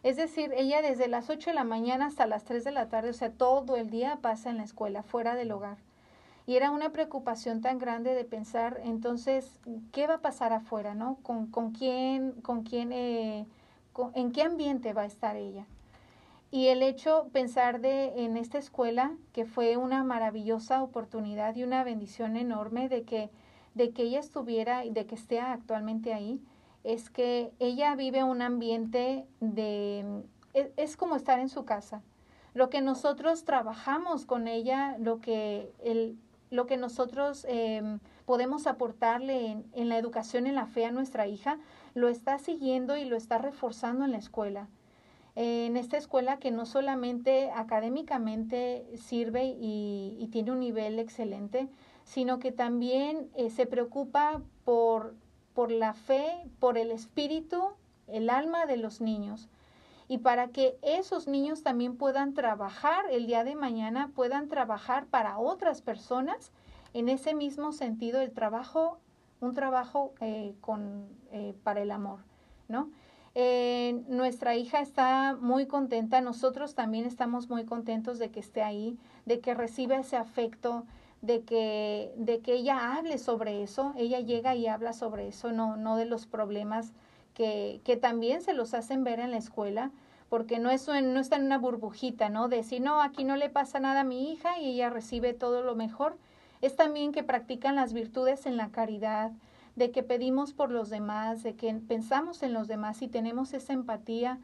Es 0.03 0.17
decir, 0.17 0.51
ella 0.57 0.81
desde 0.81 1.09
las 1.09 1.29
8 1.29 1.51
de 1.51 1.55
la 1.55 1.65
mañana 1.65 2.07
hasta 2.07 2.27
las 2.27 2.45
3 2.45 2.65
de 2.65 2.73
la 2.73 2.89
tarde, 2.89 3.11
o 3.11 3.13
sea, 3.13 3.33
todo 3.33 3.77
el 3.77 3.91
día 3.91 4.19
pasa 4.23 4.49
en 4.49 4.57
la 4.57 4.63
escuela, 4.63 5.03
fuera 5.03 5.35
del 5.35 5.53
hogar. 5.53 5.77
Y 6.47 6.57
era 6.57 6.71
una 6.71 6.91
preocupación 6.91 7.61
tan 7.61 7.79
grande 7.79 8.15
de 8.15 8.25
pensar, 8.25 8.81
entonces, 8.83 9.61
¿qué 9.93 10.07
va 10.07 10.15
a 10.15 10.23
pasar 10.23 10.55
afuera, 10.55 10.95
no? 10.95 11.19
¿Con, 11.23 11.49
con 11.49 11.73
quién, 11.73 12.33
con 12.41 12.63
quién, 12.63 12.93
eh, 12.93 13.47
en 14.15 14.33
qué 14.33 14.43
ambiente 14.43 14.95
va 14.95 15.03
a 15.03 15.07
estar 15.07 15.37
ella? 15.37 15.67
Y 16.51 16.69
el 16.69 16.83
hecho, 16.83 17.29
pensar 17.33 17.81
de 17.81 18.25
en 18.25 18.39
esta 18.39 18.57
escuela, 18.57 19.13
que 19.33 19.45
fue 19.45 19.77
una 19.77 20.03
maravillosa 20.03 20.83
oportunidad 20.83 21.55
y 21.57 21.63
una 21.63 21.85
bendición 21.85 22.37
enorme 22.37 22.89
de 22.89 23.03
que, 23.03 23.31
de 23.75 23.91
que 23.93 24.05
ella 24.05 24.21
estuviera 24.21 24.85
y 24.87 24.91
de 24.91 25.05
que 25.05 25.15
esté 25.15 25.41
actualmente 25.41 26.15
ahí, 26.15 26.41
es 26.85 27.11
que 27.11 27.53
ella 27.59 27.95
vive 27.97 28.25
un 28.25 28.41
ambiente 28.41 29.27
de, 29.41 30.23
es, 30.55 30.69
es 30.79 30.97
como 30.97 31.17
estar 31.17 31.39
en 31.39 31.51
su 31.51 31.67
casa. 31.67 32.03
Lo 32.55 32.71
que 32.71 32.81
nosotros 32.81 33.45
trabajamos 33.45 34.25
con 34.25 34.49
ella, 34.49 34.97
lo 34.99 35.21
que, 35.21 35.71
el, 35.85 36.17
lo 36.51 36.67
que 36.67 36.79
nosotros 36.79 37.45
em, 37.47 37.99
podemos 38.25 38.67
aportarle 38.67 39.49
en, 39.49 39.67
en 39.75 39.91
la 39.91 39.99
educación, 39.99 40.47
en 40.47 40.55
la 40.55 40.67
fe 40.67 40.87
a 40.87 40.93
nuestra 40.93 41.27
hija, 41.27 41.59
lo 41.95 42.09
está 42.09 42.39
siguiendo 42.39 42.97
y 42.97 43.05
lo 43.05 43.17
está 43.17 43.37
reforzando 43.37 44.07
en 44.07 44.13
la 44.13 44.19
escuela 44.19 44.67
en 45.41 45.77
esta 45.77 45.97
escuela 45.97 46.39
que 46.41 46.51
no 46.51 46.67
solamente 46.67 47.53
académicamente 47.53 48.85
sirve 48.97 49.55
y, 49.57 50.29
tiene 50.33 50.51
un 50.51 50.59
nivel 50.59 50.99
excelente, 50.99 51.69
sino 52.03 52.41
que 52.41 52.51
también 52.51 53.31
eh, 53.37 53.49
se 53.49 53.65
preocupa 53.65 54.43
por, 54.65 55.15
por 55.55 55.71
la 55.71 55.95
fe, 55.95 56.45
por 56.59 56.77
el 56.77 56.91
espíritu, 56.91 57.71
el 58.09 58.31
alma 58.31 58.67
de 58.67 58.79
los 58.79 59.01
niños. 59.01 59.49
Y 60.09 60.19
para 60.19 60.49
que 60.49 60.77
esos 60.83 61.29
niños 61.29 61.63
también 61.63 61.97
puedan 61.97 62.35
trabajar 62.35 63.05
el 63.09 63.29
día 63.29 63.45
de 63.45 63.55
mañana, 63.55 64.11
puedan 64.17 64.49
trabajar 64.49 65.07
para 65.07 65.39
otras 65.39 65.83
personas 65.83 66.51
en 66.95 67.09
ese 67.09 67.33
mismo 67.35 67.71
sentido, 67.71 68.21
el 68.21 68.33
trabajo, 68.33 68.99
un 69.41 69.55
trabajo 69.55 70.15
eh, 70.21 70.57
con, 70.61 71.07
eh, 71.31 71.55
para 71.63 71.81
el 71.81 71.93
amor, 71.93 72.25
¿no? 72.67 72.91
Eh, 73.41 74.03
nuestra 74.09 74.57
hija 74.57 74.81
está 74.81 75.37
muy 75.41 75.67
contenta, 75.67 76.21
nosotros 76.21 76.75
también 76.75 77.07
estamos 77.07 77.49
muy 77.49 77.65
contentos 77.65 78.19
de 78.19 78.33
que 78.33 78.41
esté 78.41 78.63
ahí, 78.63 78.99
de 79.27 79.39
que 79.39 79.55
reciba 79.55 79.95
ese 79.95 80.17
afecto, 80.17 80.87
de 81.23 81.43
que, 81.45 82.13
de 82.17 82.41
que 82.41 82.55
ella 82.55 82.97
hable 82.97 83.17
sobre 83.17 83.63
eso, 83.63 83.95
ella 83.97 84.19
llega 84.19 84.57
y 84.57 84.67
habla 84.67 84.93
sobre 84.93 85.29
eso, 85.29 85.53
no, 85.53 85.77
no 85.77 85.95
de 85.95 86.05
los 86.05 86.27
problemas 86.27 86.95
que, 87.33 87.81
que 87.85 87.97
también 87.97 88.43
se 88.43 88.55
los 88.55 88.75
hacen 88.75 89.05
ver 89.05 89.21
en 89.21 89.31
la 89.31 89.37
escuela, 89.39 89.93
porque 90.29 90.59
no, 90.59 90.71
es, 90.71 90.89
no 90.89 91.21
está 91.21 91.37
en 91.37 91.45
una 91.45 91.59
burbujita, 91.59 92.31
¿no? 92.31 92.49
De 92.49 92.57
decir, 92.57 92.83
no, 92.83 93.01
aquí 93.03 93.23
no 93.23 93.37
le 93.37 93.51
pasa 93.51 93.79
nada 93.79 94.01
a 94.01 94.05
mi 94.05 94.33
hija 94.33 94.59
y 94.59 94.71
ella 94.71 94.91
recibe 94.91 95.33
todo 95.33 95.63
lo 95.63 95.77
mejor. 95.77 96.19
Es 96.61 96.75
también 96.75 97.13
que 97.13 97.23
practican 97.23 97.77
las 97.77 97.93
virtudes 97.93 98.47
en 98.47 98.57
la 98.57 98.71
caridad, 98.71 99.31
de 99.79 99.93
que 99.93 100.03
pedimos 100.03 100.53
por 100.53 100.71
los 100.71 100.91
demás, 100.91 101.43
de 101.43 101.55
que 101.55 101.73
pensamos 101.75 102.43
en 102.43 102.53
los 102.53 102.67
demás 102.67 103.01
y 103.01 103.09
tenemos 103.09 103.55
esa 103.55 103.73
empatía 103.73 104.39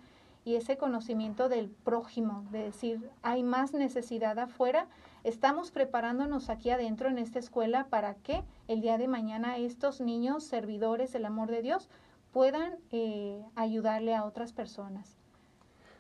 y 0.45 0.55
ese 0.55 0.77
conocimiento 0.77 1.49
del 1.49 1.69
prójimo, 1.69 2.45
de 2.53 2.63
decir, 2.65 3.11
hay 3.23 3.43
más 3.43 3.73
necesidad 3.73 4.39
afuera, 4.39 4.87
estamos 5.25 5.71
preparándonos 5.71 6.51
aquí 6.51 6.71
adentro 6.71 7.09
en 7.09 7.19
esta 7.19 7.39
escuela 7.39 7.87
para 7.89 8.15
que 8.15 8.43
el 8.69 8.81
día 8.81 8.97
de 8.97 9.09
mañana 9.09 9.57
estos 9.57 10.01
niños, 10.01 10.45
servidores 10.45 11.13
del 11.13 11.25
amor 11.25 11.51
de 11.51 11.63
Dios, 11.63 11.89
puedan 12.33 12.75
eh, 12.93 13.43
ayudarle 13.57 14.15
a 14.15 14.25
otras 14.25 14.53
personas. 14.53 15.17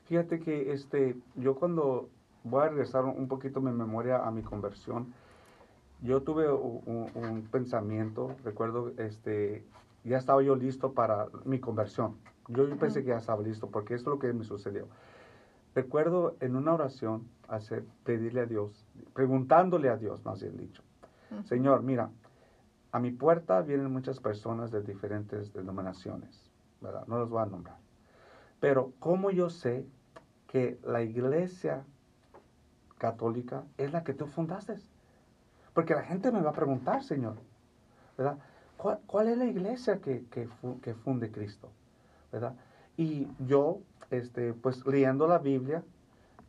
Fíjate 0.04 0.40
que 0.40 0.72
este, 0.72 1.16
yo 1.36 1.56
cuando 1.56 2.08
voy 2.44 2.64
a 2.64 2.68
regresar 2.68 3.04
un 3.04 3.26
poquito 3.26 3.60
mi 3.60 3.72
memoria 3.72 4.18
a 4.18 4.30
mi 4.30 4.42
conversión, 4.42 5.14
yo 6.04 6.22
tuve 6.22 6.52
un, 6.52 7.10
un- 7.14 7.42
pensamiento, 7.50 8.36
recuerdo, 8.44 8.92
este, 8.98 9.64
ya 10.04 10.18
estaba 10.18 10.42
yo 10.42 10.54
listo 10.54 10.92
para 10.92 11.28
mi 11.44 11.58
conversión. 11.58 12.16
Yo, 12.48 12.68
yo 12.68 12.76
pensé 12.78 13.02
que 13.02 13.08
ya 13.08 13.16
estaba 13.18 13.42
listo 13.42 13.70
porque 13.70 13.94
esto 13.94 14.10
es 14.10 14.14
lo 14.14 14.20
que 14.20 14.32
me 14.32 14.44
sucedió. 14.44 14.86
Recuerdo 15.74 16.36
en 16.40 16.56
una 16.56 16.74
oración 16.74 17.26
hacer, 17.48 17.84
pedirle 18.04 18.42
a 18.42 18.46
Dios, 18.46 18.86
preguntándole 19.14 19.88
a 19.88 19.96
Dios, 19.96 20.24
más 20.24 20.40
bien 20.42 20.56
dicho, 20.56 20.82
Señor, 21.44 21.82
mira, 21.82 22.10
a 22.92 23.00
mi 23.00 23.10
puerta 23.10 23.60
vienen 23.62 23.90
muchas 23.90 24.20
personas 24.20 24.70
de 24.70 24.82
diferentes 24.82 25.52
denominaciones, 25.52 26.50
¿verdad? 26.80 27.04
No 27.06 27.18
los 27.18 27.28
voy 27.28 27.42
a 27.42 27.46
nombrar. 27.46 27.76
Pero 28.60 28.92
¿cómo 29.00 29.30
yo 29.30 29.50
sé 29.50 29.84
que 30.46 30.78
la 30.84 31.02
iglesia 31.02 31.82
católica 32.98 33.64
es 33.78 33.92
la 33.92 34.04
que 34.04 34.14
tú 34.14 34.26
fundaste? 34.26 34.78
Porque 35.74 35.94
la 35.94 36.02
gente 36.02 36.30
me 36.32 36.40
va 36.40 36.50
a 36.50 36.54
preguntar, 36.54 37.02
Señor, 37.02 37.36
¿verdad? 38.16 38.38
¿Cuál, 39.06 39.28
es 39.28 39.38
la 39.38 39.44
iglesia 39.46 40.00
que, 40.00 40.24
que, 40.30 40.46
fu- 40.46 40.80
que 40.80 40.94
funde 40.94 41.30
Cristo? 41.30 41.70
¿Verdad? 42.32 42.54
Y 42.96 43.28
yo, 43.46 43.80
este, 44.10 44.52
pues 44.52 44.84
leyendo 44.86 45.26
la 45.26 45.38
Biblia, 45.38 45.82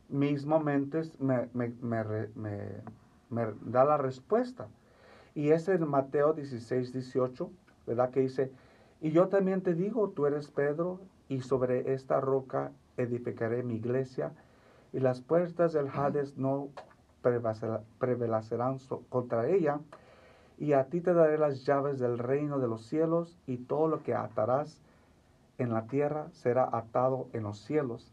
mismamente 0.08 1.02
me, 1.18 1.48
me, 1.54 1.68
me, 1.80 2.04
me- 2.34 2.82
me 3.30 3.46
da 3.62 3.84
la 3.84 3.96
respuesta. 3.96 4.68
Y 5.34 5.50
es 5.50 5.68
en 5.68 5.88
Mateo 5.88 6.32
16, 6.32 6.92
18, 6.92 7.50
¿verdad? 7.86 8.10
Que 8.10 8.20
dice, 8.20 8.52
y 9.00 9.10
yo 9.10 9.28
también 9.28 9.62
te 9.62 9.74
digo, 9.74 10.10
tú 10.10 10.26
eres 10.26 10.48
Pedro, 10.50 11.00
y 11.28 11.40
sobre 11.40 11.92
esta 11.92 12.20
roca 12.20 12.70
edificaré 12.96 13.62
mi 13.62 13.74
iglesia, 13.74 14.32
y 14.92 15.00
las 15.00 15.20
puertas 15.20 15.72
del 15.72 15.88
Hades 15.88 16.36
no 16.38 16.68
prevalecerán 17.98 18.78
contra 19.08 19.48
ella, 19.48 19.80
y 20.58 20.72
a 20.72 20.84
ti 20.86 21.00
te 21.00 21.12
daré 21.12 21.38
las 21.38 21.64
llaves 21.64 21.98
del 21.98 22.18
reino 22.18 22.58
de 22.58 22.68
los 22.68 22.86
cielos, 22.86 23.38
y 23.46 23.58
todo 23.58 23.88
lo 23.88 24.02
que 24.02 24.14
atarás 24.14 24.80
en 25.58 25.72
la 25.72 25.86
tierra 25.86 26.28
será 26.32 26.68
atado 26.72 27.28
en 27.32 27.42
los 27.42 27.58
cielos, 27.58 28.12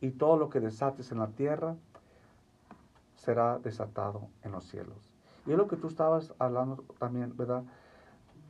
y 0.00 0.10
todo 0.10 0.36
lo 0.36 0.50
que 0.50 0.60
desates 0.60 1.10
en 1.12 1.18
la 1.18 1.28
tierra 1.28 1.76
será 3.16 3.58
desatado 3.58 4.28
en 4.42 4.52
los 4.52 4.64
cielos. 4.64 5.12
Y 5.46 5.52
es 5.52 5.58
lo 5.58 5.68
que 5.68 5.76
tú 5.76 5.88
estabas 5.88 6.34
hablando 6.38 6.84
también, 6.98 7.36
¿verdad? 7.36 7.64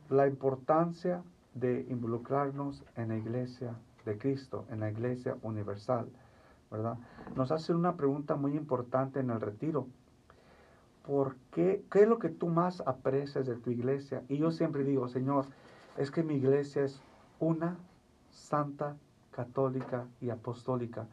La 0.09 0.27
importancia 0.27 1.23
de 1.53 1.85
involucrarnos 1.89 2.83
en 2.95 3.09
la 3.09 3.17
iglesia 3.17 3.75
de 4.05 4.17
Cristo, 4.17 4.65
en 4.69 4.81
la 4.81 4.91
iglesia 4.91 5.37
universal, 5.41 6.07
Nos 7.35 7.51
hacen 7.51 7.75
una 7.75 7.95
pregunta 7.95 8.35
muy 8.35 8.55
importante 8.55 9.19
en 9.19 9.29
el 9.29 9.39
retiro. 9.39 9.87
¿Por 11.05 11.35
qué? 11.51 11.83
¿Qué 11.91 12.01
es 12.03 12.07
lo 12.07 12.19
que 12.19 12.29
tú 12.29 12.47
más 12.47 12.81
aprecias 12.85 13.45
de 13.45 13.55
tu 13.55 13.69
iglesia? 13.69 14.23
Y 14.27 14.37
yo 14.37 14.51
siempre 14.51 14.83
digo, 14.83 15.07
Señor, 15.07 15.45
es 15.97 16.11
que 16.11 16.23
mi 16.23 16.35
iglesia 16.35 16.83
es 16.83 17.01
una, 17.39 17.77
santa, 18.31 18.97
católica 19.31 20.07
y 20.21 20.29
apostólica. 20.29 21.07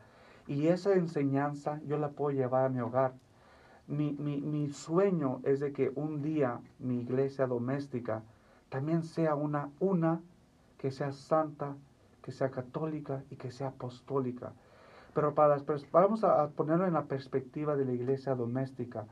Y 0.47 0.69
esa 0.69 0.95
enseñanza 0.95 1.81
yo 1.87 1.99
la 1.99 2.11
puedo 2.11 2.37
llevar 2.37 2.67
a 2.67 2.69
mi 2.69 2.81
hogar. 2.81 3.15
Mi, 3.87 4.13
mi, 4.13 4.41
mi 4.41 4.71
sueño 4.71 5.41
es 5.45 5.61
de 5.61 5.73
que 5.73 5.93
un 5.95 6.23
día 6.23 6.61
mi 6.79 7.01
iglesia 7.01 7.47
doméstica 7.47 8.23
también 8.69 9.03
sea 9.03 9.35
una, 9.35 9.71
una 9.81 10.21
que 10.79 10.91
sea 10.91 11.13
santa, 11.13 11.77
que 12.23 12.33
sea 12.33 12.51
católica 12.51 13.23
y 13.31 13.37
que 13.37 13.51
sea 13.51 13.69
apostólica. 13.69 14.53
Pero 15.15 15.35
para 15.35 15.57
vamos 15.91 16.25
a 16.25 16.49
ponerlo 16.51 16.87
en 16.87 16.95
la 16.95 17.05
perspectiva 17.05 17.77
de 17.77 17.85
la 17.85 17.93
iglesia 17.93 18.35
doméstica. 18.35 19.07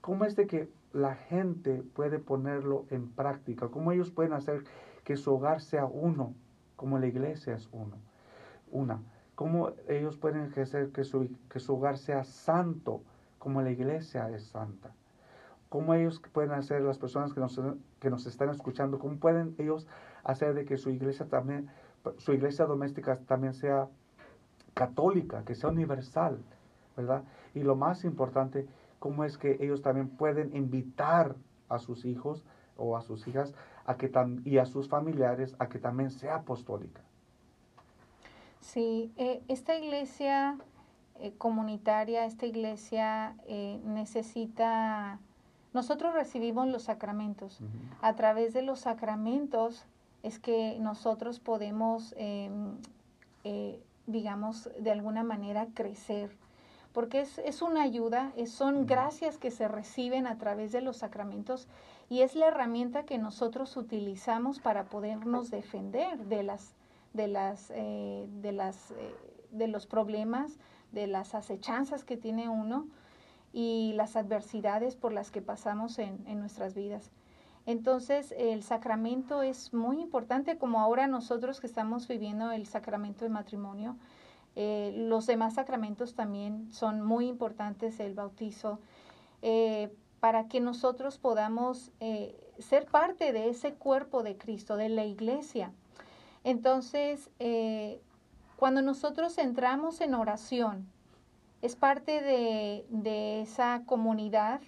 ¿Cómo 0.00 0.24
es 0.24 0.36
de 0.36 0.46
que 0.46 0.68
la 0.92 1.14
gente 1.14 1.82
puede 1.94 2.18
ponerlo 2.18 2.86
en 2.90 3.08
práctica? 3.08 3.68
¿Cómo 3.68 3.92
ellos 3.92 4.10
pueden 4.10 4.32
hacer 4.32 4.64
que 5.04 5.16
su 5.16 5.34
hogar 5.34 5.60
sea 5.60 5.86
uno, 5.86 6.34
como 6.76 6.98
la 6.98 7.06
iglesia 7.06 7.54
es 7.54 7.68
uno? 7.72 7.96
Una. 8.70 9.00
¿Cómo 9.34 9.70
ellos 9.88 10.16
pueden 10.16 10.52
hacer 10.60 10.90
que 10.90 11.04
su, 11.04 11.28
que 11.48 11.58
su 11.58 11.74
hogar 11.74 11.98
sea 11.98 12.24
santo, 12.24 13.02
como 13.38 13.62
la 13.62 13.70
iglesia 13.70 14.28
es 14.30 14.44
santa? 14.44 14.92
¿Cómo 15.68 15.94
ellos 15.94 16.20
pueden 16.32 16.52
hacer, 16.52 16.82
las 16.82 16.98
personas 16.98 17.32
que 17.32 17.40
nos, 17.40 17.60
que 17.98 18.10
nos 18.10 18.26
están 18.26 18.50
escuchando, 18.50 18.98
cómo 18.98 19.16
pueden 19.16 19.54
ellos 19.58 19.88
hacer 20.22 20.54
de 20.54 20.64
que 20.64 20.76
su 20.76 20.90
iglesia 20.90 21.26
también, 21.26 21.68
su 22.18 22.32
iglesia 22.32 22.66
doméstica 22.66 23.18
también 23.26 23.54
sea 23.54 23.88
católica, 24.74 25.44
que 25.44 25.54
sea 25.54 25.70
universal, 25.70 26.38
¿verdad? 26.96 27.24
Y 27.54 27.60
lo 27.60 27.76
más 27.76 28.04
importante, 28.04 28.66
cómo 28.98 29.24
es 29.24 29.38
que 29.38 29.56
ellos 29.60 29.82
también 29.82 30.08
pueden 30.08 30.54
invitar 30.54 31.36
a 31.68 31.78
sus 31.78 32.04
hijos 32.04 32.44
o 32.76 32.96
a 32.96 33.02
sus 33.02 33.26
hijas 33.28 33.54
a 33.86 33.96
que 33.96 34.10
y 34.44 34.58
a 34.58 34.66
sus 34.66 34.88
familiares 34.88 35.54
a 35.58 35.68
que 35.68 35.78
también 35.78 36.10
sea 36.10 36.36
apostólica. 36.36 37.00
Sí, 38.60 39.12
eh, 39.16 39.42
esta 39.48 39.76
iglesia 39.76 40.58
eh, 41.20 41.32
comunitaria, 41.36 42.24
esta 42.24 42.46
iglesia 42.46 43.36
eh, 43.46 43.80
necesita, 43.84 45.18
nosotros 45.74 46.14
recibimos 46.14 46.66
los 46.68 46.84
sacramentos. 46.84 47.60
A 48.00 48.14
través 48.14 48.54
de 48.54 48.62
los 48.62 48.80
sacramentos 48.80 49.86
es 50.24 50.38
que 50.38 50.78
nosotros 50.80 51.38
podemos 51.38 52.14
eh, 52.16 52.50
eh, 53.44 53.78
digamos, 54.06 54.70
de 54.78 54.90
alguna 54.90 55.22
manera 55.22 55.66
crecer. 55.74 56.36
Porque 56.92 57.20
es, 57.22 57.38
es 57.38 57.60
una 57.62 57.82
ayuda, 57.82 58.32
es- 58.36 58.52
son 58.52 58.86
gracias 58.86 59.36
que 59.38 59.50
se 59.50 59.66
reciben 59.66 60.26
a 60.26 60.38
través 60.38 60.70
de 60.72 60.80
los 60.80 60.98
sacramentos 60.98 61.66
y 62.08 62.20
es 62.20 62.36
la 62.36 62.46
herramienta 62.48 63.04
que 63.04 63.18
nosotros 63.18 63.76
utilizamos 63.76 64.60
para 64.60 64.84
podernos 64.84 65.50
defender 65.50 66.18
de 66.26 66.42
las, 66.44 66.74
de 67.12 67.26
las, 67.28 67.72
eh, 67.74 68.26
de 68.42 68.52
las, 68.52 68.92
eh, 68.92 69.14
de 69.50 69.66
los 69.68 69.86
problemas, 69.86 70.58
de 70.92 71.06
las 71.08 71.34
acechanzas 71.34 72.04
que 72.04 72.16
tiene 72.16 72.48
uno 72.48 72.86
y 73.52 73.92
las 73.94 74.14
adversidades 74.16 74.94
por 74.94 75.12
las 75.12 75.30
que 75.30 75.42
pasamos 75.42 75.98
en, 75.98 76.24
en 76.28 76.38
nuestras 76.40 76.74
vidas. 76.74 77.10
Entonces, 77.66 78.34
el 78.36 78.62
sacramento 78.62 79.42
es 79.42 79.72
muy 79.72 80.00
importante, 80.00 80.58
como 80.58 80.80
ahora 80.80 81.06
nosotros 81.06 81.60
que 81.60 81.66
estamos 81.66 82.06
viviendo 82.08 82.52
el 82.52 82.66
sacramento 82.66 83.24
de 83.24 83.30
matrimonio. 83.30 83.96
Eh, 84.54 84.92
los 84.96 85.26
demás 85.26 85.54
sacramentos 85.54 86.14
también 86.14 86.72
son 86.72 87.00
muy 87.00 87.26
importantes, 87.26 87.98
el 88.00 88.14
bautizo, 88.14 88.80
eh, 89.40 89.90
para 90.20 90.46
que 90.46 90.60
nosotros 90.60 91.18
podamos 91.18 91.90
eh, 92.00 92.36
ser 92.58 92.86
parte 92.86 93.32
de 93.32 93.48
ese 93.48 93.74
cuerpo 93.74 94.22
de 94.22 94.36
Cristo, 94.36 94.76
de 94.76 94.90
la 94.90 95.04
iglesia. 95.04 95.72
Entonces, 96.44 97.30
cuando 98.56 98.82
nosotros 98.82 99.38
entramos 99.38 100.02
en 100.02 100.14
oración, 100.14 100.86
es 101.62 101.74
parte 101.74 102.20
de 102.20 103.40
esa 103.40 103.82
comunidad 103.86 104.60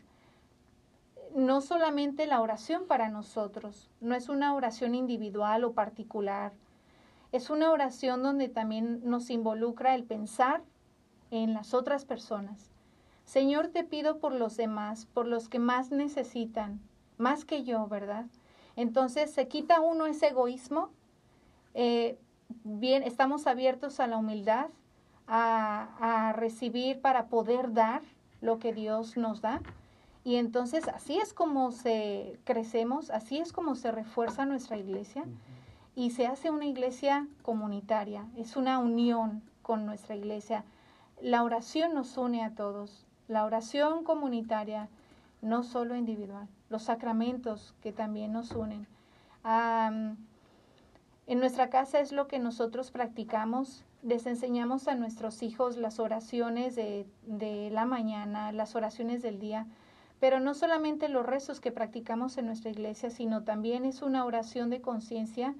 no 1.36 1.60
solamente 1.60 2.26
la 2.26 2.40
oración 2.40 2.86
para 2.86 3.10
nosotros, 3.10 3.90
no 4.00 4.14
es 4.14 4.30
una 4.30 4.54
oración 4.54 4.94
individual 4.94 5.64
o 5.64 5.74
particular, 5.74 6.54
es 7.30 7.50
una 7.50 7.70
oración 7.70 8.22
donde 8.22 8.48
también 8.48 9.02
nos 9.04 9.28
involucra 9.28 9.94
el 9.94 10.04
pensar 10.04 10.62
en 11.30 11.52
las 11.52 11.74
otras 11.74 12.06
personas. 12.06 12.70
Señor, 13.26 13.68
te 13.68 13.84
pido 13.84 14.18
por 14.18 14.32
los 14.32 14.56
demás, 14.56 15.04
por 15.04 15.26
los 15.26 15.50
que 15.50 15.58
más 15.58 15.90
necesitan, 15.90 16.80
más 17.18 17.44
que 17.44 17.64
yo, 17.64 17.86
¿verdad? 17.86 18.24
Entonces 18.74 19.30
se 19.30 19.46
quita 19.46 19.82
uno 19.82 20.06
ese 20.06 20.28
egoísmo, 20.28 20.88
eh, 21.74 22.18
bien, 22.64 23.02
estamos 23.02 23.46
abiertos 23.46 24.00
a 24.00 24.06
la 24.06 24.16
humildad, 24.16 24.68
a, 25.26 26.28
a 26.28 26.32
recibir 26.32 27.02
para 27.02 27.26
poder 27.26 27.74
dar 27.74 28.00
lo 28.40 28.58
que 28.58 28.72
Dios 28.72 29.18
nos 29.18 29.42
da. 29.42 29.60
Y 30.26 30.38
entonces 30.38 30.88
así 30.88 31.18
es 31.18 31.32
como 31.32 31.70
se 31.70 32.40
crecemos, 32.42 33.10
así 33.10 33.38
es 33.38 33.52
como 33.52 33.76
se 33.76 33.92
refuerza 33.92 34.44
nuestra 34.44 34.76
iglesia 34.76 35.22
y 35.94 36.10
se 36.10 36.26
hace 36.26 36.50
una 36.50 36.66
iglesia 36.66 37.28
comunitaria, 37.42 38.26
es 38.36 38.56
una 38.56 38.80
unión 38.80 39.40
con 39.62 39.86
nuestra 39.86 40.16
iglesia. 40.16 40.64
La 41.22 41.44
oración 41.44 41.94
nos 41.94 42.16
une 42.18 42.42
a 42.42 42.56
todos, 42.56 43.06
la 43.28 43.44
oración 43.44 44.02
comunitaria, 44.02 44.88
no 45.42 45.62
solo 45.62 45.94
individual, 45.94 46.48
los 46.70 46.82
sacramentos 46.82 47.72
que 47.80 47.92
también 47.92 48.32
nos 48.32 48.50
unen. 48.50 48.88
En 49.44 51.38
nuestra 51.38 51.70
casa 51.70 52.00
es 52.00 52.10
lo 52.10 52.26
que 52.26 52.40
nosotros 52.40 52.90
practicamos, 52.90 53.84
les 54.02 54.26
enseñamos 54.26 54.88
a 54.88 54.96
nuestros 54.96 55.44
hijos 55.44 55.76
las 55.76 56.00
oraciones 56.00 56.74
de, 56.74 57.06
de 57.28 57.70
la 57.70 57.84
mañana, 57.84 58.50
las 58.50 58.74
oraciones 58.74 59.22
del 59.22 59.38
día, 59.38 59.68
pero 60.20 60.40
no 60.40 60.54
solamente 60.54 61.08
los 61.08 61.26
rezos 61.26 61.60
que 61.60 61.72
practicamos 61.72 62.38
en 62.38 62.46
nuestra 62.46 62.70
iglesia, 62.70 63.10
sino 63.10 63.44
también 63.44 63.84
es 63.84 64.02
una 64.02 64.24
oración 64.24 64.70
de 64.70 64.80
conciencia 64.80 65.54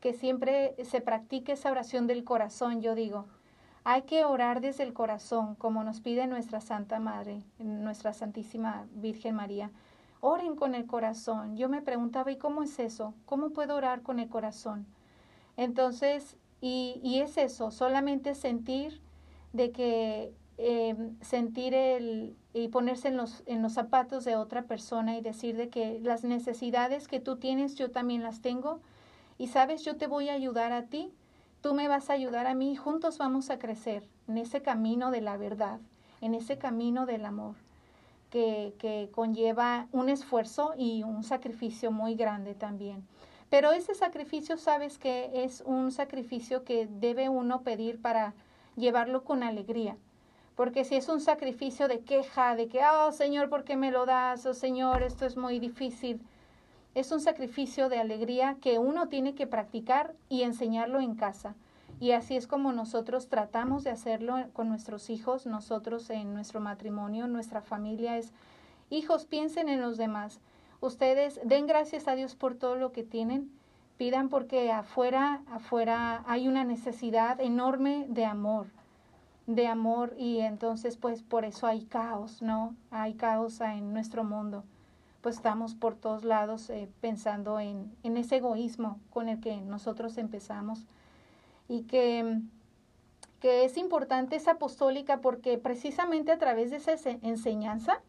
que 0.00 0.12
siempre 0.12 0.74
se 0.84 1.00
practique 1.00 1.52
esa 1.52 1.70
oración 1.70 2.06
del 2.06 2.24
corazón, 2.24 2.80
yo 2.80 2.94
digo. 2.94 3.26
Hay 3.84 4.02
que 4.02 4.24
orar 4.24 4.60
desde 4.60 4.82
el 4.82 4.92
corazón, 4.92 5.54
como 5.54 5.84
nos 5.84 6.00
pide 6.00 6.26
nuestra 6.26 6.60
Santa 6.60 6.98
Madre, 6.98 7.42
nuestra 7.58 8.12
Santísima 8.12 8.86
Virgen 8.94 9.34
María. 9.34 9.70
Oren 10.20 10.54
con 10.54 10.74
el 10.74 10.86
corazón. 10.86 11.56
Yo 11.56 11.68
me 11.68 11.80
preguntaba, 11.80 12.30
¿y 12.30 12.36
cómo 12.36 12.62
es 12.62 12.78
eso? 12.78 13.14
¿Cómo 13.24 13.50
puedo 13.50 13.76
orar 13.76 14.02
con 14.02 14.18
el 14.18 14.28
corazón? 14.28 14.86
Entonces, 15.56 16.36
y, 16.60 17.00
y 17.02 17.20
es 17.20 17.38
eso, 17.38 17.70
solamente 17.70 18.34
sentir 18.34 19.00
de 19.52 19.72
que 19.72 20.34
eh, 20.58 20.94
sentir 21.22 21.72
el 21.72 22.36
y 22.52 22.68
ponerse 22.68 23.08
en 23.08 23.16
los, 23.16 23.42
en 23.46 23.62
los 23.62 23.74
zapatos 23.74 24.24
de 24.24 24.36
otra 24.36 24.62
persona 24.62 25.16
y 25.16 25.20
decir 25.20 25.56
de 25.56 25.68
que 25.68 26.00
las 26.02 26.24
necesidades 26.24 27.06
que 27.06 27.20
tú 27.20 27.36
tienes 27.36 27.76
yo 27.76 27.90
también 27.90 28.22
las 28.22 28.40
tengo 28.40 28.80
y 29.38 29.48
sabes 29.48 29.84
yo 29.84 29.96
te 29.96 30.06
voy 30.06 30.28
a 30.28 30.34
ayudar 30.34 30.72
a 30.72 30.86
ti, 30.86 31.12
tú 31.60 31.74
me 31.74 31.88
vas 31.88 32.10
a 32.10 32.14
ayudar 32.14 32.46
a 32.46 32.54
mí 32.54 32.74
juntos 32.76 33.18
vamos 33.18 33.50
a 33.50 33.58
crecer 33.58 34.08
en 34.28 34.38
ese 34.38 34.62
camino 34.62 35.10
de 35.10 35.20
la 35.20 35.36
verdad, 35.36 35.80
en 36.20 36.34
ese 36.34 36.58
camino 36.58 37.06
del 37.06 37.24
amor 37.24 37.54
que, 38.30 38.74
que 38.78 39.10
conlleva 39.12 39.86
un 39.92 40.08
esfuerzo 40.08 40.74
y 40.76 41.04
un 41.04 41.22
sacrificio 41.22 41.90
muy 41.90 42.14
grande 42.14 42.54
también. 42.54 43.06
Pero 43.48 43.72
ese 43.72 43.94
sacrificio 43.94 44.56
sabes 44.56 44.98
que 44.98 45.44
es 45.44 45.62
un 45.66 45.90
sacrificio 45.90 46.62
que 46.64 46.86
debe 46.86 47.28
uno 47.28 47.62
pedir 47.62 48.00
para 48.00 48.34
llevarlo 48.76 49.24
con 49.24 49.42
alegría 49.42 49.96
porque 50.60 50.84
si 50.84 50.94
es 50.94 51.08
un 51.08 51.22
sacrificio 51.22 51.88
de 51.88 52.00
queja, 52.00 52.54
de 52.54 52.68
que, 52.68 52.82
oh 52.84 53.12
Señor, 53.12 53.48
¿por 53.48 53.64
qué 53.64 53.76
me 53.76 53.90
lo 53.90 54.04
das? 54.04 54.44
Oh 54.44 54.52
Señor, 54.52 55.02
esto 55.02 55.24
es 55.24 55.38
muy 55.38 55.58
difícil. 55.58 56.20
Es 56.94 57.12
un 57.12 57.22
sacrificio 57.22 57.88
de 57.88 57.98
alegría 57.98 58.58
que 58.60 58.78
uno 58.78 59.08
tiene 59.08 59.34
que 59.34 59.46
practicar 59.46 60.12
y 60.28 60.42
enseñarlo 60.42 61.00
en 61.00 61.14
casa. 61.14 61.54
Y 61.98 62.10
así 62.10 62.36
es 62.36 62.46
como 62.46 62.74
nosotros 62.74 63.30
tratamos 63.30 63.84
de 63.84 63.90
hacerlo 63.90 64.36
con 64.52 64.68
nuestros 64.68 65.08
hijos, 65.08 65.46
nosotros 65.46 66.10
en 66.10 66.34
nuestro 66.34 66.60
matrimonio, 66.60 67.26
nuestra 67.26 67.62
familia 67.62 68.18
es, 68.18 68.30
hijos, 68.90 69.24
piensen 69.24 69.70
en 69.70 69.80
los 69.80 69.96
demás. 69.96 70.40
Ustedes 70.82 71.40
den 71.42 71.66
gracias 71.66 72.06
a 72.06 72.16
Dios 72.16 72.34
por 72.34 72.54
todo 72.54 72.76
lo 72.76 72.92
que 72.92 73.02
tienen. 73.02 73.50
Pidan 73.96 74.28
porque 74.28 74.70
afuera, 74.70 75.40
afuera 75.50 76.22
hay 76.26 76.48
una 76.48 76.64
necesidad 76.64 77.40
enorme 77.40 78.04
de 78.10 78.26
amor 78.26 78.66
de 79.54 79.66
amor 79.66 80.14
y 80.16 80.38
entonces 80.38 80.96
pues 80.96 81.22
por 81.22 81.44
eso 81.44 81.66
hay 81.66 81.84
caos, 81.84 82.40
¿no? 82.40 82.76
Hay 82.90 83.14
caos 83.14 83.60
en 83.60 83.92
nuestro 83.92 84.22
mundo. 84.22 84.62
Pues 85.22 85.36
estamos 85.36 85.74
por 85.74 85.96
todos 85.96 86.24
lados 86.24 86.70
eh, 86.70 86.88
pensando 87.00 87.58
en, 87.58 87.92
en, 88.04 88.16
ese 88.16 88.36
egoísmo 88.36 88.98
con 89.10 89.28
el 89.28 89.40
que 89.40 89.60
nosotros 89.60 90.16
empezamos 90.18 90.86
y 91.68 91.82
que, 91.82 92.40
que 93.40 93.64
es 93.64 93.76
importante 93.76 94.36
esa 94.36 94.52
apostólica 94.52 95.20
porque 95.20 95.58
precisamente 95.58 96.30
a 96.30 96.38
través 96.38 96.70
de 96.70 96.76
esa 96.76 96.92
enseñanza 97.22 98.00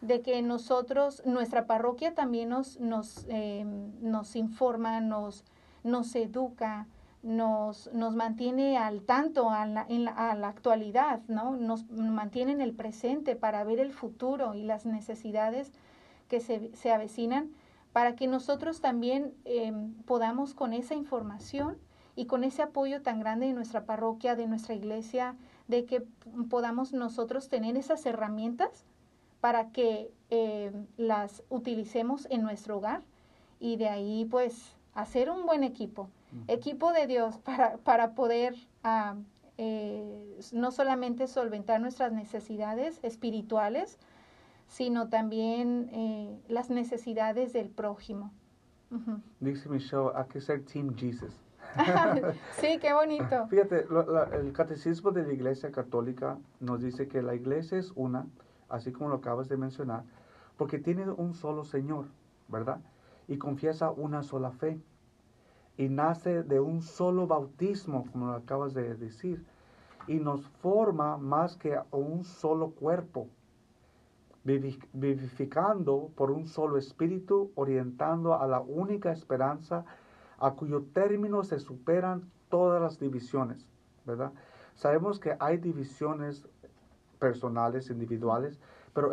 de 0.00 0.20
que 0.20 0.42
nosotros, 0.42 1.22
nuestra 1.24 1.66
parroquia 1.66 2.12
también 2.12 2.48
nos, 2.48 2.80
nos, 2.80 3.24
eh, 3.28 3.64
nos 4.00 4.34
informa, 4.34 5.00
nos, 5.00 5.44
nos 5.84 6.14
educa, 6.16 6.88
nos, 7.22 7.92
nos 7.92 8.14
mantiene 8.14 8.76
al 8.76 9.02
tanto 9.02 9.50
a 9.50 9.64
la, 9.66 9.86
en 9.88 10.04
la, 10.04 10.12
a 10.12 10.34
la 10.34 10.48
actualidad, 10.48 11.20
¿no? 11.28 11.56
Nos 11.56 11.88
mantiene 11.90 12.52
en 12.52 12.60
el 12.60 12.74
presente 12.74 13.36
para 13.36 13.62
ver 13.64 13.78
el 13.78 13.92
futuro 13.92 14.54
y 14.54 14.62
las 14.62 14.86
necesidades 14.86 15.72
que 16.28 16.40
se, 16.40 16.74
se 16.74 16.92
avecinan, 16.92 17.52
para 17.92 18.16
que 18.16 18.26
nosotros 18.26 18.80
también 18.80 19.34
eh, 19.44 19.72
podamos 20.06 20.54
con 20.54 20.72
esa 20.72 20.94
información 20.94 21.78
y 22.16 22.26
con 22.26 22.42
ese 22.42 22.62
apoyo 22.62 23.02
tan 23.02 23.20
grande 23.20 23.46
de 23.46 23.52
nuestra 23.52 23.84
parroquia, 23.84 24.34
de 24.34 24.46
nuestra 24.46 24.74
iglesia, 24.74 25.36
de 25.68 25.84
que 25.84 26.02
podamos 26.50 26.92
nosotros 26.92 27.48
tener 27.48 27.76
esas 27.76 28.04
herramientas 28.04 28.84
para 29.40 29.70
que 29.70 30.10
eh, 30.30 30.72
las 30.96 31.42
utilicemos 31.50 32.26
en 32.30 32.42
nuestro 32.42 32.78
hogar 32.78 33.02
y 33.60 33.76
de 33.76 33.88
ahí 33.88 34.24
pues 34.24 34.74
hacer 34.94 35.30
un 35.30 35.46
buen 35.46 35.62
equipo 35.62 36.08
equipo 36.48 36.92
de 36.92 37.06
Dios 37.06 37.38
para, 37.38 37.76
para 37.78 38.14
poder 38.14 38.54
uh, 38.84 39.20
eh, 39.58 40.40
no 40.52 40.70
solamente 40.70 41.26
solventar 41.26 41.80
nuestras 41.80 42.12
necesidades 42.12 42.98
espirituales, 43.02 43.98
sino 44.66 45.08
también 45.08 45.90
eh, 45.92 46.40
las 46.48 46.70
necesidades 46.70 47.52
del 47.52 47.68
prójimo. 47.68 48.32
Uh 48.90 48.96
-huh. 48.96 49.20
Dice 49.40 49.68
Michelle, 49.68 50.10
hay 50.14 50.24
que 50.24 50.40
ser 50.40 50.64
Team 50.64 50.96
Jesus. 50.96 51.32
sí, 52.60 52.78
qué 52.80 52.92
bonito. 52.92 53.46
Fíjate, 53.50 53.86
lo, 53.88 54.10
la, 54.10 54.24
el 54.36 54.52
catecismo 54.52 55.10
de 55.10 55.26
la 55.26 55.32
Iglesia 55.32 55.70
Católica 55.70 56.38
nos 56.60 56.80
dice 56.80 57.06
que 57.08 57.22
la 57.22 57.34
Iglesia 57.34 57.78
es 57.78 57.92
una, 57.94 58.26
así 58.68 58.90
como 58.90 59.10
lo 59.10 59.16
acabas 59.16 59.48
de 59.48 59.56
mencionar, 59.56 60.04
porque 60.56 60.78
tiene 60.78 61.10
un 61.10 61.34
solo 61.34 61.64
Señor, 61.64 62.06
¿verdad? 62.48 62.80
Y 63.28 63.36
confiesa 63.38 63.90
una 63.90 64.22
sola 64.22 64.50
fe 64.50 64.80
y 65.82 65.88
nace 65.88 66.44
de 66.44 66.60
un 66.60 66.80
solo 66.80 67.26
bautismo, 67.26 68.06
como 68.12 68.26
lo 68.28 68.34
acabas 68.34 68.72
de 68.72 68.94
decir, 68.94 69.44
y 70.06 70.14
nos 70.14 70.46
forma 70.62 71.16
más 71.16 71.56
que 71.56 71.76
un 71.90 72.22
solo 72.22 72.70
cuerpo, 72.70 73.26
vivificando 74.44 76.10
por 76.14 76.30
un 76.30 76.46
solo 76.46 76.76
espíritu, 76.76 77.50
orientando 77.56 78.40
a 78.40 78.46
la 78.46 78.60
única 78.60 79.10
esperanza 79.10 79.84
a 80.38 80.52
cuyo 80.52 80.84
término 80.92 81.42
se 81.42 81.58
superan 81.58 82.30
todas 82.48 82.80
las 82.80 83.00
divisiones, 83.00 83.66
¿verdad? 84.04 84.32
Sabemos 84.74 85.18
que 85.18 85.36
hay 85.40 85.56
divisiones 85.56 86.46
personales, 87.18 87.90
individuales, 87.90 88.60
pero 88.94 89.10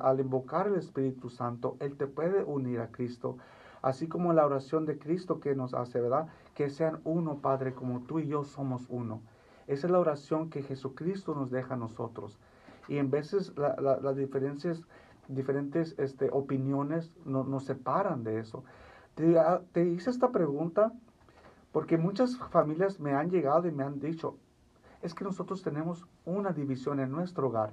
al 0.00 0.20
invocar 0.20 0.68
el 0.68 0.76
Espíritu 0.76 1.28
Santo, 1.28 1.76
Él 1.80 1.96
te 1.96 2.06
puede 2.06 2.44
unir 2.44 2.80
a 2.80 2.88
Cristo, 2.88 3.36
así 3.82 4.08
como 4.08 4.32
la 4.32 4.46
oración 4.46 4.86
de 4.86 4.98
Cristo 4.98 5.40
que 5.40 5.54
nos 5.54 5.74
hace, 5.74 6.00
¿verdad? 6.00 6.28
Que 6.54 6.70
sean 6.70 7.00
uno, 7.04 7.38
Padre, 7.38 7.74
como 7.74 8.00
tú 8.00 8.20
y 8.20 8.26
yo 8.28 8.44
somos 8.44 8.86
uno. 8.88 9.20
Esa 9.66 9.86
es 9.86 9.90
la 9.90 9.98
oración 10.00 10.50
que 10.50 10.62
Jesucristo 10.62 11.34
nos 11.34 11.50
deja 11.50 11.74
a 11.74 11.76
nosotros. 11.76 12.38
Y 12.88 12.98
en 12.98 13.10
veces 13.10 13.56
la- 13.56 13.76
la- 13.80 13.98
las 13.98 14.16
diferencias, 14.16 14.82
diferentes 15.28 15.94
este, 15.98 16.30
opiniones 16.32 17.12
no- 17.24 17.44
nos 17.44 17.64
separan 17.64 18.24
de 18.24 18.38
eso. 18.40 18.64
Te, 19.14 19.38
ah, 19.38 19.60
te 19.72 19.84
hice 19.84 20.10
esta 20.10 20.30
pregunta 20.30 20.92
porque 21.70 21.96
muchas 21.96 22.36
familias 22.50 23.00
me 23.00 23.12
han 23.14 23.30
llegado 23.30 23.66
y 23.68 23.72
me 23.72 23.84
han 23.84 23.98
dicho, 24.00 24.36
es 25.00 25.14
que 25.14 25.24
nosotros 25.24 25.62
tenemos 25.62 26.06
una 26.24 26.52
división 26.52 27.00
en 27.00 27.10
nuestro 27.10 27.48
hogar. 27.48 27.72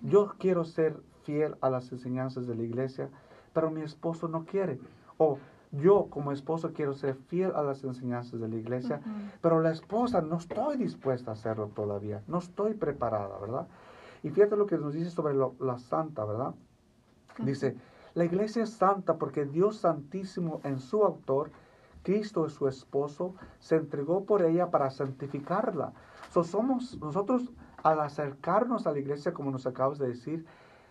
Yo 0.00 0.34
quiero 0.38 0.64
ser 0.64 0.96
fiel 1.24 1.56
a 1.60 1.70
las 1.70 1.90
enseñanzas 1.92 2.46
de 2.46 2.54
la 2.54 2.62
iglesia, 2.62 3.08
pero 3.52 3.70
mi 3.70 3.80
esposo 3.82 4.28
no 4.28 4.44
quiere. 4.44 4.78
O 5.18 5.38
yo 5.72 6.06
como 6.10 6.32
esposo 6.32 6.72
quiero 6.72 6.94
ser 6.94 7.14
fiel 7.14 7.52
a 7.54 7.62
las 7.62 7.82
enseñanzas 7.84 8.40
de 8.40 8.48
la 8.48 8.56
iglesia, 8.56 9.00
pero 9.40 9.60
la 9.60 9.70
esposa 9.72 10.20
no 10.20 10.36
estoy 10.36 10.76
dispuesta 10.76 11.30
a 11.30 11.34
hacerlo 11.34 11.68
todavía. 11.74 12.22
No 12.26 12.38
estoy 12.38 12.74
preparada, 12.74 13.38
¿verdad? 13.38 13.66
Y 14.22 14.30
fíjate 14.30 14.56
lo 14.56 14.66
que 14.66 14.78
nos 14.78 14.94
dice 14.94 15.10
sobre 15.10 15.34
lo- 15.34 15.54
la 15.60 15.78
santa, 15.78 16.24
¿verdad? 16.24 16.54
Dice, 17.38 17.76
la 18.14 18.24
iglesia 18.24 18.62
es 18.62 18.70
santa 18.70 19.16
porque 19.16 19.44
Dios 19.44 19.76
Santísimo 19.78 20.60
en 20.64 20.78
su 20.78 21.04
autor, 21.04 21.50
Cristo 22.02 22.46
es 22.46 22.52
su 22.54 22.68
esposo, 22.68 23.34
se 23.58 23.76
entregó 23.76 24.24
por 24.24 24.42
ella 24.42 24.70
para 24.70 24.90
santificarla. 24.90 25.92
So, 26.32 26.44
somos 26.44 26.98
nosotros 27.00 27.52
al 27.82 28.00
acercarnos 28.00 28.86
a 28.86 28.92
la 28.92 28.98
iglesia, 28.98 29.32
como 29.34 29.50
nos 29.50 29.66
acabas 29.66 29.98
de 29.98 30.08
decir, 30.08 30.46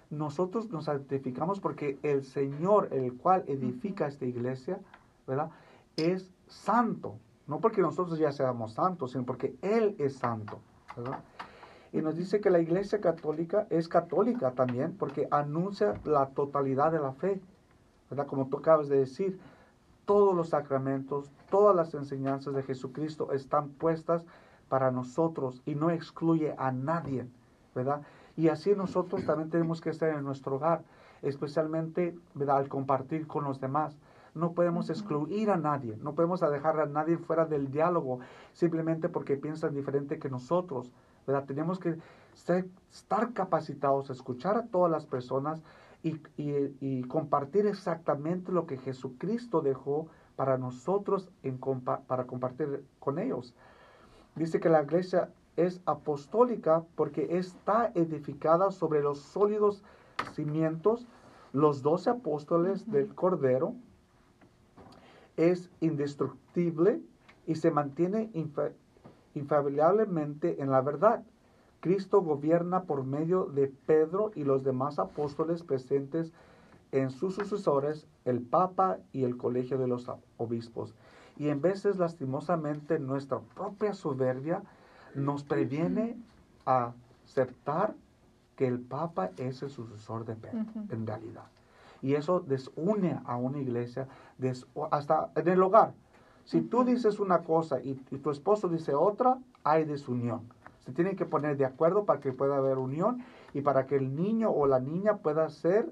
nosotros 0.09 0.69
nos 0.69 0.85
santificamos 0.85 1.59
porque 1.59 1.97
el 2.03 2.23
Señor, 2.23 2.89
el 2.91 3.13
cual 3.13 3.43
edifica 3.47 4.07
esta 4.07 4.25
iglesia, 4.25 4.79
¿verdad? 5.27 5.49
Es 5.95 6.31
santo. 6.47 7.15
No 7.47 7.59
porque 7.59 7.81
nosotros 7.81 8.17
ya 8.17 8.31
seamos 8.31 8.73
santos, 8.73 9.11
sino 9.11 9.23
porque 9.23 9.55
Él 9.61 9.95
es 9.99 10.15
santo, 10.17 10.59
¿verdad? 10.95 11.19
Y 11.93 12.01
nos 12.01 12.17
dice 12.17 12.41
que 12.41 12.49
la 12.49 12.59
iglesia 12.59 12.99
católica 12.99 13.67
es 13.69 13.87
católica 13.87 14.51
también 14.51 14.97
porque 14.97 15.27
anuncia 15.31 15.93
la 16.03 16.27
totalidad 16.29 16.91
de 16.91 16.99
la 16.99 17.13
fe, 17.13 17.39
¿verdad? 18.09 18.27
Como 18.27 18.47
tú 18.47 18.57
acabas 18.57 18.89
de 18.89 18.97
decir, 18.97 19.39
todos 20.05 20.35
los 20.35 20.49
sacramentos, 20.49 21.31
todas 21.49 21.75
las 21.75 21.93
enseñanzas 21.93 22.53
de 22.53 22.63
Jesucristo 22.63 23.31
están 23.31 23.69
puestas 23.69 24.25
para 24.69 24.91
nosotros 24.91 25.61
y 25.65 25.75
no 25.75 25.89
excluye 25.89 26.55
a 26.57 26.71
nadie, 26.71 27.27
¿verdad? 27.73 28.01
Y 28.37 28.49
así 28.49 28.75
nosotros 28.75 29.25
también 29.25 29.49
tenemos 29.49 29.81
que 29.81 29.89
estar 29.89 30.09
en 30.09 30.23
nuestro 30.23 30.55
hogar, 30.55 30.83
especialmente, 31.21 32.15
¿verdad? 32.33 32.57
Al 32.57 32.69
compartir 32.69 33.27
con 33.27 33.43
los 33.43 33.59
demás. 33.59 33.97
No 34.33 34.51
podemos 34.51 34.89
excluir 34.89 35.49
a 35.49 35.55
nadie, 35.57 35.97
no 36.01 36.13
podemos 36.13 36.41
dejar 36.41 36.79
a 36.81 36.85
nadie 36.85 37.17
fuera 37.17 37.45
del 37.45 37.71
diálogo 37.71 38.19
simplemente 38.51 39.07
porque 39.07 39.37
piensan 39.37 39.73
diferente 39.73 40.19
que 40.19 40.29
nosotros, 40.29 40.91
¿verdad? 41.25 41.45
Tenemos 41.45 41.79
que 41.79 41.95
ser- 42.33 42.67
estar 42.91 43.31
capacitados 43.31 44.09
a 44.09 44.13
escuchar 44.13 44.57
a 44.57 44.67
todas 44.67 44.91
las 44.91 45.05
personas 45.05 45.63
y, 46.03 46.19
y- 46.35 46.75
y 46.81 47.03
compartir 47.03 47.65
exactamente 47.65 48.51
lo 48.51 48.65
que 48.67 48.77
Jesucristo 48.77 49.61
dejó 49.61 50.07
para 50.35 50.57
nosotros 50.57 51.29
en 51.41 51.57
compa- 51.59 52.01
para 52.05 52.25
compartir 52.25 52.83
con 52.99 53.19
ellos. 53.19 53.55
Dice 54.35 54.59
que 54.59 54.67
la 54.67 54.83
iglesia 54.83 55.29
es 55.55 55.81
apostólica 55.85 56.83
porque 56.95 57.37
está 57.37 57.91
edificada 57.95 58.71
sobre 58.71 59.01
los 59.01 59.19
sólidos 59.19 59.83
cimientos, 60.33 61.07
los 61.53 61.81
doce 61.81 62.09
apóstoles 62.09 62.89
del 62.91 63.13
Cordero, 63.15 63.73
es 65.37 65.69
indestructible 65.81 67.01
y 67.45 67.55
se 67.55 67.71
mantiene 67.71 68.31
infa- 68.33 68.73
infaliblemente 69.33 70.61
en 70.61 70.71
la 70.71 70.81
verdad. 70.81 71.23
Cristo 71.81 72.21
gobierna 72.21 72.83
por 72.83 73.03
medio 73.03 73.45
de 73.45 73.67
Pedro 73.67 74.31
y 74.33 74.43
los 74.43 74.63
demás 74.63 74.97
apóstoles 74.97 75.61
presentes 75.61 76.31
en 76.91 77.11
sus 77.11 77.35
sucesores, 77.35 78.07
el 78.23 78.41
Papa 78.41 78.97
y 79.11 79.23
el 79.23 79.37
Colegio 79.37 79.77
de 79.77 79.87
los 79.87 80.09
Obispos. 80.37 80.95
Y 81.37 81.49
en 81.49 81.61
veces, 81.61 81.97
lastimosamente, 81.97 82.97
nuestra 82.97 83.39
propia 83.39 83.93
soberbia 83.93 84.63
nos 85.15 85.43
previene 85.43 86.17
a 86.65 86.91
aceptar 87.25 87.93
que 88.55 88.67
el 88.67 88.79
Papa 88.79 89.31
es 89.37 89.61
el 89.63 89.69
sucesor 89.69 90.25
de 90.25 90.35
Pedro, 90.35 90.59
en 90.89 91.07
realidad. 91.07 91.45
Y 92.01 92.13
eso 92.15 92.39
desune 92.39 93.19
a 93.25 93.35
una 93.35 93.59
iglesia, 93.59 94.07
des- 94.37 94.67
hasta 94.91 95.31
en 95.35 95.47
el 95.47 95.61
hogar. 95.63 95.93
Si 96.43 96.61
tú 96.61 96.83
dices 96.83 97.19
una 97.19 97.39
cosa 97.39 97.81
y, 97.81 97.99
y 98.11 98.17
tu 98.17 98.29
esposo 98.29 98.67
dice 98.69 98.93
otra, 98.93 99.39
hay 99.63 99.85
desunión. 99.85 100.41
Se 100.85 100.91
tienen 100.91 101.15
que 101.15 101.25
poner 101.25 101.57
de 101.57 101.65
acuerdo 101.65 102.05
para 102.05 102.19
que 102.19 102.31
pueda 102.31 102.57
haber 102.57 102.77
unión 102.77 103.23
y 103.53 103.61
para 103.61 103.87
que 103.87 103.95
el 103.95 104.15
niño 104.15 104.51
o 104.51 104.67
la 104.67 104.79
niña 104.79 105.17
pueda 105.17 105.49
ser 105.49 105.89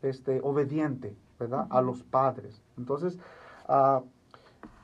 este, 0.00 0.40
obediente, 0.42 1.14
¿verdad? 1.38 1.66
A 1.70 1.82
los 1.82 2.02
padres. 2.02 2.62
Entonces, 2.78 3.18
ah, 3.68 4.00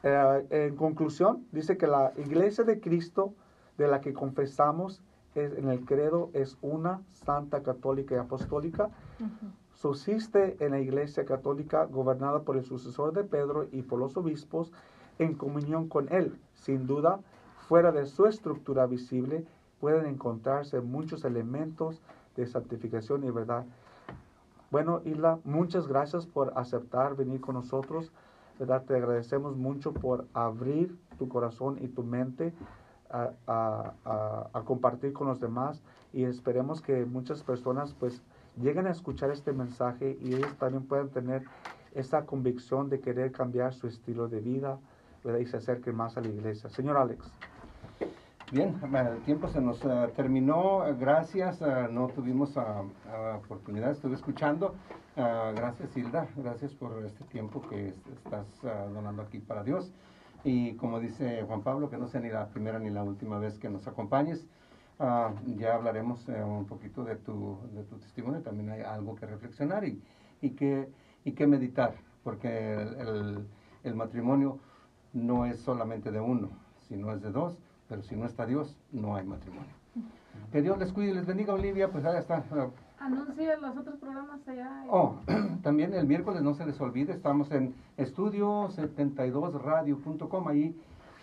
eh, 0.02 0.46
en 0.50 0.76
conclusión, 0.76 1.46
dice 1.52 1.78
que 1.78 1.86
la 1.86 2.12
iglesia 2.18 2.64
de 2.64 2.78
Cristo, 2.80 3.32
de 3.78 3.88
la 3.88 4.00
que 4.00 4.12
confesamos 4.12 5.02
es- 5.34 5.56
en 5.56 5.68
el 5.68 5.84
credo, 5.84 6.30
es 6.32 6.56
una 6.62 7.02
santa 7.12 7.62
católica 7.62 8.14
y 8.14 8.18
apostólica. 8.18 8.90
Subsiste 9.72 10.56
en 10.64 10.70
la 10.70 10.80
iglesia 10.80 11.24
católica 11.24 11.84
gobernada 11.86 12.42
por 12.42 12.56
el 12.56 12.64
sucesor 12.64 13.12
de 13.12 13.24
Pedro 13.24 13.66
y 13.72 13.82
por 13.82 13.98
los 13.98 14.16
obispos 14.16 14.72
en 15.18 15.34
comunión 15.34 15.88
con 15.88 16.12
él. 16.12 16.38
Sin 16.54 16.86
duda, 16.86 17.20
fuera 17.68 17.90
de 17.92 18.06
su 18.06 18.26
estructura 18.26 18.86
visible 18.86 19.44
pueden 19.80 20.06
encontrarse 20.06 20.80
muchos 20.80 21.24
elementos 21.24 22.00
de 22.36 22.46
santificación 22.46 23.24
y 23.24 23.30
verdad. 23.30 23.64
Bueno, 24.70 25.02
Isla, 25.04 25.38
muchas 25.44 25.86
gracias 25.86 26.26
por 26.26 26.52
aceptar 26.56 27.16
venir 27.16 27.40
con 27.40 27.54
nosotros. 27.54 28.12
¿verdad? 28.58 28.84
Te 28.84 28.94
agradecemos 28.94 29.56
mucho 29.56 29.92
por 29.92 30.26
abrir 30.32 30.96
tu 31.18 31.28
corazón 31.28 31.76
y 31.80 31.88
tu 31.88 32.04
mente 32.04 32.52
a, 33.14 33.30
a- 33.46 34.46
a- 34.52 34.60
compartir 34.62 35.12
con 35.12 35.28
los 35.28 35.40
demás 35.40 35.80
y 36.12 36.24
esperemos 36.24 36.80
que 36.80 37.04
muchas 37.04 37.42
personas 37.42 37.94
pues 37.94 38.20
lleguen 38.60 38.86
a 38.86 38.90
escuchar 38.90 39.30
este 39.30 39.52
mensaje 39.52 40.18
y 40.20 40.34
ellos 40.34 40.56
también 40.58 40.86
puedan 40.86 41.08
tener 41.10 41.42
esa 41.94 42.24
convicción 42.26 42.88
de 42.90 43.00
querer 43.00 43.30
cambiar 43.30 43.72
su 43.72 43.86
estilo 43.86 44.26
de 44.28 44.40
vida 44.40 44.78
¿verdad? 45.22 45.38
y 45.40 45.46
se 45.46 45.58
acerquen 45.58 45.94
más 45.96 46.16
a 46.16 46.20
la 46.20 46.28
iglesia. 46.28 46.68
Señor 46.70 46.96
Alex. 46.96 47.30
Bien, 48.50 48.74
el 48.94 49.22
tiempo 49.22 49.48
se 49.48 49.60
nos 49.60 49.82
eh, 49.84 50.12
terminó. 50.14 50.84
Gracias, 50.98 51.60
eh, 51.62 51.88
no 51.90 52.08
tuvimos 52.08 52.56
ah, 52.56 52.82
oportunidad, 53.38 53.90
estuve 53.90 54.14
escuchando. 54.14 54.74
Ah, 55.16 55.52
gracias, 55.54 55.96
Hilda, 55.96 56.28
gracias 56.36 56.72
por 56.74 57.04
este 57.04 57.24
tiempo 57.24 57.62
que 57.68 57.88
es- 57.88 58.06
estás 58.08 58.46
donando 58.92 59.22
aquí 59.22 59.38
para 59.38 59.62
Dios. 59.64 59.92
Y 60.44 60.74
como 60.76 61.00
dice 61.00 61.42
Juan 61.46 61.62
Pablo, 61.62 61.88
que 61.88 61.96
no 61.96 62.06
sea 62.06 62.20
ni 62.20 62.28
la 62.28 62.48
primera 62.48 62.78
ni 62.78 62.90
la 62.90 63.02
última 63.02 63.38
vez 63.38 63.58
que 63.58 63.70
nos 63.70 63.86
acompañes. 63.88 64.46
Ah, 65.00 65.32
ya 65.56 65.74
hablaremos 65.74 66.28
eh, 66.28 66.42
un 66.42 66.66
poquito 66.66 67.02
de 67.02 67.16
tu, 67.16 67.58
de 67.72 67.82
tu 67.84 67.96
testimonio, 67.96 68.42
también 68.42 68.70
hay 68.70 68.82
algo 68.82 69.16
que 69.16 69.26
reflexionar 69.26 69.84
y, 69.84 70.00
y, 70.40 70.50
que, 70.50 70.88
y 71.24 71.32
que 71.32 71.46
meditar, 71.48 71.94
porque 72.22 72.74
el- 72.74 72.94
el- 73.00 73.46
el 73.82 73.94
matrimonio 73.96 74.58
no 75.12 75.46
es 75.46 75.58
solamente 75.60 76.10
de 76.12 76.20
uno, 76.20 76.50
sino 76.88 77.10
es 77.12 77.20
de 77.22 77.32
dos, 77.32 77.58
pero 77.88 78.02
si 78.02 78.14
no 78.14 78.24
está 78.26 78.46
Dios, 78.46 78.76
no 78.92 79.16
hay 79.16 79.24
matrimonio. 79.26 79.70
Que 80.52 80.62
Dios 80.62 80.78
les 80.78 80.92
cuide 80.92 81.10
y 81.10 81.14
les 81.14 81.26
bendiga, 81.26 81.54
Olivia, 81.54 81.90
pues 81.90 82.04
ahí 82.04 82.18
está. 82.18 82.44
Anuncia 83.04 83.56
los 83.58 83.76
otros 83.76 83.98
programas 83.98 84.40
allá. 84.48 84.86
Oh, 84.88 85.16
también 85.62 85.92
el 85.92 86.06
miércoles 86.06 86.40
no 86.40 86.54
se 86.54 86.64
les 86.64 86.80
olvide, 86.80 87.12
estamos 87.12 87.50
en 87.50 87.74
estudio72radio.com, 87.98 90.48
ahí, 90.48 90.74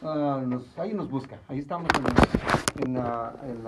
ah, 0.04 0.44
nos, 0.46 0.78
ahí 0.78 0.94
nos 0.94 1.10
busca, 1.10 1.40
ahí 1.48 1.58
estamos 1.58 1.88
en, 1.98 2.06
en, 2.88 2.98
ah, 2.98 3.34
en 3.44 3.64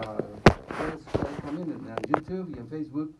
también, 1.43 1.71
en 1.71 1.87
YouTube 2.07 2.53
y 2.55 2.59
en 2.59 2.67
Facebook, 2.67 3.15